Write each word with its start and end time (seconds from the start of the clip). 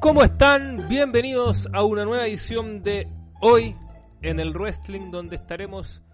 ¿Cómo 0.00 0.22
están? 0.22 0.88
Bienvenidos 0.88 1.68
a 1.72 1.82
una 1.82 2.04
nueva 2.04 2.24
edición 2.24 2.84
de 2.84 3.08
Hoy 3.40 3.74
en 4.22 4.38
el 4.38 4.52
Wrestling, 4.52 5.10
donde 5.10 5.34
estaremos 5.34 6.04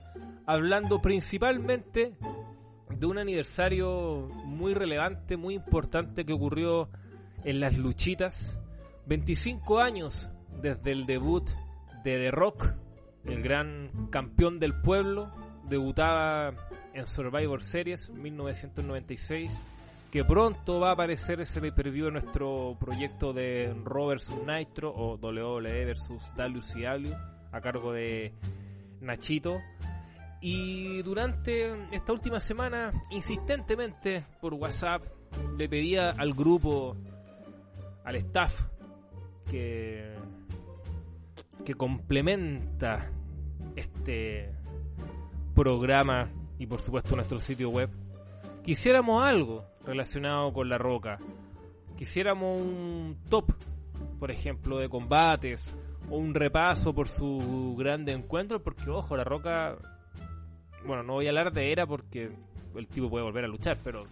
hablando 0.46 1.02
principalmente 1.02 2.15
de 2.89 3.07
un 3.07 3.18
aniversario 3.18 4.28
muy 4.47 4.73
relevante, 4.73 5.36
muy 5.36 5.55
importante 5.55 6.25
que 6.25 6.33
ocurrió 6.33 6.89
en 7.44 7.60
las 7.60 7.76
luchitas. 7.76 8.58
25 9.04 9.78
años 9.80 10.30
desde 10.62 10.92
el 10.92 11.04
debut 11.04 11.46
de 12.04 12.18
The 12.18 12.30
Rock, 12.30 12.72
el 13.26 13.42
gran 13.42 14.08
campeón 14.10 14.60
del 14.60 14.80
pueblo, 14.80 15.30
debutaba 15.68 16.54
en 16.94 17.06
Survivor 17.06 17.60
Series 17.60 18.08
1996 18.08 19.60
que 20.14 20.24
pronto 20.24 20.78
va 20.78 20.90
a 20.90 20.92
aparecer 20.92 21.40
ese 21.40 21.60
pay 21.60 21.72
en 21.88 22.12
nuestro 22.12 22.76
proyecto 22.78 23.32
de 23.32 23.74
Raw 23.84 24.10
vs 24.10 24.32
Nitro 24.46 24.94
o 24.94 25.16
WWE 25.16 25.86
vs 25.86 26.30
WCW 26.36 27.12
a 27.50 27.61
cargo 27.61 27.93
de 27.93 28.32
Nachito. 29.00 29.61
Y 30.40 31.03
durante 31.03 31.89
esta 31.90 32.12
última 32.12 32.39
semana, 32.39 32.92
insistentemente 33.11 34.25
por 34.41 34.55
WhatsApp, 34.55 35.03
le 35.59 35.69
pedía 35.69 36.11
al 36.11 36.33
grupo, 36.33 36.97
al 38.05 38.15
staff, 38.15 38.55
que, 39.51 40.15
que 41.65 41.75
complementa 41.75 43.11
este 43.75 44.55
programa 45.56 46.31
y 46.56 46.69
por 46.69 46.81
supuesto 46.81 47.17
nuestro 47.17 47.41
sitio 47.41 47.69
web, 47.70 47.91
quisiéramos 48.62 49.20
algo 49.25 49.73
relacionado 49.84 50.52
con 50.52 50.69
la 50.69 50.79
roca. 50.79 51.19
Quisiéramos 51.97 52.61
un 52.61 53.16
top, 53.29 53.52
por 54.19 54.30
ejemplo, 54.30 54.79
de 54.79 54.88
combates 54.88 55.77
o 56.11 56.16
un 56.16 56.34
repaso 56.34 56.95
por 56.95 57.09
su 57.09 57.75
grande 57.78 58.12
encuentro, 58.12 58.62
porque 58.62 58.91
ojo, 58.91 59.17
la 59.17 59.25
roca, 59.25 59.77
bueno, 60.86 61.03
no 61.03 61.14
voy 61.14 61.27
a 61.27 61.31
hablar 61.31 61.53
de 61.53 61.72
era 61.72 61.86
porque 61.86 62.31
el 62.75 62.89
tipo 62.89 63.09
puede 63.09 63.25
volver 63.25 63.44
a 63.44 63.48
luchar, 63.48 63.78
pero 63.83 64.05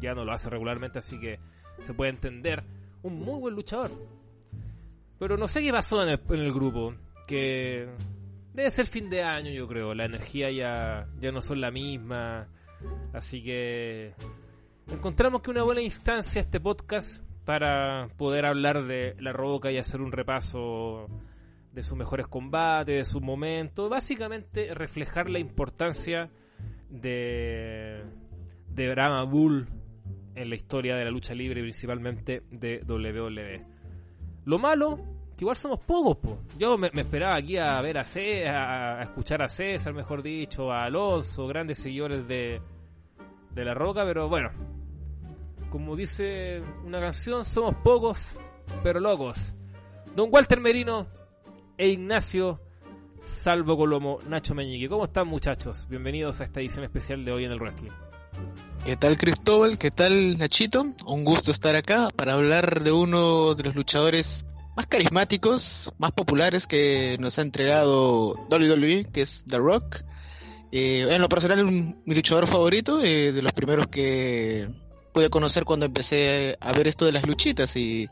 ya 0.00 0.14
no 0.14 0.24
lo 0.24 0.32
hace 0.32 0.48
regularmente, 0.50 0.98
así 0.98 1.18
que 1.18 1.38
se 1.80 1.94
puede 1.94 2.10
entender. 2.10 2.64
Un 3.02 3.20
muy 3.20 3.38
buen 3.38 3.54
luchador. 3.54 3.90
Pero 5.18 5.36
no 5.36 5.48
sé 5.48 5.62
qué 5.62 5.70
pasó 5.70 6.02
en 6.02 6.08
el, 6.08 6.20
en 6.28 6.40
el 6.40 6.52
grupo, 6.52 6.94
que 7.26 7.88
debe 8.52 8.70
ser 8.70 8.86
fin 8.86 9.08
de 9.08 9.22
año, 9.22 9.50
yo 9.50 9.68
creo. 9.68 9.94
La 9.94 10.06
energía 10.06 10.50
ya, 10.50 11.06
ya 11.20 11.30
no 11.30 11.40
son 11.40 11.60
la 11.60 11.70
misma. 11.70 12.48
Así 13.12 13.42
que 13.42 14.14
encontramos 14.90 15.42
que 15.42 15.50
una 15.50 15.62
buena 15.62 15.82
instancia 15.82 16.40
este 16.40 16.60
podcast 16.60 17.20
para 17.44 18.08
poder 18.16 18.46
hablar 18.46 18.86
de 18.86 19.14
La 19.20 19.32
Roca 19.32 19.70
y 19.70 19.78
hacer 19.78 20.00
un 20.00 20.12
repaso 20.12 21.06
de 21.72 21.82
sus 21.82 21.96
mejores 21.96 22.26
combates, 22.26 22.96
de 22.96 23.04
sus 23.04 23.22
momentos, 23.22 23.90
básicamente 23.90 24.74
reflejar 24.74 25.28
la 25.28 25.38
importancia 25.38 26.30
de, 26.88 28.04
de 28.68 28.90
Brahma 28.90 29.24
Bull 29.24 29.68
en 30.34 30.50
la 30.50 30.56
historia 30.56 30.96
de 30.96 31.04
la 31.04 31.10
lucha 31.10 31.34
libre, 31.34 31.60
principalmente 31.60 32.42
de 32.50 32.82
WWE. 32.86 33.64
Lo 34.44 34.58
malo, 34.58 34.98
que 35.36 35.44
igual 35.44 35.56
somos 35.56 35.80
pocos, 35.80 36.38
Yo 36.58 36.78
me, 36.78 36.88
esperaba 36.94 37.36
aquí 37.36 37.58
a 37.58 37.80
ver 37.80 37.98
a 37.98 38.04
César, 38.04 38.54
a, 38.54 39.02
escuchar 39.02 39.42
a 39.42 39.48
César, 39.48 39.92
mejor 39.94 40.22
dicho, 40.22 40.72
a 40.72 40.84
Alonso, 40.84 41.46
grandes 41.46 41.78
seguidores 41.78 42.26
de, 42.26 42.60
de 43.54 43.64
La 43.64 43.74
Roca, 43.74 44.04
pero 44.04 44.28
bueno, 44.28 44.50
como 45.76 45.94
dice 45.94 46.62
una 46.86 46.98
canción, 47.00 47.44
somos 47.44 47.74
pocos, 47.84 48.32
pero 48.82 48.98
locos. 48.98 49.52
Don 50.14 50.30
Walter 50.32 50.58
Merino 50.58 51.06
e 51.76 51.90
Ignacio 51.90 52.62
Salvo 53.18 53.76
Colomo, 53.76 54.18
Nacho 54.26 54.54
Meñique. 54.54 54.88
¿Cómo 54.88 55.04
están 55.04 55.28
muchachos? 55.28 55.86
Bienvenidos 55.90 56.40
a 56.40 56.44
esta 56.44 56.60
edición 56.60 56.84
especial 56.84 57.26
de 57.26 57.32
hoy 57.32 57.44
en 57.44 57.52
el 57.52 57.58
wrestling. 57.58 57.90
¿Qué 58.86 58.96
tal 58.96 59.18
Cristóbal? 59.18 59.76
¿Qué 59.76 59.90
tal 59.90 60.38
Nachito? 60.38 60.94
Un 61.04 61.26
gusto 61.26 61.50
estar 61.50 61.76
acá 61.76 62.08
para 62.16 62.32
hablar 62.32 62.82
de 62.82 62.92
uno 62.92 63.54
de 63.54 63.64
los 63.64 63.74
luchadores 63.74 64.46
más 64.78 64.86
carismáticos, 64.86 65.92
más 65.98 66.12
populares 66.12 66.66
que 66.66 67.18
nos 67.20 67.38
ha 67.38 67.42
entregado 67.42 68.32
WWE, 68.50 69.10
que 69.12 69.20
es 69.20 69.44
The 69.46 69.58
Rock. 69.58 70.04
Eh, 70.72 71.06
en 71.10 71.20
lo 71.20 71.28
personal 71.28 71.58
es 71.58 71.66
mi 71.66 72.14
luchador 72.14 72.46
favorito, 72.46 73.04
eh, 73.04 73.32
de 73.32 73.42
los 73.42 73.52
primeros 73.52 73.88
que 73.88 74.85
pude 75.16 75.30
conocer 75.30 75.64
cuando 75.64 75.86
empecé 75.86 76.58
a 76.60 76.74
ver 76.74 76.88
esto 76.88 77.06
de 77.06 77.12
las 77.12 77.26
luchitas 77.26 77.74
y 77.74 78.06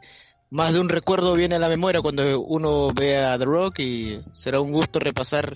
más 0.48 0.72
de 0.72 0.80
un 0.80 0.88
recuerdo 0.88 1.34
viene 1.34 1.56
a 1.56 1.58
la 1.58 1.68
memoria 1.68 2.00
cuando 2.00 2.40
uno 2.40 2.94
ve 2.94 3.18
a 3.18 3.38
The 3.38 3.44
Rock 3.44 3.80
y 3.80 4.22
será 4.32 4.62
un 4.62 4.72
gusto 4.72 5.00
repasar 5.00 5.54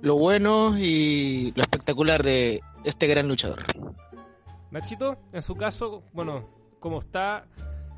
lo 0.00 0.16
bueno 0.16 0.78
y 0.78 1.52
lo 1.56 1.62
espectacular 1.62 2.22
de 2.22 2.60
este 2.84 3.08
gran 3.08 3.26
luchador. 3.26 3.64
Nachito, 4.70 5.18
en 5.32 5.42
su 5.42 5.56
caso, 5.56 6.04
bueno, 6.12 6.48
¿cómo 6.78 7.00
está? 7.00 7.48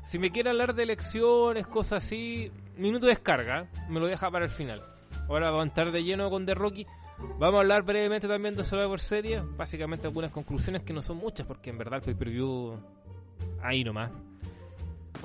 Si 0.03 0.17
me 0.17 0.31
quiere 0.31 0.49
hablar 0.49 0.73
de 0.73 0.81
elecciones, 0.81 1.67
cosas 1.67 2.03
así, 2.03 2.51
minuto 2.77 3.05
de 3.05 3.11
descarga, 3.11 3.69
me 3.89 3.99
lo 3.99 4.07
deja 4.07 4.31
para 4.31 4.45
el 4.45 4.51
final. 4.51 4.81
Ahora 5.29 5.51
vamos 5.51 5.65
a 5.65 5.67
entrar 5.67 5.91
de 5.91 6.03
lleno 6.03 6.31
con 6.31 6.47
The 6.47 6.55
Rocky. 6.55 6.87
Vamos 7.19 7.55
a 7.55 7.59
hablar 7.61 7.83
brevemente 7.83 8.27
también 8.27 8.55
de 8.55 8.63
Survivor 8.63 8.99
Series, 8.99 9.41
básicamente 9.57 10.07
algunas 10.07 10.31
conclusiones 10.31 10.83
que 10.83 10.93
no 10.93 11.01
son 11.01 11.17
muchas, 11.17 11.47
porque 11.47 11.71
en 11.71 11.77
verdad 11.77 11.95
el 11.99 12.01
pay-per-view 12.03 12.79
ahí 13.61 13.83
nomás. 13.83 14.11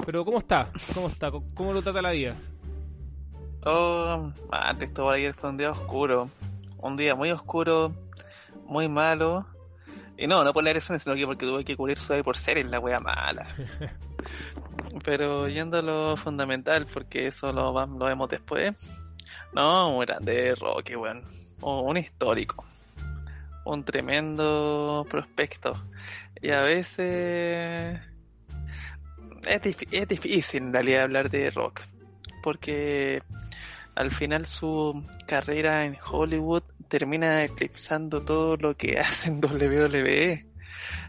Pero 0.07 0.25
¿cómo 0.25 0.39
está? 0.39 0.71
¿Cómo 0.95 1.09
está? 1.09 1.31
¿Cómo 1.55 1.73
lo 1.73 1.83
trata 1.83 2.01
la 2.01 2.13
vida? 2.13 2.37
Oh, 3.65 4.33
antes 4.51 4.93
todo 4.93 5.11
ayer 5.11 5.35
fue 5.35 5.51
un 5.51 5.59
día 5.59 5.71
oscuro. 5.71 6.31
Un 6.79 6.97
día 6.97 7.15
muy 7.15 7.31
oscuro, 7.31 7.95
muy 8.67 8.89
malo. 8.89 9.47
Y 10.17 10.27
no, 10.27 10.45
no 10.45 10.53
por 10.53 10.65
la 10.65 10.71
agresión, 10.71 10.99
sino 10.99 11.15
que 11.15 11.27
porque 11.27 11.47
tuve 11.47 11.65
que 11.65 11.77
cubrir 11.77 11.99
Survivor 11.99 12.37
Series, 12.37 12.69
la 12.69 12.81
wea 12.81 13.01
mala. 13.01 13.47
Pero 15.05 15.49
yendo 15.49 15.79
a 15.79 15.83
lo 15.83 16.17
fundamental, 16.17 16.87
porque 16.93 17.27
eso 17.27 17.53
lo, 17.53 17.73
lo 17.73 18.05
vemos 18.07 18.31
después. 18.31 18.73
No, 19.53 19.93
muy 19.93 20.07
grande 20.07 20.55
Rocky, 20.55 20.97
weón 20.97 21.42
un 21.63 21.97
histórico, 21.97 22.65
un 23.65 23.85
tremendo 23.85 25.07
prospecto. 25.09 25.83
Y 26.41 26.51
a 26.51 26.63
veces 26.63 28.01
es, 29.47 30.09
difícil 30.09 30.65
en 30.65 30.73
realidad 30.73 31.03
hablar 31.03 31.31
de 31.31 31.51
rock, 31.51 31.81
porque 32.43 33.23
al 33.95 34.11
final 34.11 34.47
su 34.47 35.07
carrera 35.27 35.85
en 35.85 35.97
Hollywood 36.05 36.63
termina 36.89 37.43
eclipsando 37.45 38.23
todo 38.23 38.57
lo 38.57 38.77
que 38.77 38.99
hace 38.99 39.29
en 39.29 39.45
WWE. 39.45 40.47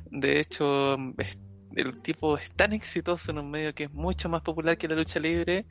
De 0.05 0.39
hecho, 0.39 0.97
el 1.75 2.01
tipo 2.01 2.37
es 2.37 2.51
tan 2.51 2.73
exitoso 2.73 3.31
en 3.31 3.39
un 3.39 3.49
medio 3.49 3.73
que 3.73 3.85
es 3.85 3.93
mucho 3.93 4.29
más 4.29 4.41
popular 4.41 4.77
que 4.77 4.87
la 4.87 4.95
lucha 4.95 5.19
libre, 5.19 5.65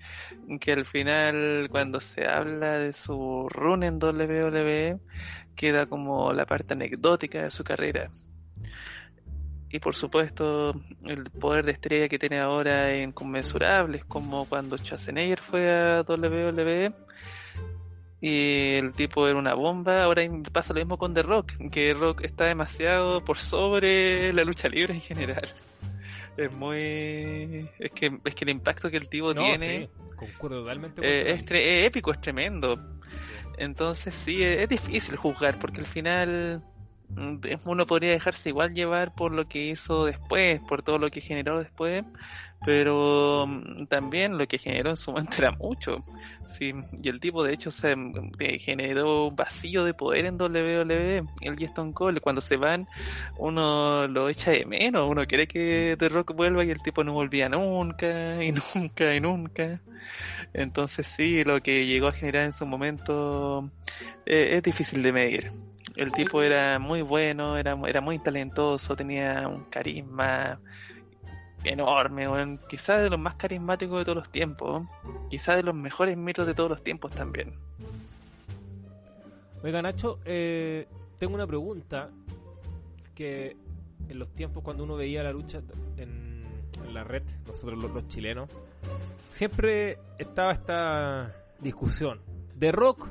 que 0.61 0.73
al 0.73 0.85
final 0.85 1.69
cuando 1.71 2.01
se 2.01 2.27
habla 2.27 2.79
de 2.79 2.93
su 2.93 3.49
run 3.49 3.83
en 3.85 4.03
WWE 4.03 4.99
queda 5.55 5.87
como 5.87 6.33
la 6.33 6.47
parte 6.47 6.75
anecdótica 6.75 7.43
de 7.43 7.51
su 7.51 7.65
carrera. 7.65 8.11
Y 9.71 9.79
por 9.79 9.95
supuesto 9.95 10.75
el 11.05 11.25
poder 11.25 11.65
de 11.65 11.73
estrella 11.73 12.09
que 12.09 12.19
tiene 12.19 12.39
ahora 12.41 12.93
en 12.95 13.13
conmensurables, 13.13 14.05
como 14.05 14.45
cuando 14.47 14.77
Schwarzenegger 14.77 15.41
fue 15.41 15.71
a 15.71 16.05
WWE 16.07 16.93
y 18.21 18.75
el 18.75 18.93
tipo 18.93 19.27
era 19.27 19.39
una 19.39 19.55
bomba. 19.55 20.05
Ahora 20.05 20.23
pasa 20.53 20.75
lo 20.75 20.81
mismo 20.81 20.99
con 20.99 21.15
The 21.15 21.23
Rock, 21.23 21.53
que 21.71 21.95
Rock 21.95 22.23
está 22.23 22.45
demasiado 22.45 23.25
por 23.25 23.39
sobre 23.39 24.33
la 24.35 24.45
lucha 24.45 24.69
libre 24.69 24.95
en 24.95 25.01
general 25.01 25.49
es 26.37 26.53
muy 26.53 27.69
es 27.79 27.91
que 27.93 28.19
es 28.25 28.35
que 28.35 28.45
el 28.45 28.51
impacto 28.51 28.91
que 28.91 28.97
el 28.97 29.09
tipo 29.09 29.35
tiene 29.35 29.91
totalmente 30.39 31.03
eh, 31.03 31.33
es, 31.33 31.45
épico 31.87 32.13
es 32.13 32.21
tremendo. 32.21 32.79
Entonces 33.59 34.15
sí 34.15 34.43
es, 34.43 34.69
difícil 34.69 35.17
juzgar 35.17 35.59
porque 35.59 35.81
al 35.81 35.87
final 35.87 36.63
mm, 37.11 37.37
uno 37.65 37.87
podría 37.87 38.13
dejarse 38.13 38.49
igual 38.49 38.73
llevar 38.73 39.15
por 39.15 39.33
lo 39.33 39.47
que 39.47 39.67
hizo 39.67 40.07
después 40.07 40.61
por 40.69 40.83
todo 40.83 40.99
lo 40.99 41.11
que 41.11 41.21
generó 41.21 41.61
después 41.61 42.05
pero 42.65 43.47
mm, 43.47 43.87
también 43.87 44.39
lo 44.39 44.47
que 44.47 44.59
generó 44.59 44.91
en 44.91 44.97
su 44.97 45.13
momento 45.13 45.37
era 45.39 45.53
mucho. 45.59 46.05
Sí, 46.45 46.73
y 46.93 47.09
el 47.09 47.21
tipo 47.21 47.45
de 47.45 47.53
hecho 47.55 47.71
se 47.71 47.97
mm, 47.97 48.33
generó 48.61 49.29
un 49.29 49.37
vacío 49.37 49.85
de 49.85 49.95
poder 49.95 50.27
en 50.27 50.37
WWE, 50.39 51.23
el 51.41 51.61
y 51.61 51.65
Stone 51.65 51.93
Cold, 51.93 52.21
cuando 52.21 52.41
se 52.41 52.57
van 52.57 52.87
uno 53.37 54.09
lo 54.09 54.29
echa 54.29 54.51
de 54.53 54.65
menos, 54.67 55.09
uno 55.11 55.27
quiere 55.27 55.47
que 55.47 55.97
The 55.99 56.09
Rock 56.09 56.35
vuelva 56.35 56.65
y 56.65 56.71
el 56.71 56.83
tipo 56.83 57.05
no 57.05 57.13
volvía 57.13 57.49
nunca 57.49 58.43
y 58.43 58.53
nunca 58.75 59.15
y 59.15 59.21
nunca. 59.21 59.83
Entonces 60.53 61.07
sí, 61.07 61.45
lo 61.45 61.61
que 61.61 61.87
llegó 61.87 62.09
a 62.09 62.13
generar 62.13 62.47
en 62.47 62.53
su 62.53 62.67
momento 62.67 63.73
eh, 64.27 64.51
es 64.57 64.63
difícil 64.63 65.03
de 65.03 65.13
medir. 65.13 65.53
El 65.97 66.13
tipo 66.13 66.43
era 66.43 66.79
muy 66.79 67.03
bueno, 67.03 67.57
era, 67.59 67.77
era 67.87 68.01
muy 68.01 68.19
talentoso, 68.19 68.97
tenía 68.97 69.49
un 69.49 69.65
carisma 69.65 70.61
enorme, 71.65 72.29
weón. 72.29 72.59
Quizás 72.69 73.03
de 73.03 73.11
los 73.11 73.19
más 73.19 73.35
carismáticos 73.35 73.99
de 73.99 74.05
todos 74.05 74.17
los 74.17 74.31
tiempos. 74.31 74.87
Quizás 75.31 75.57
de 75.57 75.63
los 75.63 75.75
mejores 75.75 76.17
mitos 76.17 76.47
de 76.47 76.55
todos 76.55 76.71
los 76.71 76.83
tiempos 76.83 77.13
también. 77.13 77.55
Oiga, 79.63 79.81
Nacho, 79.81 80.19
eh, 80.25 80.87
tengo 81.19 81.35
una 81.35 81.47
pregunta. 81.47 82.11
Que 83.15 83.57
en 84.09 84.19
los 84.19 84.29
tiempos 84.35 84.63
cuando 84.63 84.85
uno 84.85 84.97
veía 84.97 85.23
la 85.23 85.33
lucha 85.33 85.63
en, 85.97 86.43
la 86.93 87.05
red, 87.05 87.23
nosotros 87.47 87.83
los, 87.83 88.09
chilenos, 88.09 88.49
siempre 89.31 89.99
estaba 90.19 90.53
esta 90.53 91.35
discusión. 91.61 92.21
¿De 92.55 92.73
Rock 92.73 93.09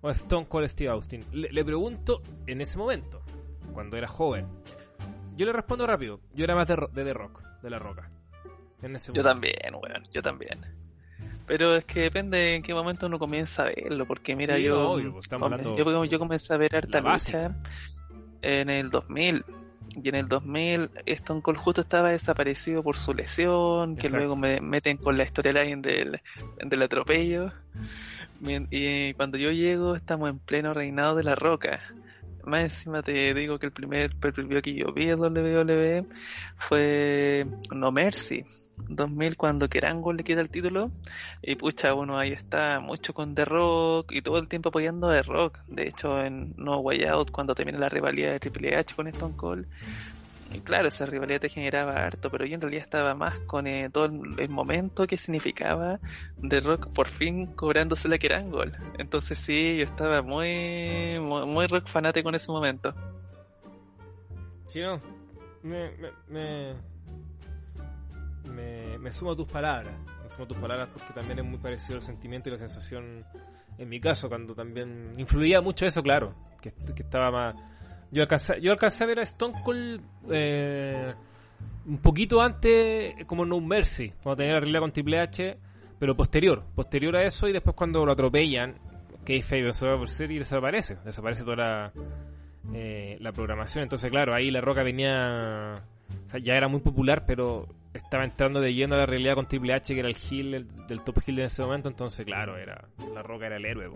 o 0.00 0.10
Stone 0.10 0.46
Cold 0.46 0.68
Steve 0.68 0.90
Austin? 0.90 1.24
Le, 1.32 1.64
pregunto 1.64 2.22
en 2.46 2.60
ese 2.60 2.78
momento, 2.78 3.20
cuando 3.72 3.96
era 3.96 4.08
joven. 4.08 4.46
Yo 5.36 5.46
le 5.46 5.52
respondo 5.52 5.86
rápido. 5.86 6.20
Yo 6.34 6.44
era 6.44 6.54
más 6.54 6.66
de, 6.66 6.76
de 6.92 7.04
The 7.04 7.12
Rock, 7.12 7.42
de 7.62 7.70
La 7.70 7.78
Roca. 7.78 8.10
yo 9.12 9.22
también, 9.22 9.74
weón, 9.74 10.04
yo 10.12 10.22
también. 10.22 10.60
Pero 11.46 11.76
es 11.76 11.84
que 11.84 12.00
depende 12.00 12.54
en 12.54 12.62
qué 12.62 12.72
momento 12.72 13.06
uno 13.06 13.18
comienza 13.18 13.62
a 13.62 13.66
verlo, 13.66 14.06
porque 14.06 14.34
mira, 14.34 14.58
yo, 14.58 14.92
pues, 14.92 15.28
yo, 15.76 16.04
yo, 16.04 16.18
comencé 16.18 16.54
a 16.54 16.56
ver 16.56 16.74
harta 16.76 17.00
lucha 17.00 17.54
en 18.42 18.70
el 18.70 18.90
2000. 18.90 19.44
Y 20.02 20.08
en 20.08 20.14
el 20.14 20.28
2000 20.28 20.90
Stone 21.06 21.42
Cold 21.42 21.58
justo 21.58 21.82
estaba 21.82 22.08
desaparecido 22.08 22.82
por 22.82 22.96
su 22.96 23.14
lesión, 23.14 23.96
que 23.96 24.08
luego 24.08 24.36
me 24.36 24.60
meten 24.60 24.96
con 24.96 25.16
la 25.18 25.26
storyline 25.26 25.82
del, 25.82 26.20
del 26.64 26.82
atropello. 26.82 27.52
Y 28.70 29.14
cuando 29.14 29.38
yo 29.38 29.50
llego 29.50 29.94
estamos 29.94 30.30
en 30.30 30.38
pleno 30.38 30.74
reinado 30.74 31.14
de 31.14 31.24
la 31.24 31.34
roca. 31.34 31.80
Más 32.46 32.62
encima 32.62 33.02
te 33.02 33.32
digo 33.34 33.58
que 33.58 33.66
el 33.66 33.72
primer 33.72 34.14
preview 34.16 34.60
que 34.60 34.74
yo 34.74 34.92
vi 34.92 35.06
de 35.06 35.14
WWE 35.14 36.06
fue 36.56 37.46
No 37.74 37.90
Mercy 37.90 38.44
2000 38.88 39.36
cuando 39.36 39.68
Kerango 39.68 40.12
le 40.12 40.24
queda 40.24 40.40
el 40.40 40.50
título. 40.50 40.90
Y 41.42 41.56
pucha 41.56 41.94
uno 41.94 42.18
ahí 42.18 42.32
está 42.32 42.80
mucho 42.80 43.14
con 43.14 43.34
The 43.34 43.44
Rock 43.44 44.12
y 44.12 44.22
todo 44.22 44.38
el 44.38 44.48
tiempo 44.48 44.68
apoyando 44.68 45.08
a 45.08 45.14
The 45.14 45.22
Rock. 45.22 45.58
De 45.68 45.88
hecho 45.88 46.22
en 46.22 46.54
No 46.56 46.78
Way 46.78 47.04
Out 47.04 47.30
cuando 47.30 47.54
termina 47.54 47.78
la 47.78 47.88
rivalidad 47.88 48.32
de 48.32 48.40
Triple 48.40 48.76
H 48.76 48.94
con 48.94 49.06
Stone 49.08 49.36
Cold 49.36 49.66
claro 50.64 50.88
esa 50.88 51.06
rivalidad 51.06 51.40
te 51.40 51.48
generaba 51.48 52.04
harto 52.04 52.30
pero 52.30 52.46
yo 52.46 52.54
en 52.54 52.60
realidad 52.60 52.84
estaba 52.84 53.14
más 53.14 53.38
con 53.40 53.66
eh, 53.66 53.90
todo 53.90 54.06
el, 54.06 54.48
momento 54.48 55.06
que 55.06 55.16
significaba 55.16 56.00
The 56.48 56.60
Rock 56.60 56.88
por 56.92 57.08
fin 57.08 57.46
cobrándose 57.46 58.08
la 58.08 58.18
Kerango 58.18 58.62
entonces 58.98 59.38
sí 59.38 59.78
yo 59.78 59.84
estaba 59.84 60.22
muy 60.22 61.18
muy, 61.20 61.66
rock 61.66 61.86
fanático 61.86 62.28
en 62.28 62.34
ese 62.36 62.50
momento. 62.52 62.94
Sí 64.68 64.80
no 64.80 65.00
me, 65.62 65.90
me 66.28 66.74
me, 68.50 68.98
me 68.98 69.12
sumo 69.12 69.32
a 69.32 69.36
tus 69.36 69.50
palabras. 69.50 69.94
Me 70.22 70.28
sumo 70.28 70.44
a 70.44 70.48
tus 70.48 70.58
palabras 70.58 70.88
porque 70.92 71.12
también 71.14 71.38
es 71.38 71.44
muy 71.44 71.58
parecido 71.58 71.96
el 71.96 72.02
sentimiento 72.02 72.50
y 72.50 72.52
la 72.52 72.58
sensación 72.58 73.24
en 73.78 73.88
mi 73.88 74.00
caso, 74.00 74.28
cuando 74.28 74.54
también 74.54 75.12
influía 75.16 75.60
mucho 75.60 75.86
eso, 75.86 76.02
claro, 76.02 76.34
que, 76.60 76.72
estaba 76.96 77.30
más... 77.30 77.54
Yo 78.14 78.22
alcancé, 78.22 78.60
yo 78.60 78.70
alcancé 78.70 79.02
a 79.02 79.06
ver 79.08 79.18
a 79.18 79.22
Stone 79.24 79.54
Cold 79.64 80.00
eh, 80.30 81.12
un 81.86 81.98
poquito 81.98 82.40
antes, 82.40 83.26
como 83.26 83.44
No 83.44 83.60
Mercy, 83.60 84.12
cuando 84.22 84.36
tenía 84.36 84.54
la 84.54 84.60
realidad 84.60 84.80
con 84.80 84.92
Triple 84.92 85.18
H, 85.18 85.58
pero 85.98 86.16
posterior, 86.16 86.62
posterior 86.76 87.16
a 87.16 87.24
eso 87.24 87.48
y 87.48 87.52
después 87.52 87.74
cuando 87.74 88.06
lo 88.06 88.12
atropellan, 88.12 88.76
que 89.24 89.42
se 89.42 89.86
va 89.88 89.98
por 89.98 90.08
ser 90.08 90.30
y 90.30 90.38
desaparece, 90.38 90.96
desaparece 91.04 91.42
toda 91.42 91.56
la, 91.56 91.92
eh, 92.72 93.16
la 93.20 93.32
programación. 93.32 93.82
Entonces, 93.82 94.10
claro, 94.10 94.32
ahí 94.32 94.50
La 94.52 94.60
Roca 94.60 94.84
venía 94.84 95.82
o 96.26 96.28
sea, 96.28 96.40
ya 96.40 96.54
era 96.54 96.68
muy 96.68 96.80
popular, 96.80 97.24
pero 97.26 97.66
estaba 97.92 98.24
entrando 98.24 98.60
de 98.60 98.74
lleno 98.74 98.94
a 98.94 98.98
la 98.98 99.06
realidad 99.06 99.34
con 99.34 99.46
Triple 99.46 99.74
H, 99.74 99.92
que 99.92 100.00
era 100.00 100.08
el 100.08 100.16
heel, 100.16 100.68
del 100.86 101.02
top 101.02 101.18
heel 101.26 101.40
en 101.40 101.46
ese 101.46 101.62
momento, 101.62 101.88
entonces, 101.88 102.24
claro, 102.24 102.56
era 102.56 102.86
La 103.12 103.22
Roca 103.22 103.46
era 103.46 103.56
el 103.56 103.64
héroe. 103.64 103.90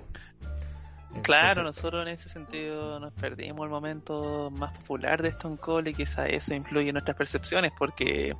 Claro, 1.23 1.63
nosotros 1.63 2.07
en 2.07 2.15
ese 2.15 2.29
sentido 2.29 3.01
nos 3.01 3.13
perdimos 3.13 3.65
el 3.65 3.71
momento 3.71 4.51
más 4.51 4.77
popular 4.79 5.23
de 5.23 5.29
Stone 5.29 5.57
Cold 5.57 5.89
y 5.89 5.95
quizá 5.95 6.27
eso 6.27 6.55
influye 6.55 6.89
en 6.89 6.95
nuestras 6.95 7.17
percepciones 7.17 7.73
porque 7.79 8.35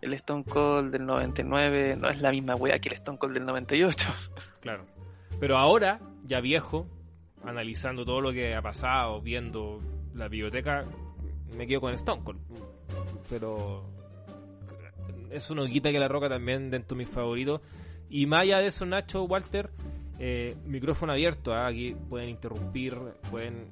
el 0.00 0.12
Stone 0.14 0.44
Cold 0.44 0.92
del 0.92 1.06
99 1.06 1.96
no 1.96 2.08
es 2.08 2.20
la 2.20 2.30
misma 2.30 2.54
wea 2.54 2.78
que 2.78 2.88
el 2.88 2.94
Stone 2.96 3.18
Cold 3.18 3.34
del 3.34 3.46
98. 3.46 4.08
Claro. 4.60 4.82
Pero 5.38 5.56
ahora, 5.56 6.00
ya 6.24 6.40
viejo, 6.40 6.88
analizando 7.44 8.04
todo 8.04 8.20
lo 8.20 8.32
que 8.32 8.56
ha 8.56 8.60
pasado, 8.60 9.20
viendo 9.22 9.80
la 10.14 10.26
biblioteca, 10.26 10.84
me 11.56 11.66
quedo 11.66 11.80
con 11.80 11.94
Stone 11.94 12.24
Cold 12.24 12.40
pero 13.28 13.84
eso 15.30 15.54
no 15.54 15.66
quita 15.66 15.90
que 15.90 15.98
La 15.98 16.08
Roca 16.08 16.28
también 16.28 16.70
dentro 16.70 16.96
de 16.96 17.04
mis 17.04 17.12
favoritos. 17.12 17.60
Y 18.08 18.26
más 18.26 18.42
allá 18.42 18.58
de 18.58 18.68
eso, 18.68 18.86
Nacho, 18.86 19.24
Walter, 19.24 19.70
eh, 20.20 20.56
micrófono 20.66 21.12
abierto, 21.12 21.52
¿ah? 21.52 21.68
aquí 21.68 21.94
pueden 22.08 22.30
interrumpir, 22.30 22.96
pueden 23.30 23.70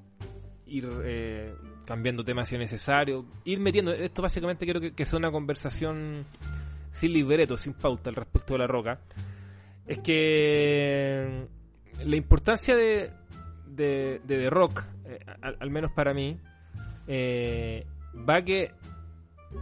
ir 0.66 0.88
eh, 1.04 1.52
cambiando 1.84 2.22
temas 2.24 2.48
si 2.48 2.54
es 2.54 2.60
necesario, 2.60 3.26
ir 3.44 3.58
metiendo, 3.58 3.92
esto 3.92 4.22
básicamente 4.22 4.64
quiero 4.64 4.80
que, 4.80 5.04
sea 5.04 5.18
una 5.18 5.32
conversación 5.32 6.24
sin 6.90 7.12
libreto, 7.12 7.56
sin 7.56 7.74
pauta 7.74 8.10
al 8.10 8.16
respecto 8.16 8.54
de 8.54 8.58
La 8.60 8.66
Roca. 8.68 9.00
Es 9.86 9.98
que 9.98 11.46
la 12.04 12.16
importancia 12.16 12.76
de, 12.76 13.10
de, 13.66 14.20
The 14.26 14.50
Rock, 14.50 14.84
eh, 15.04 15.18
al, 15.40 15.70
menos 15.70 15.90
para 15.92 16.14
mí, 16.14 16.38
va 17.08 18.42
que 18.42 18.70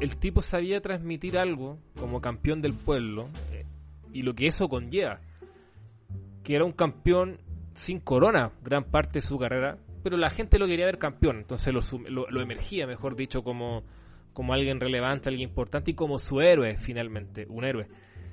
el 0.00 0.18
tipo 0.18 0.42
sabía 0.42 0.80
transmitir 0.80 1.38
algo 1.38 1.78
como 1.98 2.20
campeón 2.20 2.60
del 2.60 2.74
pueblo 2.74 3.28
y 4.12 4.22
lo 4.22 4.34
que 4.34 4.46
eso 4.46 4.68
conlleva. 4.68 5.20
Que 6.44 6.54
era 6.54 6.64
un 6.64 6.72
campeón 6.72 7.40
sin 7.74 7.98
corona 7.98 8.52
gran 8.62 8.84
parte 8.84 9.14
de 9.14 9.20
su 9.22 9.36
carrera, 9.38 9.78
pero 10.04 10.16
la 10.16 10.30
gente 10.30 10.58
lo 10.60 10.66
quería 10.66 10.86
ver 10.86 10.98
campeón, 10.98 11.38
entonces 11.38 11.74
lo, 11.74 12.40
emergía, 12.40 12.86
mejor 12.86 13.16
dicho, 13.16 13.42
como, 13.42 13.82
como 14.32 14.54
alguien 14.54 14.78
relevante, 14.78 15.28
alguien 15.28 15.48
importante 15.48 15.90
y 15.90 15.94
como 15.94 16.20
su 16.20 16.40
héroe 16.40 16.76
finalmente, 16.76 17.46
un 17.48 17.64
héroe. 17.64 17.88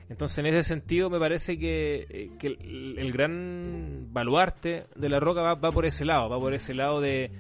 Entonces 0.10 0.38
en 0.38 0.46
ese 0.46 0.62
sentido 0.62 1.10
me 1.10 1.18
parece 1.18 1.58
que, 1.58 2.06
eh, 2.10 2.30
el, 2.42 3.12
gran 3.12 4.14
baluarte 4.14 4.86
de 4.96 5.10
la 5.10 5.20
roca 5.20 5.42
va 5.42 5.70
por 5.72 5.86
ese 5.86 6.06
lado, 6.06 6.30
va 6.30 6.38
por 6.38 6.54
ese 6.54 6.76
lado 6.76 7.00
de 7.00 7.32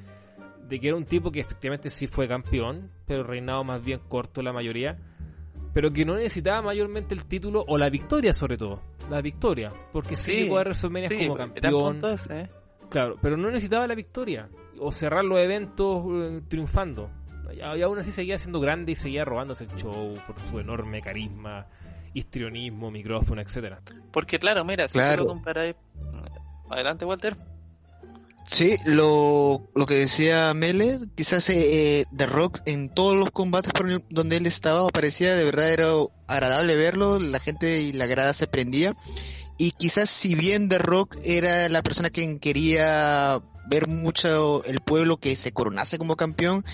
de 0.72 0.80
que 0.80 0.88
era 0.88 0.96
un 0.96 1.04
tipo 1.04 1.32
que 1.32 1.42
efectivamente 1.42 1.90
sí 1.90 2.08
fue 2.08 2.30
campeón, 2.30 2.92
pero 3.06 3.24
reinado 3.24 3.62
más 3.66 3.84
bien 3.84 4.00
corto 4.08 4.42
la 4.42 4.54
mayoría, 4.54 4.98
pero 5.74 5.92
que 5.92 6.06
no 6.06 6.16
necesitaba 6.16 6.62
mayormente 6.62 7.14
el 7.14 7.26
título 7.26 7.64
o 7.68 7.78
la 7.78 7.90
victoria 7.90 8.34
sobre 8.34 8.58
todo, 8.58 8.82
la 9.10 9.22
victoria, 9.22 9.72
porque 9.92 10.16
sí, 10.16 10.32
llegó 10.32 10.58
a 10.58 10.62
WrestleMania 10.62 11.10
como 11.10 11.36
campeón. 11.36 12.00
¿eh? 12.30 12.50
Claro, 12.90 13.18
pero 13.22 13.38
no 13.38 13.50
necesitaba 13.50 13.88
la 13.88 13.96
victoria 13.96 14.50
o 14.80 14.92
cerrar 14.92 15.24
los 15.24 15.40
eventos 15.40 16.04
eh, 16.12 16.42
triunfando. 16.48 17.10
Y, 17.54 17.82
aún 17.82 18.00
así 18.00 18.12
seguía 18.12 18.38
siendo 18.38 18.60
grande 18.60 18.94
y 18.94 18.96
seguía 18.96 19.26
robándose 19.26 19.66
el 19.66 19.76
show 19.76 20.14
por 20.26 20.40
su 20.40 20.60
enorme 20.60 21.02
carisma, 21.02 21.68
histrionismo, 22.14 22.92
micrófono, 22.92 23.42
etcétera. 23.42 23.82
Porque 24.12 24.40
claro, 24.40 24.64
mira, 24.66 24.88
si 24.88 24.94
claro. 24.94 25.26
tú 25.26 25.42
lo 25.44 26.74
Adelante, 26.74 27.04
Walter. 27.04 27.36
Sí, 28.46 28.76
lo, 28.86 29.70
lo 29.76 29.86
que 29.86 29.94
decía 29.96 30.54
Mele, 30.54 31.00
quizás 31.16 31.50
eh, 31.50 32.06
The 32.16 32.26
Rock 32.26 32.60
en 32.66 32.94
todos 32.94 33.16
los 33.16 33.32
combates 33.32 33.72
donde 34.10 34.38
él 34.38 34.46
estaba 34.46 34.88
parecía 34.90 35.36
de 35.36 35.46
verdad 35.46 35.72
era 35.72 35.88
agradable 36.28 36.76
verlo, 36.76 37.20
la 37.20 37.40
gente 37.40 37.82
y 37.82 37.94
la 37.94 38.08
grada 38.08 38.34
se 38.34 38.48
prendía. 38.48 38.94
Y 39.58 39.72
quizás 39.72 40.10
si 40.10 40.36
bien 40.36 40.70
The 40.70 40.80
Rock 40.80 41.18
era 41.24 41.70
la 41.70 41.84
persona 41.84 42.10
que 42.10 42.40
quería 42.40 43.42
ver 43.68 43.88
mucho 43.88 44.64
el 44.66 44.82
pueblo 44.82 45.18
que 45.18 45.36
se 45.36 45.52
coronase 45.52 45.98
como 45.98 46.16
campeón, 46.16 46.66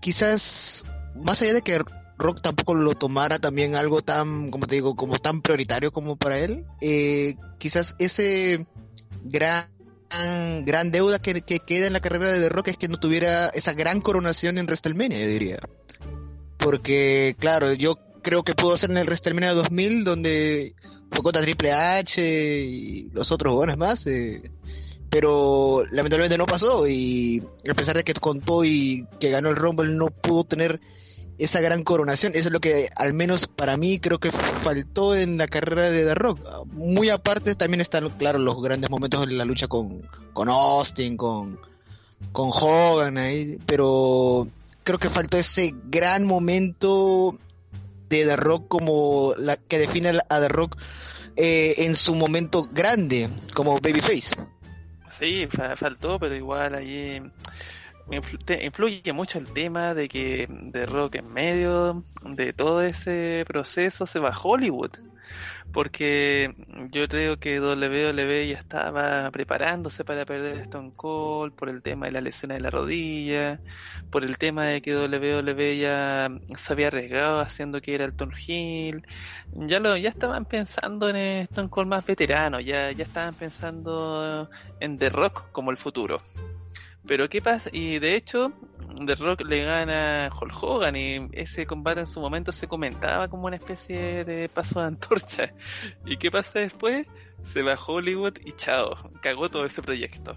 quizás 0.00 0.84
más 1.14 1.40
allá 1.40 1.54
de 1.54 1.62
que 1.62 1.80
Rock 2.18 2.40
tampoco 2.42 2.74
lo 2.74 2.94
tomara 2.94 3.38
también 3.38 3.74
algo 3.74 4.02
tan, 4.02 4.50
como 4.50 4.66
te 4.66 4.74
digo, 4.74 4.96
como 4.96 5.18
tan 5.18 5.40
prioritario 5.40 5.92
como 5.92 6.16
para 6.16 6.38
él, 6.38 6.66
eh, 6.80 7.36
quizás 7.58 7.94
ese 7.98 8.66
gran 9.24 9.68
gran, 10.64 10.90
deuda 10.90 11.18
que, 11.18 11.42
queda 11.42 11.86
en 11.86 11.92
la 11.92 12.00
carrera 12.00 12.32
de 12.32 12.40
The 12.40 12.48
Rock 12.48 12.68
es 12.68 12.76
que 12.76 12.88
no 12.88 12.98
tuviera 12.98 13.48
esa 13.48 13.72
gran 13.72 14.00
coronación 14.00 14.58
en 14.58 14.66
WrestleMania, 14.66 15.18
yo 15.18 15.26
diría. 15.26 15.58
Porque, 16.58 17.36
claro, 17.38 17.72
yo 17.72 17.98
creo 18.22 18.42
que 18.42 18.54
pudo 18.54 18.76
ser 18.76 18.90
en 18.90 18.98
el 18.98 19.06
WrestleMania 19.06 19.54
2000, 19.54 20.04
donde 20.04 20.74
fue 21.10 21.22
contra 21.22 21.42
Triple 21.42 21.72
H 21.72 22.22
y 22.22 23.10
los 23.12 23.30
otros 23.30 23.54
buenos 23.54 23.76
más. 23.76 24.06
Eh, 24.06 24.42
pero 25.12 25.84
lamentablemente 25.90 26.38
no 26.38 26.46
pasó 26.46 26.88
y 26.88 27.42
a 27.68 27.74
pesar 27.74 27.96
de 27.96 28.02
que 28.02 28.14
contó 28.14 28.64
y 28.64 29.06
que 29.20 29.28
ganó 29.28 29.50
el 29.50 29.56
Rumble 29.56 29.92
no 29.92 30.06
pudo 30.06 30.44
tener 30.44 30.80
esa 31.44 31.60
gran 31.60 31.82
coronación. 31.82 32.32
Eso 32.34 32.48
es 32.48 32.52
lo 32.52 32.60
que, 32.60 32.88
al 32.96 33.14
menos 33.14 33.46
para 33.46 33.76
mí, 33.76 33.98
creo 33.98 34.18
que 34.18 34.30
faltó 34.30 35.14
en 35.14 35.38
la 35.38 35.46
carrera 35.46 35.90
de 35.90 36.04
The 36.04 36.14
Rock. 36.14 36.40
Muy 36.66 37.08
aparte, 37.08 37.54
también 37.54 37.80
están, 37.80 38.08
claro, 38.10 38.38
los 38.38 38.60
grandes 38.62 38.90
momentos 38.90 39.26
de 39.26 39.32
la 39.32 39.44
lucha 39.44 39.68
con, 39.68 40.08
con 40.32 40.48
Austin, 40.48 41.16
con, 41.16 41.58
con 42.32 42.50
Hogan 42.52 43.18
ahí, 43.18 43.58
pero 43.66 44.48
creo 44.84 44.98
que 44.98 45.10
faltó 45.10 45.36
ese 45.36 45.74
gran 45.84 46.24
momento 46.24 47.38
de 48.08 48.24
The 48.24 48.36
Rock 48.36 48.68
como 48.68 49.34
la 49.36 49.56
que 49.56 49.78
define 49.78 50.18
a 50.28 50.40
The 50.40 50.48
Rock 50.48 50.76
eh, 51.36 51.74
en 51.78 51.96
su 51.96 52.14
momento 52.14 52.68
grande 52.70 53.30
como 53.54 53.78
babyface. 53.80 54.36
Sí, 55.10 55.46
faltó, 55.76 56.18
pero 56.18 56.34
igual 56.34 56.74
allí 56.74 57.20
influye 58.10 59.12
mucho 59.12 59.38
el 59.38 59.46
tema 59.46 59.94
de 59.94 60.08
que 60.08 60.48
The 60.72 60.86
Rock 60.86 61.16
en 61.16 61.32
medio 61.32 62.04
de 62.22 62.52
todo 62.52 62.82
ese 62.82 63.44
proceso 63.46 64.06
se 64.06 64.18
va 64.18 64.30
a 64.30 64.38
Hollywood 64.38 64.92
porque 65.72 66.54
yo 66.90 67.08
creo 67.08 67.38
que 67.38 67.60
WWE 67.60 68.48
ya 68.48 68.58
estaba 68.58 69.30
preparándose 69.30 70.04
para 70.04 70.26
perder 70.26 70.58
Stone 70.58 70.92
Cold 70.94 71.54
por 71.54 71.68
el 71.68 71.82
tema 71.82 72.06
de 72.06 72.12
la 72.12 72.20
lesión 72.20 72.50
de 72.50 72.60
la 72.60 72.70
rodilla, 72.70 73.60
por 74.10 74.24
el 74.24 74.38
tema 74.38 74.66
de 74.66 74.82
que 74.82 74.94
WWE 74.94 75.78
ya 75.78 76.30
se 76.56 76.72
había 76.72 76.88
arriesgado 76.88 77.40
haciendo 77.40 77.80
que 77.80 77.94
era 77.94 78.04
el 78.04 78.14
Tom 78.14 78.30
Hill, 78.46 79.06
ya 79.52 79.80
lo 79.80 79.96
ya 79.96 80.10
estaban 80.10 80.44
pensando 80.44 81.08
en 81.08 81.16
Stone 81.16 81.70
Cold 81.70 81.88
más 81.88 82.04
veterano, 82.04 82.60
ya 82.60 82.92
ya 82.92 83.04
estaban 83.04 83.34
pensando 83.34 84.50
en 84.80 84.98
The 84.98 85.08
Rock 85.08 85.50
como 85.52 85.70
el 85.70 85.76
futuro. 85.78 86.20
Pero 87.06 87.28
qué 87.28 87.42
pasa, 87.42 87.68
y 87.72 87.98
de 87.98 88.14
hecho, 88.14 88.52
The 89.06 89.16
Rock 89.16 89.42
le 89.42 89.64
gana 89.64 90.26
a 90.26 90.30
Hulk 90.34 90.62
Hogan 90.62 90.96
y 90.96 91.28
ese 91.32 91.66
combate 91.66 92.00
en 92.00 92.06
su 92.06 92.20
momento 92.20 92.52
se 92.52 92.68
comentaba 92.68 93.28
como 93.28 93.46
una 93.46 93.56
especie 93.56 94.24
de 94.24 94.48
paso 94.48 94.80
de 94.80 94.86
antorcha. 94.86 95.52
¿Y 96.06 96.16
qué 96.16 96.30
pasa 96.30 96.60
después? 96.60 97.08
Se 97.42 97.62
va 97.62 97.72
a 97.72 97.78
Hollywood 97.84 98.38
y 98.44 98.52
chao, 98.52 98.94
cagó 99.20 99.50
todo 99.50 99.64
ese 99.64 99.82
proyecto. 99.82 100.36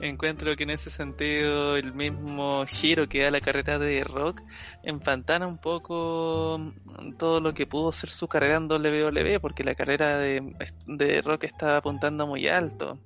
Encuentro 0.00 0.54
que 0.56 0.64
en 0.64 0.70
ese 0.70 0.90
sentido 0.90 1.76
el 1.76 1.94
mismo 1.94 2.66
giro 2.66 3.08
que 3.08 3.22
da 3.22 3.30
la 3.30 3.40
carrera 3.40 3.78
de 3.78 4.04
Rock 4.04 4.42
empantana 4.82 5.46
un 5.46 5.56
poco 5.56 6.74
todo 7.16 7.40
lo 7.40 7.54
que 7.54 7.66
pudo 7.66 7.92
ser 7.92 8.10
su 8.10 8.28
carrera 8.28 8.56
en 8.56 8.70
WWE 8.70 9.40
porque 9.40 9.64
la 9.64 9.74
carrera 9.74 10.18
de, 10.18 10.54
de 10.86 11.22
Rock 11.22 11.44
estaba 11.44 11.78
apuntando 11.78 12.26
muy 12.26 12.46
alto 12.46 12.98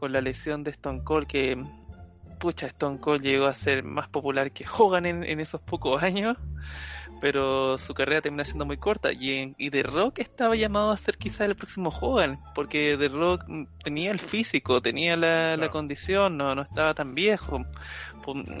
con 0.00 0.12
la 0.12 0.22
lesión 0.22 0.64
de 0.64 0.70
Stone 0.70 1.04
Cold 1.04 1.26
que 1.26 1.62
pucha 2.40 2.66
Stone 2.66 2.98
Cold 2.98 3.22
llegó 3.22 3.46
a 3.46 3.54
ser 3.54 3.84
más 3.84 4.08
popular 4.08 4.50
que 4.50 4.64
Hogan 4.66 5.04
en, 5.04 5.40
esos 5.40 5.60
pocos 5.60 6.02
años 6.02 6.38
pero 7.20 7.76
su 7.76 7.92
carrera 7.92 8.22
termina 8.22 8.46
siendo 8.46 8.64
muy 8.64 8.78
corta. 8.78 9.12
Y, 9.12 9.54
y 9.58 9.68
The 9.68 9.82
Rock 9.82 10.20
estaba 10.20 10.56
llamado 10.56 10.90
a 10.90 10.96
ser 10.96 11.18
quizás 11.18 11.42
el 11.42 11.54
próximo 11.54 11.90
Hogan 11.90 12.40
porque 12.54 12.96
The 12.98 13.08
Rock 13.08 13.44
tenía 13.84 14.10
el 14.10 14.18
físico 14.18 14.80
tenía 14.80 15.18
la, 15.18 15.68
condición 15.70 16.38
no, 16.38 16.54
no 16.54 16.62
estaba 16.62 16.94
tan 16.94 17.14
viejo. 17.14 17.66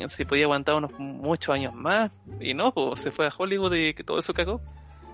Se 0.08 0.26
podía 0.26 0.44
aguantar 0.44 0.74
unos 0.74 0.92
muchos 0.98 1.54
años 1.54 1.74
más. 1.74 2.10
Y 2.38 2.52
no 2.52 2.74
pues, 2.74 3.00
se 3.00 3.10
fue 3.10 3.26
a 3.26 3.32
Hollywood 3.34 3.72
y 3.72 3.94
que 3.94 4.04
todo 4.04 4.18
eso 4.18 4.34
cagó 4.34 4.60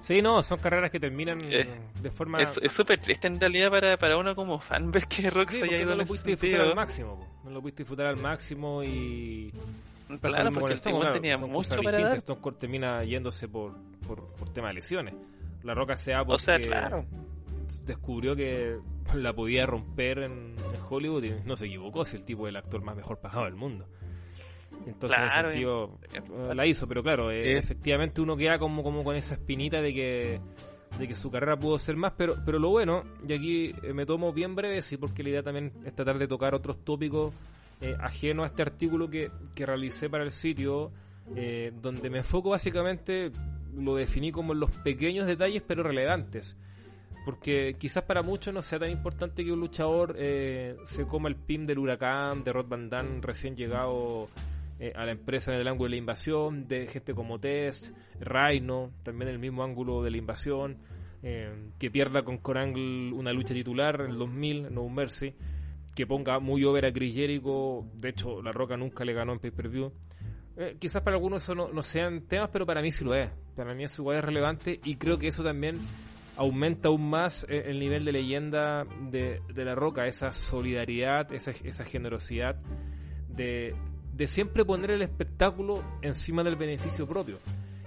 Sí, 0.01 0.23
no, 0.23 0.43
son 0.43 0.59
carreras 0.59 0.91
que 0.91 1.01
terminan 1.01 1.41
eh, 1.43 1.67
de 2.01 2.11
forma... 2.11 2.41
Es 2.41 2.61
súper 2.73 2.99
triste 3.01 3.27
en 3.27 3.41
realidad 3.41 3.71
para, 3.71 3.97
para 3.97 4.17
uno 4.17 4.35
como 4.35 4.59
fan 4.61 4.91
ver 4.91 5.07
que 5.07 5.31
Rock 5.31 5.51
se 5.51 5.65
haya 5.65 5.79
ido 5.79 5.91
no 5.91 5.97
lo 5.97 6.07
pudiste 6.07 6.31
disfrutar 6.31 6.61
al 6.61 6.77
máximo, 6.77 7.41
no 7.45 7.51
lo 7.51 7.61
pudiste 7.61 7.83
disfrutar 7.83 8.07
al 8.07 8.17
máximo 8.17 8.83
y... 8.83 9.53
Claro, 10.21 10.53
porque 10.53 10.73
el 10.73 10.79
Stone, 10.79 11.13
tenía 11.13 11.37
mucho 11.37 11.83
para 11.83 12.01
dar. 12.01 12.19
Stone 12.19 12.41
Cold 12.41 12.59
termina 12.59 13.03
yéndose 13.03 13.49
por, 13.49 13.75
por, 14.07 14.25
por 14.35 14.53
tema 14.53 14.69
de 14.69 14.75
lesiones. 14.75 15.15
La 15.65 15.75
Roca 15.75 15.97
se 15.97 16.15
porque 16.15 16.33
o 16.33 16.39
sea, 16.39 16.61
claro. 16.61 17.05
descubrió 17.85 18.37
que 18.37 18.79
la 19.15 19.33
podía 19.33 19.67
romper 19.67 20.19
en, 20.21 20.55
en 20.55 20.81
Hollywood 20.89 21.25
y 21.25 21.35
no 21.45 21.57
se 21.57 21.67
equivocó, 21.67 22.05
si 22.05 22.17
el 22.17 22.23
tipo 22.23 22.47
es 22.47 22.51
el 22.51 22.57
actor 22.57 22.83
más 22.83 22.95
mejor 22.95 23.19
pagado 23.19 23.47
del 23.47 23.57
mundo. 23.57 23.89
Entonces, 24.87 25.19
claro, 25.19 25.51
eh, 25.51 26.55
la 26.55 26.67
hizo, 26.67 26.87
pero 26.87 27.03
claro, 27.03 27.31
eh, 27.31 27.59
efectivamente 27.59 28.21
uno 28.21 28.37
queda 28.37 28.59
como, 28.59 28.83
como 28.83 29.03
con 29.03 29.17
esa 29.17 29.35
espinita 29.35 29.81
de 29.81 29.95
que 29.95 30.41
de 30.99 31.09
que 31.09 31.15
su 31.15 31.31
carrera 31.31 31.59
pudo 31.59 31.79
ser 31.79 31.97
más, 31.97 32.13
pero 32.17 32.37
pero 32.45 32.59
lo 32.59 32.71
bueno, 32.71 33.03
y 33.27 33.33
aquí 33.33 33.75
eh, 33.83 33.93
me 33.93 34.07
tomo 34.07 34.33
bien 34.33 34.55
breve, 34.55 34.81
sí, 34.83 34.97
porque 34.97 35.23
la 35.23 35.31
idea 35.31 35.43
también 35.43 35.73
es 35.85 35.95
tratar 35.95 36.19
de 36.19 36.29
tocar 36.29 36.55
otros 36.55 36.85
tópicos 36.85 37.35
ajenos 38.01 38.45
a 38.45 38.47
este 38.47 38.63
artículo 38.63 39.11
que, 39.11 39.31
que 39.55 39.67
realicé 39.67 40.09
para 40.09 40.25
el 40.25 40.31
sitio, 40.31 40.93
donde 41.27 42.09
me 42.09 42.19
enfoco 42.19 42.51
básicamente, 42.51 43.31
lo 43.77 43.97
definí 43.97 44.33
como 44.33 44.55
en 44.55 44.61
los 44.61 44.71
pequeños 44.79 45.27
detalles 45.27 45.63
pero 45.67 45.83
relevantes. 45.83 46.57
Porque 47.27 47.77
quizás 47.79 48.05
para 48.05 48.23
muchos 48.23 48.55
no 48.55 48.63
sea 48.63 48.79
tan 48.79 48.91
importante 48.91 49.45
que 49.45 49.53
un 49.53 49.61
luchador 49.61 50.17
se 50.17 51.07
coma 51.07 51.29
el 51.29 51.37
pin 51.37 51.67
del 51.67 51.79
huracán 51.79 52.45
de 52.45 52.53
Rod 52.55 52.67
Van 52.67 52.89
Damme 52.89 53.21
recién 53.21 53.55
llegado 53.57 54.31
eh, 54.79 54.93
a 54.95 55.07
la 55.07 55.13
empresa 55.13 55.55
en 55.55 55.61
el 55.61 55.69
ángulo 55.69 55.87
de 55.87 55.91
la 55.93 55.97
invasión, 55.97 56.69
de 56.69 56.87
gente 56.87 57.15
como 57.15 57.39
Test, 57.41 57.97
Rhino, 58.21 58.93
también 59.03 59.31
el 59.31 59.39
mismo 59.39 59.65
ángulo 59.65 60.03
de 60.03 60.11
la 60.11 60.19
invasión, 60.19 60.77
eh, 61.23 61.71
que 61.79 61.91
pierda 61.91 62.23
con 62.23 62.37
Corangle 62.39 63.11
una 63.15 63.33
lucha 63.33 63.55
titular 63.55 64.03
en 64.03 64.11
el 64.11 64.19
2000, 64.19 64.75
No 64.75 64.87
Mercy, 64.91 65.35
que 65.95 66.07
ponga 66.07 66.41
muy 66.41 66.63
over 66.65 66.85
a 66.85 66.93
Chris 66.93 67.15
Jericho, 67.15 67.87
de 67.95 68.11
hecho 68.11 68.43
La 68.43 68.53
Roca 68.53 68.77
nunca 68.77 69.03
le 69.07 69.15
ganó 69.15 69.33
en 69.33 69.39
pay-per-view. 69.39 69.93
Eh, 70.59 70.77
quizás 70.79 71.03
para 71.03 71.17
algunos 71.17 71.43
eso 71.43 71.55
no, 71.55 71.83
sean 71.83 72.27
temas, 72.27 72.51
pero 72.53 72.67
para 72.67 72.83
mí 72.83 72.93
sí 72.93 73.03
lo 73.03 73.15
es. 73.15 73.31
Para 73.57 73.75
mí 73.75 73.85
eso 73.85 74.03
igual 74.03 74.19
es 74.19 74.25
relevante 74.25 74.79
y 74.85 74.97
creo 74.97 75.17
que 75.17 75.29
eso 75.29 75.43
también 75.43 75.77
aumenta 76.37 76.89
aún 76.89 77.09
más 77.09 77.47
el 77.49 77.79
nivel 77.79 78.05
de 78.05 78.13
leyenda 78.13 78.85
de, 79.11 79.41
de 79.55 79.65
La 79.65 79.75
Roca, 79.75 80.07
esa 80.07 80.33
solidaridad, 80.33 81.33
esa, 81.33 81.51
esa 81.51 81.85
generosidad 81.87 82.57
de, 83.29 83.75
de 84.17 84.27
siempre 84.27 84.65
poner 84.65 84.93
el 84.93 85.03
espectáculo 85.03 85.85
encima 86.01 86.43
del 86.43 86.57
beneficio 86.57 87.07
propio. 87.07 87.39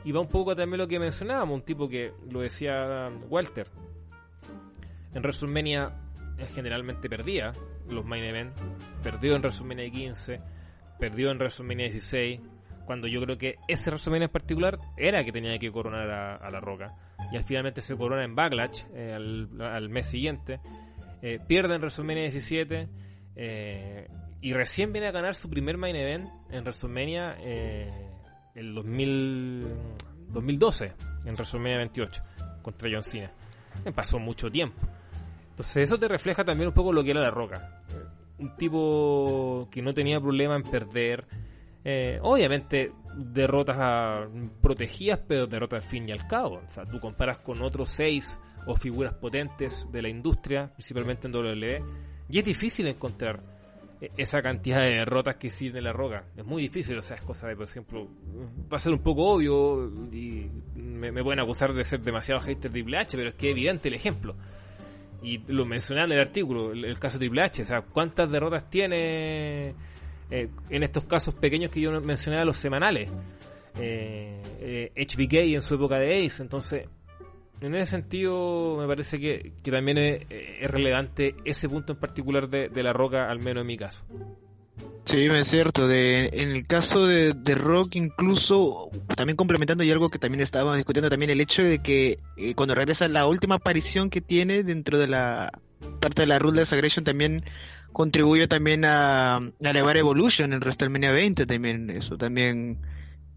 Y 0.03 0.11
va 0.11 0.21
un 0.21 0.27
poco 0.27 0.55
también 0.55 0.77
lo 0.77 0.87
que 0.87 0.99
mencionábamos, 0.99 1.55
un 1.55 1.63
tipo 1.63 1.89
que 1.89 2.13
lo 2.29 2.41
decía 2.41 3.09
Walter. 3.29 3.67
En 5.13 5.23
WrestleMania 5.23 5.91
generalmente 6.53 7.09
perdía 7.09 7.51
los 7.89 8.05
main 8.05 8.23
event, 8.23 8.53
perdió 9.01 9.35
en 9.35 9.41
WrestleMania 9.41 9.89
15, 9.89 10.39
perdió 10.99 11.31
en 11.31 11.37
WrestleMania 11.37 11.89
16, 11.89 12.39
cuando 12.85 13.07
yo 13.07 13.21
creo 13.21 13.37
que 13.37 13.55
ese 13.67 13.89
WrestleMania 13.89 14.25
en 14.25 14.31
particular 14.31 14.79
era 14.97 15.23
que 15.23 15.31
tenía 15.31 15.57
que 15.57 15.71
coronar 15.71 16.09
a, 16.09 16.51
La 16.51 16.59
Roca. 16.59 16.93
Y 17.31 17.37
al 17.37 17.43
finalmente 17.43 17.81
se 17.81 17.97
corona 17.97 18.23
en 18.23 18.35
Backlash 18.35 18.83
eh, 18.93 19.13
al, 19.13 19.89
mes 19.89 20.05
siguiente. 20.05 20.59
Eh, 21.23 21.39
pierde 21.45 21.75
en 21.75 21.81
WrestleMania 21.81 22.23
17. 22.23 22.87
Eh, 23.35 24.07
y 24.41 24.53
recién 24.53 24.91
viene 24.91 25.07
a 25.07 25.11
ganar 25.11 25.35
su 25.35 25.49
primer 25.49 25.77
main 25.77 25.95
event 25.95 26.29
en 26.49 26.63
WrestleMania 26.63 27.35
eh, 27.39 27.91
el 28.55 28.73
2012, 28.73 30.93
en 31.25 31.33
WrestleMania 31.33 31.77
28, 31.77 32.23
contra 32.61 32.89
John 32.91 33.03
Cena. 33.03 33.31
Me 33.83 33.91
pasó 33.91 34.19
mucho 34.19 34.49
tiempo. 34.49 34.79
Entonces 35.49 35.83
eso 35.83 35.97
te 35.97 36.07
refleja 36.07 36.45
también 36.45 36.69
un 36.69 36.73
poco 36.73 36.93
lo 36.93 37.03
que 37.03 37.11
era 37.11 37.21
La 37.21 37.31
Roca. 37.31 37.83
Eh, 37.89 37.95
un 38.39 38.55
tipo 38.55 39.67
que 39.69 39.81
no 39.81 39.93
tenía 39.93 40.21
problema 40.21 40.55
en 40.55 40.63
perder. 40.63 41.27
Eh, 41.83 42.19
obviamente 42.21 42.93
derrotas 43.15 44.27
protegidas, 44.61 45.19
pero 45.27 45.47
derrotas 45.47 45.83
al 45.83 45.89
fin 45.89 46.07
y 46.07 46.13
al 46.13 46.27
cabo. 46.27 46.61
O 46.65 46.69
sea, 46.69 46.85
tú 46.85 46.99
comparas 46.99 47.39
con 47.39 47.61
otros 47.61 47.89
seis 47.89 48.39
o 48.65 48.75
figuras 48.75 49.13
potentes 49.15 49.85
de 49.91 50.01
la 50.01 50.09
industria, 50.09 50.71
principalmente 50.73 51.27
en 51.27 51.35
WWE, 51.35 51.83
y 52.29 52.39
es 52.39 52.45
difícil 52.45 52.87
encontrar 52.87 53.58
esa 54.17 54.41
cantidad 54.41 54.81
de 54.81 54.95
derrotas 54.95 55.35
que 55.35 55.49
tiene 55.49 55.81
la 55.81 55.91
roca. 55.91 56.25
Es 56.37 56.45
muy 56.45 56.61
difícil, 56.63 56.97
o 56.97 57.01
sea, 57.01 57.17
es 57.17 57.23
cosa 57.23 57.47
de, 57.47 57.55
por 57.55 57.65
ejemplo, 57.65 58.07
va 58.71 58.77
a 58.77 58.79
ser 58.79 58.93
un 58.93 59.03
poco 59.03 59.33
obvio 59.33 59.91
y 60.11 60.49
me, 60.75 61.11
pueden 61.23 61.39
acusar 61.39 61.73
de 61.73 61.83
ser 61.83 62.01
demasiado 62.01 62.41
hater 62.41 62.63
de 62.63 62.69
Triple 62.69 62.97
H, 62.97 63.17
pero 63.17 63.29
es 63.29 63.35
que 63.35 63.47
es 63.47 63.51
evidente 63.51 63.89
el 63.89 63.95
ejemplo. 63.95 64.35
Y 65.21 65.39
lo 65.51 65.65
mencioné 65.65 66.03
en 66.03 66.11
el 66.13 66.19
artículo, 66.19 66.71
el, 66.71 66.97
caso 66.97 67.17
de 67.17 67.25
Triple 67.25 67.43
H, 67.43 67.61
o 67.61 67.65
sea, 67.65 67.81
¿cuántas 67.81 68.31
derrotas 68.31 68.69
tiene 68.69 69.75
eh, 70.31 70.49
en 70.69 70.83
estos 70.83 71.03
casos 71.03 71.35
pequeños 71.35 71.69
que 71.69 71.81
yo 71.81 71.91
mencioné 71.99 72.39
a 72.39 72.45
los 72.45 72.55
semanales? 72.55 73.11
Eh, 73.77 74.41
eh, 74.59 74.91
HBK 74.95 75.55
en 75.55 75.61
su 75.61 75.75
época 75.75 75.99
de 75.99 76.25
Ace, 76.25 76.41
entonces 76.41 76.87
en 77.61 77.75
ese 77.75 77.91
sentido 77.91 78.77
me 78.77 78.87
parece 78.87 79.19
que, 79.19 79.51
también 79.63 79.97
es, 79.97 80.71
relevante 80.71 81.35
ese 81.45 81.67
punto 81.67 81.93
en 81.93 81.99
particular 81.99 82.47
de, 82.49 82.83
La 82.83 82.93
Roca, 82.93 83.29
al 83.29 83.39
menos 83.39 83.61
en 83.61 83.67
mi 83.67 83.77
caso. 83.77 84.03
Sí, 85.05 85.25
es 85.25 85.47
cierto. 85.47 85.87
De, 85.87 86.29
en 86.33 86.49
el 86.49 86.65
caso 86.65 87.05
de, 87.05 87.33
Rock, 87.55 87.95
incluso, 87.95 88.89
también 89.15 89.35
complementando 89.35 89.83
y 89.83 89.91
algo 89.91 90.09
que 90.09 90.19
también 90.19 90.41
estábamos 90.41 90.77
discutiendo, 90.77 91.09
también 91.09 91.31
el 91.31 91.41
hecho 91.41 91.63
de 91.63 91.79
que 91.79 92.19
eh, 92.37 92.53
cuando 92.55 92.75
regresa 92.75 93.07
la 93.07 93.25
última 93.25 93.55
aparición 93.55 94.09
que 94.09 94.21
tiene 94.21 94.63
dentro 94.63 94.97
de 94.97 95.07
la 95.07 95.51
parte 95.99 96.23
de 96.23 96.27
la 96.27 96.39
Ruthless 96.39 96.73
Aggression 96.73 97.05
también 97.05 97.43
contribuye 97.93 98.47
también 98.47 98.85
a, 98.85 99.37
a 99.37 99.51
elevar 99.61 99.97
Evolution 99.97 100.53
en 100.53 100.59
WrestleMania 100.59 101.11
20 101.11 101.45
también. 101.45 101.89
Eso 101.89 102.17
también 102.17 102.77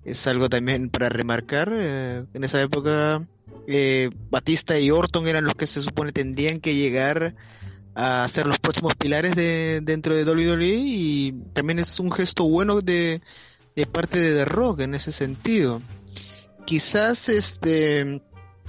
es 0.05 0.27
algo 0.27 0.49
también 0.49 0.91
para 0.91 1.09
remarcar. 1.09 1.71
Eh, 1.73 2.25
en 2.35 2.45
esa 2.45 2.61
época 2.61 3.27
eh, 3.67 4.11
Batista 4.31 4.79
y 4.79 4.91
Orton 4.91 5.29
eran 5.29 5.45
los 5.45 5.55
que 5.55 5.67
se 5.67 5.83
supone 5.83 6.13
tendrían 6.13 6.61
que 6.61 6.75
llegar 6.75 7.35
a 7.95 8.27
ser 8.29 8.47
los 8.47 8.59
próximos 8.59 8.95
pilares 8.95 9.35
de, 9.37 9.81
dentro 9.83 10.15
de 10.15 10.25
WWE 10.25 10.75
y 10.77 11.33
también 11.53 11.79
es 11.79 12.01
un 12.01 12.11
gesto 12.11 12.49
bueno 12.49 12.81
de, 12.81 13.21
parte 13.93 14.19
de 14.19 14.35
The 14.37 14.45
Rock 14.47 14.81
en 14.81 14.95
ese 14.95 15.13
sentido. 15.13 15.83
quizás, 16.65 17.29
este, 17.29 18.23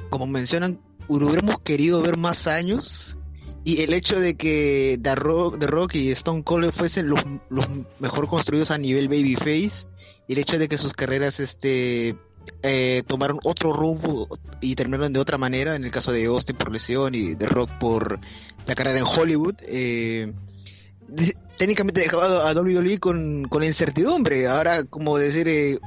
como 0.09 0.27
mencionan, 0.27 0.79
hubiéramos 1.07 1.61
querido 1.63 2.01
ver 2.01 2.17
más 2.17 2.47
años 2.47 3.17
y 3.63 3.81
el 3.81 3.93
hecho 3.93 4.19
de 4.19 4.35
que 4.35 4.99
The 5.01 5.15
Rock, 5.15 5.59
The 5.59 5.99
y 5.99 6.11
Stone 6.11 6.43
Cold 6.43 6.73
fuesen 6.73 7.07
los, 7.07 7.23
los 7.49 7.65
mejor 7.99 8.27
construidos 8.27 8.71
a 8.71 8.77
nivel 8.77 9.07
babyface 9.07 9.87
y 10.27 10.33
el 10.33 10.39
hecho 10.39 10.59
de 10.59 10.67
que 10.67 10.77
sus 10.77 10.93
carreras 10.93 11.39
este 11.39 12.15
eh, 12.61 13.03
tomaron 13.07 13.39
otro 13.43 13.73
rumbo 13.73 14.27
y 14.61 14.75
terminaron 14.75 15.13
de 15.13 15.19
otra 15.19 15.37
manera 15.37 15.75
en 15.75 15.83
el 15.83 15.91
caso 15.91 16.11
de 16.11 16.25
Austin 16.25 16.55
por 16.55 16.71
lesión 16.71 17.15
y 17.15 17.35
The 17.35 17.47
Rock 17.47 17.69
por 17.79 18.19
la 18.65 18.75
carrera 18.75 18.99
en 18.99 19.05
Hollywood 19.05 19.55
eh, 19.61 20.33
de- 21.07 21.35
técnicamente 21.57 22.01
dejaba 22.01 22.49
a 22.49 22.53
WWE 22.53 22.99
con, 22.99 23.45
con 23.49 23.63
incertidumbre 23.63 24.47
ahora 24.47 24.83
como 24.85 25.17
decir 25.17 25.47
eh, 25.47 25.79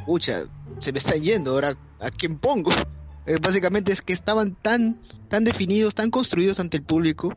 se 0.80 0.92
me 0.92 0.98
están 0.98 1.20
yendo 1.22 1.52
ahora 1.52 1.76
a 2.00 2.10
quién 2.10 2.38
pongo 2.38 2.70
Eh, 3.28 3.38
básicamente 3.42 3.92
es 3.92 4.02
que 4.02 4.12
estaban 4.12 4.54
tan 4.62 5.00
tan 5.28 5.42
definidos 5.42 5.96
tan 5.96 6.12
construidos 6.12 6.60
ante 6.60 6.76
el 6.76 6.84
público 6.84 7.34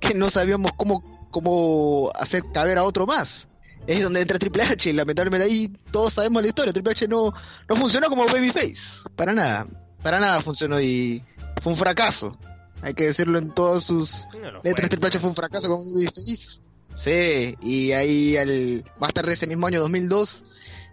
que 0.00 0.14
no 0.14 0.30
sabíamos 0.30 0.70
cómo, 0.78 1.28
cómo 1.30 2.10
hacer 2.14 2.42
caber 2.54 2.78
a 2.78 2.84
otro 2.84 3.04
más. 3.04 3.46
Es 3.86 4.02
donde 4.02 4.20
entra 4.20 4.38
Triple 4.38 4.62
H, 4.62 4.90
y 4.90 4.92
lamentablemente 4.92 5.46
ahí 5.46 5.68
todos 5.90 6.14
sabemos 6.14 6.42
la 6.42 6.48
historia. 6.48 6.72
Triple 6.72 6.92
H 6.92 7.06
no, 7.08 7.32
no 7.68 7.76
funcionó 7.76 8.08
como 8.08 8.26
babyface, 8.26 8.74
para 9.14 9.32
nada, 9.32 9.66
para 10.02 10.18
nada 10.18 10.42
funcionó 10.42 10.80
y 10.80 11.22
fue 11.62 11.72
un 11.72 11.78
fracaso. 11.78 12.36
Hay 12.82 12.94
que 12.94 13.04
decirlo 13.04 13.38
en 13.38 13.54
todas 13.54 13.84
sus 13.84 14.26
No 14.34 14.60
fue. 14.60 14.70
letras. 14.70 14.88
Triple 14.90 15.08
H 15.08 15.20
fue 15.20 15.30
un 15.30 15.36
fracaso 15.36 15.68
como 15.68 15.84
babyface. 15.92 16.60
Sí, 16.96 17.56
y 17.62 17.92
ahí 17.92 18.36
al, 18.36 18.84
más 18.98 19.12
tarde 19.12 19.34
ese 19.34 19.46
mismo 19.46 19.66
año 19.66 19.80
2002 19.80 20.44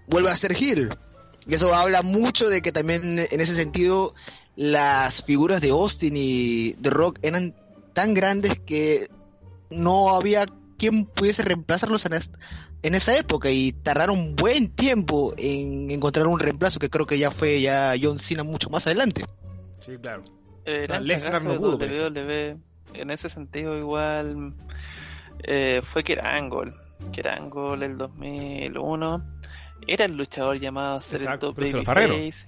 vuelve 0.07 0.29
a 0.29 0.35
ser 0.35 0.53
heel. 0.53 0.97
Y 1.47 1.55
eso 1.55 1.73
habla 1.73 2.01
mucho 2.03 2.49
de 2.49 2.61
que 2.61 2.71
también 2.71 3.19
en 3.19 3.41
ese 3.41 3.55
sentido 3.55 4.13
las 4.55 5.23
figuras 5.23 5.61
de 5.61 5.71
Austin 5.71 6.13
y 6.15 6.73
The 6.81 6.89
Rock 6.89 7.19
eran 7.21 7.55
tan 7.93 8.13
grandes 8.13 8.59
que 8.65 9.09
no 9.69 10.09
había 10.15 10.45
quien 10.77 11.05
pudiese 11.05 11.43
reemplazarlos 11.43 12.05
en, 12.05 12.13
en 12.83 12.95
esa 12.95 13.15
época 13.15 13.49
y 13.49 13.71
tardaron 13.71 14.35
buen 14.35 14.69
tiempo 14.69 15.33
en 15.37 15.89
encontrar 15.89 16.27
un 16.27 16.39
reemplazo 16.39 16.79
que 16.79 16.89
creo 16.89 17.05
que 17.05 17.17
ya 17.17 17.31
fue 17.31 17.61
ya 17.61 17.93
John 17.99 18.19
Cena 18.19 18.43
mucho 18.43 18.69
más 18.69 18.85
adelante. 18.85 19.25
Sí, 19.79 19.93
claro. 19.99 20.23
Lesnar 20.65 21.33
cagazo 21.41 21.47
no 21.49 21.55
pudo, 21.59 21.77
WWE, 21.77 22.57
en 22.93 23.09
ese 23.09 23.29
sentido 23.29 23.77
igual 23.77 24.53
eh, 25.43 25.81
fue 25.83 26.03
Kerangol. 26.03 26.73
Kerangol 27.11 27.83
el 27.83 27.97
2001 27.97 29.25
era 29.87 30.05
el 30.05 30.15
luchador 30.15 30.59
llamado 30.59 30.97
a 30.97 31.01
ser 31.01 31.19
el 31.21 31.23
Exacto, 31.25 31.47
top 31.47 31.55
pero 31.55 31.67
se 31.67 31.73
lo 31.77 31.83
farrearon. 31.83 32.17
babyface 32.17 32.47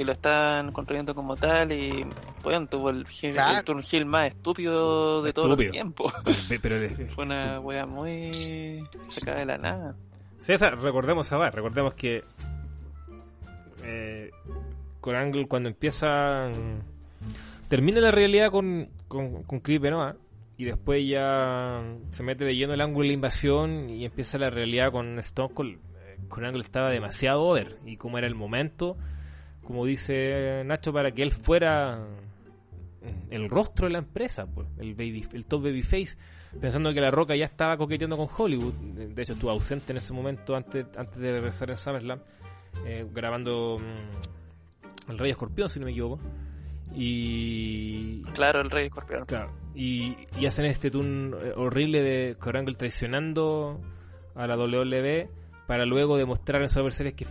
y, 0.00 0.04
lo 0.04 0.12
están 0.12 0.72
construyendo 0.72 1.14
como 1.14 1.36
tal 1.36 1.72
y 1.72 2.06
bueno, 2.42 2.66
tuvo 2.66 2.90
el 2.90 3.06
heel, 3.22 3.34
Claro. 3.34 3.58
el 3.58 3.64
turn 3.64 3.82
heel 3.90 4.06
más 4.06 4.28
estúpido 4.28 5.22
de 5.22 5.32
todo 5.32 5.54
el 5.54 5.70
tiempo. 5.70 6.12
Pero, 6.48 6.60
pero- 6.62 7.06
Fue 7.10 7.24
una 7.24 7.60
wea 7.60 7.86
muy 7.86 8.82
sacada 9.10 9.38
de 9.38 9.46
la 9.46 9.58
nada. 9.58 9.96
César, 10.40 10.78
recordemos 10.80 11.30
a 11.32 11.50
recordemos 11.50 11.94
que 11.94 12.24
eh, 13.84 14.30
con 15.00 15.14
Angle 15.16 15.46
cuando 15.46 15.68
empieza 15.68 16.50
termina 17.68 18.00
la 18.00 18.10
realidad 18.10 18.50
con, 18.50 18.88
con, 19.08 19.42
con 19.44 19.60
Chris 19.60 19.80
Benoit 19.80 20.16
y 20.56 20.64
después 20.64 21.02
ya 21.08 21.82
se 22.10 22.22
mete 22.22 22.44
de 22.44 22.54
lleno 22.54 22.74
el 22.74 22.80
ángulo 22.82 23.04
de 23.04 23.08
la 23.08 23.14
invasión 23.14 23.88
y 23.88 24.04
empieza 24.04 24.36
la 24.38 24.50
realidad 24.50 24.92
con 24.92 25.18
Stone 25.20 25.54
Cold. 25.54 25.78
Eh, 25.78 26.18
Con 26.28 26.44
Angle 26.44 26.60
estaba 26.60 26.90
demasiado 26.90 27.40
over 27.42 27.78
y 27.86 27.96
como 27.96 28.18
era 28.18 28.26
el 28.26 28.34
momento, 28.34 28.96
como 29.70 29.86
dice 29.86 30.64
Nacho, 30.64 30.92
para 30.92 31.12
que 31.12 31.22
él 31.22 31.30
fuera 31.30 32.04
el 33.30 33.48
rostro 33.48 33.86
de 33.86 33.92
la 33.92 33.98
empresa, 34.00 34.44
pues, 34.44 34.66
el 34.80 34.96
baby, 34.96 35.24
el 35.32 35.46
top 35.46 35.62
babyface, 35.62 36.16
pensando 36.60 36.92
que 36.92 37.00
la 37.00 37.12
Roca 37.12 37.36
ya 37.36 37.44
estaba 37.44 37.76
coqueteando 37.76 38.16
con 38.16 38.26
Hollywood. 38.36 38.74
De 38.74 39.22
hecho, 39.22 39.34
estuvo 39.34 39.48
ausente 39.48 39.92
en 39.92 39.98
ese 39.98 40.12
momento 40.12 40.56
antes, 40.56 40.86
antes 40.96 41.16
de 41.16 41.30
regresar 41.34 41.70
en 41.70 41.76
SummerSlam, 41.76 42.18
eh, 42.84 43.06
grabando 43.14 43.78
mm, 43.78 45.10
El 45.12 45.18
Rey 45.20 45.30
Escorpión, 45.30 45.68
si 45.68 45.78
no 45.78 45.86
me 45.86 45.92
equivoco. 45.92 46.18
Y 46.92 48.22
Claro, 48.34 48.62
el 48.62 48.72
Rey 48.72 48.86
Escorpión. 48.86 49.24
Claro, 49.24 49.52
y, 49.72 50.16
y 50.36 50.46
hacen 50.46 50.64
este 50.64 50.90
tune 50.90 51.36
eh, 51.44 51.52
horrible 51.54 52.02
de 52.02 52.34
Corangle 52.40 52.74
traicionando 52.74 53.80
a 54.34 54.48
la 54.48 54.56
WWE 54.56 55.30
para 55.70 55.86
luego 55.86 56.16
demostrar 56.16 56.62
en 56.62 56.68
Survivor 56.68 56.92
Series 56.92 57.14
que, 57.14 57.24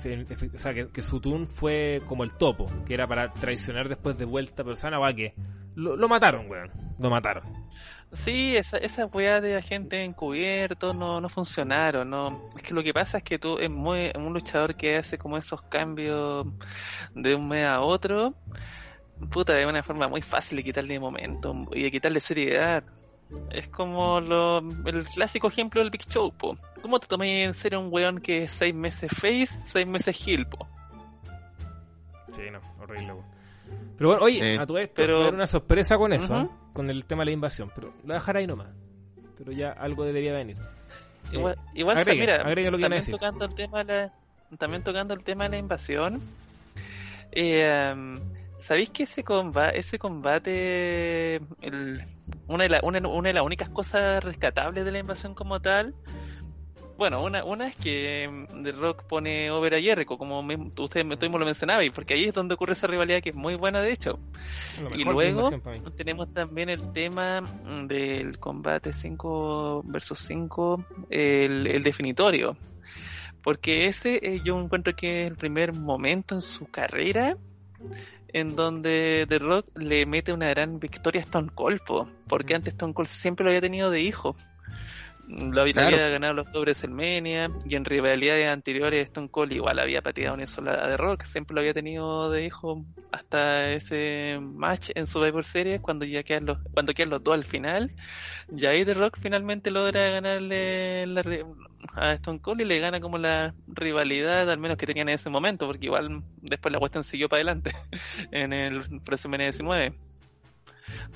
o 0.56 0.60
sea, 0.60 0.74
que, 0.74 1.02
su 1.02 1.20
tune 1.20 1.46
fue 1.46 2.02
como 2.06 2.24
el 2.24 2.38
topo, 2.38 2.68
que 2.86 2.94
era 2.94 3.06
para 3.06 3.34
traicionar 3.34 3.90
después 3.90 4.18
de 4.18 4.24
vuelta, 4.24 4.64
pero 4.64 4.78
¿saben 4.78 4.98
a 4.98 5.14
que 5.14 5.34
lo, 5.76 5.98
lo 5.98 6.08
mataron, 6.08 6.50
weón, 6.50 6.72
lo 7.00 7.10
mataron. 7.10 7.44
Sí, 8.14 8.56
esa, 8.56 8.78
esa 8.78 9.08
weá 9.08 9.42
de 9.42 9.58
agente 9.58 10.06
encubierto 10.06 10.94
no, 10.94 11.20
no 11.20 11.28
funcionaron, 11.28 12.10
no. 12.10 12.50
Es 12.56 12.64
que 12.64 12.74
lo 12.74 12.82
que 12.82 12.94
pasa 12.94 13.18
es 13.18 13.26
que 13.26 13.40
tú 13.40 13.58
es 13.60 13.70
muy 13.70 14.10
un 14.16 14.32
luchador 14.32 14.76
que 14.76 14.96
hace 14.96 15.18
como 15.18 15.38
esos 15.38 15.62
cambios 15.64 16.48
de 17.14 17.36
un 17.36 17.46
mes 17.46 17.66
a 17.66 17.82
otro, 17.82 18.36
puta, 19.30 19.54
de 19.54 19.66
una 19.66 19.84
forma 19.84 20.08
muy 20.08 20.22
fácil 20.22 20.56
de 20.56 20.64
quitarle 20.64 20.98
momento 20.98 21.68
y 21.74 21.84
de 21.84 21.92
quitarle 21.92 22.22
seriedad. 22.22 22.86
Es 23.52 23.68
como 23.68 24.20
lo, 24.22 24.60
el 24.86 25.06
clásico 25.06 25.48
ejemplo 25.50 25.82
del 25.82 25.90
Big 25.92 26.06
Show, 26.08 26.32
po. 26.34 26.58
¿Cómo 26.82 27.00
te 27.00 27.08
tomas 27.08 27.28
en 27.28 27.54
serio 27.54 27.80
un 27.80 27.90
weón 27.92 28.20
que 28.20 28.44
es 28.46 28.54
seis 28.54 28.74
meses 28.74 29.12
face, 29.12 29.60
seis 29.66 29.86
meses 29.86 30.18
heel, 30.28 30.48
po? 30.48 30.68
Sí, 32.36 32.42
no, 32.52 32.60
horrible, 32.82 33.14
weón. 33.14 33.26
Pero 33.98 34.10
bueno, 34.10 34.24
oye, 34.26 34.56
Eh, 34.56 34.60
a 34.60 34.66
tu 34.66 34.78
esto, 34.78 34.94
pero- 34.96 35.14
va 35.16 35.20
a 35.20 35.24
haber 35.24 35.36
una 35.36 35.48
sorpresa 35.48 35.98
con 35.98 36.14
eso, 36.14 36.34
Ujú. 36.34 36.46
¿eh? 36.46 36.50
con 36.74 36.90
el 36.90 37.06
tema 37.06 37.22
de 37.22 37.26
la 37.28 37.32
invasión, 37.32 37.72
pero 37.76 37.94
lo 38.06 38.14
dejar 38.14 38.38
ahí 38.38 38.48
nomás. 38.48 38.68
Pero 39.38 39.52
ya 39.52 39.72
algo 39.72 40.06
debería 40.06 40.34
venir. 40.34 40.58
Igual, 41.32 41.56
Eh, 41.56 41.72
igual 41.76 41.98
mira, 42.08 42.36
agregue 42.38 42.72
lo 42.72 42.78
que 42.78 42.82
iban 42.82 42.94
a 42.94 42.96
también 42.96 43.02
decir. 43.02 43.14
tocando 43.14 43.46
el 43.46 43.54
tema 43.56 43.84
de 43.84 43.94
la, 44.50 44.58
también 44.58 44.84
tocando 44.84 45.14
el 45.14 45.24
tema 45.24 45.44
de 45.44 45.50
la 45.52 45.58
invasión. 45.58 46.22
eh, 47.32 47.94
um, 47.94 48.20
¿Sabéis 48.60 48.90
que 48.90 49.04
ese 49.04 49.24
combate, 49.24 49.80
ese 49.80 49.98
combate, 49.98 51.36
el- 51.62 52.04
una, 52.48 52.64
de 52.64 52.70
la- 52.70 52.82
una, 52.84 53.00
una 53.08 53.30
de 53.30 53.34
las 53.34 53.44
únicas 53.44 53.70
cosas 53.70 54.24
rescatables 54.24 54.84
de 54.86 54.92
la 54.92 55.00
invasión 55.00 55.34
como 55.34 55.60
tal? 55.60 55.94
Bueno, 56.98 57.24
una, 57.24 57.46
una 57.46 57.68
es 57.68 57.76
que 57.78 58.28
mm, 58.30 58.64
The 58.64 58.72
Rock 58.74 59.04
pone 59.08 59.50
over 59.52 59.74
a 59.76 59.80
Jericho, 59.82 60.18
como 60.18 60.44
mismo- 60.44 60.70
ustedes 60.78 61.08
tú 61.18 61.26
mismo 61.26 61.40
lo 61.40 61.46
mencionabais, 61.46 61.92
porque 61.92 62.16
ahí 62.16 62.26
es 62.26 62.34
donde 62.34 62.56
ocurre 62.56 62.74
esa 62.74 62.88
rivalidad 62.88 63.22
que 63.22 63.30
es 63.30 63.36
muy 63.36 63.56
buena 63.56 63.82
de 63.82 63.94
hecho. 63.94 64.20
Y 64.98 65.06
luego 65.14 65.50
tenemos 65.96 66.28
también 66.34 66.70
el 66.70 66.92
tema 66.92 67.40
mm, 67.40 67.88
del 67.88 68.38
combate 68.38 68.92
5 68.92 69.82
versus 69.86 70.20
5, 70.28 70.84
el, 71.10 71.66
el 71.68 71.82
definitorio. 71.84 72.58
Porque 73.42 73.86
ese 73.88 74.20
eh, 74.22 74.42
yo 74.44 74.60
encuentro 74.60 74.94
que 74.94 75.22
es 75.24 75.32
el 75.32 75.38
primer 75.38 75.72
momento 75.72 76.36
en 76.36 76.42
su 76.42 76.66
carrera 76.66 77.38
en 78.34 78.56
donde 78.56 79.26
The 79.28 79.40
Rock 79.40 79.68
le 79.76 80.06
mete 80.06 80.34
una 80.34 80.50
gran 80.50 80.80
victoria 80.80 81.22
a 81.22 81.24
Stone 81.24 81.50
Cold, 81.54 81.82
po, 81.86 82.10
porque 82.28 82.54
Mm. 82.54 82.58
antes 82.58 82.74
Stone 82.74 82.94
Cold 82.94 83.08
siempre 83.10 83.44
lo 83.44 83.50
había 83.50 83.62
tenido 83.62 83.92
de 83.92 84.02
hijo. 84.02 84.36
Lo 85.30 85.62
había, 85.62 85.74
Claro. 85.74 85.96
había 85.96 86.10
ganado 86.10 86.34
los 86.34 86.52
de 86.52 86.60
WrestleMania 86.60 87.52
y 87.64 87.76
en 87.76 87.86
rivalidades 87.86 88.48
anteriores 88.48 89.04
Stone 89.06 89.30
Cold 89.30 89.52
igual 89.54 89.78
había 89.78 90.02
pateado 90.02 90.34
una 90.34 90.48
sola 90.48 90.88
de 90.88 90.98
Rock, 90.98 91.24
siempre 91.24 91.54
lo 91.54 91.62
había 91.62 91.74
tenido 91.74 92.32
de 92.32 92.46
hijo 92.46 92.84
hasta 93.12 93.72
ese 93.72 94.40
match 94.42 94.90
en 94.96 95.06
Survivor 95.06 95.46
Series 95.46 95.82
cuando 95.82 96.06
ya 96.06 96.24
quedan 96.24 96.48
los, 96.48 96.58
cuando 96.74 96.96
quedan 96.96 97.12
los 97.12 97.24
dos 97.24 97.36
al 97.36 97.46
final. 97.46 97.92
Y 98.56 98.66
ahí 98.66 98.84
The 98.84 98.96
Rock 98.96 99.20
finalmente 99.22 99.70
logra 99.70 100.10
ganarle 100.10 101.06
la 101.06 101.22
a 101.94 102.14
Stone 102.14 102.40
Cold 102.40 102.62
y 102.62 102.66
le 102.66 102.80
gana 102.80 103.00
como 103.00 103.18
la 103.20 103.54
rivalidad 103.68 104.50
al 104.50 104.60
menos 104.60 104.78
que 104.78 104.88
tenían 104.88 105.10
en 105.10 105.16
ese 105.16 105.30
momento, 105.30 105.68
porque 105.68 105.86
igual 105.86 106.24
después 106.42 106.72
la 106.72 106.80
cuestión 106.80 107.04
siguió 107.04 107.30
para 107.30 107.38
adelante 107.38 107.72
en 108.32 108.52
el 108.54 108.80
WrestleMania 109.06 109.46
19. 109.48 110.09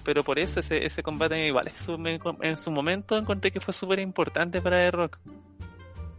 Pero 0.03 0.23
por 0.23 0.39
eso 0.39 0.59
ese, 0.59 0.85
ese 0.85 1.03
combate 1.03 1.47
igual, 1.47 1.71
en 2.41 2.57
su 2.57 2.71
momento 2.71 3.17
encontré 3.17 3.51
que 3.51 3.59
fue 3.59 3.73
súper 3.73 3.99
importante 3.99 4.61
para 4.61 4.77
The 4.77 4.91
Rock. 4.91 5.19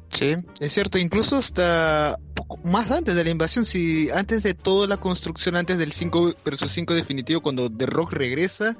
Sí, 0.08 0.36
es 0.60 0.72
cierto, 0.72 0.98
incluso 0.98 1.36
hasta 1.36 2.16
más 2.62 2.90
antes 2.90 3.14
de 3.14 3.24
la 3.24 3.30
invasión, 3.30 3.64
si 3.64 4.10
antes 4.10 4.42
de 4.42 4.54
toda 4.54 4.86
la 4.86 4.98
construcción, 4.98 5.56
antes 5.56 5.76
del 5.78 5.92
5 5.92 6.34
versus 6.44 6.72
5 6.72 6.94
definitivo, 6.94 7.40
cuando 7.40 7.68
The 7.68 7.86
Rock 7.86 8.12
regresa, 8.12 8.76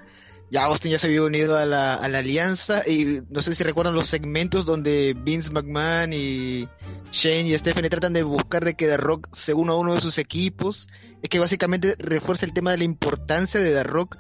ya 0.50 0.66
Austin 0.66 0.92
ya 0.92 0.98
se 0.98 1.08
había 1.08 1.22
unido 1.22 1.56
a 1.56 1.66
la, 1.66 1.94
a 1.94 2.08
la 2.08 2.18
alianza. 2.18 2.82
Y 2.87 3.22
no 3.30 3.42
sé 3.42 3.54
si 3.54 3.64
recuerdan 3.64 3.94
los 3.94 4.06
segmentos 4.06 4.64
donde 4.64 5.16
Vince 5.18 5.50
McMahon 5.50 6.12
y 6.12 6.68
Shane 7.10 7.48
y 7.48 7.58
Stephanie 7.58 7.90
tratan 7.90 8.12
de 8.12 8.22
buscar 8.22 8.64
de 8.64 8.74
que 8.74 8.87
The 8.87 8.96
Rock 8.96 9.34
se 9.34 9.54
una 9.54 9.72
a 9.72 9.76
uno 9.76 9.94
de 9.94 10.00
sus 10.00 10.18
equipos, 10.18 10.88
es 11.22 11.28
que 11.28 11.38
básicamente 11.38 11.96
refuerza 11.98 12.46
el 12.46 12.52
tema 12.52 12.70
de 12.70 12.78
la 12.78 12.84
importancia 12.84 13.58
de 13.58 13.72
The 13.72 13.82
Rock 13.82 14.16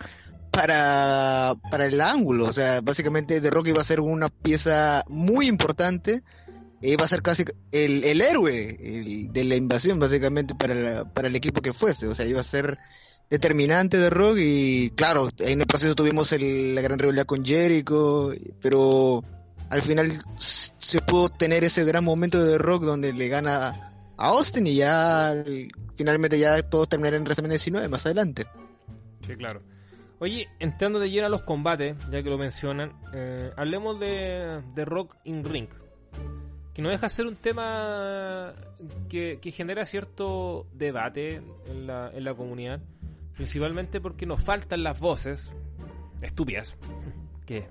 para, 0.54 1.54
para 1.70 1.86
el 1.86 2.00
ángulo, 2.00 2.46
o 2.46 2.52
sea, 2.52 2.80
básicamente 2.80 3.40
The 3.40 3.50
Rock 3.50 3.68
iba 3.68 3.80
a 3.80 3.84
ser 3.84 4.00
una 4.00 4.28
pieza 4.28 5.04
muy 5.08 5.46
importante 5.46 6.22
iba 6.92 7.04
a 7.04 7.08
ser 7.08 7.22
casi 7.22 7.44
el, 7.72 8.04
el 8.04 8.20
héroe 8.20 9.28
de 9.30 9.44
la 9.44 9.54
invasión, 9.54 9.98
básicamente, 9.98 10.54
para, 10.54 11.04
para 11.04 11.28
el 11.28 11.36
equipo 11.36 11.62
que 11.62 11.72
fuese. 11.72 12.06
O 12.06 12.14
sea, 12.14 12.26
iba 12.26 12.40
a 12.40 12.44
ser 12.44 12.78
determinante 13.30 13.98
de 13.98 14.10
Rock 14.10 14.36
y 14.38 14.90
claro, 14.90 15.28
en 15.38 15.60
el 15.60 15.66
proceso 15.66 15.94
tuvimos 15.94 16.30
la 16.32 16.82
gran 16.82 16.98
rivalidad 16.98 17.26
con 17.26 17.44
Jericho, 17.44 18.32
pero 18.60 19.24
al 19.70 19.82
final 19.82 20.12
se 20.36 21.00
pudo 21.00 21.30
tener 21.30 21.64
ese 21.64 21.84
gran 21.84 22.04
momento 22.04 22.42
de 22.42 22.58
Rock 22.58 22.84
donde 22.84 23.12
le 23.12 23.28
gana 23.28 23.92
a 24.16 24.28
Austin 24.28 24.66
y 24.66 24.76
ya 24.76 25.34
finalmente 25.96 26.38
ya 26.38 26.62
todos 26.62 26.88
terminaron 26.88 27.20
en 27.20 27.24
WrestleMania 27.24 27.54
19 27.54 27.88
más 27.88 28.04
adelante. 28.04 28.46
Sí, 29.26 29.34
claro. 29.36 29.62
Oye, 30.20 30.48
entrando 30.58 30.98
de 30.98 31.10
lleno 31.10 31.26
a 31.26 31.30
los 31.30 31.42
combates, 31.42 31.96
ya 32.10 32.22
que 32.22 32.30
lo 32.30 32.38
mencionan, 32.38 32.92
eh, 33.12 33.50
hablemos 33.56 33.98
de, 33.98 34.62
de 34.74 34.84
Rock 34.84 35.16
in 35.24 35.44
Ring 35.44 35.68
que 36.74 36.82
no 36.82 36.90
deja 36.90 37.08
ser 37.08 37.26
un 37.26 37.36
tema 37.36 38.52
que, 39.08 39.38
genera 39.52 39.86
cierto 39.86 40.66
debate 40.72 41.40
en 41.66 41.86
la, 41.86 42.10
en 42.12 42.24
la 42.24 42.34
comunidad, 42.34 42.82
principalmente 43.36 44.00
porque 44.00 44.26
nos 44.26 44.42
faltan 44.42 44.82
las 44.82 44.98
voces 44.98 45.52
estúpidas, 46.20 46.76
que, 47.46 47.68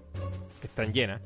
están 0.64 0.94
llenas, 0.94 1.22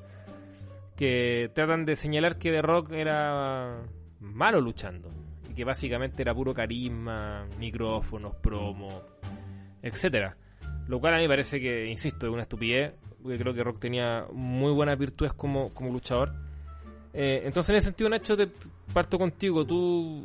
que 0.95 1.51
tratan 1.53 1.85
de 1.85 1.95
señalar 1.95 2.39
que 2.39 2.49
The 2.49 2.63
Rock 2.63 2.93
era 2.93 3.83
malo 4.21 4.59
luchando, 4.59 5.11
y 5.47 5.53
que 5.53 5.63
básicamente 5.63 6.23
era 6.23 6.33
puro 6.33 6.55
carisma, 6.55 7.45
micrófonos, 7.59 8.35
promo, 8.37 9.03
etcétera. 9.83 10.35
Lo 10.87 10.99
cual 10.99 11.15
a 11.15 11.17
mí 11.17 11.23
me 11.23 11.29
parece 11.29 11.59
que, 11.59 11.87
insisto, 11.87 12.27
es 12.27 12.33
una 12.33 12.43
estupidez, 12.43 12.93
porque 13.21 13.37
creo 13.37 13.53
que 13.53 13.63
Rock 13.63 13.79
tenía 13.79 14.25
muy 14.31 14.71
buenas 14.71 14.97
virtudes 14.97 15.33
como, 15.33 15.73
como 15.73 15.91
luchador 15.91 16.31
eh, 17.19 17.41
entonces, 17.45 17.71
en 17.71 17.75
ese 17.77 17.85
sentido, 17.87 18.11
Nacho, 18.11 18.37
te 18.37 18.47
parto 18.93 19.17
contigo. 19.17 19.65
¿Tú, 19.65 20.23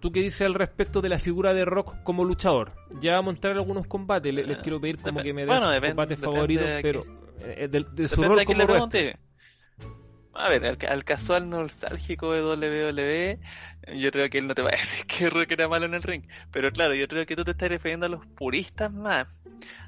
¿Tú 0.00 0.12
qué 0.12 0.20
dices 0.20 0.42
al 0.42 0.52
respecto 0.52 1.00
de 1.00 1.08
la 1.08 1.18
figura 1.18 1.54
de 1.54 1.64
Rock 1.64 2.02
como 2.02 2.24
luchador? 2.24 2.72
Ya 3.00 3.14
vamos 3.14 3.32
a 3.32 3.36
entrar 3.36 3.54
algunos 3.54 3.86
combates. 3.86 4.34
Les, 4.34 4.46
eh, 4.46 4.58
quiero 4.62 4.78
pedir 4.78 4.98
como 4.98 5.22
que 5.22 5.32
me 5.32 5.46
den 5.46 5.56
sus 5.56 5.80
combates 5.80 6.18
favoritos, 6.18 6.66
pero 6.82 7.06
eh, 7.40 7.68
de, 7.68 8.08
su 8.08 8.22
rol 8.22 8.44
como. 8.44 8.66
A 10.38 10.48
ver, 10.48 10.76
al, 10.88 11.04
casual 11.04 11.48
nostálgico 11.48 12.32
de 12.32 12.42
WWE, 12.42 13.40
yo 13.98 14.10
creo 14.10 14.28
que 14.28 14.38
él 14.38 14.46
no 14.46 14.54
te 14.54 14.62
va 14.62 14.68
a 14.68 14.72
decir 14.76 15.06
que 15.06 15.30
Rock 15.30 15.52
era 15.52 15.68
malo 15.68 15.86
en 15.86 15.94
el 15.94 16.02
ring. 16.02 16.24
Pero 16.52 16.70
claro, 16.70 16.94
yo 16.94 17.08
creo 17.08 17.26
que 17.26 17.36
tú 17.36 17.44
te 17.44 17.52
estás 17.52 17.68
refiriendo 17.68 18.06
a 18.06 18.08
los 18.08 18.26
puristas 18.26 18.92
más. 18.92 19.26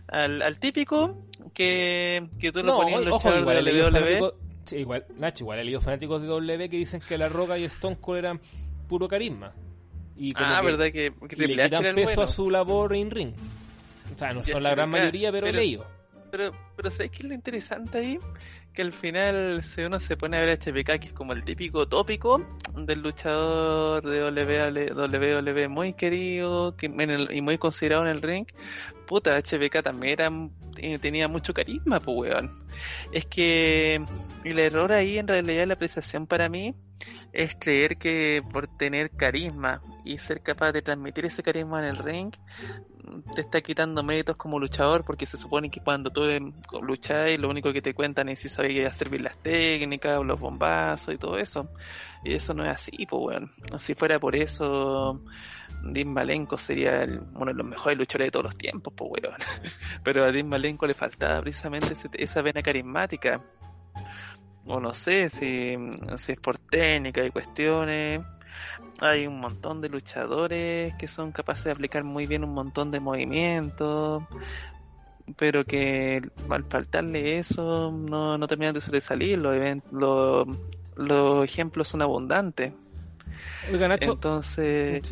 Al, 0.08 0.58
típico 0.58 1.26
que, 1.52 2.28
que 2.40 2.50
tú 2.50 2.62
lo 2.62 2.78
ponías 2.78 3.02
en 3.02 3.10
luchador 3.10 3.44
de 3.44 3.82
WWE 3.82 4.48
igual, 4.76 5.06
Nacho, 5.16 5.44
igual 5.44 5.58
he 5.60 5.64
leído 5.64 5.80
fanáticos 5.80 6.20
de 6.20 6.28
W 6.28 6.68
que 6.68 6.76
dicen 6.76 7.00
que 7.00 7.16
La 7.16 7.28
Roca 7.28 7.58
y 7.58 7.64
Stone 7.64 7.96
Cold 8.00 8.18
eran 8.18 8.40
puro 8.88 9.08
carisma. 9.08 9.52
Y 10.16 10.32
ah, 10.34 10.60
verdad 10.62 10.86
que, 10.86 11.12
que 11.28 11.44
y 11.44 11.54
le 11.54 11.64
quitan 11.64 11.94
peso 11.94 12.22
a 12.22 12.26
su 12.26 12.50
labor 12.50 12.94
en 12.94 13.10
ring. 13.10 13.32
O 14.14 14.18
sea, 14.18 14.32
no 14.32 14.42
son 14.42 14.62
la 14.62 14.70
gran 14.70 14.90
mayoría, 14.90 15.30
pero, 15.30 15.46
he 15.46 15.52
leído. 15.52 15.86
Pero, 16.30 16.52
pero 16.76 16.90
¿sabes 16.90 17.12
qué 17.12 17.18
es 17.18 17.24
lo 17.24 17.34
interesante 17.34 17.98
ahí? 17.98 18.18
Que 18.72 18.82
al 18.82 18.92
final, 18.92 19.62
si 19.62 19.82
uno 19.82 19.98
se 19.98 20.16
pone 20.16 20.36
a 20.36 20.40
ver 20.40 20.50
a 20.50 20.52
HPK, 20.54 21.00
que 21.00 21.06
es 21.08 21.12
como 21.12 21.32
el 21.32 21.44
típico 21.44 21.88
tópico 21.88 22.46
del 22.76 23.00
luchador 23.00 24.04
de 24.04 24.22
WWE, 24.22 25.68
muy 25.68 25.94
querido 25.94 26.76
que 26.76 26.86
y 27.30 27.40
muy 27.40 27.58
considerado 27.58 28.02
en 28.02 28.08
el 28.08 28.22
ring, 28.22 28.46
puta, 29.06 29.36
HBK 29.36 29.82
también 29.82 30.12
era, 30.12 30.30
eh, 30.76 30.98
tenía 30.98 31.26
mucho 31.26 31.52
carisma, 31.52 31.98
pues 31.98 32.16
weón. 32.18 32.64
Es 33.10 33.26
que 33.26 34.00
el 34.44 34.58
error 34.58 34.92
ahí 34.92 35.18
en 35.18 35.26
realidad 35.26 35.66
la 35.66 35.74
apreciación 35.74 36.26
para 36.26 36.48
mí 36.48 36.74
es 37.32 37.56
creer 37.58 37.96
que 37.96 38.42
por 38.52 38.66
tener 38.66 39.10
carisma 39.10 39.82
y 40.04 40.18
ser 40.18 40.42
capaz 40.42 40.72
de 40.72 40.82
transmitir 40.82 41.26
ese 41.26 41.42
carisma 41.42 41.80
en 41.80 41.84
el 41.84 41.96
ring 41.96 42.32
te 43.34 43.40
está 43.40 43.60
quitando 43.60 44.02
méritos 44.02 44.36
como 44.36 44.58
luchador 44.58 45.04
porque 45.04 45.26
se 45.26 45.36
supone 45.36 45.70
que 45.70 45.80
cuando 45.80 46.10
tú 46.10 46.22
lucháis 46.82 47.38
lo 47.38 47.48
único 47.48 47.72
que 47.72 47.82
te 47.82 47.94
cuentan 47.94 48.28
es 48.28 48.40
si 48.40 48.48
hacer 48.84 49.08
bien 49.08 49.24
las 49.24 49.36
técnicas, 49.38 50.24
los 50.24 50.40
bombazos 50.40 51.14
y 51.14 51.18
todo 51.18 51.38
eso. 51.38 51.68
Y 52.24 52.34
eso 52.34 52.54
no 52.54 52.64
es 52.64 52.70
así, 52.70 53.06
pues 53.06 53.20
bueno. 53.20 53.50
Si 53.76 53.94
fuera 53.94 54.18
por 54.18 54.36
eso, 54.36 55.22
Dean 55.82 56.12
Malenko 56.12 56.58
sería 56.58 57.06
uno 57.34 57.46
de 57.46 57.54
los 57.54 57.66
mejores 57.66 57.98
luchadores 57.98 58.26
de 58.26 58.30
todos 58.32 58.44
los 58.44 58.56
tiempos, 58.56 58.92
pues 58.96 59.10
weón. 59.10 59.36
Pero 60.04 60.24
a 60.24 60.32
Dean 60.32 60.48
Malenko 60.48 60.86
le 60.86 60.94
faltaba 60.94 61.40
precisamente 61.40 61.94
esa 62.14 62.42
vena 62.42 62.62
carismática. 62.62 63.44
O 64.68 64.80
no 64.80 64.92
sé 64.92 65.30
si, 65.30 65.76
si 66.16 66.32
es 66.32 66.40
por 66.40 66.58
técnica 66.58 67.24
y 67.24 67.30
cuestiones 67.30 68.20
hay 69.00 69.26
un 69.26 69.40
montón 69.40 69.80
de 69.80 69.88
luchadores 69.88 70.92
que 70.98 71.06
son 71.06 71.32
capaces 71.32 71.66
de 71.66 71.70
aplicar 71.72 72.04
muy 72.04 72.26
bien 72.26 72.44
un 72.44 72.52
montón 72.52 72.90
de 72.90 73.00
movimientos, 73.00 74.24
pero 75.36 75.64
que 75.64 76.20
al 76.48 76.64
faltarle 76.64 77.38
eso 77.38 77.92
no, 77.92 78.38
no 78.38 78.48
terminan 78.48 78.74
de 78.74 78.80
sobresalir. 78.80 79.38
Los, 79.38 79.56
los, 79.92 80.48
los 80.96 81.44
ejemplos 81.44 81.88
son 81.88 82.02
abundantes. 82.02 82.72
Entonces, 84.12 85.02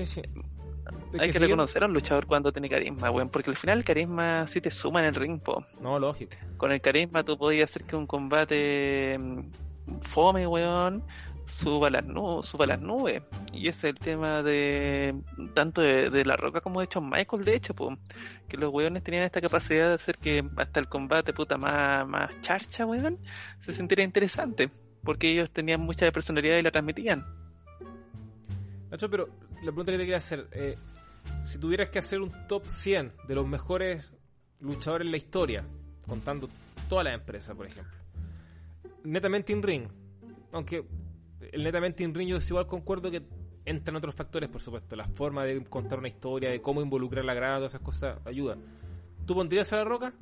hay 1.18 1.30
que 1.30 1.38
reconocer 1.38 1.82
a 1.82 1.86
un 1.86 1.92
luchador 1.92 2.26
cuando 2.26 2.52
tiene 2.52 2.68
carisma, 2.68 3.10
weón, 3.10 3.28
porque 3.28 3.50
al 3.50 3.56
final 3.56 3.78
el 3.78 3.84
carisma 3.84 4.46
sí 4.46 4.60
te 4.60 4.70
suma 4.70 5.00
en 5.00 5.06
el 5.06 5.14
ring, 5.14 5.40
po. 5.40 5.64
No, 5.80 5.98
lógico. 5.98 6.36
Con 6.56 6.72
el 6.72 6.80
carisma 6.80 7.24
tú 7.24 7.38
podías 7.38 7.70
hacer 7.70 7.84
que 7.84 7.96
un 7.96 8.06
combate 8.06 9.16
mm, 9.18 10.00
fome, 10.02 10.46
weón, 10.46 11.04
suba 11.44 11.90
las, 11.90 12.04
nubes, 12.04 12.46
suba 12.46 12.66
las 12.66 12.80
nubes. 12.80 13.22
Y 13.52 13.68
ese 13.68 13.88
es 13.88 13.94
el 13.94 13.98
tema 13.98 14.42
de 14.42 15.14
tanto 15.54 15.80
de, 15.80 16.24
La 16.24 16.36
Roca 16.36 16.60
como 16.60 16.80
de 16.80 16.86
hecho 16.86 17.00
Michael, 17.00 17.44
de 17.44 17.54
hecho, 17.54 17.74
pues, 17.74 17.98
que 18.48 18.56
los 18.56 18.72
weones 18.72 19.02
tenían 19.02 19.22
esta 19.22 19.40
capacidad 19.40 19.88
de 19.88 19.94
hacer 19.94 20.18
que 20.18 20.44
hasta 20.56 20.80
el 20.80 20.88
combate 20.88 21.32
puta 21.32 21.56
más, 21.56 22.06
más 22.06 22.40
charcha, 22.40 22.84
weón, 22.84 23.18
se 23.58 23.72
sintiera 23.72 24.02
interesante, 24.02 24.70
porque 25.02 25.30
ellos 25.30 25.50
tenían 25.50 25.80
mucha 25.80 26.10
personalidad 26.12 26.58
y 26.58 26.62
la 26.62 26.70
transmitían. 26.70 27.45
Nacho, 28.90 29.10
pero 29.10 29.28
la 29.62 29.72
pregunta 29.72 29.92
que 29.92 29.98
te 29.98 30.04
quería 30.04 30.16
hacer, 30.18 30.48
eh, 30.52 30.76
si 31.44 31.58
tuvieras 31.58 31.88
que 31.88 31.98
hacer 31.98 32.20
un 32.20 32.32
top 32.46 32.66
100 32.66 33.12
de 33.26 33.34
los 33.34 33.46
mejores 33.46 34.12
luchadores 34.60 35.06
en 35.06 35.10
la 35.10 35.16
historia, 35.16 35.64
contando 36.06 36.48
toda 36.88 37.04
la 37.04 37.14
empresa, 37.14 37.54
por 37.54 37.66
ejemplo, 37.66 37.96
netamente 39.04 39.52
in 39.52 39.62
ring, 39.62 39.88
aunque 40.52 40.84
el 41.52 41.62
netamente 41.62 42.04
en 42.04 42.14
ring 42.14 42.28
yo 42.28 42.38
igual 42.38 42.66
concuerdo 42.66 43.10
que 43.10 43.22
entran 43.64 43.96
otros 43.96 44.14
factores, 44.14 44.48
por 44.48 44.62
supuesto. 44.62 44.96
La 44.96 45.08
forma 45.08 45.44
de 45.44 45.62
contar 45.64 45.98
una 45.98 46.08
historia, 46.08 46.50
de 46.50 46.62
cómo 46.62 46.80
involucrar 46.80 47.24
la 47.24 47.34
grada, 47.34 47.56
todas 47.56 47.72
esas 47.72 47.82
cosas 47.82 48.18
ayuda. 48.24 48.56
¿Tú 49.26 49.34
pondrías 49.34 49.72
a 49.72 49.76
la 49.76 49.84
roca? 49.84 50.14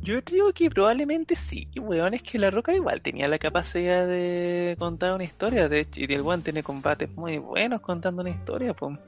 Yo 0.00 0.22
creo 0.24 0.52
que 0.52 0.70
probablemente 0.70 1.36
sí, 1.36 1.68
weón. 1.76 2.14
Es 2.14 2.22
que 2.22 2.38
la 2.38 2.50
roca 2.50 2.72
igual 2.74 3.02
tenía 3.02 3.28
la 3.28 3.38
capacidad 3.38 4.06
de 4.06 4.76
contar 4.78 5.14
una 5.14 5.24
historia. 5.24 5.68
De 5.68 5.80
hecho, 5.80 6.00
y 6.00 6.04
el 6.12 6.22
weón 6.22 6.42
tiene 6.42 6.62
combates 6.62 7.10
muy 7.16 7.38
buenos 7.38 7.80
contando 7.80 8.22
una 8.22 8.30
historia, 8.30 8.74
pues. 8.74 8.98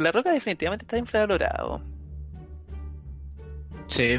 La 0.00 0.12
roca 0.12 0.32
definitivamente 0.32 0.84
está 0.84 0.98
infravalorado. 0.98 1.80
Sí. 3.86 4.18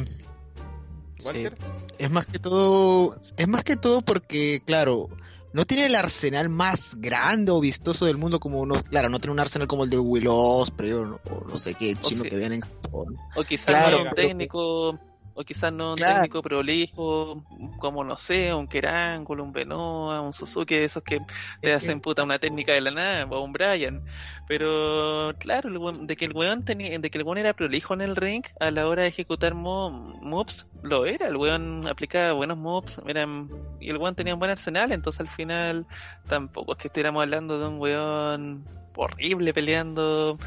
¿Walter? 1.25 1.57
Es 1.97 2.11
más 2.11 2.25
que 2.27 2.39
todo, 2.39 3.19
es 3.35 3.47
más 3.47 3.63
que 3.63 3.75
todo 3.75 4.01
porque, 4.01 4.61
claro, 4.65 5.09
no 5.57 5.65
tiene 5.65 5.87
el 5.87 5.95
arsenal 5.95 6.49
más 6.49 6.93
grande 6.97 7.51
o 7.51 7.59
vistoso 7.59 8.05
del 8.05 8.15
mundo 8.15 8.39
como 8.39 8.59
uno, 8.59 8.83
claro, 8.83 9.09
no 9.09 9.17
tiene 9.17 9.33
un 9.33 9.39
arsenal 9.39 9.67
como 9.67 9.85
el 9.85 9.89
de 9.89 9.97
Willows, 9.97 10.69
pero 10.69 11.19
o 11.31 11.49
no 11.49 11.57
sé 11.57 11.73
qué 11.73 11.95
chino 11.95 12.21
que 12.21 12.35
viene 12.35 12.55
en 12.55 12.61
Japón. 12.61 13.17
O 13.35 13.43
quizás 13.43 13.89
no 13.89 14.03
un 14.03 14.09
técnico 14.11 14.99
o 15.37 15.43
quizás 15.43 15.71
no 15.71 15.93
un 15.93 15.99
técnico 15.99 16.41
prolijo, 16.41 17.43
como 17.77 18.03
no 18.03 18.17
sé, 18.17 18.55
un 18.55 18.67
Kerangulo, 18.67 19.43
un 19.43 19.51
Benoa, 19.51 20.19
un 20.19 20.33
Suzuki, 20.33 20.73
esos 20.73 21.03
que 21.03 21.19
te 21.61 21.73
hacen 21.73 22.01
puta 22.01 22.23
una 22.23 22.39
técnica 22.39 22.73
de 22.73 22.81
la 22.81 22.89
nada, 22.89 23.25
o 23.25 23.43
un 23.43 23.53
Brian. 23.53 24.03
Pero 24.47 25.31
claro, 25.37 25.69
de 25.93 26.15
que 26.15 26.25
el 26.25 26.33
weón 26.33 26.65
tenía, 26.65 26.97
de 26.97 27.09
que 27.11 27.19
el 27.19 27.23
weón 27.23 27.37
era 27.37 27.53
prolijo 27.53 27.93
en 27.93 28.01
el 28.01 28.15
ring 28.15 28.43
a 28.59 28.71
la 28.71 28.87
hora 28.87 29.03
de 29.03 29.09
ejecutar 29.09 29.53
moves, 29.53 30.65
lo 30.81 31.05
era, 31.05 31.27
el 31.27 31.37
weón 31.37 31.85
aplicaba 31.87 32.33
buenos 32.33 32.57
moves, 32.57 32.99
eran, 33.05 33.47
y 33.79 33.91
el 33.91 33.97
weón 33.97 34.15
tenía 34.15 34.33
un 34.33 34.39
buen 34.39 34.49
arsenal, 34.49 34.91
entonces 34.91 35.21
al 35.21 35.29
final 35.29 35.85
tampoco 36.27 36.71
es 36.71 36.79
que 36.79 36.87
estuviéramos 36.87 37.21
hablando 37.21 37.59
de 37.59 37.67
un 37.67 37.79
weón 37.79 38.65
horrible 38.97 39.53
peleando, 39.53 40.37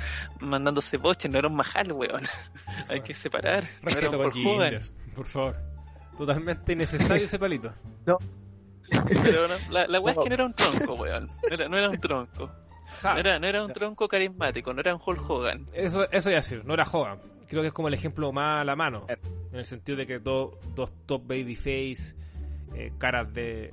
mandándose 0.41 0.97
boches, 0.97 1.31
no 1.31 1.39
era 1.39 1.49
un 1.49 1.57
majal, 1.57 1.93
weón. 1.93 2.23
Hay 2.89 3.01
que 3.03 3.15
separar. 3.15 3.65
No 3.83 3.91
era 3.91 4.11
por 4.11 4.33
jugar. 4.33 4.83
Por 5.15 5.27
favor. 5.27 5.57
Totalmente 6.19 6.73
innecesario 6.73 7.25
ese 7.25 7.39
palito. 7.39 7.73
No. 8.07 8.19
Pero 9.23 9.47
la, 9.71 9.87
la 9.87 10.01
weá 10.01 10.15
es 10.15 10.19
que 10.19 10.29
no 10.31 10.35
era 10.35 10.47
un 10.47 10.55
tronco, 10.55 10.95
weón. 10.95 11.29
No 11.29 11.55
era, 11.55 11.69
no 11.69 11.79
era 11.79 11.91
un 11.91 12.01
tronco. 12.01 12.51
No 13.05 13.19
era, 13.19 13.39
no 13.39 13.47
era 13.47 13.65
un 13.65 13.73
tronco 13.73 14.09
carismático, 14.09 14.75
no 14.75 14.81
era 14.81 14.93
un 14.93 15.01
Hulk 15.05 15.31
Hogan. 15.31 15.67
Eso, 15.73 16.11
eso 16.11 16.29
ya 16.29 16.37
decir, 16.37 16.65
no 16.65 16.75
era 16.75 16.83
Hogan. 16.83 17.21
Creo 17.47 17.63
que 17.63 17.69
es 17.69 17.73
como 17.73 17.87
el 17.87 17.95
ejemplo 17.95 18.33
más 18.33 18.63
a 18.63 18.65
la 18.65 18.75
mano. 18.75 19.07
En 19.53 19.59
el 19.59 19.65
sentido 19.65 19.97
de 19.97 20.09
que 20.09 20.19
dos, 20.19 20.55
dos 20.75 20.91
top 21.07 21.23
babyface, 21.25 22.17
eh, 22.75 22.93
caras 22.99 23.33
de 23.33 23.71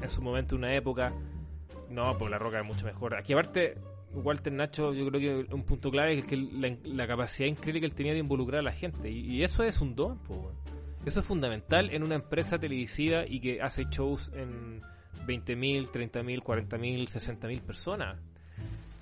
en 0.00 0.10
su 0.10 0.22
momento, 0.22 0.56
una 0.56 0.74
época. 0.74 1.12
No, 1.92 2.16
pues 2.18 2.30
La 2.30 2.38
Roca 2.38 2.60
es 2.60 2.66
mucho 2.66 2.86
mejor. 2.86 3.14
Aquí 3.16 3.32
aparte, 3.32 3.76
Walter 4.14 4.52
Nacho, 4.52 4.92
yo 4.92 5.06
creo 5.08 5.20
que 5.46 5.54
un 5.54 5.62
punto 5.64 5.90
clave 5.90 6.18
es 6.18 6.26
que 6.26 6.36
la, 6.36 6.76
la 6.84 7.06
capacidad 7.06 7.48
increíble 7.48 7.80
que 7.80 7.86
él 7.86 7.94
tenía 7.94 8.12
de 8.12 8.18
involucrar 8.18 8.60
a 8.60 8.62
la 8.62 8.72
gente. 8.72 9.10
Y, 9.10 9.36
y 9.36 9.42
eso 9.44 9.62
es 9.62 9.80
un 9.80 9.94
don, 9.94 10.18
pues. 10.24 10.40
Eso 11.04 11.20
es 11.20 11.26
fundamental 11.26 11.90
en 11.92 12.04
una 12.04 12.14
empresa 12.14 12.58
televisiva 12.58 13.24
y 13.26 13.40
que 13.40 13.60
hace 13.60 13.84
shows 13.90 14.30
en 14.36 14.80
20.000, 15.26 15.90
30.000, 15.90 16.40
40.000, 16.42 17.08
60.000 17.08 17.60
personas. 17.62 18.20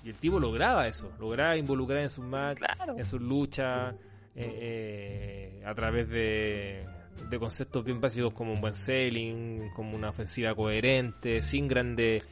Y 0.03 0.09
el 0.09 0.17
tipo 0.17 0.39
lograba 0.39 0.87
eso, 0.87 1.11
lograba 1.19 1.55
involucrar 1.57 1.99
en 2.01 2.09
sus 2.09 2.25
matches, 2.25 2.65
Claro. 2.75 2.97
en 2.97 3.05
sus 3.05 3.21
luchas, 3.21 3.93
eh, 4.35 5.59
eh, 5.59 5.63
a 5.63 5.75
través 5.75 6.09
de, 6.09 6.83
de 7.29 7.39
conceptos 7.39 7.83
bien 7.85 8.01
básicos 8.01 8.33
como 8.33 8.51
un 8.53 8.61
buen 8.61 8.73
selling, 8.73 9.69
como 9.75 9.95
una 9.95 10.09
ofensiva 10.09 10.55
coherente, 10.55 11.43
sin 11.43 11.67
grandes 11.67 12.23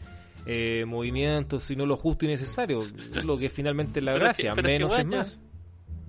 eh, 0.51 0.83
movimientos, 0.87 1.63
sino 1.63 1.85
lo 1.85 1.95
justo 1.95 2.25
y 2.25 2.27
necesario, 2.29 2.87
lo 3.23 3.37
que 3.37 3.49
finalmente 3.49 3.99
es 3.99 4.05
la 4.05 4.13
que- 4.13 4.19
gracia, 4.19 4.53
pero 4.55 4.67
es 4.67 4.73
que, 4.73 4.79
menos 4.85 4.97
es 4.99 5.05
más. 5.05 5.39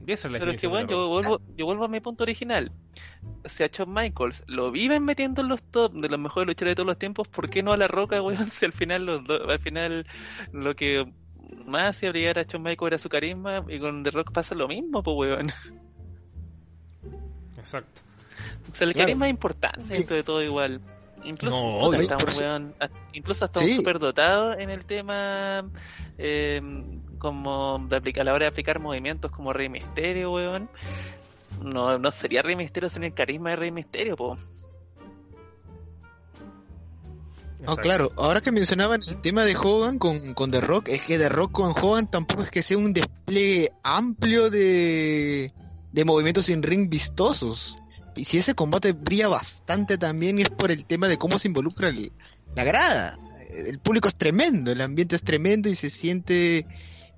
Y 0.06 0.12
esa 0.12 0.28
es 0.28 0.32
la 0.32 0.38
Pero 0.38 0.56
que 0.56 0.66
bueno, 0.66 0.88
yo 0.88 1.08
vuelvo, 1.08 1.40
yo 1.58 1.66
vuelvo 1.66 1.84
a 1.84 1.88
mi 1.88 2.00
punto 2.00 2.22
original. 2.24 2.72
Si 3.44 3.62
a 3.62 3.66
Shawn 3.66 3.92
Michaels 3.92 4.42
lo 4.46 4.70
viven 4.72 5.04
metiendo 5.04 5.42
en 5.42 5.48
los 5.48 5.62
top 5.62 5.92
de 5.92 6.08
los 6.08 6.18
mejores 6.18 6.46
luchadores 6.46 6.70
de 6.72 6.76
todos 6.76 6.86
los 6.86 6.98
tiempos, 6.98 7.28
¿por 7.28 7.50
qué 7.50 7.62
no 7.62 7.72
a 7.72 7.76
la 7.76 7.86
roca, 7.86 8.22
weón? 8.22 8.46
Si 8.50 8.64
al 8.64 8.72
final 8.72 9.04
los 9.04 9.24
dos, 9.24 9.42
al 9.46 9.58
final 9.60 10.06
lo 10.52 10.74
que 10.74 11.04
más 11.66 11.90
hacía 11.90 12.10
brillar 12.10 12.38
a 12.38 12.44
Shawn 12.44 12.62
Michaels 12.62 12.92
era 12.92 12.98
su 12.98 13.10
carisma 13.10 13.62
y 13.68 13.78
con 13.78 14.02
The 14.02 14.10
Rock 14.10 14.32
pasa 14.32 14.54
lo 14.54 14.66
mismo, 14.68 15.02
pues 15.02 15.16
weón. 15.18 15.52
Exacto. 17.58 18.00
O 18.72 18.74
sea, 18.74 18.86
el 18.86 18.94
Claro. 18.94 19.06
carisma 19.06 19.26
es 19.26 19.30
importante 19.32 19.94
dentro 19.94 20.16
de 20.16 20.22
todo 20.22 20.42
igual. 20.42 20.80
Incluso, 21.24 21.60
No, 21.60 21.90
puta, 21.90 22.16
un 22.16 22.22
weón- 22.34 22.74
hasta- 22.78 23.02
incluso 23.12 23.44
hasta 23.44 23.60
Sí. 23.60 23.66
un 23.66 23.76
superdotado 23.76 24.58
en 24.58 24.70
el 24.70 24.84
tema 24.84 25.68
eh, 26.18 26.60
como 27.18 27.78
de 27.88 27.96
aplicar, 27.96 28.22
a 28.22 28.24
la 28.24 28.32
hora 28.34 28.44
de 28.44 28.48
aplicar 28.48 28.80
movimientos 28.80 29.30
como 29.30 29.52
Rey 29.52 29.68
Misterio, 29.68 30.32
weón. 30.32 30.68
No, 31.62 31.98
no 31.98 32.10
sería 32.10 32.42
Rey 32.42 32.56
Misterio 32.56 32.88
sin 32.88 33.04
el 33.04 33.12
carisma 33.14 33.50
de 33.50 33.56
Rey 33.56 33.70
Misterio, 33.70 34.16
po. 34.16 34.38
Ah, 37.66 37.76
claro, 37.76 38.10
ahora 38.16 38.40
que 38.40 38.50
mencionaban 38.52 39.00
el 39.06 39.20
tema 39.20 39.44
de 39.44 39.54
Hogan 39.54 39.98
con, 39.98 40.32
con 40.32 40.50
The 40.50 40.62
Rock, 40.62 40.88
es 40.88 41.02
que 41.02 41.18
The 41.18 41.28
Rock 41.28 41.52
con 41.52 41.72
Hogan 41.78 42.10
tampoco 42.10 42.42
es 42.42 42.50
que 42.50 42.62
sea 42.62 42.78
un 42.78 42.94
despliegue 42.94 43.70
amplio 43.82 44.48
de, 44.48 45.52
de 45.92 46.04
movimientos 46.06 46.48
en 46.48 46.62
ring 46.62 46.88
vistosos. 46.88 47.76
Y 48.16 48.24
si 48.24 48.38
ese 48.38 48.54
combate 48.54 48.92
brilla 48.92 49.28
bastante 49.28 49.98
también 49.98 50.38
es 50.38 50.48
por 50.50 50.70
el 50.70 50.84
tema 50.84 51.08
de 51.08 51.16
cómo 51.18 51.38
se 51.38 51.48
involucra 51.48 51.88
el- 51.88 52.12
la 52.54 52.64
grada. 52.64 53.18
El 53.50 53.78
público 53.78 54.08
es 54.08 54.14
tremendo, 54.14 54.70
el 54.70 54.80
ambiente 54.80 55.16
es 55.16 55.22
tremendo 55.22 55.68
y 55.68 55.74
se 55.76 55.90
siente 55.90 56.66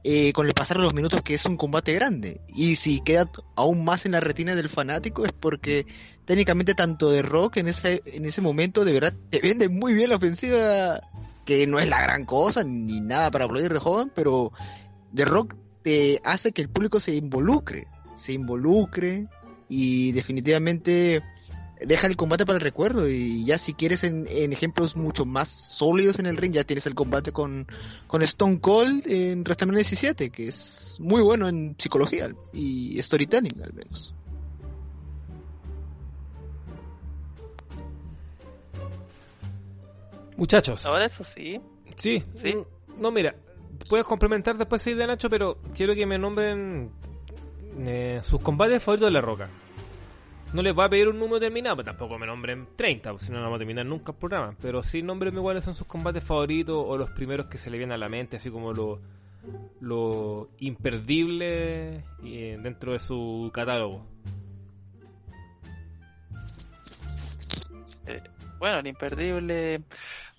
eh, 0.04 0.32
con 0.32 0.48
el 0.48 0.52
pasar 0.54 0.78
de 0.78 0.82
los 0.82 0.94
minutos 0.94 1.22
que 1.22 1.34
es 1.34 1.44
un 1.44 1.56
combate 1.56 1.92
grande. 1.92 2.40
Y 2.48 2.74
si 2.74 3.00
queda 3.02 3.30
aún 3.54 3.84
más 3.84 4.04
en 4.04 4.12
la 4.12 4.20
retina 4.20 4.56
del 4.56 4.68
fanático 4.68 5.24
es 5.24 5.32
porque 5.32 5.86
técnicamente 6.24 6.74
tanto 6.74 7.08
de 7.10 7.22
Rock 7.22 7.58
en 7.58 7.68
ese, 7.68 8.02
en 8.06 8.24
ese 8.24 8.40
momento 8.40 8.84
de 8.84 8.92
verdad 8.92 9.14
te 9.30 9.40
vende 9.40 9.68
muy 9.68 9.94
bien 9.94 10.10
la 10.10 10.16
ofensiva, 10.16 11.00
que 11.44 11.68
no 11.68 11.78
es 11.78 11.88
la 11.88 12.02
gran 12.02 12.24
cosa 12.24 12.64
ni 12.64 13.00
nada 13.00 13.30
para 13.30 13.44
aplaudir 13.44 13.72
de 13.72 13.78
Hogan, 13.80 14.10
pero 14.12 14.52
de 15.12 15.24
Rock 15.24 15.54
te 15.82 16.20
hace 16.24 16.50
que 16.50 16.62
el 16.62 16.68
público 16.68 16.98
se 16.98 17.14
involucre, 17.14 17.86
se 18.16 18.32
involucre 18.32 19.28
y 19.74 20.12
definitivamente 20.12 21.22
deja 21.80 22.06
el 22.06 22.14
combate 22.16 22.44
para 22.44 22.58
el 22.58 22.62
recuerdo 22.62 23.08
y 23.08 23.46
ya 23.46 23.56
si 23.56 23.72
quieres 23.72 24.04
en, 24.04 24.26
en 24.28 24.52
ejemplos 24.52 24.96
mucho 24.96 25.24
más 25.24 25.48
sólidos 25.48 26.18
en 26.18 26.26
el 26.26 26.36
ring 26.36 26.52
ya 26.52 26.62
tienes 26.64 26.84
el 26.84 26.94
combate 26.94 27.32
con, 27.32 27.66
con 28.06 28.20
Stone 28.22 28.60
Cold 28.60 29.06
en 29.06 29.40
WrestleMania 29.40 29.78
17 29.78 30.28
que 30.28 30.48
es 30.48 30.98
muy 31.00 31.22
bueno 31.22 31.48
en 31.48 31.74
psicología 31.78 32.30
y 32.52 33.02
storytelling 33.02 33.62
al 33.62 33.72
menos. 33.72 34.14
Muchachos, 40.36 40.84
Ahora 40.84 41.06
eso 41.06 41.24
sí, 41.24 41.60
sí, 41.96 42.22
Sí. 42.34 42.56
no 42.98 43.10
mira, 43.10 43.34
puedes 43.88 44.04
complementar 44.04 44.58
después 44.58 44.86
ahí 44.86 44.94
de 44.94 45.06
Nacho, 45.06 45.30
pero 45.30 45.58
quiero 45.74 45.94
que 45.94 46.04
me 46.04 46.18
nombren 46.18 46.90
eh, 47.78 48.20
sus 48.22 48.40
combates 48.40 48.82
favoritos 48.82 49.08
de 49.08 49.14
la 49.14 49.20
roca. 49.20 49.48
No 50.52 50.60
les 50.60 50.74
voy 50.74 50.84
a 50.84 50.88
pedir 50.90 51.08
un 51.08 51.18
número 51.18 51.40
determinado, 51.40 51.76
pero 51.76 51.86
tampoco 51.86 52.18
me 52.18 52.26
nombren 52.26 52.68
30, 52.76 53.10
porque 53.10 53.26
si 53.26 53.32
no, 53.32 53.38
no 53.38 53.44
vamos 53.44 53.56
a 53.56 53.60
terminar 53.60 53.86
nunca 53.86 54.12
el 54.12 54.18
programa. 54.18 54.54
Pero 54.60 54.82
sí, 54.82 55.02
nómbrenme 55.02 55.40
cuáles 55.40 55.64
son 55.64 55.74
sus 55.74 55.86
combates 55.86 56.22
favoritos 56.22 56.76
o 56.86 56.98
los 56.98 57.10
primeros 57.10 57.46
que 57.46 57.56
se 57.56 57.70
le 57.70 57.78
vienen 57.78 57.94
a 57.94 57.98
la 57.98 58.10
mente, 58.10 58.36
así 58.36 58.50
como 58.50 58.72
lo, 58.74 59.00
lo 59.80 60.50
imperdible 60.58 62.04
eh, 62.22 62.58
dentro 62.62 62.92
de 62.92 62.98
su 62.98 63.50
catálogo. 63.52 64.06
bueno, 68.58 68.78
el 68.78 68.86
imperdible 68.86 69.82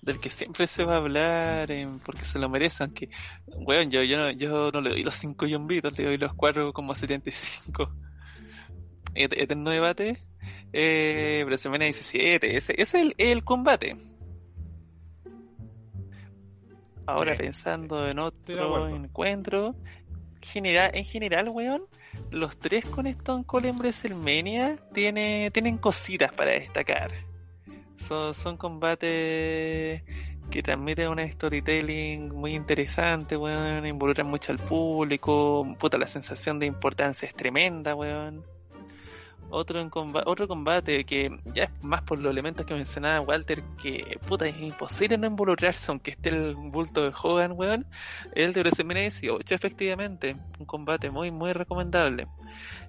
del 0.04 0.20
que 0.20 0.30
siempre 0.30 0.66
se 0.66 0.84
va 0.84 0.94
a 0.94 0.98
hablar 0.98 1.70
eh, 1.70 1.88
porque 2.04 2.24
se 2.24 2.38
lo 2.38 2.48
merecen, 2.48 2.92
que, 2.92 3.08
weón, 3.46 3.90
yo, 3.90 4.02
yo, 4.02 4.18
no, 4.18 4.30
yo 4.30 4.70
no 4.70 4.80
le 4.80 4.90
doy 4.90 5.02
los 5.02 5.14
5 5.14 5.46
yombitos, 5.46 5.96
le 5.98 6.04
doy 6.04 6.18
los 6.18 6.32
4,75. 6.32 7.90
Et- 9.14 9.32
Eterno 9.32 9.70
debate, 9.70 10.22
eh, 10.72 11.42
pero 11.44 11.56
semana 11.56 11.84
17, 11.84 12.56
ese, 12.56 12.72
ese 12.72 12.82
es 12.82 12.94
el, 12.94 13.14
el 13.18 13.44
combate. 13.44 13.96
Ahora 17.06 17.34
pensando 17.36 18.08
en 18.08 18.18
otro 18.18 18.88
encuentro, 18.88 19.74
general, 20.40 20.90
en 20.94 21.04
general, 21.04 21.48
weón, 21.50 21.82
los 22.30 22.58
tres 22.58 22.84
con 22.86 23.06
Stone 23.06 23.44
Cold 23.44 23.66
en 23.66 23.78
WrestleMania 23.78 24.76
tiene, 24.92 25.50
tienen 25.50 25.78
cositas 25.78 26.32
para 26.32 26.52
destacar. 26.52 27.12
Son, 27.96 28.34
son 28.34 28.56
combates 28.56 30.02
que 30.50 30.62
transmiten 30.62 31.08
una 31.08 31.26
storytelling 31.30 32.28
muy 32.34 32.54
interesante, 32.54 33.36
weón, 33.36 33.86
involucran 33.86 34.26
mucho 34.26 34.52
al 34.52 34.58
público, 34.58 35.66
puta, 35.78 35.96
la 35.98 36.06
sensación 36.06 36.58
de 36.58 36.66
importancia 36.66 37.26
es 37.26 37.34
tremenda, 37.34 37.94
weón. 37.94 38.44
Otro, 39.50 39.78
en 39.78 39.88
comba- 39.90 40.24
otro 40.26 40.48
combate 40.48 41.04
que 41.04 41.38
ya 41.54 41.64
es 41.64 41.70
más 41.82 42.02
por 42.02 42.18
los 42.18 42.30
elementos 42.32 42.66
que 42.66 42.74
mencionaba 42.74 43.20
Walter, 43.20 43.62
que 43.80 44.18
puta, 44.26 44.46
es 44.46 44.58
imposible 44.58 45.16
no 45.16 45.26
involucrarse 45.28 45.92
aunque 45.92 46.10
esté 46.12 46.30
el 46.30 46.54
bulto 46.56 47.02
de 47.02 47.12
Hogan, 47.22 47.52
weón. 47.52 47.86
El 48.34 48.52
de 48.52 48.60
WrestleMania 48.60 49.02
18, 49.02 49.54
efectivamente. 49.54 50.36
Un 50.58 50.66
combate 50.66 51.10
muy, 51.10 51.30
muy 51.30 51.52
recomendable. 51.52 52.26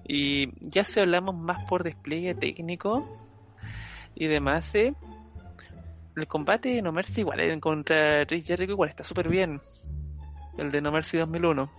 Y 0.08 0.48
ya 0.60 0.82
si 0.82 0.98
hablamos 0.98 1.36
más 1.36 1.64
por 1.66 1.84
despliegue 1.84 2.34
técnico 2.34 3.06
y 4.16 4.26
demás, 4.26 4.74
eh, 4.74 4.94
el 6.16 6.26
combate 6.26 6.70
de 6.70 6.82
No 6.82 6.90
Mercy 6.92 7.20
igual 7.20 7.40
eh, 7.40 7.60
contra 7.60 8.24
Chris 8.26 8.46
Jericho 8.46 8.72
igual 8.72 8.88
está 8.88 9.04
súper 9.04 9.28
bien. 9.28 9.60
El 10.58 10.70
de 10.72 10.80
No 10.80 10.90
Mercy 10.90 11.18
2001. 11.18 11.70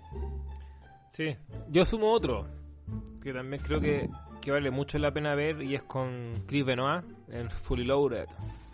Sí, 1.11 1.35
yo 1.69 1.83
sumo 1.83 2.11
otro, 2.11 2.47
que 3.23 3.33
también 3.33 3.61
creo 3.63 3.81
que, 3.81 4.07
que 4.39 4.51
vale 4.51 4.69
mucho 4.69 4.99
la 4.99 5.11
pena 5.11 5.33
ver 5.33 5.61
y 5.63 5.73
es 5.73 5.81
con 5.83 6.43
Chris 6.45 6.63
Benoit 6.63 7.03
en 7.29 7.49
Fully 7.49 7.83
Loaded 7.85 8.27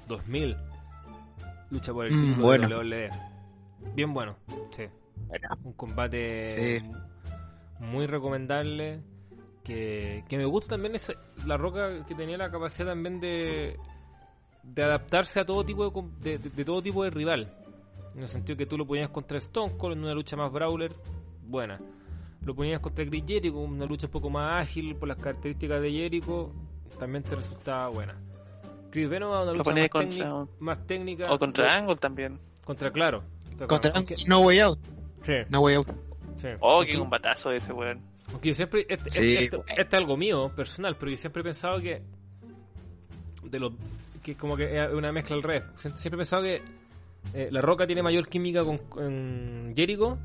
2000. 0.09 0.57
Lucha 1.69 1.93
por 1.93 2.05
el 2.05 2.13
Mm, 2.13 2.21
título 2.21 2.45
bueno. 2.45 2.67
de 2.67 2.75
WWE. 2.75 3.09
Bien 3.95 4.13
bueno, 4.13 4.35
sí. 4.71 4.83
Bueno. 5.27 5.47
Un 5.63 5.73
combate 5.73 6.79
Sí. 6.81 6.91
muy 7.79 8.05
recomendable. 8.07 9.01
Que, 9.63 10.23
que 10.27 10.37
me 10.37 10.45
gusta 10.45 10.69
también 10.71 10.95
es 10.95 11.11
la 11.45 11.55
roca 11.57 12.05
que 12.05 12.15
tenía 12.15 12.37
la 12.37 12.51
capacidad 12.51 12.87
también 12.89 13.19
de, 13.21 13.77
de 14.63 14.83
adaptarse 14.83 15.39
a 15.39 15.45
todo 15.45 15.63
tipo 15.63 15.85
de, 15.85 15.91
com- 15.93 16.11
de, 16.19 16.37
de- 16.37 16.49
de 16.49 16.65
todo 16.65 16.81
tipo 16.81 17.03
de 17.03 17.09
rival. 17.09 17.53
En 18.15 18.21
el 18.23 18.27
sentido 18.29 18.57
que 18.57 18.65
tú 18.65 18.77
lo 18.77 18.85
ponías 18.85 19.09
contra 19.09 19.37
Stone 19.37 19.77
Cold 19.77 19.93
en 19.97 20.03
una 20.03 20.13
lucha 20.13 20.35
más 20.35 20.51
brawler, 20.51 20.93
buena. 21.47 21.79
Lo 22.45 22.53
ponías 22.53 22.81
contra 22.81 23.05
Chris 23.05 23.23
Jericho, 23.25 23.57
una 23.57 23.85
lucha 23.85 24.07
un 24.07 24.11
poco 24.11 24.29
más 24.29 24.61
ágil 24.63 24.95
por 24.97 25.07
las 25.07 25.17
características 25.17 25.81
de 25.81 25.91
Jericho, 25.91 26.51
también 26.99 27.23
te 27.23 27.33
resultaba 27.35 27.87
buena. 27.87 28.15
Chris 28.91 29.09
Benoit, 29.09 29.43
una 29.43 29.53
lucha 29.53 29.71
más, 29.71 29.89
contra- 29.89 30.09
técnica- 30.09 30.47
más 30.59 30.85
técnica. 30.87 31.31
O 31.31 31.39
contra 31.39 31.75
Angle 31.77 31.95
también. 31.95 32.39
Contra, 32.65 32.91
claro. 32.91 33.23
Contra 33.67 33.91
Aunque- 33.95 34.15
No 34.27 34.41
Way 34.41 34.59
Out, 34.59 34.79
Sí, 35.23 35.33
No 35.49 35.61
Way 35.61 35.75
Out. 35.75 35.87
sí. 36.35 36.47
Oh, 36.59 36.81
qué 36.85 36.97
combatazo 36.99 37.49
ese, 37.51 37.71
weón. 37.71 38.01
Yo 38.41 38.53
siempre, 38.53 38.85
este, 38.89 39.09
Sí, 39.11 39.35
este- 39.35 39.43
este- 39.57 39.63
este 39.67 39.81
es 39.81 39.93
algo 39.93 40.17
mío, 40.17 40.51
personal, 40.55 40.97
pero 40.97 41.11
yo 41.11 41.17
siempre 41.17 41.41
he 41.41 41.43
pensado 41.45 41.79
que, 41.79 42.01
de 43.43 43.59
los, 43.59 43.73
que 44.21 44.35
como 44.35 44.57
que 44.57 44.81
es 44.83 44.91
una 44.91 45.11
mezcla 45.11 45.35
al 45.35 45.43
revés. 45.43 45.63
Sie- 45.75 45.95
Siempre 45.95 46.15
he 46.15 46.17
pensado 46.17 46.43
que 46.43 46.61
eh, 47.33 47.49
La 47.51 47.61
Roca 47.61 47.85
tiene 47.87 48.03
mayor 48.03 48.27
química 48.27 48.63
con, 48.65 48.77
con 48.79 49.73
Jericho 49.75 50.17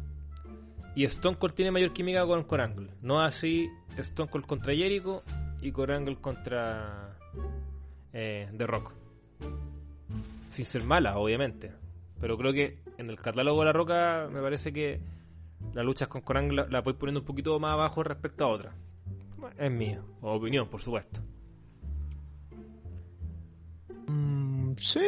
y 0.96 1.04
Stone 1.04 1.36
Cold 1.38 1.54
tiene 1.54 1.70
mayor 1.70 1.92
química 1.92 2.26
con, 2.26 2.42
con 2.44 2.60
Angle. 2.60 2.88
No 3.02 3.20
así 3.20 3.68
Stone 3.96 4.28
Cold 4.30 4.46
contra 4.46 4.74
Jericho 4.74 5.22
y 5.60 5.70
con 5.70 5.90
Angle 5.90 6.16
contra 6.16 7.16
eh, 8.12 8.48
The 8.56 8.66
Rock. 8.66 8.92
sin 10.48 10.64
ser 10.64 10.82
mala, 10.84 11.18
obviamente. 11.18 11.70
Pero 12.20 12.36
creo 12.36 12.52
que 12.52 12.78
en 12.96 13.10
el 13.10 13.20
catálogo 13.20 13.60
de 13.60 13.66
La 13.66 13.72
Roca 13.72 14.28
me 14.32 14.40
parece 14.40 14.72
que 14.72 14.98
las 15.74 15.84
luchas 15.84 16.08
con 16.08 16.22
Conan 16.22 16.54
la, 16.54 16.66
la 16.66 16.80
voy 16.80 16.94
poniendo 16.94 17.20
un 17.20 17.26
poquito 17.26 17.58
más 17.58 17.72
abajo 17.72 18.02
respecto 18.02 18.44
a 18.44 18.48
otras. 18.48 18.74
Es 19.56 19.70
mía, 19.70 20.02
opinión, 20.20 20.68
por 20.68 20.80
supuesto. 20.80 21.20
Mm, 24.06 24.72
sí, 24.78 25.00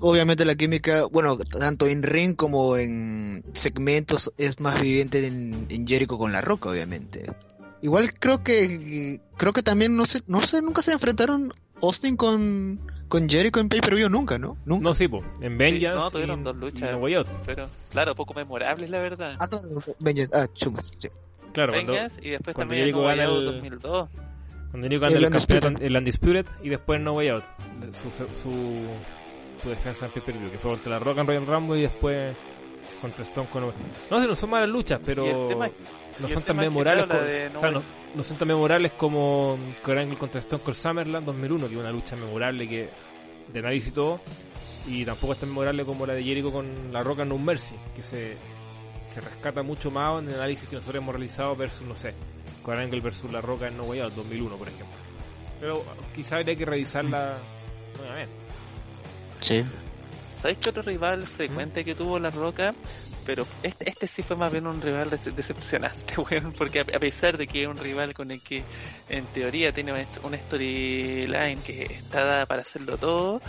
obviamente 0.00 0.44
la 0.44 0.54
química, 0.54 1.04
bueno, 1.06 1.38
tanto 1.38 1.86
en 1.86 2.02
ring 2.02 2.36
como 2.36 2.76
en 2.76 3.42
segmentos 3.54 4.32
es 4.36 4.60
más 4.60 4.80
viviente 4.80 5.26
en, 5.26 5.66
en 5.68 5.86
Jericho 5.86 6.18
con 6.18 6.32
La 6.32 6.42
Roca, 6.42 6.68
obviamente. 6.70 7.32
Igual 7.80 8.12
creo 8.14 8.44
que 8.44 9.20
creo 9.36 9.52
que 9.52 9.62
también 9.62 9.96
no 9.96 10.06
sé, 10.06 10.22
no 10.26 10.42
sé, 10.42 10.62
nunca 10.62 10.82
se 10.82 10.92
enfrentaron 10.92 11.52
Austin 11.82 12.16
con 12.16 12.80
con 13.08 13.28
Jericho 13.28 13.60
en 13.60 13.68
pay-per-view 13.68 14.08
nunca, 14.08 14.38
¿no? 14.38 14.56
Nunca. 14.64 14.84
No, 14.84 14.94
sí, 14.94 15.06
po. 15.06 15.22
en 15.42 15.58
Vengeance. 15.58 15.98
no, 15.98 16.10
tuvieron 16.10 16.40
y- 16.40 16.44
dos 16.44 16.56
y 16.56 16.60
luchas. 16.60 16.92
No 16.92 17.06
Out. 17.18 17.28
Pero, 17.44 17.68
claro, 17.90 18.14
poco 18.14 18.32
memorables, 18.32 18.88
la 18.88 18.98
verdad. 19.00 19.36
Ah, 19.38 19.48
claro, 19.48 19.68
Vengeance, 20.00 20.34
ah, 20.34 20.48
chumas, 20.54 20.90
sí. 20.98 21.08
Claro, 21.52 21.72
cuando, 21.74 21.92
Vengas 21.92 22.18
y 22.22 22.30
después 22.30 22.54
cuando 22.54 22.70
también 22.74 22.84
Jericho 22.94 23.02
gana 23.02 23.24
el- 23.24 23.44
2002. 23.44 24.08
cuando 24.70 24.86
Jericho 24.88 25.00
gana 25.02 25.16
El 25.18 25.24
el, 25.24 25.30
campeonato 25.30 25.84
el 25.84 25.96
Undisputed 25.98 26.46
y 26.62 26.68
después 26.70 27.00
No 27.00 27.12
Way 27.12 27.28
Out. 27.28 27.44
Su, 27.92 28.10
su, 28.34 28.86
su 29.62 29.68
defensa 29.68 30.06
en 30.06 30.12
pay-per-view, 30.12 30.50
que 30.50 30.58
fue 30.58 30.70
contra 30.70 30.92
la 30.92 30.98
Rock 31.00 31.18
and 31.18 31.28
Royal 31.28 31.46
Rumble 31.46 31.78
y 31.78 31.82
después 31.82 32.34
contra 33.02 33.22
Stone 33.24 33.48
Cold. 33.52 33.74
No 34.10 34.20
sé, 34.20 34.26
no 34.26 34.34
son 34.34 34.48
malas 34.50 34.70
luchas, 34.70 35.00
pero 35.04 35.26
Y 35.26 35.28
el 35.28 35.48
tema 35.48 35.66
es- 35.66 35.72
no 36.20 36.28
son 36.28 36.42
tan 36.42 36.56
memorables. 36.56 37.04
claro, 37.04 37.20
co- 37.20 37.26
la 37.26 37.30
de 37.30 37.50
No 37.50 37.56
o 37.58 37.60
sea, 37.60 37.68
Way- 37.68 37.74
no, 37.78 38.01
no 38.14 38.22
son 38.22 38.36
tan 38.36 38.48
memorables 38.48 38.92
como 38.92 39.58
Kurt 39.84 39.98
Angle 39.98 40.18
contra 40.18 40.40
Stone 40.40 40.62
Cold 40.62 40.76
Summerland 40.76 41.26
2001, 41.26 41.66
que 41.68 41.74
es 41.74 41.80
una 41.80 41.90
lucha 41.90 42.16
memorable 42.16 42.68
que 42.68 42.88
de 43.52 43.58
análisis 43.58 43.88
y 43.88 43.92
todo. 43.92 44.20
Y 44.86 45.04
tampoco 45.04 45.34
es 45.34 45.38
tan 45.38 45.48
memorable 45.48 45.84
como 45.84 46.06
la 46.06 46.14
de 46.14 46.24
Jericho 46.24 46.50
con 46.50 46.92
la 46.92 47.02
Roca 47.02 47.22
en 47.22 47.28
No 47.28 47.38
Mercy, 47.38 47.74
que 47.94 48.02
se, 48.02 48.36
se 49.06 49.20
rescata 49.20 49.62
mucho 49.62 49.90
más 49.90 50.20
en 50.22 50.28
el 50.28 50.34
análisis 50.34 50.68
que 50.68 50.76
nosotros 50.76 51.02
hemos 51.02 51.14
realizado 51.14 51.54
versus, 51.54 51.86
no 51.86 51.94
sé, 51.94 52.14
Kurt 52.62 52.78
Angle 52.78 53.00
versus 53.00 53.30
la 53.32 53.40
Roca 53.40 53.68
en 53.68 53.76
No 53.76 53.84
Way 53.84 54.00
Out 54.00 54.14
2001, 54.14 54.56
por 54.56 54.68
ejemplo. 54.68 54.96
Pero 55.60 55.84
quizá 56.14 56.36
habría 56.36 56.56
que 56.56 56.64
revisarla 56.64 57.38
nuevamente. 57.96 58.34
Sí. 59.40 59.64
¿Sabéis 60.36 60.58
qué 60.58 60.70
otro 60.70 60.82
rival 60.82 61.24
frecuente 61.26 61.84
que 61.84 61.94
tuvo 61.94 62.18
La 62.18 62.30
Roca? 62.30 62.74
Pero 63.24 63.46
este, 63.62 63.88
este 63.88 64.06
sí 64.06 64.22
fue 64.22 64.36
más 64.36 64.50
bien 64.50 64.66
un 64.66 64.80
rival 64.80 65.10
dece- 65.10 65.32
decepcionante, 65.32 66.14
weón, 66.30 66.52
porque 66.52 66.80
a, 66.80 66.84
pesar 66.84 67.38
de 67.38 67.46
que 67.46 67.62
es 67.62 67.68
un 67.68 67.76
rival 67.76 68.14
con 68.14 68.30
el 68.30 68.40
que 68.40 68.64
en 69.08 69.26
teoría 69.26 69.72
tiene 69.72 69.92
una 70.22 70.38
storyline 70.38 71.62
que 71.62 71.84
está 71.84 72.24
dada 72.24 72.46
para 72.46 72.62
hacerlo 72.62 72.96
todo, 72.96 73.40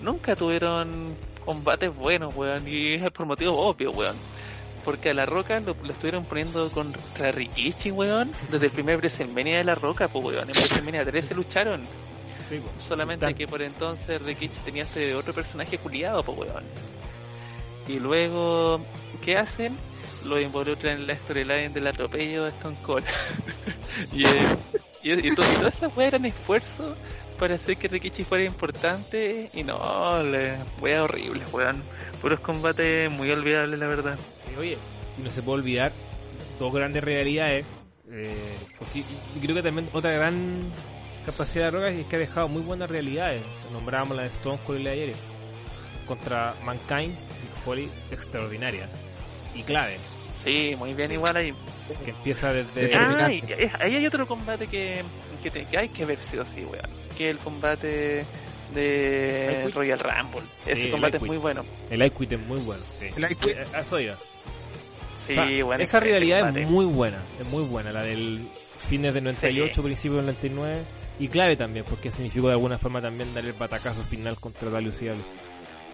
nunca 0.00 0.36
tuvieron 0.36 1.16
combates 1.44 1.94
buenos, 1.94 2.34
weón, 2.34 2.66
y 2.68 2.94
es 2.94 3.10
por 3.10 3.26
motivos 3.26 3.54
obvios, 3.56 3.96
weón. 3.96 4.16
Porque 4.84 5.10
a 5.10 5.14
La 5.14 5.26
Roca 5.26 5.60
lo, 5.60 5.76
lo 5.80 5.92
estuvieron 5.92 6.24
poniendo 6.24 6.68
contra 6.70 7.30
Rikichi, 7.30 7.90
weón, 7.90 8.32
desde 8.50 8.66
el 8.66 8.72
primer 8.72 8.96
WrestleMania 8.98 9.58
de 9.58 9.64
La 9.64 9.76
Roca, 9.76 10.08
pues, 10.08 10.24
weón, 10.24 10.48
en 10.50 10.56
WrestleMania 10.56 11.04
13 11.04 11.34
lucharon. 11.34 11.86
Sí, 12.48 12.60
pues. 12.60 12.84
Solamente 12.84 13.32
que 13.34 13.46
por 13.46 13.62
entonces 13.62 14.20
Rikichi 14.20 14.60
tenía 14.60 14.82
este 14.82 15.14
otro 15.14 15.32
personaje 15.32 15.78
culiado, 15.78 16.22
pues 16.22 16.38
weón. 16.38 16.64
Y 17.88 17.98
luego, 17.98 18.80
¿qué 19.22 19.36
hacen? 19.36 19.76
Lo 20.24 20.40
involucran 20.40 20.98
en 20.98 21.06
la 21.08 21.16
storyline 21.16 21.72
del 21.72 21.86
atropello 21.88 22.44
de 22.44 22.50
Stone 22.50 22.76
Cold. 22.82 23.04
y, 24.12 24.24
eh, 24.24 24.56
y, 25.02 25.12
y, 25.28 25.34
to- 25.34 25.50
y 25.50 25.56
todas 25.56 25.76
esas 25.76 25.96
weas 25.96 26.08
eran 26.08 26.24
esfuerzos 26.26 26.96
para 27.38 27.56
hacer 27.56 27.76
que 27.76 27.88
Rikichi 27.88 28.22
fuera 28.24 28.44
importante. 28.44 29.50
Y 29.52 29.64
no, 29.64 30.22
le, 30.22 30.58
wea 30.80 31.02
horrible, 31.02 31.42
weón. 31.52 31.82
Puros 32.20 32.38
combates 32.40 33.10
muy 33.10 33.30
olvidables, 33.32 33.78
la 33.80 33.86
verdad. 33.88 34.18
Oye, 34.58 34.78
no 35.18 35.28
se 35.30 35.42
puede 35.42 35.58
olvidar 35.58 35.92
dos 36.60 36.72
grandes 36.72 37.02
realidades. 37.02 37.66
eh, 38.10 38.36
porque 38.78 39.02
creo 39.40 39.56
que 39.56 39.62
también 39.62 39.88
otra 39.92 40.12
gran 40.12 40.70
capacidad 41.26 41.64
de 41.66 41.70
Roca 41.72 41.88
es 41.88 42.06
que 42.06 42.16
ha 42.16 42.18
dejado 42.20 42.46
muy 42.48 42.62
buenas 42.62 42.88
realidades. 42.88 43.42
Nombrábamos 43.72 44.16
la 44.16 44.22
de 44.22 44.28
Stone 44.28 44.60
Cold 44.64 44.80
y 44.80 44.82
la 44.84 44.90
de 44.90 44.96
Jericho. 44.98 45.18
Contra 46.06 46.54
Mankind 46.64 47.14
y 47.14 47.64
Foley, 47.64 47.88
extraordinaria. 48.10 48.88
Y 49.54 49.62
clave, 49.62 49.96
Sí, 50.34 50.74
muy 50.78 50.94
bien 50.94 51.12
igual 51.12 51.36
ahí. 51.36 51.54
que 52.04 52.10
empieza 52.12 52.52
desde. 52.52 52.94
Ah, 52.96 53.30
y- 53.30 53.36
y- 53.36 53.70
ahí 53.80 53.96
hay 53.96 54.06
otro 54.06 54.26
combate 54.26 54.66
que, 54.66 55.02
que, 55.42 55.50
te- 55.50 55.66
que 55.66 55.76
hay 55.78 55.88
que 55.90 56.06
ver 56.06 56.20
sí 56.22 56.38
o 56.38 56.44
sí, 56.46 56.64
weón. 56.64 56.88
Que 57.16 57.28
es 57.28 57.36
el 57.36 57.38
combate 57.38 58.24
de. 58.72 59.70
Royal 59.74 59.98
Rumble. 59.98 60.40
Ese 60.66 60.82
Sí, 60.84 60.90
combate 60.90 61.18
es 61.18 61.22
muy 61.22 61.36
bueno. 61.36 61.64
El 61.90 62.02
Iquit 62.04 62.32
es 62.32 62.40
muy 62.40 62.60
bueno. 62.60 62.82
Sí. 62.98 63.06
El 63.14 63.22
Lightweight. 63.22 63.58
Eh, 63.58 63.64
Eso 63.78 64.00
iba. 64.00 64.16
Sí, 65.16 65.32
O 65.32 65.34
sea, 65.34 65.64
bueno. 65.64 65.82
esa 65.84 65.98
excelente 65.98 66.00
rivalidad 66.20 66.38
combate. 66.40 66.62
es 66.62 66.70
muy 66.70 66.84
buena, 66.86 67.22
es 67.40 67.46
muy 67.48 67.64
buena, 67.64 67.92
la 67.92 68.02
del 68.02 68.48
fines 68.88 69.14
del 69.14 69.24
98, 69.24 69.74
Sí. 69.76 69.80
principios 69.82 70.16
del 70.24 70.34
99, 70.34 70.82
y 71.20 71.28
clave 71.28 71.56
también, 71.56 71.84
porque 71.88 72.10
significó 72.10 72.46
de 72.48 72.54
alguna 72.54 72.78
forma 72.78 73.00
también 73.00 73.32
darle 73.34 73.50
el 73.50 73.56
batacazo 73.56 74.02
final 74.04 74.36
contra 74.40 74.68
WCW. 74.70 75.22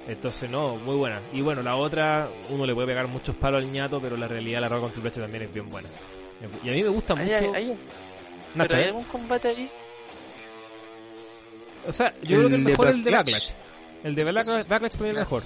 Entonces, 0.09 0.49
no, 0.51 0.77
muy 0.77 0.97
buena. 0.97 1.21
Y 1.33 1.43
bueno, 1.43 1.63
la 1.63 1.77
otra, 1.77 2.29
uno 2.49 2.65
le 2.65 2.75
puede 2.75 2.89
pegar 2.89 3.07
muchos 3.09 3.37
palos 3.37 3.63
al 3.63 3.71
ñato, 3.71 4.01
pero 4.01 4.17
la 4.17 4.27
realidad 4.27 4.61
la 4.63 4.69
roca 4.69 4.81
con 4.83 4.93
Triple 4.93 5.11
H 5.11 5.21
también 5.21 5.43
es 5.45 5.53
bien 5.53 5.69
buena. 5.69 5.89
Y 6.65 6.69
a 6.71 6.73
mí 6.73 6.83
me 6.83 6.89
gusta 6.89 7.15
Ahí 7.15 7.31
mucho. 7.31 7.55
hay- 7.55 7.79
pero 8.57 8.77
hay 8.77 8.83
¿eh? 8.83 8.87
algún 8.87 9.05
combate 9.05 9.49
ahí. 9.49 9.71
O 11.87 11.93
sea, 11.93 12.15
yo 12.23 12.39
creo 12.39 12.49
que 12.49 12.55
el 12.55 12.63
mejor 12.63 12.87
es 12.89 12.93
el 12.95 13.05
de 13.05 13.11
Backlash. 13.11 13.51
El 14.05 14.15
de 14.15 14.25
Backlash, 14.25 14.67
Backlash 14.67 14.93
para 14.93 15.03
mí 15.05 15.09
es 15.11 15.15
el 15.17 15.21
mejor. 15.21 15.43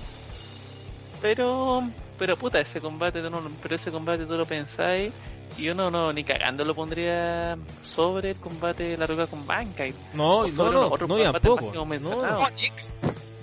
Pero, 1.20 1.82
pero 2.18 2.36
puta, 2.36 2.60
ese 2.60 2.80
combate, 2.80 3.22
no, 3.22 3.42
pero 3.62 3.74
ese 3.76 3.90
combate 3.90 4.26
tú 4.26 4.36
lo 4.36 4.46
pensáis 4.46 5.12
y 5.58 5.68
uno 5.68 5.90
no, 5.90 6.12
ni 6.12 6.24
cagando 6.24 6.64
lo 6.64 6.74
pondría 6.74 7.56
sobre 7.82 8.30
el 8.30 8.36
combate 8.36 8.82
de 8.84 8.96
la 8.96 9.06
roca 9.06 9.26
con 9.26 9.44
Mankind. 9.46 9.94
No, 10.14 10.46
no, 10.46 10.72
no, 10.72 10.86
otro 10.88 11.06
no, 11.06 11.32
tampoco. 11.32 11.72
No, 11.74 11.84
mencionado. 11.84 12.44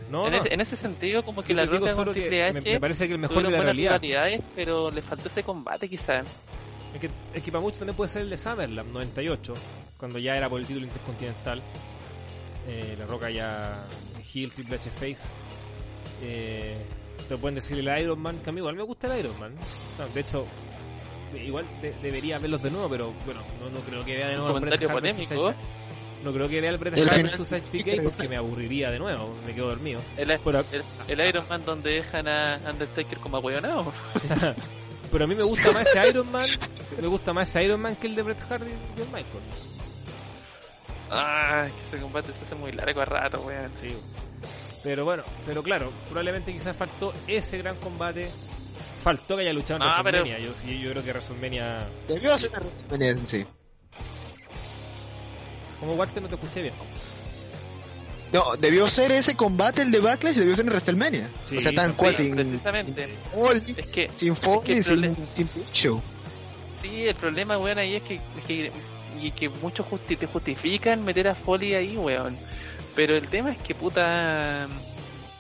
No, 0.10 0.26
en, 0.28 0.34
no. 0.34 0.40
Ese, 0.40 0.54
en 0.54 0.62
ese 0.62 0.76
sentido, 0.76 1.24
como 1.24 1.44
que 1.44 1.54
Yo 1.54 1.58
la 1.58 1.66
roca 1.66 1.94
con 1.96 2.12
Triple 2.12 2.30
me, 2.52 2.60
H 2.60 2.74
me 2.74 2.80
parece 2.80 3.08
que 3.08 3.14
el 3.14 3.20
mejor 3.20 3.44
de 3.44 3.52
la 3.52 3.62
realidad. 3.62 4.02
pero 4.56 4.92
le 4.92 5.02
faltó 5.02 5.28
ese 5.28 5.44
combate 5.44 5.88
quizás. 5.90 6.26
Es 6.94 7.00
que, 7.00 7.10
es 7.34 7.44
que 7.44 7.52
para 7.52 7.62
muchos 7.62 7.78
también 7.80 7.96
puede 7.96 8.12
ser 8.12 8.24
el 8.24 8.30
de 8.32 8.38
SummerSlam 8.38 8.92
98, 8.92 9.54
cuando 9.98 10.18
ya 10.18 10.36
era 10.36 10.50
por 10.50 10.60
el 10.60 10.66
título 10.66 10.86
intercontinental. 10.88 11.62
Eh, 12.68 12.96
la 12.98 13.06
Roca 13.06 13.30
ya 13.30 13.84
Hill, 14.34 14.52
Triple 14.52 14.76
H 14.78 14.90
Face. 14.92 15.18
Eh, 16.22 16.76
te 17.28 17.38
pueden 17.38 17.56
decir 17.56 17.78
el 17.80 18.02
Iron 18.02 18.20
Man, 18.20 18.40
que 18.44 18.50
a 18.50 18.54
mí 18.54 18.60
igual 18.60 18.76
me 18.76 18.84
gusta 18.84 19.12
el 19.14 19.20
Iron 19.20 19.40
Man. 19.40 19.54
De 20.14 20.20
hecho, 20.22 20.46
igual 21.46 21.66
de- 21.82 21.94
debería 22.02 22.40
verlos 22.40 22.62
de 22.64 22.72
nuevo, 22.72 22.90
pero 22.90 23.14
bueno, 23.26 23.42
no, 23.60 23.70
no 23.70 23.80
creo 23.82 24.04
que 24.04 24.16
vea 24.16 24.28
de 24.30 24.36
nuevo 24.38 24.60
Bret 24.60 24.80
comentario 24.80 24.90
polémico. 24.90 25.54
No 26.24 26.34
creo 26.34 26.50
que 26.50 26.60
vea 26.60 26.70
el 26.72 26.78
Bret 26.78 26.98
El 26.98 27.10
Hart 27.10 27.22
versus 27.24 27.50
HBK 27.52 28.04
porque 28.04 28.28
me 28.28 28.36
aburriría 28.36 28.92
de 28.92 29.00
nuevo, 29.00 29.38
me 29.46 29.54
quedo 29.56 29.68
dormido. 29.70 30.02
El, 30.18 30.38
Pero, 30.44 30.64
el, 30.72 30.84
el 31.20 31.28
Iron 31.30 31.46
Man 31.50 31.64
donde 31.66 31.92
dejan 31.94 32.28
a 32.28 32.60
Undertaker 32.70 33.18
como 33.20 33.38
ahueonado. 33.38 33.94
pero 35.12 35.24
a 35.24 35.28
mí 35.28 35.36
me 35.36 35.44
gusta 35.44 35.72
más 35.72 35.88
ese 35.88 36.10
Iron 36.10 36.30
Man, 36.32 36.48
me 37.02 37.08
gusta 37.08 37.32
más 37.34 37.50
ese 37.50 37.64
Iron 37.64 37.82
Man 37.82 37.96
que 37.96 38.08
el 38.08 38.16
de 38.16 38.22
Bret 38.22 38.52
Hart 38.52 38.64
y 38.68 39.00
John 39.00 39.08
Michaels. 39.08 39.80
Ah, 41.10 41.68
que 41.68 41.88
ese 41.88 42.02
combate 42.04 42.32
se 42.34 42.44
hace 42.44 42.56
muy 42.56 42.72
largo 42.72 43.02
a 43.02 43.06
rato, 43.06 43.42
weón. 43.42 43.72
Sí. 43.82 43.96
Pero 44.84 45.06
bueno, 45.06 45.24
pero 45.46 45.64
claro, 45.64 45.92
probablemente 46.06 46.54
quizás 46.54 46.76
faltó 46.76 47.14
ese 47.28 47.58
gran 47.58 47.76
combate. 47.78 48.30
Faltó 49.04 49.36
que 49.38 49.44
haya 49.44 49.54
luchado 49.54 49.82
en 49.84 49.90
Ah, 49.90 50.02
pero- 50.04 50.20
WrestleMania. 50.24 50.84
Yo, 50.84 50.92
creo 50.92 51.04
que 51.04 51.12
WrestleMania. 51.12 51.88
Debió 52.08 52.34
hacer 52.34 52.50
una 52.52 52.60
WrestleMania 52.60 53.10
en 53.12 53.26
sí. 53.26 53.46
Como 55.80 55.94
Walter 55.94 56.22
no 56.22 56.28
te 56.28 56.36
escuché 56.36 56.62
bien. 56.62 56.74
No, 58.32 58.56
debió 58.60 58.88
ser 58.88 59.12
ese 59.12 59.36
combate, 59.36 59.82
el 59.82 59.90
de 59.92 60.00
Backlash, 60.00 60.36
debió 60.36 60.56
ser 60.56 60.66
en 60.66 60.70
WrestleMania. 60.72 61.30
Sí, 61.46 61.58
o 61.58 61.62
sea, 61.62 61.72
tan 61.72 61.94
cual, 61.94 62.14
Sí, 62.14 62.24
sin, 62.26 62.36
precisamente. 62.36 63.06
sin 63.08 63.16
Foley, 63.42 63.76
Es 63.78 63.86
que 63.88 64.12
sin 64.16 64.36
Foley, 64.36 64.78
el 64.78 64.84
sin, 64.84 65.50
Show. 65.74 66.02
Sí, 66.80 67.08
el 67.08 67.16
problema, 67.16 67.58
weón, 67.58 67.80
ahí 67.80 67.96
es 67.96 68.04
que, 68.04 68.16
es 68.16 68.46
que, 68.46 68.72
y 69.20 69.32
que 69.32 69.50
muchos 69.50 69.86
justi- 69.88 70.16
te 70.18 70.28
justifican 70.28 71.04
meter 71.04 71.28
a 71.28 71.34
Foley 71.36 71.74
ahí, 71.74 71.98
weón. 71.98 72.38
Pero 72.96 73.16
el 73.18 73.28
tema 73.28 73.52
es 73.52 73.58
que, 73.58 73.74
puta, 73.74 74.68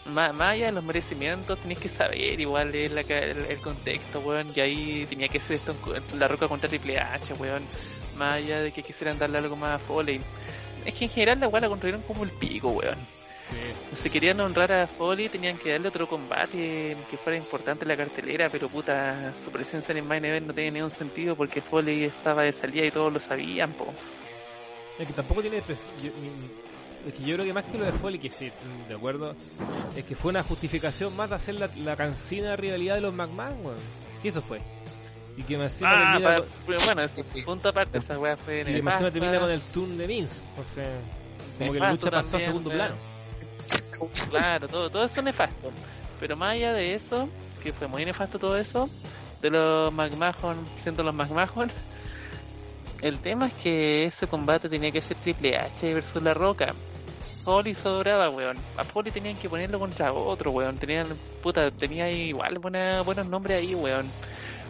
más, 0.10 0.34
más 0.34 0.53
allá 0.53 0.68
de 0.68 0.72
los 0.74 0.84
merecimientos, 0.84 1.60
tenés 1.60 1.78
que 1.80 1.89
saber 1.89 2.39
igual 2.39 2.72
ca- 3.07 3.20
el, 3.20 3.45
el 3.45 3.60
contexto, 3.62 4.20
weón. 4.20 4.47
Y 4.55 4.60
ahí 4.60 5.05
tenía 5.10 5.28
que 5.28 5.39
ser 5.39 5.57
esto 5.57 5.76
en- 5.95 6.20
la 6.20 6.28
roca 6.28 6.47
contra 6.47 6.68
Triple 6.70 6.97
H, 6.99 7.34
weón. 7.36 7.64
Más 8.18 8.36
allá 8.36 8.62
de 8.62 8.72
que 8.72 8.84
quisieran 8.84 9.18
darle 9.20 9.38
algo 9.38 9.55
más 9.55 9.82
a 9.82 9.86
Foley. 9.86 10.22
Es 10.86 10.93
que 10.93 11.05
en 11.05 11.12
general 11.12 11.39
la 11.39 11.47
weón 11.47 11.62
la 11.62 11.70
construyeron 11.70 12.01
como 12.03 12.24
el 12.24 12.32
pico, 12.32 12.70
weón. 12.70 12.97
Sí. 13.49 13.95
Si 13.95 14.10
querían 14.12 14.39
honrar 14.41 14.72
a 14.72 14.88
Foley, 14.88 15.28
tenían 15.28 15.57
que 15.57 15.72
darle 15.72 15.88
otro 15.88 16.07
combate 16.07 16.95
que 17.10 17.18
fuera 17.18 17.36
importante 17.38 17.84
en 17.84 17.89
la 17.89 17.97
cartelera, 17.97 18.47
pero 18.49 18.70
puta, 18.70 19.34
su 19.36 19.49
presencia 19.51 19.91
en 19.91 19.97
el 19.99 20.03
main 20.03 20.24
event 20.24 20.45
no 20.45 20.53
tenía 20.53 20.70
ningún 20.72 20.91
sentido 20.91 21.36
porque 21.36 21.60
Foley 21.62 22.03
estaba 22.03 22.43
de 22.43 22.53
salida 22.53 22.86
y 22.86 22.91
todos 22.91 23.12
lo 23.12 23.20
sabían, 23.20 23.74
po. 23.74 23.88
Es 24.99 25.07
que 25.07 25.14
tampoco 25.14 25.41
tiene. 25.41 25.64
yo- 26.03 26.12
es 27.10 27.16
que 27.16 27.24
yo 27.24 27.36
creo 27.36 27.45
que 27.45 27.53
más 27.53 27.66
que 27.66 27.78
lo 27.78 27.86
de 27.86 27.91
Foley, 27.91 28.20
que 28.20 28.30
sí, 28.30 28.51
de 28.88 28.95
acuerdo, 28.95 29.36
es 29.95 30.03
que 30.05 30.16
fue 30.16 30.30
una 30.32 30.43
justificación 30.43 31.16
más 31.16 31.30
de 31.30 31.36
hacer 31.36 31.55
la, 31.55 31.70
la 31.78 31.95
cansina 31.95 32.55
rivalidad 32.55 32.95
de 32.95 33.01
los 33.01 33.14
McMahon, 33.14 33.66
weón. 33.66 33.78
¿Qué 34.22 34.30
eso 34.30 34.41
fue? 34.41 34.60
Y 35.38 35.43
que 35.43 35.57
más 35.57 35.72
encima 35.74 35.91
Ah, 35.93 36.12
termina 36.18 36.30
pa- 36.30 36.41
con- 36.41 36.49
pero 36.68 36.86
bueno, 36.86 37.01
es 37.01 37.24
punto 37.45 37.70
aparte, 37.70 37.97
esa 37.99 38.20
weá 38.20 38.36
fue 38.38 38.62
y 38.62 38.66
que 38.66 38.82
más 38.82 38.95
encima 38.95 39.12
termina 39.12 39.39
con 39.39 39.49
el 39.51 39.62
tune 39.62 39.95
de 39.95 40.07
Vince. 40.07 40.41
O 40.57 40.64
sea, 40.76 40.89
como 41.57 41.72
que 41.74 41.80
la 41.80 41.91
lucha 41.91 42.12
pasó 42.12 42.38
a 42.38 42.39
segundo 42.41 42.70
plano. 42.70 42.95
Claro, 44.30 44.68
todo, 44.68 44.89
todo 44.89 45.03
eso 45.05 45.22
nefasto. 45.22 45.72
Pero 46.20 46.36
más 46.36 46.53
allá 46.53 46.74
de 46.74 46.93
eso, 46.93 47.30
que 47.64 47.72
fue 47.72 47.88
muy 47.88 48.03
nefasto 48.03 48.38
todo 48.39 48.57
eso, 48.57 48.89
de 49.41 49.49
los 49.49 49.93
McMahon 49.93 50.66
siendo 50.76 51.03
los 51.03 51.14
McMahon, 51.14 51.72
el 53.01 53.20
tema 53.20 53.47
es 53.47 53.53
que 53.53 54.05
ese 54.05 54.28
combate 54.28 54.68
tenía 54.68 54.91
que 54.91 55.01
ser 55.01 55.16
Triple 55.18 55.55
H 55.57 55.93
versus 55.93 56.22
La 56.22 56.34
Roca. 56.34 56.74
Foley 57.50 57.74
sobraba, 57.74 58.30
weón. 58.30 58.58
A 58.78 58.84
Foley 58.84 59.12
tenían 59.12 59.36
que 59.36 59.50
ponerlo 59.50 59.80
contra 59.80 60.14
otro, 60.14 60.52
weón. 60.52 60.78
Tenían, 60.78 61.08
puta, 61.41 61.72
tenía 61.72 62.08
igual 62.12 62.60
buena, 62.60 63.02
buenos 63.02 63.26
nombres 63.26 63.58
ahí, 63.58 63.74
weón. 63.74 64.06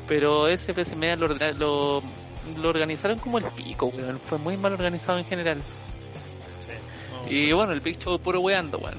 Pero 0.08 0.48
ese 0.48 0.72
WrestleMania 0.72 1.18
lo, 1.18 1.28
lo, 1.28 2.02
lo 2.56 2.70
organizaron 2.70 3.20
como 3.20 3.38
el 3.40 3.44
pico, 3.48 3.88
weón. 3.88 4.18
Fue 4.18 4.38
muy 4.38 4.56
mal 4.56 4.72
organizado 4.72 5.18
en 5.18 5.26
general. 5.26 5.62
Y 7.30 7.52
bueno, 7.52 7.74
el 7.74 7.82
Big 7.82 8.00
Show 8.00 8.18
puro 8.18 8.40
weando, 8.40 8.78
weón. 8.78 8.98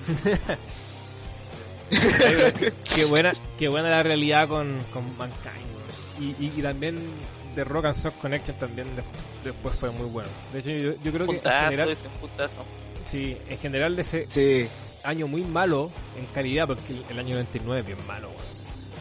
qué 2.95 3.07
buena, 3.07 3.33
qué 3.59 3.69
buena 3.69 3.89
la 3.89 4.03
realidad 4.03 4.47
con, 4.47 4.79
con 4.93 5.17
Mankind. 5.17 5.71
weón. 6.21 6.37
Y, 6.39 6.45
y, 6.45 6.53
y 6.55 6.61
también 6.61 6.99
The 7.55 7.65
Rock 7.65 7.87
and 7.87 7.95
Soft 7.95 8.19
Connection 8.21 8.57
también 8.59 8.95
de- 8.97 9.03
después 9.45 9.75
fue 9.77 9.91
muy 9.91 10.07
bueno. 10.07 10.29
De 10.53 10.61
hecho, 10.61 10.71
yo, 10.71 11.03
yo 11.03 11.13
creo 11.13 11.27
que 11.27 11.37
en 11.37 11.43
general, 11.43 11.89
ese 11.91 12.09
puntazo. 12.21 12.65
sí, 13.05 13.37
en 13.49 13.59
general 13.59 13.97
de 13.97 14.03
ese 14.03 14.27
Sí. 14.31 14.69
año 15.05 15.27
muy 15.27 15.43
malo 15.43 15.91
en 16.19 16.25
calidad, 16.27 16.67
porque 16.67 16.93
el, 16.93 17.05
el 17.11 17.19
año 17.19 17.35
99 17.35 17.81
es 17.81 17.87
bien 17.87 18.07
malo, 18.07 18.29
weón. 18.31 18.61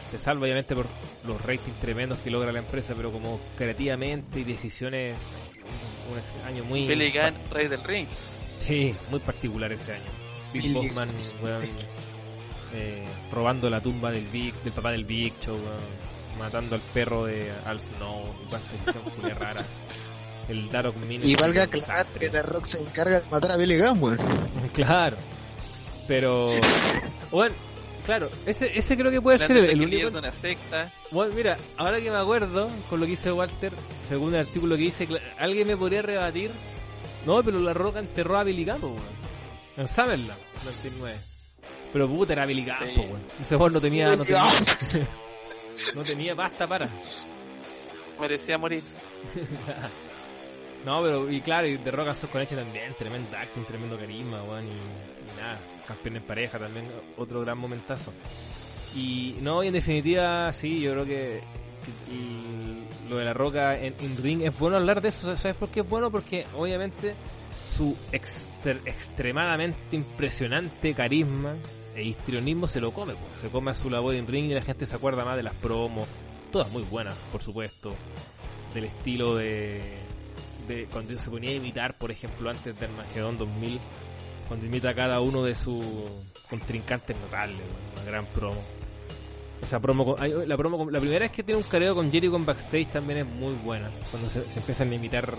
Se 0.10 0.18
salva 0.18 0.43
obviamente 0.45 0.76
por 0.76 0.88
los 1.28 1.39
ratings 1.43 1.80
tremendos 1.80 2.18
que 2.20 2.32
logra 2.32 2.52
la 2.52 2.60
empresa, 2.60 2.93
pero 2.97 3.12
como 3.12 3.39
creativamente 3.56 4.39
y 4.39 4.43
decisiones, 4.43 5.16
un, 6.12 6.47
año 6.47 6.64
muy... 6.64 6.88
Billy 6.88 7.12
Gunn, 7.12 7.36
rey 7.52 7.68
del 7.68 7.84
ring. 7.84 8.08
Sí, 8.58 8.95
muy 9.12 9.20
particular 9.20 9.72
ese 9.72 9.93
año. 9.93 10.12
Bill 10.52 10.76
weón, 10.76 11.12
eh, 12.74 13.06
robando 13.32 13.70
la 13.70 13.82
tumba 13.82 14.12
del 14.12 14.26
Big, 14.28 14.54
del 14.64 14.74
papá 14.74 14.91
del 14.91 15.06
Big 15.06 15.34
Show, 15.41 15.56
weón, 15.56 15.78
matando 16.39 16.75
al 16.75 16.81
perro 16.93 17.25
de 17.25 17.51
Al 17.65 17.79
Snow, 17.79 18.25
y 18.45 18.49
cuánta 18.49 19.33
rara. 19.39 19.65
El 20.47 20.67
Darok 20.69 20.95
Mini. 20.97 21.31
Y 21.31 21.35
valga 21.35 21.63
aclarar 21.63 22.07
que 22.07 22.29
The 22.29 22.41
Rock 22.41 22.65
se 22.65 22.79
encarga 22.79 23.19
de 23.19 23.29
matar 23.29 23.51
a 23.51 23.57
Billy 23.57 23.77
Gunn, 23.77 24.01
weón. 24.01 24.17
Claro. 24.73 25.17
Pero, 26.07 26.47
bueno, 27.29 27.53
claro, 28.03 28.31
ese, 28.47 28.75
ese 28.75 28.97
creo 28.97 29.11
que 29.11 29.21
puede 29.21 29.37
ser 29.37 29.57
el, 29.57 29.65
el 29.65 29.81
único. 29.81 30.07
una 30.17 30.33
secta. 30.33 30.91
Bueno, 31.11 31.35
mira, 31.35 31.55
ahora 31.77 32.01
que 32.01 32.09
me 32.09 32.17
acuerdo 32.17 32.67
con 32.89 32.99
lo 32.99 33.05
que 33.05 33.11
dice 33.11 33.31
Walter, 33.31 33.73
según 34.07 34.33
el 34.33 34.39
artículo 34.39 34.75
que 34.75 34.81
dice, 34.83 35.07
alguien 35.37 35.67
me 35.67 35.77
podría 35.77 36.01
rebatir. 36.01 36.49
No, 37.27 37.43
pero 37.43 37.59
la 37.59 37.73
roca 37.73 37.99
enterró 37.99 38.39
a 38.39 38.43
Billy 38.43 38.65
Gunn, 38.65 38.83
weón. 38.83 39.19
En 39.77 39.87
Summerland, 39.87 40.39
99. 40.65 41.19
Pero 41.93 42.07
puta, 42.07 42.33
era 42.33 42.47
Billy 42.47 42.65
Gunn, 42.65 42.75
Sí. 42.95 42.99
weón. 43.01 43.21
Ese 43.45 43.55
weón 43.55 43.73
no 43.73 43.81
tenía, 43.81 44.15
no 44.15 44.25
tenía, 44.25 44.43
no 45.95 46.03
tenía 46.03 46.36
pasta 46.36 46.67
para. 46.67 46.89
Merecía 48.20 48.57
morir. 48.57 48.84
no, 50.86 51.01
pero, 51.01 51.30
y 51.30 51.41
claro, 51.41 51.67
y 51.67 51.78
de 51.78 51.91
Rock 51.91 52.07
and 52.09 52.17
Soft 52.17 52.32
Connection 52.32 52.63
también, 52.63 52.93
tremendo 52.97 53.38
acting, 53.38 53.63
tremendo 53.65 53.97
carisma, 53.97 54.43
weón, 54.43 54.67
y, 54.67 54.72
y 54.72 55.38
nada, 55.39 55.59
campeón 55.88 56.17
en 56.17 56.24
pareja 56.24 56.59
también, 56.59 56.88
otro 57.17 57.41
gran 57.41 57.57
momentazo. 57.57 58.13
Y 58.95 59.36
no, 59.41 59.63
y 59.63 59.67
en 59.67 59.74
definitiva, 59.74 60.51
sí, 60.53 60.82
yo 60.82 60.91
creo 60.93 61.05
que, 61.05 61.41
lo 63.09 63.17
de 63.17 63.26
la 63.26 63.34
roca 63.34 63.78
en, 63.78 63.95
en 63.99 64.17
ring 64.17 64.41
es 64.43 64.57
bueno 64.59 64.78
hablar 64.78 65.01
de 65.01 65.09
eso, 65.09 65.36
¿sabes 65.38 65.57
por 65.57 65.70
qué 65.70 65.80
es 65.82 65.89
bueno? 65.89 66.11
Porque 66.11 66.45
obviamente 66.55 67.15
su 67.70 67.95
exter- 68.11 68.82
extremadamente 68.86 69.78
impresionante 69.91 70.93
carisma 70.93 71.55
e 71.95 72.03
histrionismo 72.03 72.67
se 72.67 72.79
lo 72.81 72.91
come, 72.91 73.13
pues. 73.15 73.33
se 73.41 73.49
come 73.49 73.71
a 73.71 73.73
su 73.73 73.89
labor 73.89 74.15
en 74.15 74.27
ring 74.27 74.49
y 74.51 74.53
la 74.53 74.61
gente 74.61 74.85
se 74.85 74.95
acuerda 74.95 75.25
más 75.25 75.35
de 75.37 75.43
las 75.43 75.53
promos, 75.55 76.07
todas 76.51 76.71
muy 76.71 76.83
buenas, 76.83 77.15
por 77.31 77.41
supuesto, 77.41 77.93
del 78.73 78.85
estilo 78.85 79.35
de, 79.35 79.81
de 80.67 80.85
cuando 80.85 81.17
se 81.19 81.29
ponía 81.29 81.51
a 81.51 81.53
imitar, 81.55 81.97
por 81.97 82.11
ejemplo, 82.11 82.49
antes 82.49 82.79
del 82.79 82.89
Armagedón 82.91 83.37
2000, 83.37 83.79
cuando 84.47 84.65
imita 84.65 84.89
a 84.89 84.93
cada 84.93 85.19
uno 85.21 85.43
de 85.43 85.55
sus 85.55 85.83
contrincantes 86.49 87.15
notables, 87.19 87.59
una 87.95 88.03
gran 88.03 88.25
promo. 88.27 88.61
Esa 89.61 89.79
promo, 89.79 90.15
con- 90.15 90.47
la 90.49 90.55
promo, 90.57 90.77
con- 90.77 90.93
la 90.93 90.99
primera 91.01 91.19
vez 91.19 91.31
que 91.31 91.43
tiene 91.43 91.57
un 91.61 91.67
careo 91.67 91.93
con 91.93 92.09
Jericho 92.11 92.35
en 92.37 92.45
backstage 92.45 92.91
también 92.91 93.19
es 93.19 93.25
muy 93.27 93.53
buena, 93.55 93.91
cuando 94.09 94.29
se, 94.29 94.49
se 94.49 94.59
empiezan 94.59 94.89
a 94.91 94.95
imitar 94.95 95.35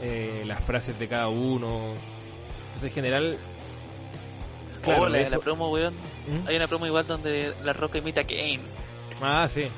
eh, 0.00 0.44
las 0.46 0.62
frases 0.62 0.96
de 0.98 1.08
cada 1.08 1.28
uno. 1.28 1.88
Entonces, 2.66 2.84
en 2.84 2.92
general, 2.92 3.38
claro, 4.84 5.02
oh, 5.02 5.08
la, 5.08 5.20
eso- 5.20 5.32
la 5.32 5.38
promo, 5.38 5.70
weón. 5.70 5.94
¿Mm? 5.94 6.46
Hay 6.48 6.56
una 6.56 6.66
promo 6.68 6.86
igual 6.86 7.06
donde 7.06 7.52
la 7.64 7.72
roca 7.72 7.98
imita 7.98 8.20
a 8.22 8.24
Kane. 8.26 8.60
Ah, 9.20 9.48
sí. 9.52 9.68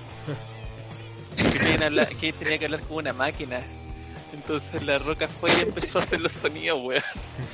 Que, 1.37 1.43
Kane 1.59 1.85
habla- 1.85 2.07
que 2.07 2.33
tenía 2.33 2.59
que 2.59 2.65
hablar 2.67 2.81
como 2.83 2.99
una 2.99 3.13
máquina. 3.13 3.63
Entonces 4.33 4.83
la 4.85 4.99
roca 4.99 5.29
fue 5.29 5.51
y 5.57 5.61
empezó 5.61 5.99
a 5.99 6.03
hacer 6.03 6.21
los 6.21 6.33
sonidos, 6.33 6.79
weón. 6.83 7.03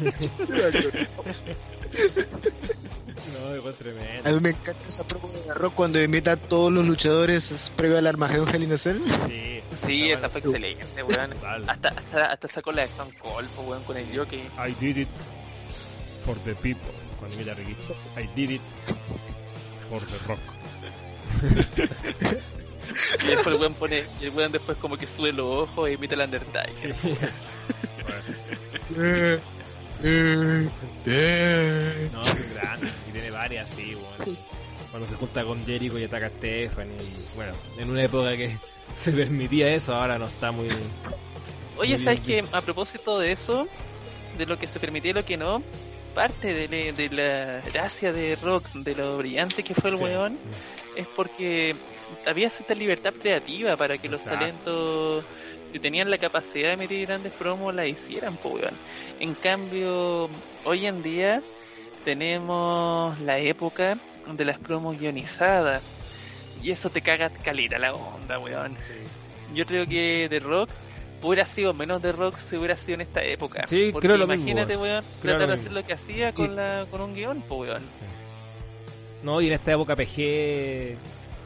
No, 3.33 3.63
fue 3.63 3.73
tremendo. 3.75 4.29
A 4.29 4.33
mí 4.33 4.41
me 4.41 4.51
encanta 4.51 4.87
esa 4.89 5.05
promo 5.07 5.29
de 5.29 5.41
The 5.43 5.55
Rock 5.55 5.75
cuando 5.75 6.01
imita 6.03 6.33
a 6.33 6.37
todos 6.37 6.73
los 6.73 6.87
luchadores 6.87 7.71
previo 7.77 7.99
al 7.99 8.07
Armagedón 8.07 8.49
Hell 8.55 8.63
in 8.65 8.73
a 8.73 8.79
Cell. 8.79 8.99
Sí, 9.29 9.61
Sí, 9.87 10.11
esa 10.11 10.29
fue 10.29 10.41
excelente, 10.41 11.03
weón. 11.03 11.33
Hasta, 11.69 11.89
hasta, 11.91 12.27
hasta 12.27 12.49
sacó 12.49 12.73
la 12.73 12.83
de 12.83 12.89
Stone 12.89 13.13
Cold, 13.21 13.49
weón, 13.67 13.83
con 13.85 13.97
el 13.97 14.17
jockey. 14.17 14.41
I 14.59 14.75
did 14.79 14.97
it 14.99 15.09
for 16.25 16.37
the 16.41 16.55
people. 16.57 16.93
Cuando 17.23 17.37
mira 17.37 17.53
a 17.53 17.55
Rikichi. 17.55 17.93
I 18.17 18.27
did 18.35 18.51
it 18.51 18.61
for 19.89 20.01
the 20.01 20.19
rock. 20.27 20.41
Y 23.23 23.27
después 23.27 23.47
el 23.47 23.61
weón 23.61 23.75
pone, 23.75 24.05
y 24.21 24.25
el 24.25 24.31
weón 24.31 24.51
después 24.51 24.77
como 24.79 24.97
que 24.99 25.07
sube 25.07 25.33
los 25.33 25.47
ojos 25.47 25.89
e 25.89 25.93
imita 25.93 26.17
al 26.17 26.23
Undertaker. 26.23 26.95
Eh, 28.97 29.41
eh. 31.07 32.11
No, 32.13 32.23
es 32.23 32.55
grande. 32.55 32.89
Y 33.09 33.13
tiene 33.13 33.31
varias, 33.31 33.71
sí, 33.71 33.95
bueno. 33.95 34.39
Cuando 34.91 35.09
se 35.09 35.15
junta 35.15 35.45
con 35.45 35.65
Jericho 35.65 35.97
y 35.97 36.05
ataca 36.05 36.27
a 36.27 36.31
Stephanie. 36.31 36.97
y, 36.97 37.37
Bueno, 37.37 37.53
en 37.79 37.89
una 37.89 38.03
época 38.03 38.37
que 38.37 38.59
se 39.05 39.13
permitía 39.13 39.69
eso, 39.69 39.95
ahora 39.95 40.19
no 40.19 40.27
está 40.27 40.51
muy. 40.51 40.69
Oye, 41.79 41.95
Muy 41.95 42.05
¿sabes 42.05 42.21
que 42.21 42.45
A 42.51 42.63
propósito 42.63 43.21
de 43.21 43.31
eso, 43.31 43.69
de 44.37 44.45
lo 44.45 44.59
que 44.59 44.67
se 44.67 44.81
permitía 44.81 45.13
y 45.13 45.15
lo 45.15 45.25
que 45.25 45.37
no, 45.37 45.63
parte 46.15 46.53
de, 46.55 46.69
le- 46.69 46.93
de 46.93 47.09
la 47.11 47.61
gracia 47.73 48.13
de 48.13 48.37
Rock, 48.37 48.69
de 48.75 48.95
lo 48.95 49.17
brillante 49.19 49.63
que 49.63 49.75
fue 49.75 49.91
el 49.91 49.97
Sí. 49.99 50.03
weón, 50.05 50.39
es 50.97 51.07
porque 51.17 51.75
había 52.27 52.51
cierta 52.51 52.75
libertad 52.75 53.15
creativa 53.19 53.77
para 53.77 53.97
que 53.99 54.09
los 54.09 54.23
talentos, 54.25 55.25
si 55.71 55.79
tenían 55.79 56.11
la 56.11 56.19
capacidad 56.19 56.69
de 56.69 56.75
emitir 56.75 57.07
grandes 57.07 57.33
promos, 57.33 57.75
la 57.75 57.87
hicieran, 57.87 58.37
pues 58.37 58.55
weón. 58.55 58.75
En 59.21 59.35
cambio, 59.35 60.29
hoy 60.65 60.87
en 60.87 61.03
día 61.03 61.41
tenemos 62.05 63.19
la 63.21 63.39
época 63.39 63.97
de 64.31 64.45
las 64.45 64.59
promos 64.59 64.99
guionizadas. 64.99 65.83
Y 66.63 66.71
eso 66.71 66.91
te 66.91 67.01
caga 67.01 67.29
caleta 67.31 67.79
la 67.79 67.95
onda, 67.95 68.39
weón. 68.39 68.77
Yo 69.55 69.67
creo 69.67 69.87
que 69.87 70.27
The 70.31 70.39
Rock 70.41 70.71
hubiera 71.23 71.47
sido 71.47 71.73
menos 71.75 72.03
de 72.03 72.13
Rock 72.13 72.39
si 72.39 72.57
hubiera 72.57 72.77
sido 72.77 72.97
en 72.97 73.01
esta 73.03 73.23
época. 73.25 73.67
Sí, 73.69 73.91
Porque 73.93 74.09
creo 74.09 74.19
lo 74.19 74.27
mismo, 74.27 74.43
imagínate, 74.43 74.77
weón, 74.77 75.05
Creo 75.21 75.37
tratar 75.37 75.49
de 75.49 75.55
hacer 75.55 75.71
mismo. 75.71 75.81
lo 75.81 75.87
que 75.87 75.93
hacía 75.95 76.33
con, 76.33 76.57
la, 76.57 76.87
con 76.91 77.01
un 77.01 77.15
guion, 77.15 77.43
pues 77.43 77.71
weón. 77.71 77.83
No, 79.23 79.41
y 79.41 79.47
en 79.47 79.53
esta 79.53 79.73
época 79.73 79.95
PG, 79.95 80.97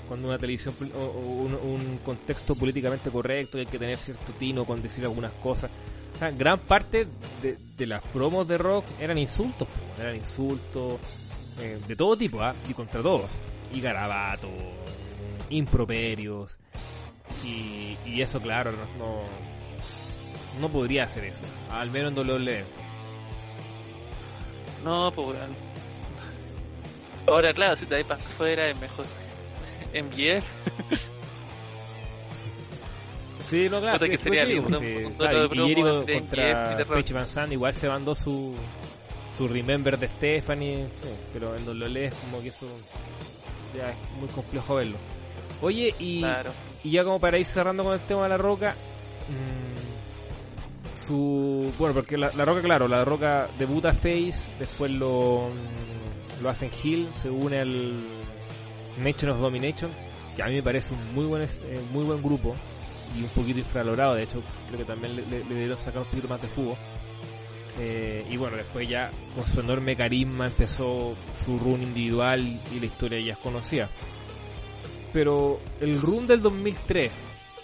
cuando 0.09 0.29
una 0.29 0.39
televisión 0.39 0.75
o, 0.95 0.99
o 0.99 1.21
un, 1.21 1.55
un 1.55 1.99
contexto 1.99 2.55
políticamente 2.55 3.11
correcto 3.11 3.59
y 3.59 3.61
hay 3.63 3.67
que 3.67 3.79
tener 3.79 3.99
cierto 3.99 4.33
tino 4.33 4.65
con 4.65 4.81
decir 4.83 5.05
algunas 5.05 5.33
cosas. 5.33 5.71
O 6.15 6.19
sea, 6.19 6.31
gran 6.31 6.61
parte 6.61 7.07
de, 7.43 7.59
de 7.77 7.87
las 7.87 8.03
promos 8.03 8.49
de 8.49 8.57
rock 8.57 8.87
eran 8.99 9.19
insultos, 9.19 9.69
po, 9.69 10.01
eran 10.03 10.17
insultos 10.17 10.95
eh, 11.61 11.79
de 11.87 11.97
todo 11.97 12.17
tipo, 12.17 12.41
¿ah? 12.41 12.55
y 12.67 12.73
contra 12.73 13.03
todos. 13.03 13.31
Y 13.75 13.81
garabatos, 13.83 14.51
improperios. 15.51 16.57
Y, 17.45 17.99
y 18.07 18.23
eso, 18.23 18.41
claro, 18.41 18.73
no, 18.73 18.87
no, 18.99 19.23
no 20.61 20.69
podría 20.69 21.05
hacer 21.05 21.25
eso. 21.25 21.41
Al 21.71 21.91
menos 21.91 22.13
en 22.13 22.19
WWE. 22.19 22.65
No, 24.85 25.11
pues. 25.13 25.37
Ahora, 27.27 27.53
claro, 27.53 27.77
si 27.77 27.87
te 27.87 27.97
vas 27.97 28.05
para 28.05 28.21
afuera 28.23 28.69
es 28.69 28.77
mejor. 28.81 29.05
MJF, 29.95 30.47
Sí, 33.49 33.69
no, 33.71 33.81
claro. 33.81 33.99
Sí, 34.01 34.11
que 34.11 34.19
sería 34.19 34.45
lindo, 34.45 34.79
sí, 34.81 34.95
claro, 35.17 35.45
y 35.55 35.59
Jericho 35.59 36.05
contra. 36.05 36.85
Page 36.85 37.15
Van 37.15 37.27
Zandt 37.29 37.53
igual 37.53 37.73
se 37.75 37.89
mandó 37.89 38.15
su, 38.15 38.55
su 39.39 39.47
Remember 39.47 39.97
de 39.99 40.09
Stephanie, 40.09 40.89
sí, 41.01 41.09
pero 41.33 41.55
en 41.57 41.67
WWE 41.67 42.07
es 42.07 42.15
como 42.15 42.41
que 42.43 42.49
eso 42.49 42.67
ya 43.75 43.91
es 43.91 43.97
muy 44.19 44.29
complejo 44.29 44.75
verlo. 44.75 44.99
Oye, 45.63 45.95
y, 46.01 46.21
Claro. 46.21 46.51
y 46.83 46.91
ya 46.91 47.05
como 47.05 47.21
para 47.21 47.39
ir 47.39 47.47
cerrando 47.47 47.85
con 47.85 47.93
el 47.95 48.01
tema 48.01 48.25
de 48.25 48.29
la 48.31 48.37
roca, 48.39 48.75
mm, 49.29 49.76
su 51.07 51.73
bueno, 51.79 51.95
porque 51.95 52.17
la, 52.17 52.33
la 52.35 52.45
roca, 52.45 52.63
claro, 52.63 52.89
la 52.89 53.05
roca 53.05 53.49
debuta 53.59 53.93
Face, 53.93 54.35
después 54.59 54.91
lo, 54.91 55.51
mm, 55.51 56.43
lo 56.43 56.49
hacen 56.49 56.71
Hill, 56.83 57.09
se 57.15 57.31
une 57.31 57.61
al 57.61 57.97
Nation 58.99 59.31
of 59.31 59.41
Domination, 59.41 59.91
que 60.35 60.43
a 60.43 60.47
mí 60.47 60.55
me 60.55 60.63
parece 60.63 60.95
un 60.95 61.15
muy 61.15 61.27
buen, 61.27 61.43
eh, 61.43 61.81
muy 61.93 62.05
buen 62.05 62.23
grupo 62.23 62.55
y 63.17 63.23
un 63.23 63.29
poquito 63.29 63.59
infravalorado, 63.59 64.15
de 64.15 64.25
hecho 64.25 64.43
creo 64.69 64.81
que 64.81 64.85
también 64.85 65.17
le, 65.17 65.45
le, 65.45 65.77
sacar 65.77 66.03
un 66.03 66.09
poquito 66.09 66.29
más 66.29 66.43
de 66.43 66.49
jugo. 66.49 66.77
Eh, 67.79 68.27
y 68.31 68.37
bueno, 68.39 68.57
después 68.57 68.89
ya 68.89 69.11
con 69.35 69.45
su 69.45 69.61
enorme 69.61 69.97
carisma 69.97 70.47
empezó 70.47 71.15
su 71.35 71.59
run 71.59 71.83
individual 71.83 72.41
y 72.75 72.81
la 72.81 72.87
historia 72.87 73.21
ya 73.21 73.33
es 73.35 73.39
conocida. 73.39 73.91
Pero 75.13 75.61
el 75.81 76.01
run 76.01 76.27
del 76.27 76.43
2003, 76.43 77.13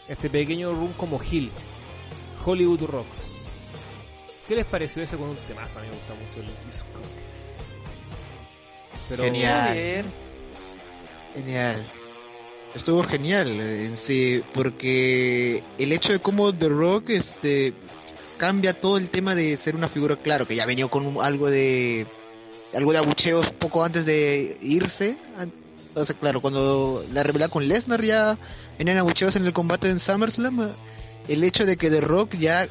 este 0.08 0.30
pequeño 0.30 0.72
run 0.72 0.92
como 0.92 1.18
Hill, 1.22 1.50
Hollywood 2.44 2.82
Rock, 2.82 3.06
¿qué 4.52 4.56
les 4.56 4.66
pareció 4.66 5.02
ese 5.02 5.16
con 5.16 5.30
un 5.30 5.36
temazo? 5.36 5.78
A 5.78 5.82
mí 5.82 5.88
me 5.88 5.94
gusta 5.94 6.12
mucho 6.12 6.40
el 6.40 6.66
disco. 6.70 6.86
Pero, 9.08 9.24
Genial. 9.24 10.04
Genial. 11.34 11.86
Estuvo 12.74 13.02
genial 13.04 13.48
eh, 13.48 13.86
en 13.86 13.96
sí, 13.96 14.42
porque 14.52 15.62
el 15.78 15.92
hecho 15.92 16.12
de 16.12 16.18
cómo 16.18 16.54
The 16.54 16.68
Rock 16.68 17.10
este 17.10 17.72
cambia 18.36 18.78
todo 18.78 18.98
el 18.98 19.08
tema 19.08 19.34
de 19.34 19.56
ser 19.56 19.74
una 19.74 19.88
figura, 19.88 20.16
claro, 20.16 20.46
que 20.46 20.54
ya 20.54 20.66
venía 20.66 20.86
con 20.88 21.16
algo 21.22 21.48
de 21.48 22.06
algo 22.74 22.92
de 22.92 22.98
abucheos 22.98 23.48
poco 23.52 23.82
antes 23.82 24.04
de 24.04 24.58
irse. 24.60 25.16
Entonces, 25.88 26.14
claro, 26.20 26.42
cuando 26.42 27.06
la 27.10 27.22
revela 27.22 27.48
con 27.48 27.66
Lesnar 27.68 28.02
ya 28.02 28.36
venían 28.78 28.98
abucheos 28.98 29.34
en 29.34 29.46
el 29.46 29.54
combate 29.54 29.88
en 29.88 29.98
SummerSlam. 29.98 30.60
eh, 30.60 30.72
El 31.28 31.42
hecho 31.42 31.64
de 31.64 31.78
que 31.78 31.88
The 31.88 32.02
Rock 32.02 32.34
ya 32.36 32.68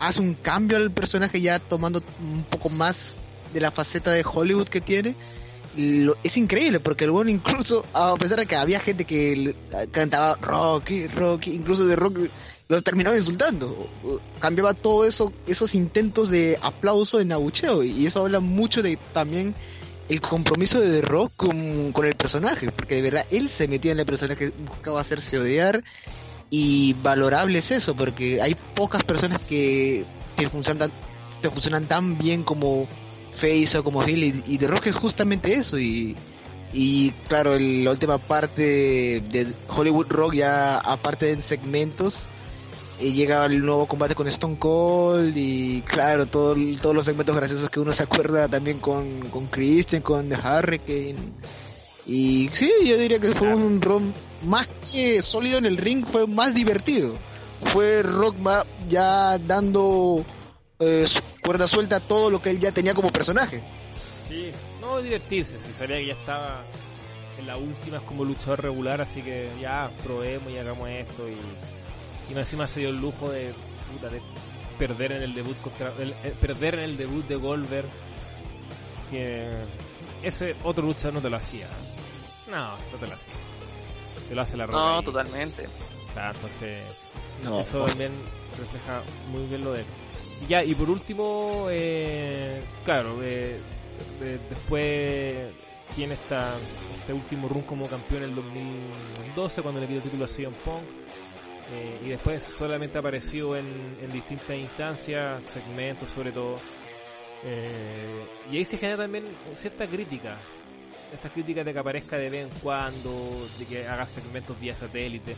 hace 0.00 0.20
un 0.20 0.34
cambio 0.34 0.76
al 0.76 0.90
personaje, 0.90 1.40
ya 1.40 1.58
tomando 1.58 2.02
un 2.20 2.44
poco 2.44 2.68
más 2.68 3.16
de 3.52 3.60
la 3.60 3.70
faceta 3.70 4.10
de 4.12 4.24
Hollywood 4.24 4.68
que 4.68 4.80
tiene 4.80 5.14
lo- 5.76 6.16
es 6.24 6.36
increíble 6.36 6.80
porque 6.80 7.04
el 7.04 7.10
bueno 7.10 7.30
incluso 7.30 7.84
a 7.92 8.14
pesar 8.16 8.38
de 8.40 8.46
que 8.46 8.56
había 8.56 8.80
gente 8.80 9.04
que 9.04 9.54
cantaba 9.90 10.34
Rocky, 10.40 11.06
Rocky, 11.06 11.52
incluso 11.52 11.86
de 11.86 11.94
Rock 11.94 12.18
los 12.68 12.84
terminaba 12.84 13.16
insultando. 13.16 13.88
Cambiaba 14.40 14.74
todo 14.74 15.06
eso, 15.06 15.32
esos 15.46 15.74
intentos 15.74 16.28
de 16.30 16.58
aplauso 16.60 17.20
en 17.20 17.32
abucheo 17.32 17.82
y 17.82 18.06
eso 18.06 18.20
habla 18.20 18.40
mucho 18.40 18.82
de 18.82 18.98
también 19.14 19.54
el 20.08 20.20
compromiso 20.20 20.80
de 20.80 21.00
Rock 21.02 21.32
con, 21.36 21.92
con 21.92 22.06
el 22.06 22.14
personaje, 22.14 22.70
porque 22.72 22.96
de 22.96 23.02
verdad 23.02 23.26
él 23.30 23.48
se 23.50 23.68
metía 23.68 23.92
en 23.92 24.00
el 24.00 24.06
personaje, 24.06 24.52
buscaba 24.66 25.00
hacerse 25.00 25.38
odiar 25.38 25.82
y 26.50 26.94
valorable 27.02 27.58
es 27.58 27.70
eso, 27.70 27.94
porque 27.94 28.40
hay 28.40 28.56
pocas 28.74 29.04
personas 29.04 29.40
que, 29.42 30.04
que 30.36 30.48
funcionan, 30.48 31.86
tan, 31.86 32.18
bien 32.18 32.42
como 32.42 32.86
Face 33.32 33.78
o 33.78 33.84
como 33.84 34.06
Hill 34.06 34.24
y, 34.24 34.54
y 34.54 34.58
The 34.58 34.66
Rock 34.66 34.86
es 34.86 34.96
justamente 34.96 35.54
eso 35.54 35.78
y 35.78 36.16
y 36.72 37.12
claro 37.26 37.58
la 37.58 37.90
última 37.90 38.18
parte 38.18 38.62
de 38.62 39.52
Hollywood 39.68 40.08
Rock 40.08 40.34
ya 40.34 40.78
aparte 40.78 41.32
en 41.32 41.42
segmentos 41.42 42.24
eh, 43.00 43.12
llega 43.12 43.44
el 43.46 43.64
nuevo 43.64 43.86
combate 43.86 44.14
con 44.14 44.28
Stone 44.28 44.58
Cold 44.58 45.34
y 45.36 45.82
claro 45.82 46.26
todo, 46.26 46.54
todos 46.82 46.94
los 46.94 47.04
segmentos 47.06 47.34
graciosos 47.36 47.70
que 47.70 47.80
uno 47.80 47.94
se 47.94 48.02
acuerda 48.02 48.48
también 48.48 48.80
con, 48.80 49.20
con 49.30 49.46
Christian 49.46 50.02
con 50.02 50.28
The 50.28 50.36
Hurricane 50.36 51.32
y 52.08 52.48
sí 52.52 52.72
yo 52.84 52.96
diría 52.98 53.20
que 53.20 53.34
fue 53.34 53.54
un 53.54 53.80
ron 53.80 54.12
más 54.42 54.66
que 54.92 55.22
sólido 55.22 55.58
en 55.58 55.66
el 55.66 55.76
ring 55.76 56.04
fue 56.10 56.26
más 56.26 56.52
divertido 56.54 57.14
fue 57.72 58.02
Rock 58.02 58.36
ya 58.88 59.36
dando 59.38 60.24
eh, 60.80 61.06
cuerda 61.42 61.66
suelta 61.68 61.96
a 61.96 62.00
todo 62.00 62.30
lo 62.30 62.40
que 62.40 62.50
él 62.50 62.58
ya 62.60 62.70
tenía 62.72 62.94
como 62.94 63.10
personaje. 63.10 63.60
Sí, 64.28 64.50
no 64.80 65.00
divertirse, 65.02 65.58
si 65.60 65.72
sabía 65.74 65.96
que 65.98 66.06
ya 66.06 66.12
estaba 66.14 66.62
en 67.38 67.46
las 67.48 67.58
últimas 67.58 68.02
como 68.02 68.24
luchador 68.24 68.62
regular, 68.62 69.00
así 69.00 69.22
que 69.22 69.48
ya 69.60 69.90
probemos 70.04 70.52
y 70.52 70.58
hagamos 70.58 70.88
esto 70.88 71.28
y, 71.28 71.32
y 72.30 72.34
más 72.34 72.44
encima 72.46 72.66
se 72.68 72.80
dio 72.80 72.90
el 72.90 73.00
lujo 73.00 73.28
de, 73.30 73.52
puta, 73.92 74.08
de 74.08 74.20
perder 74.78 75.12
en 75.12 75.22
el 75.22 75.34
debut 75.34 75.56
contra 75.60 75.92
el- 75.98 76.12
eh, 76.22 76.34
perder 76.40 76.74
en 76.74 76.80
el 76.84 76.96
debut 76.96 77.26
de 77.26 77.34
Goldberg 77.34 77.86
que 79.10 79.48
ese 80.22 80.54
otro 80.62 80.84
luchador 80.84 81.14
no 81.14 81.20
te 81.20 81.30
lo 81.30 81.36
hacía. 81.36 81.66
No, 82.50 82.76
no 82.76 82.98
te 82.98 83.06
lo 83.06 83.14
hacía. 83.14 83.34
Te 84.28 84.34
lo 84.34 84.42
hace 84.42 84.56
la 84.56 84.66
roca. 84.66 84.78
No, 84.78 85.00
y- 85.00 85.04
totalmente. 85.04 85.66
Claro, 86.12 86.34
entonces 86.36 86.82
No, 87.44 87.60
eso 87.60 87.84
también 87.86 88.12
refleja 88.58 89.02
muy 89.30 89.46
bien 89.46 89.62
lo 89.64 89.72
de 89.72 89.80
él. 89.80 89.86
Y 90.42 90.46
ya, 90.46 90.64
y 90.64 90.74
por 90.74 90.90
último, 90.90 91.66
eh, 91.70 92.62
claro, 92.84 93.18
eh, 93.22 93.60
de- 94.20 94.38
después 94.50 95.52
tiene 95.94 96.14
esta, 96.14 96.54
este 97.00 97.12
último 97.12 97.48
run 97.48 97.62
como 97.62 97.86
campeón 97.88 98.22
en 98.24 98.28
el 98.30 98.34
2012 98.36 99.62
cuando 99.62 99.80
le 99.80 99.86
quitó 99.86 99.98
el 99.98 100.02
título 100.04 100.24
a 100.24 100.28
CM 100.28 100.56
Punk. 100.64 100.82
Eh, 101.70 102.00
y 102.06 102.08
después 102.08 102.42
solamente 102.42 102.96
apareció 102.98 103.54
en, 103.54 103.98
en 104.00 104.10
distintas 104.12 104.56
instancias, 104.56 105.44
segmentos 105.44 106.08
sobre 106.08 106.32
todo. 106.32 106.54
Eh, 107.44 108.24
y 108.50 108.56
ahí 108.56 108.64
se 108.64 108.78
genera 108.78 109.02
también 109.02 109.24
cierta 109.54 109.86
crítica. 109.86 110.38
Estas 111.12 111.32
críticas 111.32 111.64
de 111.64 111.72
que 111.72 111.78
aparezca 111.78 112.16
de 112.18 112.30
vez 112.30 112.44
en 112.50 112.58
cuando, 112.60 113.46
de 113.58 113.64
que 113.66 113.86
haga 113.88 114.06
segmentos 114.06 114.58
vía 114.60 114.74
satélite. 114.74 115.36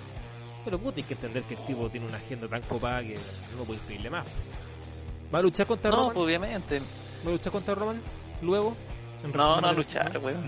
Pero 0.65 0.79
puta, 0.79 0.99
hay 0.99 1.05
que 1.05 1.15
entender 1.15 1.43
que 1.45 1.55
el 1.55 1.61
tipo 1.65 1.89
tiene 1.89 2.07
una 2.07 2.17
agenda 2.19 2.49
tan 2.49 2.63
copada 2.63 3.01
que 3.03 3.17
no 3.57 3.65
podéis 3.65 3.83
pedirle 3.85 4.11
más. 4.11 4.27
¿Va 5.33 5.39
a 5.39 5.43
luchar 5.43 5.67
contra 5.67 5.91
No, 5.91 5.97
Roman? 5.97 6.15
pues, 6.15 6.25
obviamente. 6.27 6.81
¿Va 7.25 7.29
a 7.31 7.33
luchar 7.33 7.53
contra 7.53 7.75
Roman? 7.75 8.01
¿Luego? 8.43 8.77
¿En 9.25 9.33
No, 9.33 9.61
no 9.61 9.73
luchar, 9.73 10.17
weón. 10.23 10.45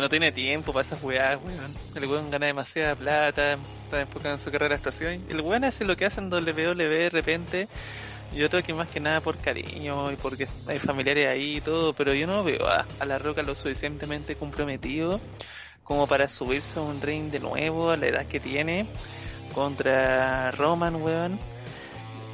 No 0.00 0.08
tiene 0.08 0.32
tiempo 0.32 0.72
para 0.72 0.82
esas 0.82 1.02
weas, 1.02 1.38
weón. 1.42 1.74
El 1.94 2.06
weón 2.06 2.30
gana 2.30 2.46
demasiada 2.46 2.94
plata, 2.96 3.58
está 3.84 4.00
enfocado 4.00 4.34
en 4.34 4.40
su 4.40 4.50
carrera 4.50 4.70
de 4.70 4.76
estación. 4.76 5.24
El 5.28 5.40
weón 5.40 5.64
hace 5.64 5.84
lo 5.84 5.96
que 5.96 6.06
hace 6.06 6.20
en 6.20 6.32
WWE 6.32 6.86
de 6.86 7.10
repente. 7.10 7.68
Yo 8.32 8.50
creo 8.50 8.62
que 8.62 8.74
más 8.74 8.88
que 8.88 9.00
nada 9.00 9.20
por 9.20 9.38
cariño 9.38 10.12
y 10.12 10.16
porque 10.16 10.48
hay 10.66 10.78
familiares 10.78 11.28
ahí 11.28 11.56
y 11.56 11.60
todo, 11.60 11.92
pero 11.92 12.12
yo 12.12 12.26
no 12.26 12.44
veo 12.44 12.66
a, 12.66 12.86
La 13.04 13.18
Roca 13.18 13.42
lo 13.42 13.54
suficientemente 13.54 14.36
comprometido 14.36 15.20
como 15.84 16.06
para 16.06 16.28
subirse 16.28 16.78
a 16.78 16.82
un 16.82 17.00
ring 17.00 17.30
de 17.30 17.40
nuevo 17.40 17.90
a 17.90 17.96
la 17.96 18.06
edad 18.06 18.26
que 18.26 18.40
tiene 18.40 18.86
contra 19.54 20.50
Roman, 20.50 20.96
weón. 20.96 21.38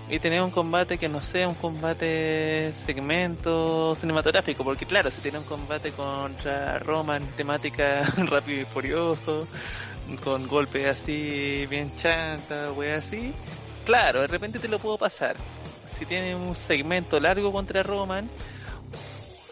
Y 0.09 0.19
tener 0.19 0.43
un 0.43 0.51
combate 0.51 0.99
que 0.99 1.09
no 1.09 1.23
sea 1.23 1.49
un 1.49 1.55
combate 1.55 2.73
segmento 2.75 3.95
cinematográfico, 3.95 4.65
porque 4.65 4.85
claro, 4.85 5.11
si 5.11 5.21
tiene 5.21 5.39
un 5.39 5.45
combate 5.45 5.93
contra 5.93 6.79
Roman, 6.81 7.35
temática 7.37 8.03
rápido 8.27 8.63
y 8.63 8.65
furioso, 8.65 9.47
con 10.23 10.49
golpes 10.49 10.87
así 10.87 11.67
bien 11.67 11.95
chanta, 11.97 12.73
wey 12.73 12.91
así, 12.91 13.33
claro, 13.85 14.21
de 14.23 14.27
repente 14.27 14.59
te 14.59 14.69
lo 14.69 14.79
puedo 14.79 14.99
pasar. 14.99 15.37
Si 15.93 16.07
tiene 16.07 16.35
un 16.35 16.57
segmento 16.57 17.21
largo 17.21 17.53
contra 17.53 17.83
Roman, 17.83 18.31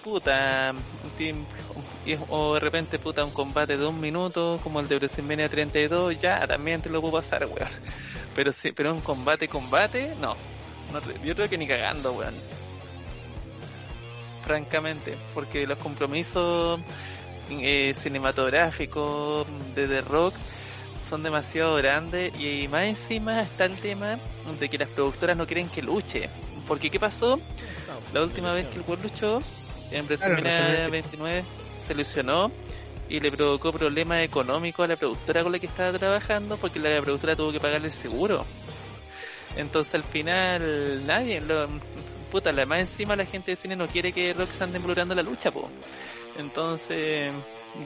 puta, 0.03 0.75
y- 2.05 2.17
o 2.29 2.55
de 2.55 2.61
repente 2.61 2.99
puta 2.99 3.25
un 3.25 3.31
combate 3.31 3.77
de 3.77 3.87
un 3.87 4.01
minuto 4.01 4.59
como 4.63 4.81
el 4.81 4.89
de 4.89 4.97
WrestleMania 4.97 5.49
32, 5.49 6.19
ya 6.19 6.47
también 6.47 6.81
te 6.81 6.89
lo 6.89 7.01
puedo 7.01 7.15
pasar, 7.15 7.45
weón. 7.47 7.69
Pero 8.35 8.53
sí, 8.53 8.73
pero 8.73 8.95
un 8.95 9.01
combate, 9.01 9.49
combate, 9.49 10.15
no. 10.19 10.37
yo 11.23 11.35
creo 11.35 11.49
que 11.49 11.59
ni 11.59 11.67
cagando, 11.67 12.13
weón. 12.13 12.35
Francamente, 14.45 15.17
porque 15.35 15.67
los 15.67 15.79
compromisos 15.79 16.81
eh, 17.51 17.93
cinematográficos 17.95 19.47
de 19.75 19.87
The 19.87 20.01
Rock 20.03 20.35
son 21.11 21.25
demasiado 21.25 21.75
grandes 21.75 22.33
y 22.39 22.69
más 22.69 22.85
encima 22.85 23.43
está 23.43 23.65
el 23.65 23.81
tema 23.81 24.17
de 24.61 24.69
que 24.69 24.79
las 24.79 24.89
productoras 24.89 25.37
no 25.37 25.45
quieren 25.45 25.69
que 25.69 25.83
luche. 25.83 26.31
Porque 26.69 26.89
¿qué 26.89 27.01
pasó? 27.01 27.41
La 28.13 28.23
última 28.23 28.53
vez 28.53 28.69
que 28.69 28.77
el 28.77 28.85
weón 28.87 29.03
luchó 29.03 29.43
en 29.91 30.05
WrestleMania 30.05 30.53
WrestleMania. 30.53 30.89
29 30.89 31.45
se 31.79 31.95
lesionó 31.97 32.53
y 33.09 33.19
le 33.19 33.33
provocó 33.33 33.73
problemas 33.73 34.23
económicos 34.23 34.85
a 34.85 34.87
la 34.87 34.97
productora 34.97 35.43
con 35.43 35.51
la 35.51 35.59
que 35.59 35.67
estaba 35.67 35.99
trabajando 35.99 36.57
porque 36.59 36.79
la 36.79 37.03
productora 37.03 37.35
tuvo 37.35 37.51
que 37.51 37.59
pagarle 37.59 37.89
el 37.89 37.93
seguro. 37.93 38.47
Entonces 39.57 39.97
al 39.97 40.05
final 40.05 41.05
nadie, 41.07 41.41
lo, 41.41 41.67
puta, 42.31 42.53
la 42.53 42.67
más 42.67 42.79
encima 42.79 43.17
la 43.17 43.27
gente 43.27 43.51
de 43.51 43.57
cine 43.57 43.75
no 43.75 43.89
quiere 43.89 44.13
que 44.13 44.33
Rock 44.33 44.51
ande 44.61 44.77
involucrando 44.77 45.17
la 45.17 45.23
lucha, 45.23 45.51
po. 45.51 45.69
Entonces 46.39 47.33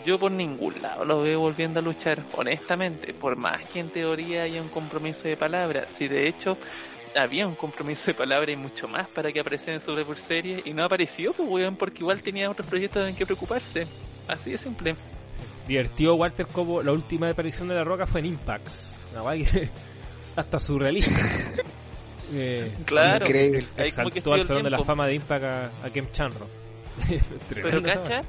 yo 0.04 0.18
por 0.18 0.32
ningún 0.32 0.80
lado 0.80 1.04
lo 1.04 1.22
veo 1.22 1.40
volviendo 1.40 1.80
a 1.80 1.82
luchar, 1.82 2.24
honestamente, 2.32 3.12
por 3.14 3.36
más 3.36 3.64
que 3.66 3.80
en 3.80 3.90
teoría 3.90 4.42
haya 4.44 4.62
un 4.62 4.68
compromiso 4.68 5.28
de 5.28 5.36
palabra. 5.36 5.84
Si 5.88 6.08
de 6.08 6.26
hecho 6.28 6.58
había 7.14 7.46
un 7.46 7.54
compromiso 7.54 8.06
de 8.06 8.14
palabra 8.14 8.50
y 8.50 8.56
mucho 8.56 8.88
más 8.88 9.08
para 9.08 9.32
que 9.32 9.40
apareciera 9.40 9.74
en 9.74 9.80
Survivor 9.80 10.18
Series 10.18 10.62
y 10.64 10.72
no 10.72 10.84
apareció, 10.84 11.32
pues 11.32 11.48
weón, 11.48 11.76
porque 11.76 11.98
igual 12.00 12.22
tenía 12.22 12.50
otros 12.50 12.68
proyectos 12.68 13.08
en 13.08 13.14
que 13.14 13.24
preocuparse. 13.26 13.86
Así 14.26 14.50
de 14.52 14.58
simple. 14.58 14.96
Divertido 15.68 16.14
Walter 16.14 16.46
como 16.46 16.82
la 16.82 16.92
última 16.92 17.28
aparición 17.30 17.68
de 17.68 17.74
La 17.74 17.84
Roca 17.84 18.06
fue 18.06 18.20
en 18.20 18.26
Impact. 18.26 18.66
Una 19.12 19.20
guay 19.22 19.44
que 19.44 19.70
hasta 20.36 20.58
surrealista. 20.58 21.10
Eh, 22.32 22.72
Claro, 22.86 23.26
Increíble. 23.26 23.66
ahí 23.76 23.92
como 23.92 24.10
que 24.10 24.20
al 24.20 24.40
el 24.40 24.46
Salón 24.46 24.62
de 24.62 24.70
la. 24.70 24.78
Fama 24.82 25.06
de 25.06 25.14
Impact 25.14 25.44
a, 25.44 25.66
a 25.84 25.90
Kem 25.90 26.10
Chanro. 26.10 26.48
Pero 27.50 27.82
cacha, 27.82 28.22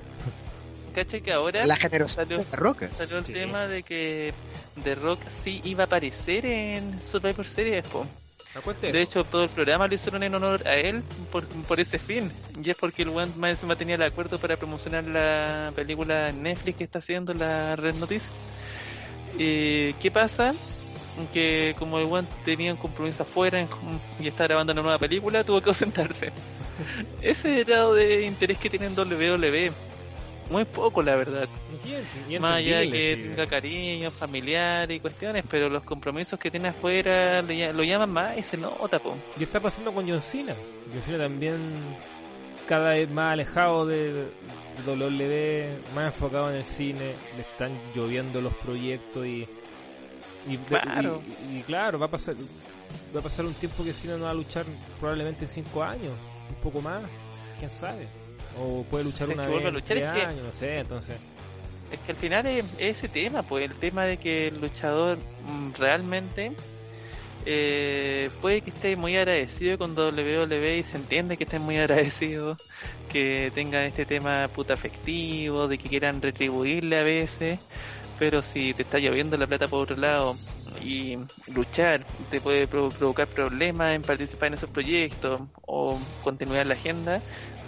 cacha 0.96 1.20
que 1.20 1.32
ahora 1.32 1.66
La 1.68 1.76
generosidad 1.76 2.24
salió, 2.24 2.38
de 2.40 2.46
la 2.50 2.56
roca. 2.58 2.88
salió 2.88 3.18
el 3.20 3.26
Sí. 3.26 3.34
tema 3.34 3.68
de 3.68 3.84
que 3.84 4.34
The 4.84 4.96
Rock 4.96 5.20
sí 5.30 5.62
iba 5.64 5.84
a 5.84 5.86
aparecer 5.86 6.46
en 6.46 7.00
Survivor 7.02 7.48
Series, 7.48 7.84
po. 7.84 8.08
De 8.82 9.02
hecho, 9.02 9.26
todo 9.26 9.44
el 9.44 9.50
programa 9.50 9.86
lo 9.86 9.94
hicieron 9.96 10.24
en 10.24 10.34
honor 10.34 10.66
a 10.66 10.76
él 10.78 11.04
por, 11.30 11.46
por 11.46 11.78
ese 11.82 12.00
fin. 12.00 12.32
Y 12.64 12.70
es 12.70 12.78
porque 12.78 13.02
el 13.02 13.10
one 13.10 13.30
más 13.36 13.50
encima 13.50 13.76
tenía 13.76 13.96
el 13.96 14.02
acuerdo 14.02 14.40
para 14.40 14.56
promocionar 14.56 15.04
la 15.04 15.74
película 15.76 16.30
en 16.30 16.42
Netflix 16.44 16.78
que 16.78 16.84
está 16.86 17.00
haciendo 17.00 17.34
la 17.34 17.76
Red 17.76 17.96
Noticia. 17.96 18.32
Eh, 19.38 19.94
¿Qué 20.00 20.10
pasa? 20.10 20.54
Que 21.34 21.76
como 21.78 22.00
el 22.00 22.06
one 22.06 22.28
tenía 22.46 22.72
un 22.72 22.78
compromiso 22.78 23.24
afuera 23.24 23.60
en- 23.60 23.68
y 24.20 24.28
está 24.28 24.46
grabando 24.46 24.72
una 24.74 24.82
nueva 24.82 25.00
película, 25.00 25.44
tuvo 25.44 25.62
que 25.62 25.70
ausentarse. 25.70 26.32
Ese 27.22 27.64
grado 27.66 27.94
de 27.94 28.24
interés 28.26 28.58
que 28.58 28.70
tiene 28.70 28.86
en 28.86 28.96
WWE. 28.96 29.72
Muy 30.50 30.64
poco, 30.66 31.02
la 31.02 31.16
verdad. 31.16 31.48
Más 32.40 32.58
allá 32.58 32.80
de 32.80 32.90
que 32.92 33.16
tenga 33.30 33.48
cariño, 33.48 34.12
familiar 34.12 34.92
y 34.92 35.00
cuestiones, 35.00 35.44
pero 35.50 35.70
los 35.70 35.84
compromisos 35.84 36.38
que 36.40 36.52
tiene 36.52 36.68
afuera 36.70 37.42
le 37.42 37.74
lo 37.74 37.84
llaman 37.84 38.12
más 38.12 38.38
y 38.38 38.42
se 38.44 38.56
nota, 38.58 39.00
po. 39.00 39.16
Y 39.40 39.44
está 39.44 39.60
pasando 39.60 39.92
con 39.92 40.08
John 40.08 40.22
Cena. 40.22 40.54
John 40.94 41.02
Cena 41.02 41.18
también 41.18 41.58
cada 42.68 42.90
vez 42.94 43.10
más 43.10 43.34
alejado 43.34 43.86
de, 43.88 44.14
de 44.14 44.28
WWE, 44.86 45.80
más 45.96 46.06
enfocado 46.14 46.50
en 46.50 46.58
el 46.58 46.66
cine, 46.66 47.14
le 47.36 47.42
están 47.42 47.72
lloviendo 47.96 48.40
los 48.42 48.54
proyectos 48.56 49.26
y 49.26 49.48
y, 50.48 50.58
Claro. 50.58 51.24
y- 51.52 51.58
y 51.58 51.62
claro, 51.64 51.98
va 51.98 52.06
a 52.06 52.12
pasar 52.12 52.36
va 53.16 53.20
a 53.20 53.24
pasar 53.24 53.46
un 53.48 53.54
tiempo 53.56 53.84
que 53.84 53.94
Cena 53.94 54.16
no 54.16 54.26
va 54.26 54.30
a 54.30 54.34
luchar 54.36 54.64
probablemente 55.00 55.48
cinco 55.48 55.82
años, 55.84 56.14
un 56.50 56.56
poco 56.62 56.82
más, 56.82 57.02
quién 57.58 57.72
sabe. 57.72 58.08
O 58.58 58.84
puede 58.90 59.04
luchar 59.04 59.30
una 59.30 59.48
que 59.48 59.54
vez 59.54 59.66
a 59.66 59.72
luchar, 59.72 59.98
es 59.98 60.04
que- 60.14 60.22
años, 60.22 60.46
no 60.46 60.52
sé, 60.52 60.80
entonces. 60.80 61.18
Es 61.92 62.00
que 62.00 62.12
al 62.12 62.18
final 62.18 62.46
es, 62.48 62.66
es 62.80 62.98
ese 62.98 63.10
tema, 63.10 63.44
pues 63.44 63.66
el 63.66 63.76
tema 63.76 64.06
de 64.06 64.18
que 64.18 64.48
el 64.48 64.60
luchador 64.60 65.18
mm, 65.46 65.74
realmente 65.78 66.52
eh, 67.46 68.30
puede 68.42 68.62
que 68.62 68.72
esté 68.72 68.96
muy 68.96 69.16
agradecido 69.16 69.78
con 69.78 69.94
WWE 69.96 70.78
y 70.80 70.84
se 70.84 70.98
entiende 70.98 71.38
que 71.38 71.44
esté 71.44 71.60
muy 71.60 71.78
agradecido, 71.80 72.58
que 73.12 73.52
tengan 73.54 73.86
este 73.86 74.06
tema 74.06 74.48
puta 74.54 74.74
afectivo, 74.74 75.68
de 75.68 75.78
que 75.78 75.90
quieran 75.90 76.22
retribuirle 76.22 76.98
a 76.98 77.04
veces, 77.04 77.60
pero 78.18 78.42
si 78.42 78.74
te 78.74 78.82
está 78.84 78.98
lloviendo 78.98 79.38
la 79.38 79.46
plata 79.46 79.68
por 79.68 79.84
otro 79.84 79.96
lado 79.96 80.38
y 80.82 81.18
luchar 81.54 82.06
te 82.30 82.42
puede 82.42 82.68
pro- 82.68 82.90
provocar 82.90 83.28
problemas 83.28 83.94
en 83.96 84.02
participar 84.02 84.48
en 84.48 84.54
esos 84.56 84.70
proyectos 84.70 85.42
o 85.68 86.00
continuar 86.24 86.66
la 86.66 86.74
agenda, 86.74 87.22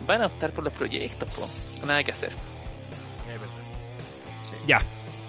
van 0.05 0.21
a 0.21 0.27
optar 0.27 0.51
por 0.51 0.63
los 0.63 0.73
proyectos, 0.73 1.27
pues 1.35 1.49
nada 1.85 2.03
que 2.03 2.11
hacer. 2.11 2.31
Ya, 4.65 4.81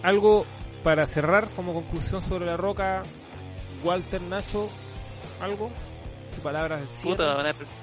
algo 0.03 0.47
para 0.83 1.07
cerrar 1.07 1.49
como 1.51 1.75
conclusión 1.75 2.23
sobre 2.23 2.47
la 2.47 2.57
roca, 2.57 3.03
Walter 3.85 4.21
Nacho, 4.23 4.69
algo, 5.41 5.71
su 6.35 6.41
palabra 6.43 6.79
del 6.79 6.89
cierre? 6.89 7.17
Puta, 7.17 7.37
una, 7.37 7.51
pers- 7.53 7.81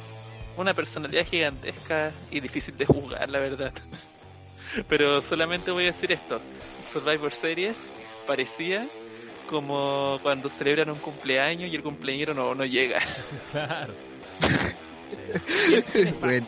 una 0.57 0.73
personalidad 0.73 1.25
gigantesca 1.25 2.11
y 2.31 2.39
difícil 2.39 2.77
de 2.77 2.86
juzgar, 2.86 3.29
la 3.29 3.39
verdad. 3.39 3.71
Pero 4.89 5.21
solamente 5.21 5.71
voy 5.71 5.83
a 5.83 5.88
decir 5.88 6.11
esto. 6.11 6.41
Survivor 6.83 7.33
Series 7.33 7.77
parecía 8.27 8.86
como 9.49 10.19
cuando 10.23 10.49
celebran 10.49 10.89
un 10.89 10.97
cumpleaños 10.99 11.71
y 11.71 11.75
el 11.75 11.83
cumpleañero 11.83 12.33
no, 12.33 12.55
no 12.55 12.65
llega. 12.65 12.99
Claro. 13.51 13.93
Bueno. 16.20 16.45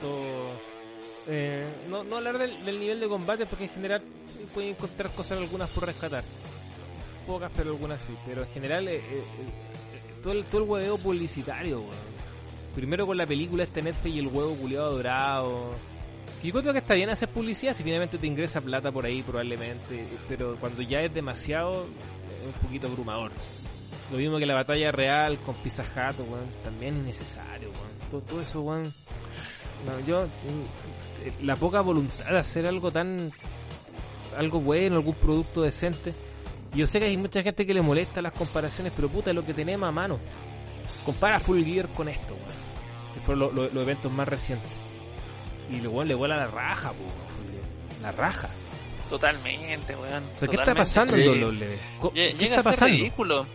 eh, 1.27 1.65
no, 1.89 2.03
no 2.03 2.17
hablar 2.17 2.37
del, 2.37 2.63
del 2.63 2.79
nivel 2.79 2.99
de 2.99 3.07
combate 3.07 3.45
porque 3.45 3.65
en 3.65 3.71
general 3.71 4.01
pueden 4.53 4.71
encontrar 4.71 5.11
cosas 5.11 5.37
algunas 5.37 5.69
por 5.69 5.85
rescatar. 5.85 6.23
Pocas, 7.25 7.51
pero 7.55 7.71
algunas 7.71 8.01
sí. 8.01 8.13
Pero 8.25 8.43
en 8.43 8.49
general, 8.49 8.87
eh, 8.87 8.97
eh, 8.97 9.23
todo 10.23 10.33
el, 10.33 10.45
todo 10.45 10.63
el 10.63 10.69
huevo 10.69 10.97
publicitario, 10.97 11.81
weón. 11.81 12.17
Primero 12.73 13.05
con 13.07 13.17
la 13.17 13.25
película 13.25 13.63
este 13.63 13.81
Netflix 13.81 14.15
y 14.15 14.19
el 14.19 14.27
huevo 14.27 14.55
culiado 14.55 14.95
dorado. 14.95 15.71
Yo 16.43 16.51
creo 16.53 16.71
que 16.71 16.79
está 16.79 16.93
bien 16.93 17.09
hacer 17.09 17.27
publicidad 17.29 17.75
si 17.75 17.83
finalmente 17.83 18.17
te 18.17 18.27
ingresa 18.27 18.61
plata 18.61 18.91
por 18.91 19.05
ahí 19.05 19.23
probablemente. 19.23 20.07
Pero 20.29 20.55
cuando 20.59 20.81
ya 20.83 20.99
es 20.99 21.13
demasiado, 21.13 21.83
es 21.83 22.55
un 22.55 22.61
poquito 22.61 22.87
abrumador. 22.87 23.31
Lo 24.11 24.17
mismo 24.17 24.37
que 24.37 24.45
la 24.45 24.53
batalla 24.53 24.91
real 24.91 25.39
con 25.39 25.55
Pizza 25.55 25.83
Hut, 25.83 26.19
weón, 26.19 26.49
también 26.63 26.97
es 26.97 27.03
necesario, 27.03 27.69
weón. 27.71 27.86
Todo, 28.11 28.21
todo 28.21 28.41
eso, 28.41 28.61
weón. 28.61 28.93
No, 29.85 29.99
yo, 30.05 30.23
eh, 30.23 31.33
la 31.41 31.55
poca 31.55 31.81
voluntad 31.81 32.25
de 32.29 32.37
hacer 32.39 32.65
algo 32.65 32.91
tan, 32.91 33.31
algo 34.37 34.59
bueno, 34.59 34.95
algún 34.95 35.15
producto 35.15 35.61
decente. 35.61 36.13
Y 36.73 36.79
Yo 36.79 36.87
sé 36.87 36.99
que 36.99 37.05
hay 37.05 37.17
mucha 37.17 37.41
gente 37.43 37.65
que 37.65 37.73
le 37.73 37.81
molesta 37.81 38.21
las 38.21 38.33
comparaciones, 38.33 38.91
pero 38.95 39.09
puta, 39.09 39.29
es 39.31 39.35
lo 39.35 39.45
que 39.45 39.53
tenemos 39.53 39.87
a 39.87 39.91
mano. 39.91 40.19
Compara 41.05 41.39
Full 41.39 41.63
Gear 41.63 41.87
con 41.89 42.07
esto, 42.09 42.33
weón. 42.33 42.47
Que 43.13 43.19
fueron 43.21 43.39
lo- 43.39 43.51
lo- 43.51 43.69
los 43.73 43.83
eventos 43.83 44.11
más 44.11 44.27
recientes. 44.27 44.69
Y 45.69 45.81
luego 45.81 46.03
le 46.03 46.15
vuela 46.15 46.37
la 46.37 46.47
raja, 46.47 46.91
weón, 46.91 47.11
Full 47.35 47.51
Gear. 47.51 48.01
La 48.01 48.11
raja. 48.11 48.49
Totalmente, 49.09 49.95
weón. 49.95 50.23
O 50.35 50.39
sea, 50.39 50.47
¿qué 50.47 50.55
está 50.57 50.75
pasando 50.75 51.15
Sí. 51.15 51.21
en 51.23 51.29
WWE? 51.43 51.77
¿Qué 52.13 52.33
Llega 52.33 52.57
está 52.57 52.59
a 52.59 52.63
ser 52.63 52.73
pasando? 52.73 52.97
ridículo. 52.97 53.45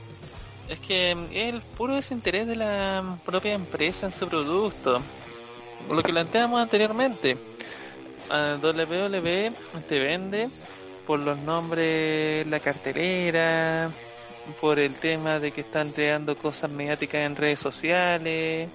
Es 0.73 0.81
que 0.81 1.11
es 1.11 1.53
el 1.53 1.61
puro 1.61 1.97
desinterés 1.97 2.47
de 2.47 2.57
la 2.57 3.18
propia 3.27 3.53
empresa 3.53 4.07
en 4.07 4.12
su 4.12 4.27
producto. 4.27 5.03
Lo 5.91 6.03
que 6.03 6.12
planteamos 6.12 6.62
anteriormente. 6.62 7.37
WWE 8.31 9.53
te 9.87 9.99
vende 9.99 10.49
por 11.07 11.20
los 11.20 11.37
nombres, 11.37 12.47
la 12.47 12.59
cartelera, 12.59 13.91
por 14.62 14.79
el 14.79 14.95
tema 14.95 15.39
de 15.41 15.53
que 15.53 15.61
están 15.61 15.93
creando 15.93 16.39
cosas 16.39 16.70
mediáticas 16.70 17.20
en 17.20 17.37
redes 17.37 17.61
sociales. 17.61 18.70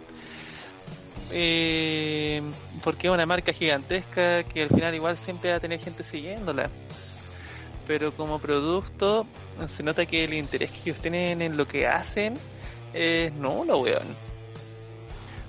Eh, 1.32 2.44
porque 2.84 3.08
es 3.08 3.14
una 3.14 3.26
marca 3.26 3.54
gigantesca 3.54 4.44
que 4.44 4.62
al 4.62 4.70
final 4.70 4.94
igual 4.94 5.18
siempre 5.18 5.50
va 5.50 5.56
a 5.56 5.60
tener 5.60 5.80
gente 5.80 6.04
siguiéndola 6.04 6.70
pero 7.88 8.12
como 8.12 8.40
producto 8.40 9.26
se 9.68 9.84
nota 9.84 10.06
que 10.06 10.24
el 10.24 10.34
interés 10.34 10.72
que 10.72 10.90
ellos 10.90 11.02
tienen 11.02 11.42
en 11.42 11.58
lo 11.58 11.68
que 11.68 11.88
hacen 11.88 12.38
es 12.94 13.34
nulo, 13.34 13.80
weón. 13.80 14.16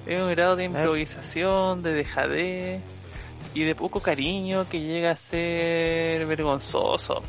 Es 0.07 0.21
un 0.21 0.31
grado 0.31 0.57
de 0.57 0.65
improvisación, 0.65 1.83
de 1.83 1.93
dejadez 1.93 2.81
y 3.55 3.65
de 3.65 3.75
poco 3.75 4.01
cariño 4.01 4.69
que 4.69 4.81
llega 4.81 5.11
a 5.11 5.17
ser 5.17 6.25
vergonzoso. 6.27 7.23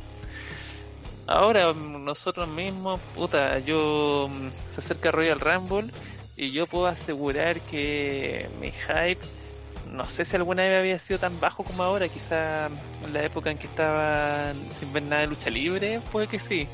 Ahora 1.27 1.73
nosotros 1.73 2.47
mismos, 2.47 2.99
puta, 3.13 3.59
yo 3.59 4.29
mm, 4.31 4.49
se 4.69 4.79
acerca 4.79 5.11
Royal 5.11 5.39
Rumble 5.39 5.91
y 6.35 6.51
yo 6.51 6.65
puedo 6.65 6.87
asegurar 6.87 7.59
que 7.61 8.49
mi 8.59 8.71
hype 8.71 9.19
no 9.91 10.05
sé 10.05 10.25
si 10.25 10.35
alguna 10.35 10.63
vez 10.63 10.77
había 10.79 10.99
sido 10.99 11.19
tan 11.19 11.39
bajo 11.39 11.63
como 11.63 11.83
ahora, 11.83 12.07
quizá 12.09 12.67
en 12.67 13.13
la 13.13 13.23
época 13.23 13.51
en 13.51 13.57
que 13.57 13.67
estaba 13.67 14.53
sin 14.71 14.93
ver 14.93 15.03
nada 15.03 15.21
de 15.21 15.27
lucha 15.27 15.49
libre, 15.49 15.99
puede 16.11 16.27
que 16.27 16.39
sí, 16.39 16.67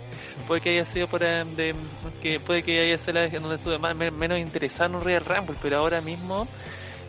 puede 0.48 0.62
que 0.62 0.70
haya 0.72 0.86
sido 0.86 1.08
por 1.08 1.24
eh, 1.24 1.44
de, 1.56 1.76
que 2.22 2.40
puede 2.40 2.64
que 2.64 2.80
haya 2.82 2.98
sido 2.98 3.14
la 3.14 3.30
donde 3.30 3.56
estuve 3.56 3.78
más, 3.80 3.96
me- 3.96 4.12
menos 4.12 4.40
interesado 4.40 4.90
en 4.92 4.96
un 4.98 5.04
Real 5.04 5.24
Rumble, 5.26 5.56
pero 5.62 5.78
ahora 5.78 6.02
mismo 6.02 6.48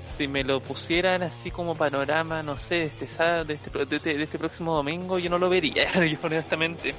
si 0.07 0.28
me 0.28 0.44
lo 0.44 0.61
pusieran 0.61 1.22
así 1.22 1.50
como 1.50 1.74
panorama, 1.74 2.42
no 2.42 2.57
sé, 2.57 2.76
de 2.76 2.84
este, 2.84 3.09
sábado- 3.09 3.44
de 3.44 3.54
este, 3.54 3.70
de 3.84 3.96
este, 3.96 4.14
de 4.16 4.22
este 4.22 4.38
próximo 4.38 4.74
domingo, 4.74 5.18
yo 5.18 5.28
no 5.28 5.38
lo 5.38 5.48
vería, 5.50 5.92
yo 6.07 6.18
honestamente. 6.22 6.94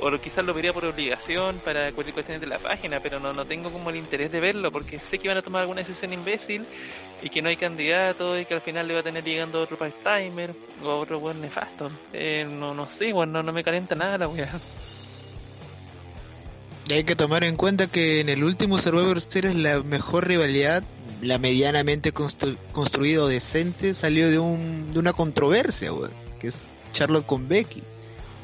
O 0.00 0.10
quizás 0.18 0.44
lo 0.44 0.54
vería 0.54 0.72
por 0.72 0.84
obligación 0.84 1.58
para 1.64 1.92
cualquier 1.92 2.14
cuestión 2.14 2.40
de 2.40 2.46
la 2.46 2.58
página, 2.58 2.98
pero 3.00 3.20
no, 3.20 3.32
no 3.32 3.44
tengo 3.44 3.70
como 3.70 3.90
el 3.90 3.96
interés 3.96 4.32
de 4.32 4.40
verlo 4.40 4.72
porque 4.72 4.98
sé 4.98 5.18
que 5.18 5.28
van 5.28 5.36
a 5.36 5.42
tomar 5.42 5.60
alguna 5.60 5.82
decisión 5.82 6.12
imbécil 6.12 6.66
y 7.22 7.28
que 7.28 7.42
no 7.42 7.48
hay 7.48 7.56
candidato 7.56 8.38
y 8.38 8.46
que 8.46 8.54
al 8.54 8.62
final 8.62 8.88
le 8.88 8.94
va 8.94 9.00
a 9.00 9.04
tener 9.04 9.22
llegando 9.22 9.60
otro 9.60 9.76
part-timer 9.78 10.54
o 10.82 10.96
otro 10.96 11.20
buen 11.20 11.40
nefasto. 11.40 11.90
Eh, 12.12 12.46
no, 12.50 12.74
no 12.74 12.88
sé, 12.88 13.12
bueno, 13.12 13.34
no, 13.34 13.42
no 13.42 13.52
me 13.52 13.62
calienta 13.62 13.94
nada 13.94 14.18
la 14.18 14.28
weá. 14.28 14.48
Y 16.88 16.92
hay 16.92 17.04
que 17.04 17.16
tomar 17.16 17.42
en 17.42 17.56
cuenta 17.56 17.88
que 17.88 18.20
en 18.20 18.28
el 18.28 18.44
último 18.44 18.78
Survivor 18.78 19.20
Series 19.20 19.56
la 19.56 19.82
mejor 19.82 20.28
rivalidad, 20.28 20.84
la 21.22 21.38
medianamente 21.38 22.12
constru- 22.12 22.58
construida 22.72 23.24
o 23.24 23.26
decente, 23.28 23.94
salió 23.94 24.30
de, 24.30 24.38
un, 24.38 24.92
de 24.92 24.98
una 24.98 25.12
controversia, 25.12 25.92
weón, 25.92 26.10
que 26.40 26.48
es 26.48 26.54
Charlotte 26.92 27.26
con 27.26 27.48
Becky. 27.48 27.82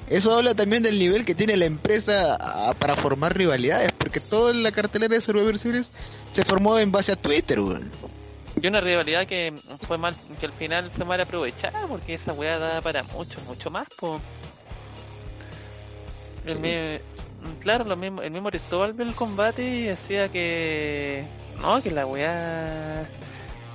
Eso 0.08 0.34
habla 0.34 0.54
también 0.54 0.82
del 0.82 0.98
nivel 0.98 1.24
que 1.24 1.34
tiene 1.34 1.56
la 1.56 1.64
empresa 1.64 2.36
ah, 2.38 2.74
para 2.78 2.96
formar 2.96 3.36
rivalidades, 3.36 3.90
porque 3.96 4.20
toda 4.20 4.52
la 4.52 4.72
cartelera 4.72 5.14
de 5.14 5.20
Survivor 5.20 5.58
Series 5.58 5.90
se 6.32 6.44
formó 6.44 6.78
en 6.78 6.90
base 6.92 7.12
a 7.12 7.16
Twitter, 7.16 7.60
weón. 7.60 7.90
Y 8.60 8.66
una 8.66 8.80
rivalidad 8.82 9.26
que 9.26 9.54
fue 9.86 9.96
mal, 9.96 10.14
que 10.38 10.46
al 10.46 10.52
final 10.52 10.90
fue 10.94 11.06
mal 11.06 11.20
aprovechada 11.20 11.86
porque 11.88 12.14
esa 12.14 12.32
weá 12.34 12.58
da 12.58 12.82
para 12.82 13.02
mucho, 13.04 13.40
mucho 13.46 13.70
más, 13.70 13.88
po. 13.96 14.20
El 16.44 16.54
Sí. 16.56 16.60
mi- 16.60 17.56
claro, 17.60 17.84
lo 17.84 17.96
mismo, 17.96 18.20
el 18.22 18.30
mismo 18.30 18.50
Cristóbal 18.50 18.92
vio 18.92 19.06
el 19.06 19.14
combate 19.14 19.62
y 19.64 19.82
decía 19.84 20.28
que 20.28 21.24
no, 21.62 21.82
que 21.82 21.90
la 21.90 22.06
weá 22.06 23.08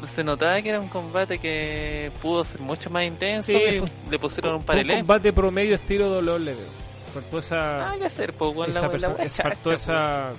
se 0.05 0.23
notaba 0.23 0.61
que 0.61 0.69
era 0.69 0.79
un 0.79 0.89
combate 0.89 1.39
que 1.39 2.11
pudo 2.21 2.45
ser 2.45 2.61
mucho 2.61 2.89
más 2.91 3.03
intenso 3.05 3.51
Sí, 3.51 3.81
le 4.11 4.19
pusieron 4.19 4.55
un 4.57 4.63
Fue 4.63 4.81
un 4.81 4.88
combate 4.88 5.33
promedio 5.33 5.75
estilo 5.75 6.19
WWE. 6.19 6.55
Faltó 7.13 7.39
esa. 7.39 7.55
Nada 7.55 7.97
que 7.97 8.05
hacer, 8.05 8.33
pues, 8.33 8.55
weón, 8.55 8.73
la, 8.73 8.79
esa 8.85 8.97
la 9.15 9.23
es- 9.23 9.35
faltó 9.38 9.69
po. 9.69 9.75
esa. 9.75 10.33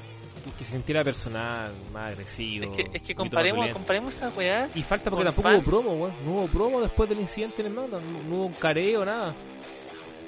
Que, 0.57 0.65
se 0.65 0.71
sintiera 0.71 1.03
personal, 1.05 1.73
más 1.93 2.13
agresivo. 2.13 2.65
Es 2.65 2.85
que, 2.85 2.97
es 2.97 3.03
que 3.03 3.15
comparemos, 3.15 3.69
comparemos 3.71 4.15
esa 4.17 4.29
weá 4.31 4.71
Y 4.75 4.83
falta 4.83 5.11
porque 5.11 5.25
tampoco 5.27 5.49
fan. 5.49 5.57
hubo 5.57 5.65
promo, 5.65 5.93
weón. 5.95 6.15
No 6.25 6.31
hubo 6.33 6.47
promo 6.47 6.81
después 6.81 7.09
del 7.09 7.21
incidente 7.21 7.61
en 7.63 7.67
el 7.69 7.75
Mountain. 7.75 8.13
No, 8.13 8.23
no 8.23 8.37
hubo 8.37 8.47
un 8.47 8.53
careo, 8.55 9.05
nada. 9.05 9.35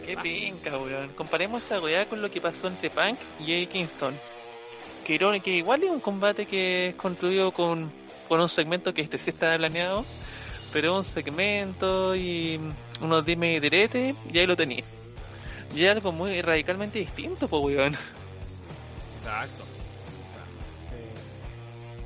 Qué 0.05 0.17
pinca, 0.17 0.77
weón. 0.77 1.11
Comparemos 1.11 1.63
esa 1.63 1.81
weá 1.81 2.07
con 2.09 2.21
lo 2.21 2.31
que 2.31 2.41
pasó 2.41 2.67
entre 2.67 2.91
Punk 2.91 3.19
y 3.39 3.53
Eddie 3.53 3.67
Kingston. 3.69 4.15
Que, 5.19 5.41
que 5.43 5.57
igual 5.57 5.83
es 5.83 5.91
un 5.91 5.99
combate 5.99 6.47
que 6.47 6.89
es 6.89 6.95
construido 6.95 7.51
con, 7.51 7.91
con 8.29 8.41
un 8.41 8.49
segmento 8.49 8.95
que 8.95 9.03
este 9.03 9.19
sí 9.19 9.31
está 9.31 9.57
planeado, 9.57 10.05
pero 10.73 10.97
un 10.97 11.03
segmento 11.03 12.15
y 12.15 12.61
unos 13.01 13.25
dime 13.25 13.55
y 13.55 13.59
diretes, 13.59 14.15
y 14.33 14.39
ahí 14.39 14.47
lo 14.47 14.55
tenéis. 14.55 14.85
Y 15.75 15.83
es 15.83 15.91
algo 15.91 16.13
muy 16.13 16.41
radicalmente 16.43 17.01
distinto, 17.01 17.49
pues 17.49 17.61
weón. 17.61 17.97
Exacto. 19.19 19.65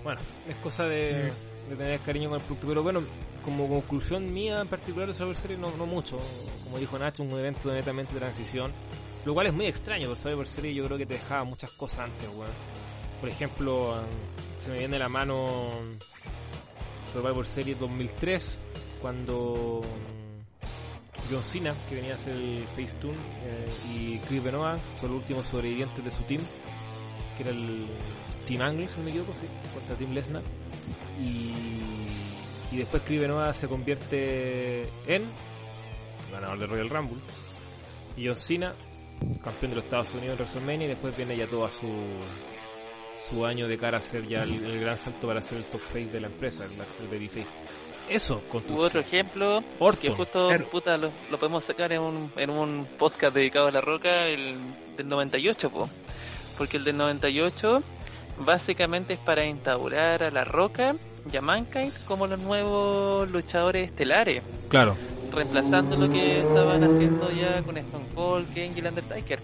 Bueno, 0.03 0.21
es 0.49 0.57
cosa 0.57 0.85
de, 0.87 1.31
de 1.69 1.77
tener 1.77 2.01
cariño 2.01 2.31
con 2.31 2.39
el 2.39 2.45
producto. 2.45 2.69
Pero 2.69 2.83
bueno, 2.83 3.03
como 3.45 3.69
conclusión 3.69 4.33
mía 4.33 4.63
en 4.63 4.69
particular 4.69 5.09
de 5.09 5.13
Survivor 5.13 5.37
Series, 5.37 5.61
no, 5.61 5.71
no 5.77 5.85
mucho. 5.85 6.19
Como 6.65 6.79
dijo 6.79 6.99
Nacho, 6.99 7.23
un 7.23 7.31
evento 7.39 7.69
de 7.69 7.75
netamente 7.75 8.15
transición. 8.15 8.73
Lo 9.27 9.35
cual 9.35 9.49
es 9.49 9.53
muy 9.53 9.67
extraño, 9.67 10.07
porque 10.07 10.23
Survivor 10.23 10.47
Series 10.47 10.75
yo 10.75 10.87
creo 10.87 10.97
que 10.97 11.05
te 11.05 11.15
dejaba 11.15 11.45
muchas 11.45 11.71
cosas 11.73 12.01
antes, 12.01 12.31
weón. 12.31 12.94
Por 13.25 13.33
ejemplo, 13.33 13.95
se 14.59 14.69
me 14.71 14.81
viene 14.81 14.99
la 14.99 15.09
mano 15.09 15.71
Survivor 17.11 17.47
Series 17.47 17.81
2003, 17.81 18.59
cuando 19.01 19.81
mm, 19.81 21.33
John 21.33 21.43
Cena, 21.43 21.75
que 21.89 21.95
venía 21.95 22.13
a 22.13 22.17
hacer 22.17 22.35
el 22.35 22.67
Facetune, 22.77 23.17
eh, 23.17 23.67
y 23.95 24.19
Chris 24.29 24.45
Benoit 24.45 24.79
son 25.01 25.13
los 25.13 25.21
últimos 25.21 25.47
sobrevivientes 25.47 26.05
de 26.05 26.11
su 26.11 26.23
team, 26.25 26.43
que 27.39 27.45
era 27.45 27.53
el 27.53 27.87
Team 28.45 28.61
Angle, 28.61 28.89
si 28.91 28.99
no 28.99 29.05
me 29.05 29.11
equivoco, 29.11 29.33
sí, 29.41 29.47
contra 29.73 29.97
Team 29.97 30.13
Lesnar. 30.13 30.43
Y, 31.19 31.53
y 32.73 32.77
después 32.77 33.03
Chris 33.07 33.21
Benoit 33.21 33.55
se 33.55 33.69
convierte 33.69 34.83
en 35.07 35.25
ganador 36.31 36.59
de 36.59 36.67
Royal 36.67 36.91
Rumble. 36.91 37.23
Y 38.19 38.27
John 38.27 38.37
Cena, 38.37 38.75
campeón 39.43 39.71
de 39.71 39.77
los 39.77 39.85
Estados 39.85 40.13
Unidos 40.13 40.39
en 40.39 40.45
WrestleMania, 40.45 40.85
y 40.85 40.91
después 40.91 41.17
viene 41.17 41.39
ya 41.39 41.47
todo 41.47 41.65
a 41.65 41.71
su 41.71 41.89
su 43.29 43.45
año 43.47 43.67
de 43.69 43.79
cara 43.79 43.99
a 43.99 44.01
ser 44.01 44.27
ya 44.29 44.43
el, 44.43 44.65
el 44.65 44.81
gran 44.81 44.99
salto 44.99 45.27
para 45.27 45.41
ser 45.43 45.59
el 45.59 45.65
top 45.65 45.81
face 45.81 46.07
de 46.07 46.21
la 46.21 46.27
empresa, 46.29 46.65
el, 46.65 46.73
el 47.05 47.09
babyface. 47.11 47.53
Eso, 48.09 48.43
con 48.51 48.63
Hubo 48.71 48.83
otro 48.83 49.01
ejemplo 49.01 49.61
que 49.79 49.83
Orton. 49.85 50.15
justo 50.15 50.49
Claro. 50.49 50.69
puta, 50.69 50.97
lo, 50.99 51.11
lo 51.31 51.39
podemos 51.39 51.65
sacar 51.65 51.91
en 51.93 52.03
un, 52.03 52.31
en 52.37 52.51
un 52.51 52.87
podcast 52.99 53.35
dedicado 53.35 53.69
a 53.69 53.71
la 53.71 53.81
roca 53.81 54.27
el 54.27 54.57
del 54.97 55.09
98 55.09 55.71
po. 55.71 55.89
porque 56.59 56.77
el 56.77 56.85
del 56.85 56.99
98 56.99 57.83
básicamente 58.41 59.15
es 59.15 59.21
para 59.21 59.45
instaurar 59.47 60.23
a 60.23 60.31
la 60.31 60.45
roca 60.45 60.97
y 61.33 61.37
a 61.37 61.41
Mankind 61.41 61.93
como 62.07 62.27
los 62.27 62.39
nuevos 62.39 63.31
luchadores 63.31 63.87
estelares 63.87 64.43
Claro. 64.69 64.97
reemplazando 65.33 65.97
lo 65.97 66.11
que 66.11 66.41
estaban 66.41 66.85
haciendo 66.85 67.31
ya 67.33 67.63
con 67.63 67.79
Stone 67.79 68.07
Cold, 68.15 68.49
Kane 68.49 68.73
y 68.77 68.81
el 68.81 68.87
Undertaker 68.89 69.41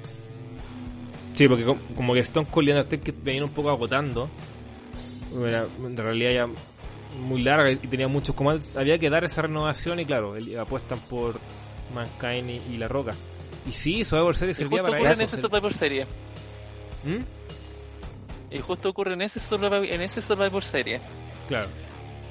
Sí, 1.40 1.48
porque 1.48 1.64
com- 1.64 1.78
como 1.96 2.12
que 2.12 2.20
Stone 2.20 2.46
Cold 2.50 2.68
y 2.68 2.72
Undertaker 2.72 3.14
venían 3.22 3.44
un 3.44 3.50
poco 3.50 3.70
agotando. 3.70 4.28
Era 5.42 5.66
en 5.82 5.96
realidad 5.96 6.30
ya 6.32 7.18
muy 7.18 7.40
larga 7.42 7.70
y 7.70 7.76
tenía 7.76 8.08
muchos 8.08 8.34
comandos. 8.34 8.76
Había 8.76 8.98
que 8.98 9.08
dar 9.08 9.24
esa 9.24 9.40
renovación 9.40 10.00
y 10.00 10.04
claro, 10.04 10.36
el- 10.36 10.58
apuestan 10.58 10.98
por 11.00 11.40
Mankind 11.94 12.50
y, 12.50 12.74
y 12.74 12.76
La 12.76 12.88
Roca. 12.88 13.12
Y 13.66 13.72
sí, 13.72 14.04
Survivor 14.04 14.36
Series 14.36 14.58
y 14.58 14.64
servía 14.64 14.80
justo 14.80 14.90
para 14.90 14.98
ocurre 15.00 15.12
eso. 15.12 15.20
en 15.22 15.24
ese 15.24 15.36
se- 15.36 15.42
Survivor 15.42 15.72
Series 15.72 16.06
¿Mm? 17.04 18.54
y 18.54 18.58
justo 18.58 18.90
ocurre 18.90 19.14
en 19.14 19.22
ese 19.22 19.40
Survivor, 19.40 19.82
en 19.86 20.02
ese 20.02 20.20
Survivor 20.20 20.62
Series 20.62 21.00
Claro. 21.48 21.68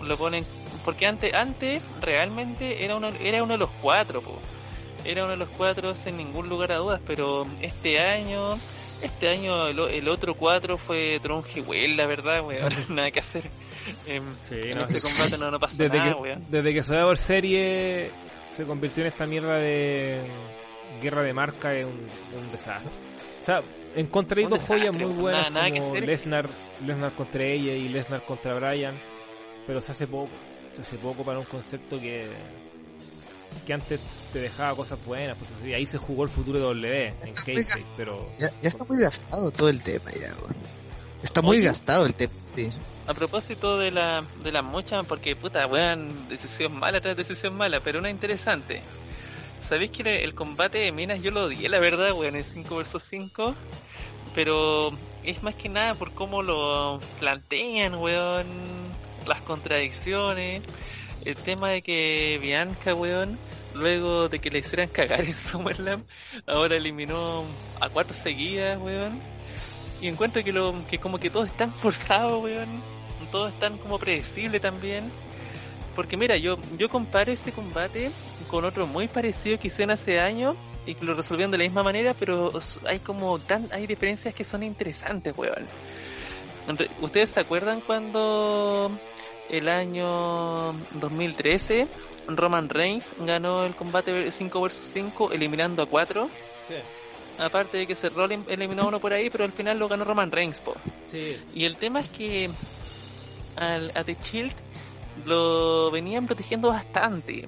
lo 0.04 0.18
ponen 0.18 0.46
porque 0.86 1.08
antes 1.08 1.34
antes 1.34 1.82
realmente 2.00 2.86
era 2.86 2.96
uno 2.96 3.08
era 3.20 3.42
uno 3.42 3.54
de 3.54 3.58
los 3.60 3.72
cuatro 3.82 4.22
po. 4.22 4.38
era 5.04 5.24
uno 5.24 5.32
de 5.32 5.38
los 5.38 5.50
cuatro 5.50 5.96
sin 5.96 6.18
ningún 6.18 6.48
lugar 6.48 6.72
a 6.74 6.76
dudas 6.78 7.02
pero 7.08 7.48
este 7.62 8.00
año 8.00 8.60
este 9.02 9.30
año 9.30 9.68
el, 9.68 9.80
el 9.80 10.08
otro 10.10 10.36
cuatro 10.36 10.78
fue 10.78 11.20
Tron 11.22 11.44
Hill, 11.56 11.96
la 11.98 12.06
verdad 12.06 12.46
weón 12.46 12.70
nada 12.90 13.12
que 13.12 13.20
hacer 13.20 13.50
Em, 14.06 14.24
Sí, 14.48 14.60
en 14.70 14.78
no. 14.78 14.84
este 14.84 15.02
combate 15.02 15.38
no, 15.38 15.50
no 15.50 15.60
pasó 15.60 15.84
Desde 15.84 15.98
nada 15.98 16.14
que, 16.14 16.22
weón 16.22 16.44
desde 16.50 16.74
que 16.74 16.84
Survivor 16.84 17.18
Series 17.18 18.12
se 18.48 18.64
convirtió 18.66 19.04
en 19.04 19.08
esta 19.08 19.26
mierda 19.26 19.56
de 19.56 20.22
guerra 21.02 21.22
de 21.24 21.34
marca 21.34 21.74
es 21.74 21.86
un, 21.86 22.08
es 22.08 22.42
un 22.42 22.48
desastre. 22.50 22.92
O 23.42 23.46
sea, 23.46 23.62
encontré 23.96 24.46
dos 24.48 24.66
joyas 24.68 24.94
muy 24.96 25.06
buenas 25.14 25.52
nada 25.52 25.70
como. 25.72 25.96
Lesnar, 25.96 26.50
Lesnar 26.86 27.14
contra 27.14 27.44
ella 27.44 27.74
y 27.74 27.88
Lesnar 27.90 28.26
contra 28.26 28.54
Bryan, 28.56 28.96
pero 29.66 29.80
se 29.82 29.92
hace 29.94 30.08
poco, 30.08 30.30
se 30.74 30.82
hace 30.82 30.98
poco 30.98 31.24
para 31.24 31.40
un 31.40 31.46
concepto 31.46 32.00
que 32.02 32.28
que 33.66 33.74
antes 33.74 34.00
te 34.34 34.40
dejaba 34.40 34.76
cosas 34.76 35.04
buenas, 35.06 35.38
pues 35.38 35.52
así, 35.52 35.74
ahí 35.74 35.86
se 35.86 35.98
jugó 35.98 36.24
el 36.24 36.30
futuro 36.30 36.60
de 36.60 36.66
W 36.66 37.14
en 37.22 37.34
Kayfabe, 37.34 37.86
pero 37.98 38.20
Ya, 38.40 38.50
ya 38.62 38.70
está 38.70 38.86
muy 38.86 39.02
gastado 39.02 39.52
todo 39.52 39.70
el 39.70 39.82
tema, 39.82 40.12
ya, 40.12 40.36
weón. 40.42 40.56
Está 41.24 41.42
muy 41.42 41.58
Oye. 41.58 41.68
gastado 41.68 42.06
el 42.06 42.14
tema, 42.14 42.34
sí. 42.56 42.70
A 43.08 43.14
propósito 43.14 43.78
de 43.80 43.92
la 43.92 44.24
de 44.44 44.52
las 44.52 44.64
muchas, 44.64 45.06
porque 45.06 45.36
puta, 45.36 45.66
weón, 45.68 46.28
decisión 46.30 46.78
mala 46.80 47.02
tras 47.02 47.16
decisión 47.18 47.56
mala, 47.56 47.80
pero 47.80 48.00
una 48.00 48.10
interesante. 48.10 48.82
¿Sabéis 49.68 49.92
que 49.92 50.02
el, 50.04 50.08
el 50.08 50.34
combate 50.36 50.78
de 50.80 50.92
minas 50.92 51.22
yo 51.22 51.32
lo 51.32 51.46
odié, 51.46 51.70
la 51.70 51.80
verdad, 51.80 52.14
weón, 52.14 52.36
en 52.36 52.44
5 52.44 52.76
vs 52.76 53.04
5? 53.04 53.56
Pero 54.36 54.92
es 55.24 55.42
más 55.44 55.56
que 55.56 55.70
nada 55.70 55.96
por 55.96 56.14
cómo 56.14 56.42
lo 56.44 57.00
plantean, 57.20 57.96
weón, 57.96 58.48
las 59.28 59.42
contradicciones, 59.42 60.64
el 61.30 61.36
tema 61.36 61.70
de 61.70 61.82
que 61.82 62.40
Bianca, 62.42 62.96
weón, 62.96 63.38
luego 63.74 64.30
de 64.30 64.40
que 64.40 64.50
le 64.50 64.60
hicieran 64.60 64.90
cagar 64.90 65.22
en 65.22 65.38
SummerSlam, 65.38 66.04
ahora 66.48 66.76
eliminó 66.76 67.46
a 67.80 67.90
cuatro 67.90 68.14
seguidas, 68.14 68.80
weón. 68.80 69.22
Y 70.02 70.08
encuentro 70.08 70.44
que 70.44 70.52
lo 70.52 70.74
que 70.88 70.98
como 70.98 71.20
que 71.20 71.30
todo 71.30 71.44
es 71.44 71.56
tan 71.56 71.74
forzado, 71.74 72.40
weón. 72.40 72.82
Todo 73.32 73.48
es 73.48 73.54
como 73.82 74.00
predecible 74.00 74.60
también. 74.60 75.12
Porque 75.96 76.18
mira, 76.18 76.38
yo 76.38 76.58
yo 76.78 76.90
comparo 76.90 77.32
ese 77.32 77.52
combate 77.52 78.10
con 78.48 78.66
otro 78.66 78.88
muy 78.88 79.08
parecido 79.08 79.60
que 79.60 79.68
hicieron 79.68 79.92
hace 79.92 80.20
años 80.20 80.56
y 80.86 80.96
que 80.96 81.06
lo 81.06 81.14
resolvieron 81.14 81.52
de 81.52 81.58
la 81.58 81.66
misma 81.66 81.84
manera, 81.84 82.16
pero 82.18 82.54
hay 82.88 83.00
como 83.00 83.38
tan 83.38 83.70
hay 83.72 83.86
diferencias 83.86 84.34
que 84.34 84.44
son 84.44 84.64
interesantes, 84.64 85.34
weón. 85.38 85.68
¿Ustedes 87.02 87.32
se 87.32 87.40
acuerdan 87.40 87.82
cuando 87.82 88.92
el 89.50 89.68
año 89.70 90.74
2013 91.00 91.88
Roman 92.28 92.70
Reigns 92.70 93.14
ganó 93.20 93.66
el 93.66 93.76
combate 93.76 94.32
5 94.32 94.62
vs 94.62 94.92
5 94.94 95.32
eliminando 95.32 95.84
a 95.84 95.86
4? 95.86 96.30
Aparte 97.40 97.78
de 97.78 97.88
que 97.88 97.96
se 97.96 98.10
Rollins 98.10 98.48
eliminó 98.50 98.84
a 98.84 98.88
uno 98.88 99.00
por 99.00 99.14
ahí, 99.14 99.30
pero 99.30 99.46
al 99.46 99.52
final 99.52 99.80
lo 99.80 99.88
ganó 99.88 100.04
Roman 100.04 100.32
Reigns, 100.32 100.60
po. 100.60 100.76
Y 101.56 101.66
el 101.66 101.78
tema 101.78 102.02
es 102.02 102.10
que 102.10 102.50
al, 103.56 103.92
a 103.96 104.04
The 104.04 104.18
Shield 104.22 104.54
lo 105.26 105.90
venían 105.90 106.28
protegiendo 106.28 106.70
bastante. 106.70 107.48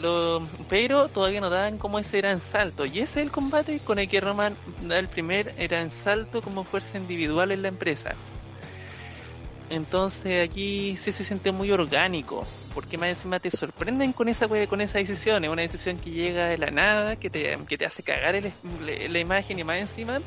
Lo, 0.00 0.46
pero 0.68 1.08
todavía 1.08 1.40
no 1.40 1.50
daban 1.50 1.78
como 1.78 1.98
ese 1.98 2.18
gran 2.18 2.42
salto. 2.42 2.84
Y 2.84 2.98
ese 2.98 3.20
es 3.20 3.26
el 3.26 3.30
combate 3.30 3.80
con 3.80 3.98
el 3.98 4.08
que 4.08 4.20
Roman 4.20 4.56
da 4.82 4.98
el 4.98 5.08
primer 5.08 5.54
gran 5.68 5.90
salto 5.90 6.42
como 6.42 6.64
fuerza 6.64 6.98
individual 6.98 7.50
en 7.52 7.62
la 7.62 7.68
empresa. 7.68 8.14
Entonces 9.70 10.46
aquí 10.46 10.96
sí 10.96 11.10
se 11.10 11.24
siente 11.24 11.50
muy 11.50 11.70
orgánico, 11.72 12.46
porque 12.74 12.98
más 12.98 13.08
encima 13.08 13.40
te 13.40 13.50
sorprenden 13.50 14.12
con 14.12 14.28
esa 14.28 14.46
con 14.68 14.80
esa 14.80 14.98
decisión, 14.98 15.42
es 15.42 15.50
una 15.50 15.62
decisión 15.62 15.98
que 15.98 16.10
llega 16.10 16.46
de 16.46 16.58
la 16.58 16.70
nada, 16.70 17.16
que 17.16 17.30
te, 17.30 17.58
que 17.66 17.78
te 17.78 17.86
hace 17.86 18.02
cagar 18.02 18.34
el- 18.34 18.52
la, 19.10 19.18
imagen 19.18 19.58
y 19.58 19.64
más 19.64 19.78
encima 19.78 20.20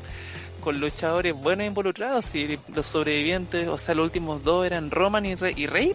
con 0.60 0.80
luchadores 0.80 1.34
buenos 1.34 1.66
involucrados 1.66 2.34
y 2.34 2.58
los 2.74 2.86
sobrevivientes, 2.86 3.68
o 3.68 3.78
sea, 3.78 3.94
los 3.94 4.04
últimos 4.04 4.42
dos 4.42 4.66
eran 4.66 4.90
Roman 4.90 5.24
y, 5.24 5.36
Rey, 5.36 5.54
y 5.56 5.66
Rey. 5.66 5.94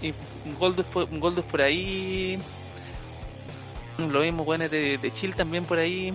Y 0.00 0.14
Goldust 0.56 0.88
por, 0.90 1.18
Goldust 1.18 1.48
por 1.48 1.60
ahí, 1.60 2.38
lo 3.98 4.20
mismo 4.20 4.44
bueno 4.44 4.68
de, 4.68 4.96
de 4.96 5.10
Chill 5.10 5.34
también 5.34 5.64
por 5.64 5.78
ahí. 5.78 6.14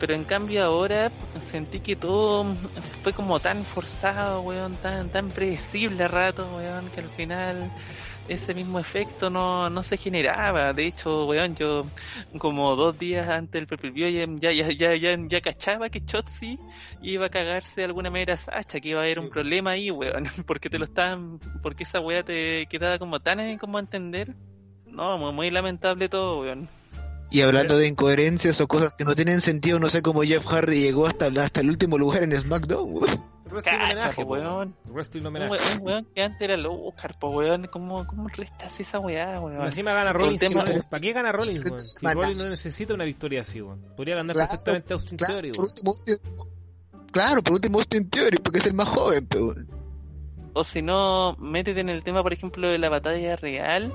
Pero 0.00 0.14
en 0.14 0.24
cambio 0.24 0.64
ahora 0.64 1.12
sentí 1.42 1.78
que 1.78 1.94
todo 1.94 2.56
fue 3.02 3.12
como 3.12 3.38
tan 3.38 3.66
forzado, 3.66 4.40
weón, 4.40 4.78
tan, 4.78 5.10
tan 5.10 5.28
predecible 5.28 6.04
a 6.04 6.08
rato, 6.08 6.56
weón, 6.56 6.90
que 6.90 7.00
al 7.00 7.10
final 7.10 7.70
ese 8.26 8.54
mismo 8.54 8.78
efecto 8.78 9.28
no, 9.28 9.68
no 9.68 9.82
se 9.82 9.98
generaba. 9.98 10.72
De 10.72 10.86
hecho, 10.86 11.26
weón, 11.26 11.54
yo 11.54 11.84
como 12.38 12.76
dos 12.76 12.98
días 12.98 13.28
antes 13.28 13.60
del 13.60 13.66
preview 13.66 14.08
ya, 14.40 14.50
ya, 14.52 14.70
ya, 14.70 14.94
ya, 14.94 15.18
ya 15.28 15.40
cachaba 15.42 15.90
que 15.90 16.02
Chotzi 16.02 16.58
iba 17.02 17.26
a 17.26 17.28
cagarse 17.28 17.82
de 17.82 17.84
alguna 17.84 18.10
manera 18.10 18.34
a 18.34 18.38
Sacha, 18.38 18.80
que 18.80 18.88
iba 18.88 19.00
a 19.00 19.04
haber 19.04 19.18
un 19.18 19.28
problema 19.28 19.72
ahí, 19.72 19.90
weón, 19.90 20.24
porque 20.46 20.70
te 20.70 20.78
lo 20.78 20.86
estaban, 20.86 21.38
porque 21.62 21.82
esa 21.82 22.00
weá 22.00 22.22
te 22.22 22.66
quedaba 22.70 22.98
como 22.98 23.20
tan 23.20 23.58
como 23.58 23.78
entender. 23.78 24.34
No, 24.86 25.18
muy, 25.18 25.32
muy 25.32 25.50
lamentable 25.50 26.08
todo, 26.08 26.40
weón. 26.40 26.79
Y 27.30 27.42
hablando 27.42 27.78
de 27.78 27.86
incoherencias 27.86 28.60
o 28.60 28.66
cosas 28.66 28.94
que 28.94 29.04
no 29.04 29.14
tienen 29.14 29.40
sentido, 29.40 29.78
no 29.78 29.88
sé 29.88 30.02
cómo 30.02 30.22
Jeff 30.22 30.44
Hardy 30.46 30.80
llegó 30.80 31.06
hasta, 31.06 31.26
hasta 31.40 31.60
el 31.60 31.68
último 31.70 31.96
lugar 31.96 32.22
en 32.24 32.38
SmackDown, 32.40 32.92
weón. 32.92 33.24
Cacha, 33.64 33.84
homenaje, 33.84 34.22
weón. 34.24 34.76
Wrestling 34.86 35.20
Un 35.22 35.26
homenaje. 35.28 35.50
weón, 35.52 35.78
un 35.80 35.86
weón 35.86 36.06
que 36.14 36.22
antes 36.22 36.40
era 36.40 36.54
el 36.54 36.66
Oscar, 36.66 37.18
po 37.18 37.30
weón. 37.30 37.66
¿Cómo, 37.68 38.06
cómo 38.06 38.28
restas 38.28 38.78
esa 38.80 38.98
weá, 39.00 39.26
Pero 39.26 39.42
weón? 39.42 39.66
encima 39.66 39.92
gana 39.92 40.12
Rollins. 40.12 40.40
tema- 40.40 40.64
¿Para 40.88 41.00
qué 41.00 41.12
gana 41.12 41.32
Rollins, 41.32 41.60
weón? 41.64 41.78
Si 41.84 41.96
Mata. 42.04 42.14
Rollins 42.14 42.36
no 42.44 42.50
necesita 42.50 42.94
una 42.94 43.04
victoria 43.04 43.40
así, 43.42 43.60
weón. 43.60 43.80
Podría 43.96 44.16
ganar 44.16 44.34
Claro, 44.34 44.48
perfectamente 44.50 44.92
a 44.92 44.96
Austin 44.96 45.18
Claro, 45.18 45.32
Theory, 45.34 45.50
por 45.52 45.58
weón. 45.64 45.68
último, 45.70 45.90
Austin- 45.92 46.20
claro, 47.12 47.42
por 47.42 47.52
último 47.54 47.78
Austin 47.78 48.08
Theory, 48.10 48.36
porque 48.38 48.58
es 48.58 48.66
el 48.66 48.74
más 48.74 48.88
joven, 48.88 49.26
pero 49.26 49.54
O 50.52 50.64
si 50.64 50.82
no, 50.82 51.36
métete 51.38 51.80
en 51.80 51.88
el 51.90 52.02
tema, 52.02 52.22
por 52.22 52.32
ejemplo, 52.32 52.68
de 52.68 52.78
la 52.78 52.88
batalla 52.88 53.36
real, 53.36 53.92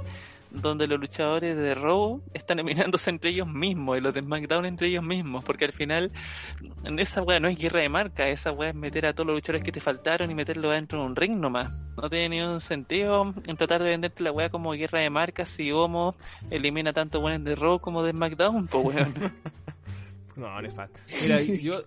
donde 0.62 0.88
los 0.88 1.00
luchadores 1.00 1.58
de 1.58 1.76
Raw 1.76 2.22
están 2.34 2.60
eliminándose 2.60 3.10
entre 3.10 3.32
ellos 3.32 3.48
mismos 3.48 3.98
y 3.98 4.02
los 4.02 4.14
de 4.14 4.22
SmackDown 4.22 4.66
entre 4.66 4.88
ellos 4.88 5.04
mismos, 5.04 5.44
porque 5.44 5.66
al 5.66 5.74
final 5.74 6.12
esa 6.98 7.22
weá 7.22 7.40
no 7.40 7.48
es 7.48 7.58
guerra 7.58 7.82
de 7.82 7.90
marca, 7.90 8.28
esa 8.28 8.52
weá 8.52 8.70
es 8.70 8.76
meter 8.76 9.06
a 9.06 9.14
todos 9.14 9.28
los 9.28 9.36
luchadores 9.36 9.64
que 9.64 9.72
te 9.72 9.80
faltaron 9.80 10.32
y 10.32 10.36
meterlos 10.36 10.72
dentro 10.72 11.00
de 11.00 11.06
un 11.06 11.16
ring 11.16 11.38
nomás. 11.38 11.72
No 11.98 12.10
tiene 12.10 12.30
ningún 12.30 12.62
sentido 12.62 13.34
en 13.46 13.58
tratar 13.58 13.82
de 13.82 13.90
venderte 13.90 14.24
la 14.24 14.32
weá 14.32 14.50
como 14.50 14.72
guerra 14.72 15.00
de 15.00 15.10
marca 15.10 15.46
si 15.46 15.72
Homo 15.72 16.16
elimina 16.50 16.94
tanto 16.94 17.22
buenos 17.22 17.44
de 17.46 17.56
Raw 17.56 17.80
como 17.80 18.04
de 18.04 18.12
SmackDown, 18.12 18.68
pues 18.68 18.86
weón. 18.86 19.14
No. 20.36 20.50
Mira, 21.22 21.42
yo. 21.42 21.82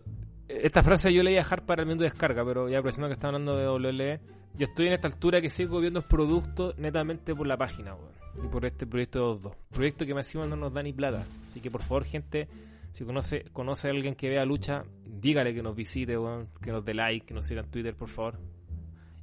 Esta 0.49 0.83
frase 0.83 1.13
yo 1.13 1.23
leí 1.23 1.37
a 1.37 1.43
Hart 1.43 1.67
para 1.67 1.83
el 1.83 1.89
mundo 1.89 2.05
de 2.05 2.11
descarga, 2.11 2.43
pero 2.45 2.69
ya 2.69 2.79
aprovechando 2.79 3.09
que 3.09 3.15
está 3.15 3.27
hablando 3.27 3.55
de 3.55 3.69
WWE, 3.69 4.21
yo 4.57 4.67
estoy 4.67 4.87
en 4.87 4.95
esta 4.95 5.07
altura 5.07 5.43
que 5.43 5.51
sigo 5.51 5.79
viendo 5.79 6.01
productos 6.01 6.77
netamente 6.79 7.35
por 7.35 7.47
la 7.47 7.59
página, 7.59 7.95
weón. 7.95 8.13
Y 8.43 8.49
por 8.49 8.65
este 8.65 8.87
proyecto 8.87 9.35
de 9.35 9.43
2 9.43 9.57
Proyecto 9.71 10.07
que 10.07 10.15
más 10.15 10.27
encima 10.27 10.47
no 10.47 10.57
nos 10.57 10.73
da 10.73 10.83
ni 10.83 10.93
plata. 10.93 11.27
Así 11.51 11.61
que 11.61 11.71
por 11.71 11.83
favor, 11.83 12.05
gente, 12.05 12.49
si 12.93 13.05
conoce, 13.05 13.45
conoce 13.53 13.89
a 13.89 13.91
alguien 13.91 14.15
que 14.15 14.29
vea 14.29 14.45
lucha, 14.45 14.85
dígale 15.05 15.55
que 15.55 15.63
nos 15.63 15.77
visite, 15.77 16.17
weón, 16.17 16.49
que 16.63 16.73
nos 16.73 16.85
dé 16.85 16.95
like, 16.95 17.27
que 17.27 17.35
nos 17.35 17.47
siga 17.47 17.61
en 17.61 17.71
Twitter, 17.71 17.95
por 17.95 18.09
favor. 18.09 18.39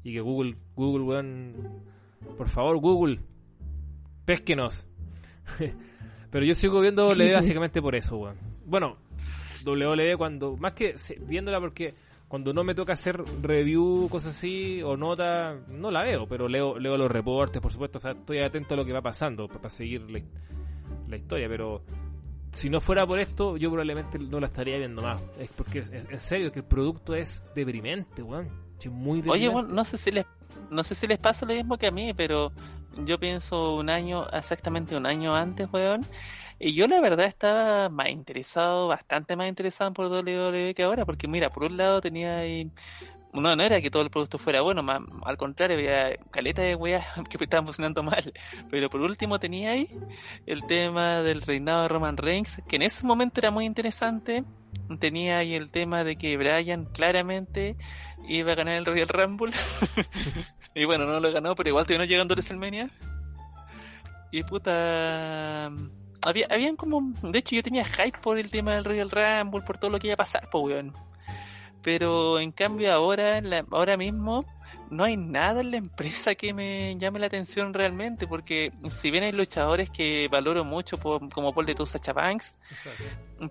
Y 0.04 0.14
que 0.14 0.22
Google, 0.22 0.56
Google, 0.76 1.04
weón, 1.04 1.54
por 2.38 2.50
favor, 2.50 2.78
Google, 2.78 3.20
pésquenos. 4.26 4.86
Pero 6.30 6.46
yo 6.46 6.54
sigo 6.54 6.82
viendo 6.82 7.08
WWE 7.08 7.34
básicamente 7.34 7.82
por 7.82 7.96
eso, 7.96 8.18
weón. 8.18 8.38
Bueno, 8.66 8.98
WWE 9.66 10.18
cuando, 10.18 10.56
más 10.58 10.74
que 10.74 10.98
se- 10.98 11.18
viéndola 11.20 11.60
porque 11.60 11.96
cuando 12.28 12.54
no 12.54 12.64
me 12.64 12.74
toca 12.76 12.94
hacer 12.94 13.24
review, 13.42 14.08
cosas 14.10 14.36
así, 14.36 14.82
o 14.82 14.98
nota, 14.98 15.56
no 15.68 15.92
la 15.92 16.04
veo, 16.04 16.28
pero 16.28 16.48
leo, 16.48 16.78
leo 16.80 16.98
los 16.98 17.10
reportes, 17.12 17.62
por 17.62 17.72
supuesto, 17.72 17.98
o 17.98 18.02
sea, 18.02 18.12
estoy 18.12 18.40
atento 18.40 18.74
a 18.74 18.78
lo 18.78 18.86
que 18.86 18.94
va 18.94 19.02
pasando 19.02 19.48
para, 19.48 19.70
seguir 19.70 20.10
la, 20.10 20.20
la 21.08 21.18
historia, 21.18 21.48
pero 21.48 21.84
si 22.52 22.70
no 22.70 22.82
fuera 22.82 23.06
por 23.06 23.20
esto, 23.20 23.58
yo 23.58 23.70
probablemente 23.70 24.18
no 24.18 24.40
la 24.40 24.48
estaría 24.48 24.78
viendo 24.78 25.02
más. 25.02 25.22
Es 25.40 25.50
porque, 25.52 25.80
en 25.80 26.20
serio, 26.20 26.52
que 26.52 26.60
el 26.60 26.66
producto 26.66 27.14
es 27.14 27.44
deprimente, 27.54 28.22
weón. 28.24 28.48
Es 28.80 28.92
muy 28.92 29.18
deprimente. 29.20 29.32
Oye, 29.32 29.50
bueno, 29.50 29.70
no 29.70 29.86
sé 29.86 29.98
si 29.98 30.12
les 30.12 30.26
no 30.70 30.84
sé 30.84 30.96
si 30.96 31.08
les 31.08 31.18
pasa 31.18 31.46
lo 31.46 31.54
mismo 31.54 31.78
que 31.78 31.88
a 31.88 31.92
mí, 31.92 32.14
pero 32.14 32.52
yo 33.06 33.20
pienso 33.20 33.76
un 33.76 33.90
año, 33.90 34.28
exactamente 34.32 34.96
un 34.96 35.06
año 35.06 35.36
antes, 35.36 35.68
weón, 35.72 36.06
y 36.60 36.74
yo 36.74 36.88
la 36.88 37.02
verdad 37.02 37.26
estaba 37.26 37.90
más 37.90 38.10
interesado, 38.10 38.88
bastante 38.88 39.36
más 39.36 39.48
interesado 39.48 39.94
por 39.94 40.08
WWE 40.08 40.74
que 40.74 40.84
ahora, 40.84 41.06
porque 41.06 41.28
mira, 41.28 41.50
por 41.50 41.66
un 41.66 41.78
lado 41.78 42.02
tenía 42.02 42.38
ahí 42.38 42.72
no, 43.42 43.56
no 43.56 43.64
era 43.64 43.82
que 43.82 43.92
todo 43.92 44.04
el 44.04 44.10
producto 44.10 44.38
fuera 44.38 44.62
bueno, 44.62 44.82
más, 44.82 45.02
al 45.24 45.38
contrario, 45.38 45.78
había 45.78 46.16
caleta 46.32 46.62
de 46.62 46.76
weas 46.76 47.06
que 47.30 47.44
estaban 47.44 47.66
funcionando 47.66 48.04
mal. 48.04 48.34
Pero 48.72 48.90
por 48.90 49.02
último 49.02 49.40
tenía 49.40 49.72
ahí 49.72 49.90
el 50.46 50.66
tema 50.66 51.22
del 51.22 51.42
reinado 51.42 51.84
de 51.84 51.88
Roman 51.90 52.18
Reigns, 52.18 52.62
que 52.68 52.78
en 52.78 52.84
ese 52.84 53.06
momento 53.06 53.40
era 53.42 53.52
muy 53.52 53.66
interesante. 53.66 54.44
Tenía 55.00 55.40
ahí 55.40 55.56
el 55.56 55.70
tema 55.70 56.04
de 56.04 56.16
que 56.16 56.38
Bryan 56.38 56.86
claramente 56.86 57.76
iba 58.28 58.54
a 58.54 58.56
ganar 58.56 58.76
el 58.76 58.86
Royal 58.86 59.08
Rumble. 59.08 59.54
y 60.76 60.86
bueno, 60.86 61.06
no 61.06 61.20
lo 61.20 61.32
ganó, 61.32 61.56
pero 61.56 61.70
igual 61.70 61.86
terminó 61.86 62.06
llegando 62.06 62.36
WrestleMania. 62.36 62.90
Y 64.32 64.44
puta. 64.44 65.72
Había, 66.26 66.48
habían 66.50 66.76
como. 66.76 67.14
De 67.22 67.40
hecho, 67.40 67.56
yo 67.56 67.64
tenía 67.64 67.86
hype 67.86 68.18
por 68.20 68.38
el 68.38 68.50
tema 68.50 68.74
del 68.76 68.84
Royal 68.86 69.10
Rumble, 69.12 69.62
por 69.62 69.78
todo 69.78 69.92
lo 69.92 70.00
que 70.00 70.08
iba 70.08 70.14
a 70.16 70.18
pasar, 70.18 70.50
pues, 70.52 70.64
weón. 70.66 70.94
Pero 71.82 72.40
en 72.40 72.52
cambio, 72.52 72.92
ahora, 72.94 73.42
la- 73.42 73.66
ahora 73.72 73.96
mismo, 73.96 74.44
no 74.90 75.04
hay 75.04 75.18
nada 75.18 75.62
en 75.62 75.72
la 75.72 75.78
empresa 75.78 76.36
que 76.36 76.54
me 76.54 76.96
llame 76.98 77.20
la 77.20 77.28
atención 77.28 77.74
realmente. 77.74 78.28
Porque 78.28 78.72
si 78.90 79.12
bien 79.12 79.24
hay 79.24 79.32
luchadores 79.32 79.90
que 79.90 80.28
valoro 80.32 80.64
mucho, 80.66 80.98
por- 80.98 81.30
como 81.32 81.54
Paul 81.54 81.66
de 81.68 81.86
Sacha 81.86 82.14
Banks, 82.14 82.56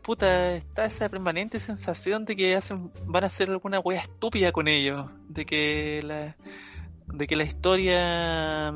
puta, 0.03 0.57
está 0.57 0.85
esa 0.85 1.09
permanente 1.09 1.61
sensación 1.61 2.25
de 2.25 2.35
que 2.37 2.57
hacen, 2.57 2.91
van 3.07 3.25
a 3.25 3.29
hacer 3.29 3.51
alguna 3.51 3.79
wea 3.81 4.01
estúpida 4.01 4.51
con 4.51 4.67
ellos, 4.69 5.11
de 5.29 5.45
que 5.47 6.03
la, 6.05 6.37
de 7.07 7.27
que 7.27 7.37
la 7.37 7.45
historia 7.45 8.73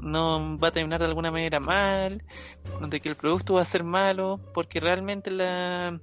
no 0.00 0.58
va 0.58 0.68
a 0.68 0.72
terminar 0.72 1.00
de 1.00 1.06
alguna 1.06 1.30
manera 1.30 1.60
mal, 1.60 2.22
de 2.88 3.00
que 3.00 3.08
el 3.08 3.16
producto 3.16 3.54
va 3.54 3.62
a 3.62 3.64
ser 3.64 3.84
malo, 3.84 4.40
porque 4.54 4.80
realmente 4.80 5.30
la, 5.30 6.00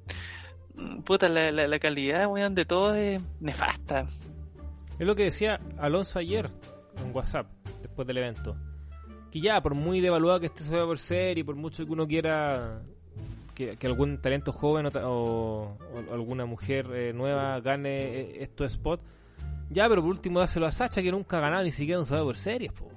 puta, 1.03 1.29
la, 1.29 1.51
la, 1.51 1.67
la 1.67 1.79
calidad, 1.79 2.27
weón, 2.27 2.55
de 2.55 2.65
todo 2.65 2.95
es 2.95 3.21
nefasta. 3.39 4.05
Es 4.99 5.05
lo 5.05 5.15
que 5.15 5.25
decía 5.25 5.59
Alonso 5.77 6.19
ayer 6.19 6.49
en 7.03 7.15
WhatsApp, 7.15 7.47
después 7.81 8.07
del 8.07 8.17
evento. 8.17 8.55
Que 9.31 9.41
ya, 9.41 9.61
por 9.61 9.75
muy 9.75 9.99
devaluada 9.99 10.39
que 10.39 10.45
esté 10.47 10.63
se 10.63 10.77
por 10.77 10.99
ser 10.99 11.37
y 11.37 11.43
por 11.43 11.55
mucho 11.55 11.85
que 11.85 11.91
uno 11.91 12.07
quiera 12.07 12.81
que, 13.53 13.77
algún 13.83 14.21
talento 14.21 14.51
joven 14.51 14.89
o, 15.03 15.77
alguna 16.11 16.45
mujer 16.45 16.87
eh, 16.93 17.13
nueva 17.13 17.59
gane 17.59 18.03
eh, 18.03 18.43
estos 18.43 18.73
spots, 18.73 19.03
ya, 19.69 19.89
pero 19.89 20.01
por 20.01 20.11
último 20.11 20.39
dáselo 20.39 20.67
a 20.67 20.71
Sacha 20.71 21.01
que 21.01 21.11
nunca 21.11 21.37
ha 21.37 21.41
ganado 21.41 21.63
ni 21.63 21.71
siquiera 21.71 21.99
un 21.99 22.05
por 22.05 22.37
series, 22.37 22.71
po. 22.71 22.94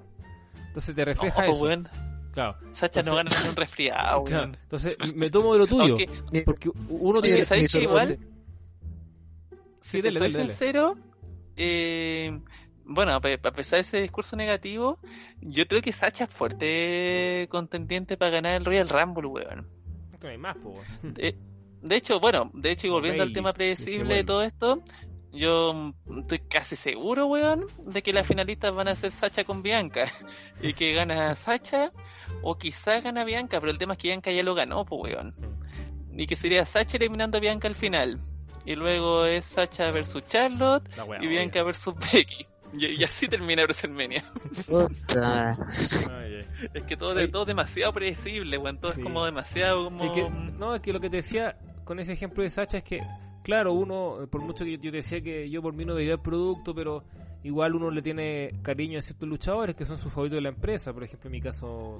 Entonces 0.69 0.95
te 0.95 1.05
refleja 1.05 1.43
Ojo, 1.43 1.53
eso. 1.53 1.64
weón, 1.64 1.89
Claro. 2.33 2.57
Sacha 2.71 3.03
no 3.03 3.16
gana 3.16 3.31
un 3.49 3.57
resfriado, 3.57 4.23
claro. 4.25 4.53
Entonces 4.62 4.97
me 5.14 5.29
tomo 5.29 5.55
de 5.55 5.59
lo 5.59 5.66
tuyo. 5.66 5.97
Porque 6.45 6.71
uno 6.89 7.21
tiene 7.21 7.45
¿sabes 7.45 7.62
Ni 7.64 7.69
qué? 7.69 7.73
solo- 7.73 7.89
Igual- 7.91 8.19
Sí, 9.81 9.97
si 9.99 10.03
te 10.03 10.12
soy 10.12 10.33
sincero, 10.33 10.97
eh, 11.57 12.39
bueno, 12.85 13.14
a 13.14 13.21
pe- 13.21 13.41
a 13.43 13.51
pesar 13.53 13.79
de 13.79 13.81
ese 13.81 14.03
discurso 14.03 14.37
negativo, 14.37 14.99
yo 15.41 15.66
creo 15.66 15.81
que 15.83 15.93
Sacha 15.93 16.25
es 16.25 16.31
fuerte 16.31 17.47
contendiente 17.51 18.16
para 18.16 18.31
ganar 18.33 18.55
el 18.57 18.64
Royal 18.64 18.89
Rumble, 18.89 19.27
weón. 19.29 19.66
que 20.21 20.27
no 20.27 20.31
hay 20.31 20.39
más, 20.39 20.57
po. 20.57 20.71
weón. 21.03 21.14
De, 21.14 21.37
de 21.83 21.97
hecho, 21.97 22.19
bueno, 22.21 22.51
de 22.55 22.73
hecho, 22.73 22.87
y 22.89 22.91
volviendo 22.91 23.23
al 23.23 23.33
tema 23.33 23.53
que 23.53 23.59
predecible 23.59 24.14
de 24.16 24.25
todo 24.25 24.43
esto, 24.43 24.83
yo 25.39 25.72
mm, 26.07 26.18
estoy 26.20 26.39
casi 26.41 26.76
seguro, 26.76 27.26
weón, 27.26 27.66
de 27.86 28.03
que 28.03 28.12
las 28.12 28.26
finalistas 28.26 28.74
van 28.74 28.89
a 28.89 28.97
ser 28.97 29.12
Sacha 29.12 29.45
con 29.45 29.62
Bianca. 29.62 30.07
Y 30.62 30.74
que 30.74 30.93
gana 30.93 31.34
Sacha, 31.36 31.93
o 32.43 32.59
quizá 32.59 33.01
gana 33.01 33.24
Bianca, 33.24 33.61
pero 33.61 33.70
el 33.70 33.78
tema 33.78 33.93
es 33.95 33.99
que 33.99 34.09
Bianca 34.09 34.30
ya 34.32 34.43
lo 34.43 34.55
ganó, 34.55 34.84
pues, 34.84 35.14
weón. 35.14 35.34
Y 36.12 36.26
que 36.26 36.34
sería 36.36 36.66
Sacha 36.66 36.97
eliminando 36.97 37.39
a 37.39 37.41
Bianca 37.41 37.68
al 37.68 37.74
final. 37.76 38.18
Y 38.64 38.74
luego 38.74 39.24
es 39.24 39.47
Sacha 39.47 39.91
versus 39.93 40.26
Charlotte 40.26 40.89
y 41.20 41.26
Bianca 41.28 41.62
versus 41.62 41.95
Becky. 42.12 42.47
Y, 42.74 42.86
y 43.01 43.05
así 43.05 43.28
termina 43.28 43.62
WrestleMania. 43.62 44.24
Puta. 44.66 45.57
Ay, 46.11 46.34
ay. 46.34 46.68
Es 46.74 46.82
que 46.82 46.97
todo, 46.97 47.14
todo 47.30 47.43
es 47.43 47.49
demasiado 47.49 47.93
predecible, 47.95 48.59
weón. 48.59 48.78
Todo 48.78 48.93
Sí. 48.93 49.01
es 49.01 49.05
como 49.05 49.24
demasiado 49.24 49.84
como... 49.84 50.05
Es 50.05 50.11
que, 50.11 50.28
no, 50.30 50.74
es 50.74 50.82
que 50.82 50.93
lo 50.93 51.01
que 51.01 51.09
te 51.09 51.16
decía 51.16 51.57
con 51.84 51.99
ese 51.99 52.12
ejemplo 52.12 52.43
de 52.43 52.51
Sacha 52.51 52.78
es 52.78 52.84
que, 52.84 53.01
claro, 53.43 53.72
uno, 53.72 54.26
por 54.30 54.43
mucho 54.43 54.64
que 54.64 54.72
yo 54.72 54.80
te 54.80 54.91
decía 54.91 55.20
que 55.20 55.49
yo 55.51 55.62
por 55.62 55.74
mí 55.74 55.84
no 55.84 55.95
veía 55.95 56.12
el 56.12 56.20
producto, 56.20 56.74
pero 56.74 57.05
igual 57.43 57.74
uno 57.74 57.91
le 57.91 58.03
tiene 58.03 58.53
cariño 58.62 58.99
a 58.99 59.03
ciertos 59.03 59.28
luchadores 59.28 59.74
que 59.74 59.84
son 59.84 59.99
sus 59.99 60.12
favoritos 60.12 60.36
de 60.36 60.43
la 60.43 60.51
empresa. 60.51 60.93
Por 60.93 61.05
ejemplo, 61.05 61.28
en 61.28 61.32
mi 61.32 61.41
caso, 61.41 61.99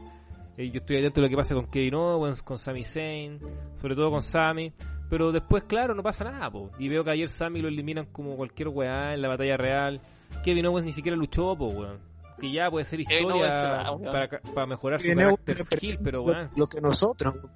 eh, 0.57 0.71
yo 0.71 0.81
estoy 0.81 0.99
atento 0.99 1.21
a 1.21 1.25
lo 1.25 1.29
que 1.29 1.37
pasa 1.37 1.55
con 1.55 1.67
Kevin 1.67 1.95
Owens, 1.95 2.43
con 2.43 2.59
Sami 2.59 2.85
Zayn, 2.85 3.39
sobre 3.81 3.95
todo 3.95 4.11
con 4.11 4.23
Sami. 4.23 4.73
Pero 5.09 5.33
después, 5.33 5.65
claro, 5.65 5.95
no 5.95 6.03
pasa 6.03 6.25
nada, 6.25 6.51
po. 6.51 6.71
Y 6.79 6.89
veo 6.89 7.03
que 7.03 7.11
ayer 7.11 7.29
Sami 7.29 7.63
lo 7.63 7.69
eliminan 7.69 8.07
como 8.07 8.37
cualquier 8.37 8.69
weá 8.69 9.15
en 9.15 9.23
la 9.23 9.29
batalla 9.29 9.57
real. 9.57 10.01
Kevin 10.45 10.67
Owens 10.67 10.87
ni 10.87 10.93
siquiera 10.93 11.17
luchó, 11.17 11.57
po, 11.57 11.69
weón. 11.69 11.99
Que 12.39 12.53
ya 12.53 12.71
puede 12.71 12.85
ser 12.85 13.01
historia 13.01 13.51
va, 13.51 13.99
para, 13.99 14.41
para 14.55 14.67
mejorar 14.67 15.01
su 15.01 15.09
carácter 15.09 15.99
pero 16.05 16.19
lo, 16.19 16.25
weón. 16.25 16.51
lo 16.57 16.67
que 16.67 16.81
nosotros. 16.81 17.51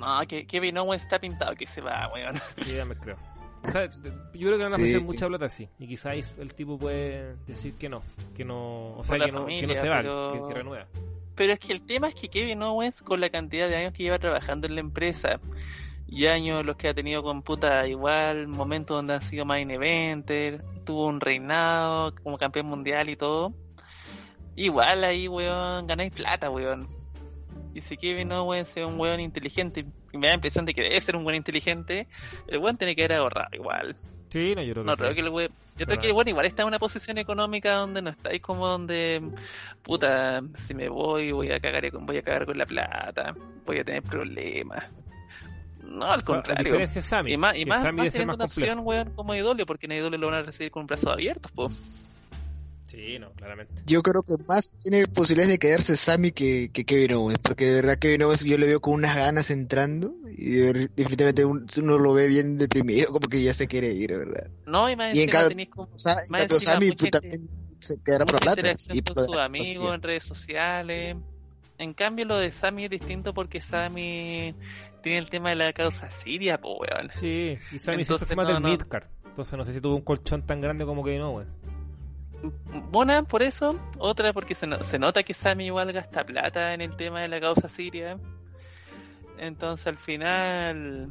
No, 0.00 0.26
que 0.26 0.46
Kevin 0.46 0.78
Owens 0.78 1.02
está 1.02 1.18
pintado 1.20 1.54
que 1.54 1.66
se 1.66 1.80
va, 1.80 2.10
weón. 2.12 2.36
Sí, 2.64 2.74
ya 2.74 2.84
me 2.84 2.96
creo. 2.96 3.16
O 3.62 3.68
sea, 3.70 3.84
yo 3.90 4.00
creo 4.32 4.56
que 4.56 4.64
van 4.64 4.72
a 4.72 4.76
Sí. 4.76 4.82
ofrecer 4.82 5.00
mucha 5.02 5.26
plata 5.28 5.44
así. 5.44 5.68
Y 5.78 5.86
quizás 5.86 6.34
el 6.38 6.54
tipo 6.54 6.78
puede 6.78 7.36
decir 7.46 7.74
que 7.74 7.88
no. 7.90 8.02
Que 8.34 8.44
no. 8.44 8.94
O 8.96 9.04
sea, 9.04 9.18
la 9.18 9.26
que 9.26 9.32
no, 9.32 9.46
que 9.46 9.52
no 9.52 9.60
familia, 9.60 9.74
se 9.80 9.88
va, 9.88 9.96
pero- 9.98 10.32
que, 10.32 10.48
que 10.48 10.54
renueva. 10.54 10.86
Pero 11.36 11.52
es 11.52 11.58
que 11.58 11.72
el 11.72 11.82
tema 11.86 12.08
es 12.08 12.14
que 12.14 12.28
Kevin 12.28 12.62
Owens, 12.62 13.02
con 13.02 13.20
la 13.20 13.30
cantidad 13.30 13.68
de 13.68 13.76
años 13.76 13.92
que 13.92 14.02
lleva 14.02 14.18
trabajando 14.18 14.66
en 14.66 14.74
la 14.74 14.80
empresa, 14.80 15.40
y 16.06 16.26
años 16.26 16.64
los 16.66 16.76
que 16.76 16.88
ha 16.88 16.94
tenido 16.94 17.22
con 17.22 17.42
puta 17.42 17.86
igual, 17.86 18.48
momentos 18.48 18.96
donde 18.96 19.14
ha 19.14 19.20
sido 19.20 19.44
main 19.44 19.70
eventer, 19.70 20.64
tuvo 20.84 21.06
un 21.06 21.20
reinado 21.20 22.14
como 22.22 22.36
campeón 22.36 22.66
mundial 22.66 23.08
y 23.10 23.16
todo, 23.16 23.54
igual 24.56 25.04
ahí, 25.04 25.28
weón, 25.28 25.86
ganáis 25.86 26.10
plata, 26.12 26.50
weón. 26.50 26.88
Y 27.74 27.82
si 27.82 27.96
Kevin 27.96 28.32
Owens 28.32 28.76
es 28.76 28.84
un 28.84 28.98
weón 28.98 29.20
inteligente, 29.20 29.86
y 30.12 30.18
me 30.18 30.26
da 30.26 30.32
la 30.32 30.34
impresión 30.36 30.64
de 30.66 30.74
que 30.74 30.82
debe 30.82 31.00
ser 31.00 31.16
un 31.16 31.24
weón 31.24 31.36
inteligente, 31.36 32.08
el 32.48 32.58
weón 32.58 32.76
tiene 32.76 32.96
que 32.96 33.04
haber 33.04 33.18
ahorrado 33.18 33.48
igual. 33.52 33.96
Sí, 34.30 34.54
no, 34.54 34.62
yo 34.62 34.72
creo 34.74 34.84
que 34.84 34.90
No 34.90 34.96
creo 34.96 35.14
que 35.14 35.20
el 35.20 35.28
we- 35.28 35.50
Yo 35.76 35.86
creo 35.86 35.98
que 35.98 36.06
el 36.08 36.12
weón 36.12 36.28
igual 36.28 36.46
está 36.46 36.62
en 36.62 36.68
una 36.68 36.78
posición 36.78 37.18
económica 37.18 37.74
donde 37.74 38.02
no 38.02 38.10
estáis 38.10 38.40
como 38.40 38.66
donde 38.66 39.22
puta, 39.82 40.42
si 40.54 40.74
me 40.74 40.88
voy 40.88 41.32
voy 41.32 41.50
a 41.52 41.58
cagar 41.60 41.90
con, 41.90 42.06
voy 42.06 42.18
a 42.18 42.22
cagar 42.22 42.46
con 42.46 42.58
la 42.58 42.66
plata, 42.66 43.34
voy 43.64 43.78
a 43.78 43.84
tener 43.84 44.02
problemas. 44.02 44.84
No, 45.82 46.06
al 46.12 46.22
contrario. 46.22 46.86
Sammy. 46.86 47.32
Y 47.32 47.36
más, 47.36 47.56
y 47.56 47.64
más, 47.64 47.82
más 47.82 47.92
teniendo 48.10 48.34
una 48.34 48.44
complejo. 48.44 48.72
opción, 48.72 48.78
weón, 48.86 49.14
como 49.14 49.34
IW, 49.34 49.64
porque 49.66 49.86
en 49.86 49.92
IW 49.92 50.18
lo 50.18 50.26
van 50.26 50.34
a 50.36 50.42
recibir 50.42 50.70
con 50.70 50.86
brazos 50.86 51.12
abiertos, 51.12 51.50
po. 51.52 51.70
Sí, 52.90 53.18
no, 53.20 53.32
claramente. 53.34 53.72
Yo 53.86 54.02
creo 54.02 54.22
que 54.22 54.34
más 54.48 54.74
tiene 54.80 55.06
posibilidades 55.06 55.52
de 55.52 55.58
quedarse 55.58 55.96
Sammy 55.96 56.32
que, 56.32 56.70
que 56.72 56.84
Kevin 56.84 57.12
Owens, 57.14 57.38
porque 57.38 57.66
de 57.66 57.74
verdad 57.76 57.98
Kevin 57.98 58.22
Owens 58.24 58.42
yo 58.42 58.58
le 58.58 58.66
veo 58.66 58.80
con 58.80 58.94
unas 58.94 59.14
ganas 59.14 59.50
entrando 59.50 60.12
y 60.36 60.50
de- 60.56 60.90
definitivamente 60.96 61.44
un- 61.44 61.66
uno 61.76 61.98
lo 61.98 62.12
ve 62.14 62.26
bien 62.26 62.58
deprimido, 62.58 63.12
como 63.12 63.28
que 63.28 63.42
ya 63.42 63.54
se 63.54 63.68
quiere 63.68 63.92
ir, 63.92 64.10
¿verdad? 64.10 64.50
No, 64.66 64.90
y 64.90 64.96
más 64.96 65.14
Y 65.14 65.18
en 65.18 65.22
encima 65.24 65.32
cada- 65.32 65.48
tenéis 65.50 65.68
como 65.68 65.88
Más 66.04 66.42
encima, 66.42 66.72
Sammy 66.72 66.86
mucha 66.86 66.96
tú 66.96 67.04
gente- 67.04 67.20
también 67.20 67.48
se 67.78 67.96
quedará 68.04 68.26
por 68.26 68.40
plata. 68.40 68.60
interacción 68.60 68.98
y 68.98 69.02
con 69.02 69.24
sus 69.24 69.36
amigos 69.36 69.94
en 69.94 70.02
redes 70.02 70.24
sociales. 70.24 71.16
En 71.78 71.94
cambio, 71.94 72.24
lo 72.26 72.36
de 72.38 72.50
Sammy 72.52 72.84
es 72.84 72.90
distinto 72.90 73.32
porque 73.32 73.60
Sammy 73.60 74.54
tiene 75.02 75.18
el 75.18 75.30
tema 75.30 75.50
de 75.50 75.54
la 75.56 75.72
causa 75.72 76.10
siria, 76.10 76.60
po, 76.60 76.76
weón. 76.78 77.08
Sí, 77.20 77.56
y 77.72 77.78
Sammy 77.78 78.02
es 78.02 78.10
más 78.10 78.36
no, 78.36 78.44
del 78.44 78.62
no. 78.62 78.68
midcard. 78.68 79.04
Entonces 79.30 79.56
no 79.56 79.64
sé 79.64 79.72
si 79.72 79.80
tuvo 79.80 79.94
un 79.94 80.02
colchón 80.02 80.44
tan 80.44 80.60
grande 80.60 80.84
como 80.84 81.06
no, 81.06 81.30
güey. 81.30 81.46
Una 82.92 83.22
por 83.24 83.42
eso, 83.42 83.78
otra 83.98 84.32
porque 84.32 84.54
se, 84.54 84.66
no- 84.66 84.82
se 84.82 84.98
nota 84.98 85.22
que 85.22 85.34
Sammy 85.34 85.66
igual 85.66 85.92
gasta 85.92 86.24
plata 86.24 86.74
en 86.74 86.80
el 86.80 86.96
tema 86.96 87.20
de 87.20 87.28
la 87.28 87.40
causa 87.40 87.68
siria. 87.68 88.18
Entonces 89.38 89.86
al 89.86 89.96
final, 89.96 91.10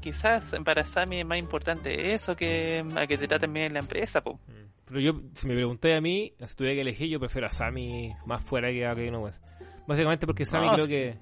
quizás 0.00 0.54
para 0.64 0.84
Sammy 0.84 1.18
es 1.20 1.26
más 1.26 1.38
importante 1.38 2.12
eso 2.14 2.36
que 2.36 2.84
a 2.96 3.06
que 3.06 3.18
te 3.18 3.28
traten 3.28 3.52
bien 3.52 3.66
en 3.66 3.72
la 3.74 3.78
empresa. 3.80 4.22
Po. 4.22 4.34
Mm. 4.46 4.64
Pero 4.86 5.00
yo, 5.00 5.20
si 5.34 5.46
me 5.46 5.54
pregunté 5.54 5.94
a 5.96 6.00
mí, 6.00 6.34
si 6.44 6.54
tuviera 6.54 6.74
que 6.74 6.80
elegir, 6.82 7.08
yo 7.08 7.18
prefiero 7.20 7.46
a 7.46 7.50
Sammy 7.50 8.14
más 8.26 8.42
fuera 8.42 8.68
que 8.70 8.86
a 8.86 8.94
Kevin 8.94 9.14
Owens. 9.14 9.40
Básicamente 9.86 10.26
porque 10.26 10.44
Sammy 10.44 10.66
No, 10.66 10.72
creo 10.74 10.84
sí. 10.86 10.90
que 10.90 11.18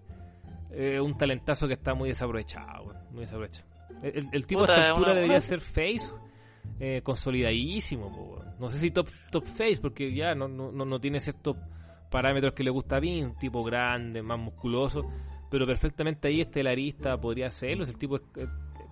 es 0.95 1.01
un 1.01 1.17
talentazo 1.17 1.67
que 1.69 1.75
está 1.75 1.95
muy 1.95 2.09
desaprovechado, 2.09 2.95
muy 3.11 3.21
desaprovechado. 3.21 3.69
El, 4.03 4.17
el- 4.19 4.29
el 4.33 4.47
tipo 4.47 4.61
Puta, 4.63 4.73
a 4.75 4.77
esta 4.79 4.89
altura 4.91 5.07
una- 5.11 5.15
debería 5.15 5.37
una- 5.37 5.41
ser 5.41 5.61
face, 5.61 6.13
eh, 6.81 7.01
consolidadísimo. 7.03 8.11
po. 8.11 8.45
No 8.59 8.69
sé 8.69 8.79
si 8.79 8.91
top, 8.91 9.09
top 9.31 9.47
face, 9.47 9.79
porque 9.81 10.15
ya 10.15 10.35
no, 10.35 10.49
no, 10.49 10.73
no, 10.73 10.85
no 10.85 11.01
tiene 11.01 11.21
ciertos 11.21 11.57
parámetros 12.11 12.53
que 12.53 12.63
le 12.63 12.71
gusta 12.71 12.97
a 12.97 13.01
mí, 13.01 13.23
un 13.23 13.37
tipo 13.37 13.65
grande, 13.65 14.23
más 14.23 14.39
musculoso, 14.39 15.03
pero 15.51 15.67
perfectamente 15.67 16.29
ahí 16.29 16.41
estelarista 16.41 17.19
podría 17.21 17.51
si 17.51 17.67
el 17.67 17.99
tipo 17.99 18.17
es, 18.17 18.23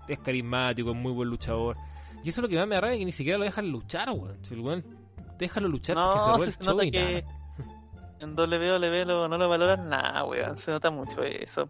es 0.09 0.19
carismático, 0.19 0.91
es 0.91 0.97
muy 0.97 1.13
buen 1.13 1.29
luchador. 1.29 1.77
Y 2.25 2.31
eso 2.31 2.41
es 2.41 2.43
lo 2.43 2.49
que 2.49 2.57
más 2.57 2.67
me 2.67 2.77
arranca, 2.77 2.99
que 2.99 3.05
ni 3.05 3.13
siquiera 3.13 3.39
lo 3.39 3.45
dejan 3.45 3.71
luchar, 3.71 4.11
weón. 4.11 4.39
Si 4.43 4.55
el 4.55 4.61
weón, 4.61 4.85
déjalo 5.39 5.69
luchar 5.69 5.97
porque 5.97 6.21
se 6.21 6.27
No, 6.27 6.45
el 6.45 6.53
se 6.53 6.65
nota 6.65 6.91
que 6.91 7.23
nada. 7.23 7.40
En 8.21 8.35
WWE 8.39 9.05
lo- 9.05 9.29
no 9.29 9.39
lo 9.39 9.49
valoran 9.49 9.89
nada, 9.89 10.25
weón. 10.25 10.57
Se 10.59 10.71
nota 10.71 10.91
mucho 10.91 11.23
eso. 11.23 11.69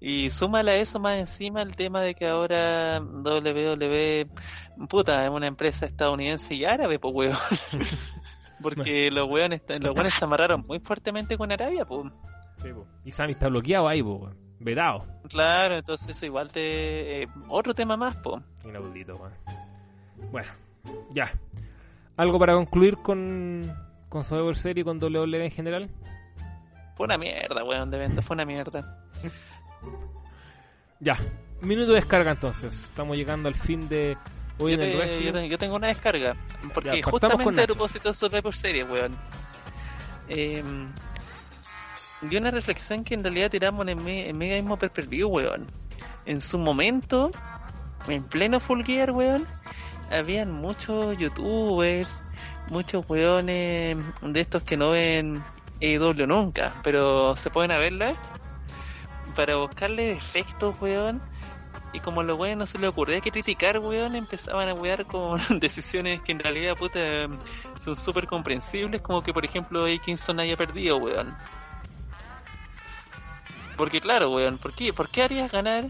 Y 0.00 0.30
súmale 0.30 0.72
a 0.72 0.76
eso 0.76 0.98
más 1.00 1.16
encima 1.18 1.62
el 1.62 1.76
tema 1.76 2.00
de 2.00 2.14
que 2.14 2.26
ahora 2.28 3.00
WWE, 3.00 4.28
puta, 4.88 5.24
es 5.24 5.30
una 5.30 5.46
empresa 5.46 5.86
estadounidense 5.86 6.54
y 6.54 6.64
árabe, 6.64 6.98
pues, 6.98 7.14
weón. 7.14 7.36
Porque 8.62 9.10
los 9.10 9.28
weones, 9.28 9.62
los 9.68 9.94
weones 9.94 10.14
se 10.14 10.24
amarraron 10.24 10.64
muy 10.66 10.78
fuertemente 10.80 11.36
con 11.36 11.50
Arabia, 11.52 11.84
pues. 11.84 12.10
Sí, 12.62 12.72
po. 12.72 12.86
Y 13.04 13.10
Sammy 13.10 13.32
está 13.32 13.48
bloqueado 13.48 13.88
ahí, 13.88 14.02
po, 14.02 14.14
weón. 14.16 14.36
Vedado. 14.60 15.04
Claro, 15.28 15.76
entonces 15.76 16.08
eso 16.16 16.24
igual 16.26 16.50
te... 16.50 17.22
eh, 17.24 17.28
otro 17.48 17.74
tema 17.74 17.96
más, 17.96 18.16
pues. 18.16 18.42
Inaudito, 18.64 19.16
weón. 19.16 19.32
Bueno, 20.30 20.50
ya. 21.12 21.30
¿Algo 22.16 22.38
para 22.38 22.54
concluir 22.54 22.96
con, 22.98 23.74
con 24.14 24.24
Survivor 24.24 24.56
Series 24.56 24.82
y 24.82 24.84
con 24.84 25.02
WWE 25.02 25.44
en 25.46 25.50
general? 25.50 25.90
Fue 26.96 27.04
una 27.06 27.18
mierda, 27.18 27.64
weón, 27.64 27.90
de 27.90 27.98
venta, 27.98 28.22
fue 28.22 28.34
una 28.34 28.44
mierda. 28.44 28.96
Ya. 31.00 31.18
Minuto 31.60 31.88
de 31.88 31.96
descarga 31.96 32.30
entonces. 32.30 32.74
Estamos 32.84 33.16
llegando 33.16 33.48
al 33.48 33.56
fin 33.56 33.88
de 33.88 34.16
hoy 34.60 34.76
Yo, 34.76 34.82
en 34.82 34.88
el 34.88 34.98
te- 35.00 35.24
yo 35.24 35.32
te- 35.32 35.48
yo 35.48 35.58
tengo 35.58 35.74
una 35.74 35.88
descarga. 35.88 36.36
Porque 36.72 37.00
Ya, 37.00 37.10
justamente 37.10 37.62
a 37.62 37.66
propósito 37.66 38.10
de 38.10 38.14
Survivor 38.14 38.54
Series, 38.54 38.88
weón. 38.88 39.10
Eh, 40.28 40.62
vi 42.22 42.36
una 42.36 42.52
reflexión 42.52 43.02
que 43.02 43.14
en 43.14 43.24
realidad 43.24 43.50
tiramos 43.50 43.86
en 43.88 44.02
me- 44.04 44.28
en 44.28 44.38
Mega 44.38 44.54
mismo 44.54 44.78
Pay-Per-View, 44.78 45.28
weón. 45.28 45.66
En 46.24 46.40
su 46.40 46.56
momento, 46.58 47.32
en 48.06 48.22
pleno 48.22 48.60
Full 48.60 48.82
Gear, 48.84 49.10
weón, 49.10 49.44
habían 50.12 50.52
muchos 50.52 51.18
youtubers, 51.18 52.22
muchos 52.70 53.04
weones 53.08 53.96
de 54.22 54.40
estos 54.40 54.62
que 54.62 54.76
no 54.76 54.90
ven 54.90 55.44
AEW 55.80 56.26
nunca, 56.26 56.74
pero 56.82 57.36
se 57.36 57.50
pueden 57.50 57.70
a 57.70 57.78
verla 57.78 58.14
para 59.34 59.56
buscarle 59.56 60.14
defectos, 60.14 60.74
weón. 60.80 61.20
Y 61.92 62.00
como 62.00 62.22
a 62.22 62.24
los 62.24 62.36
weones 62.36 62.58
no 62.58 62.66
se 62.66 62.78
les 62.78 62.90
ocurría 62.90 63.20
que 63.20 63.30
criticar, 63.30 63.78
weón, 63.78 64.16
empezaban 64.16 64.68
a 64.68 64.74
wear 64.74 65.04
con 65.06 65.40
decisiones 65.60 66.20
que 66.22 66.32
en 66.32 66.40
realidad, 66.40 66.76
puta, 66.76 66.98
son 67.78 67.96
súper 67.96 68.26
comprensibles, 68.26 69.00
como 69.00 69.22
que, 69.22 69.32
por 69.32 69.44
ejemplo, 69.44 69.84
Kingston 70.04 70.40
haya 70.40 70.56
perdido, 70.56 70.96
weón. 70.96 71.36
Porque 73.76 74.00
claro, 74.00 74.30
weón, 74.30 74.58
¿por 74.58 74.74
qué, 74.74 74.92
¿por 74.92 75.08
qué 75.08 75.22
harías 75.22 75.50
ganar? 75.50 75.84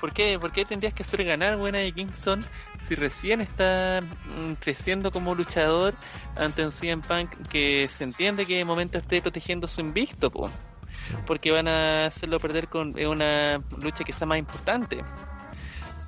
¿Por 0.00 0.12
qué, 0.12 0.38
¿Por 0.38 0.52
qué 0.52 0.64
tendrías 0.64 0.92
que 0.92 1.02
hacer 1.02 1.24
ganar, 1.24 1.56
weón, 1.56 1.74
a 1.74 1.90
Kingston 1.90 2.44
si 2.78 2.94
recién 2.94 3.40
está 3.40 4.02
mm, 4.02 4.54
creciendo 4.54 5.10
como 5.10 5.34
luchador 5.34 5.94
ante 6.36 6.64
un 6.64 6.72
CM 6.72 7.02
Punk 7.02 7.48
que 7.48 7.88
se 7.88 8.04
entiende 8.04 8.44
que 8.44 8.58
de 8.58 8.64
momento 8.64 8.98
esté 8.98 9.22
protegiendo 9.22 9.66
su 9.68 9.80
invicto, 9.80 10.30
po? 10.30 10.50
Porque 11.26 11.50
van 11.50 11.68
a 11.68 12.06
hacerlo 12.06 12.40
perder 12.40 12.68
con 12.68 12.98
eh, 12.98 13.06
una 13.06 13.62
lucha 13.80 14.04
que 14.04 14.12
sea 14.12 14.26
más 14.26 14.38
importante. 14.38 15.02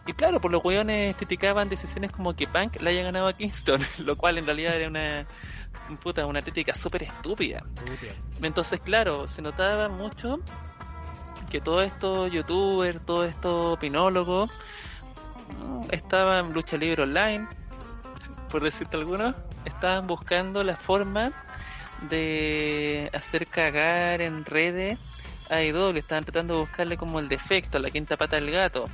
Y 0.06 0.12
claro, 0.14 0.40
por 0.40 0.50
los 0.50 0.64
weones 0.64 1.16
criticaban 1.16 1.68
decisiones 1.68 2.10
como 2.10 2.34
que 2.34 2.46
Punk 2.46 2.80
le 2.80 2.90
haya 2.90 3.02
ganado 3.02 3.28
a 3.28 3.34
Kingston, 3.34 3.80
lo 3.98 4.16
cual 4.16 4.38
en 4.38 4.46
realidad 4.46 4.74
era 4.74 4.88
una 4.88 5.26
puta, 5.96 6.26
una 6.26 6.42
crítica 6.42 6.74
súper 6.74 7.04
estúpida. 7.04 7.62
Entonces, 8.42 8.80
claro, 8.80 9.28
se 9.28 9.42
notaba 9.42 9.88
mucho 9.88 10.40
que 11.48 11.60
todos 11.60 11.86
estos 11.86 12.30
youtubers, 12.30 13.00
todos 13.04 13.28
estos 13.28 13.74
opinólogos, 13.74 14.50
estaban 15.90 16.52
lucha 16.52 16.76
libre 16.76 17.02
online, 17.02 17.46
por 18.50 18.62
decirte 18.62 18.96
algunos, 18.96 19.34
estaban 19.64 20.06
buscando 20.06 20.62
la 20.64 20.76
forma 20.76 21.32
de 22.08 23.10
hacer 23.12 23.46
cagar 23.46 24.20
en 24.20 24.44
redes 24.44 24.98
a 25.50 25.62
IW, 25.62 25.96
estaban 25.96 26.24
tratando 26.24 26.54
de 26.54 26.60
buscarle 26.60 26.96
como 26.96 27.20
el 27.20 27.28
defecto, 27.28 27.78
la 27.78 27.90
quinta 27.90 28.16
pata 28.16 28.36
del 28.36 28.50
gato. 28.50 28.88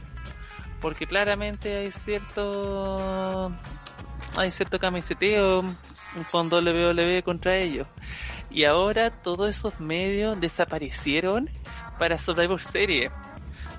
Porque 0.80 1.06
claramente 1.06 1.76
hay 1.76 1.92
cierto 1.92 3.50
hay 4.36 4.50
cierto 4.50 4.78
camiseteo 4.78 5.64
con 6.30 6.52
WWE 6.52 7.22
contra 7.22 7.56
ellos. 7.56 7.86
Y 8.50 8.64
ahora 8.64 9.10
todos 9.10 9.48
esos 9.48 9.80
medios 9.80 10.40
desaparecieron 10.40 11.50
para 11.98 12.18
Survivor 12.18 12.62
Series. 12.62 13.10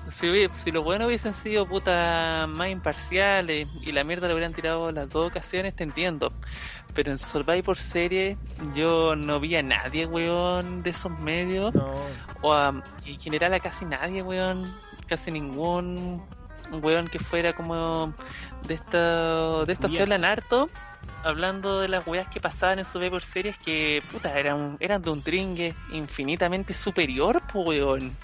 Si, 0.08 0.48
si 0.56 0.70
los 0.70 0.84
buenos 0.84 1.08
hubiesen 1.08 1.34
sido 1.34 1.66
puta 1.66 2.46
más 2.48 2.70
imparciales 2.70 3.68
y 3.82 3.92
la 3.92 4.04
mierda 4.04 4.28
le 4.28 4.34
hubieran 4.34 4.54
tirado 4.54 4.92
las 4.92 5.08
dos 5.08 5.28
ocasiones, 5.28 5.74
te 5.74 5.82
entiendo. 5.82 6.32
Pero 6.94 7.10
en 7.10 7.18
Survivor 7.18 7.76
Series 7.76 8.38
yo 8.74 9.16
no 9.16 9.40
vi 9.40 9.56
a 9.56 9.62
nadie, 9.62 10.06
weón, 10.06 10.82
de 10.82 10.90
esos 10.90 11.10
medios. 11.18 11.74
No. 11.74 11.96
O 12.42 12.52
a, 12.52 12.82
en 13.04 13.20
general 13.20 13.52
a 13.54 13.60
casi 13.60 13.84
nadie, 13.84 14.22
weón. 14.22 14.64
Casi 15.08 15.30
ningún 15.30 16.24
weón 16.70 17.08
que 17.08 17.18
fuera 17.18 17.52
como 17.52 18.12
de, 18.66 18.74
esta, 18.74 19.64
de 19.64 19.72
estos 19.72 19.90
que 19.90 20.02
hablan 20.02 20.24
harto. 20.24 20.68
Hablando 21.22 21.80
de 21.80 21.88
las 21.88 22.06
weas 22.06 22.28
que 22.28 22.40
pasaban 22.40 22.78
en 22.78 22.84
Survivor 22.84 23.24
Series 23.24 23.58
que, 23.58 24.02
puta, 24.12 24.38
eran, 24.38 24.76
eran 24.80 25.02
de 25.02 25.10
un 25.10 25.22
tringue 25.22 25.74
infinitamente 25.92 26.72
superior, 26.72 27.42
pues, 27.52 27.66
weón. 27.66 28.16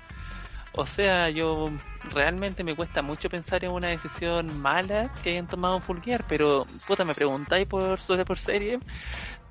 O 0.74 0.86
sea, 0.86 1.28
yo 1.28 1.70
realmente 2.14 2.64
me 2.64 2.74
cuesta 2.74 3.03
mucho 3.03 3.28
pensar 3.28 3.62
en 3.62 3.72
una 3.72 3.88
decisión 3.88 4.59
mala 4.61 5.12
que 5.22 5.30
hayan 5.30 5.47
tomado 5.47 5.80
Full 5.80 6.01
Gear, 6.01 6.24
pero 6.26 6.66
puta, 6.86 7.05
me 7.05 7.14
preguntáis 7.14 7.66
por 7.66 8.01
sobre 8.01 8.24
por 8.24 8.38
serie 8.38 8.80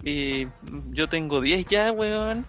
y 0.04 0.48
yo 0.92 1.08
tengo 1.08 1.42
10 1.42 1.66
ya, 1.68 1.92
weón, 1.92 2.46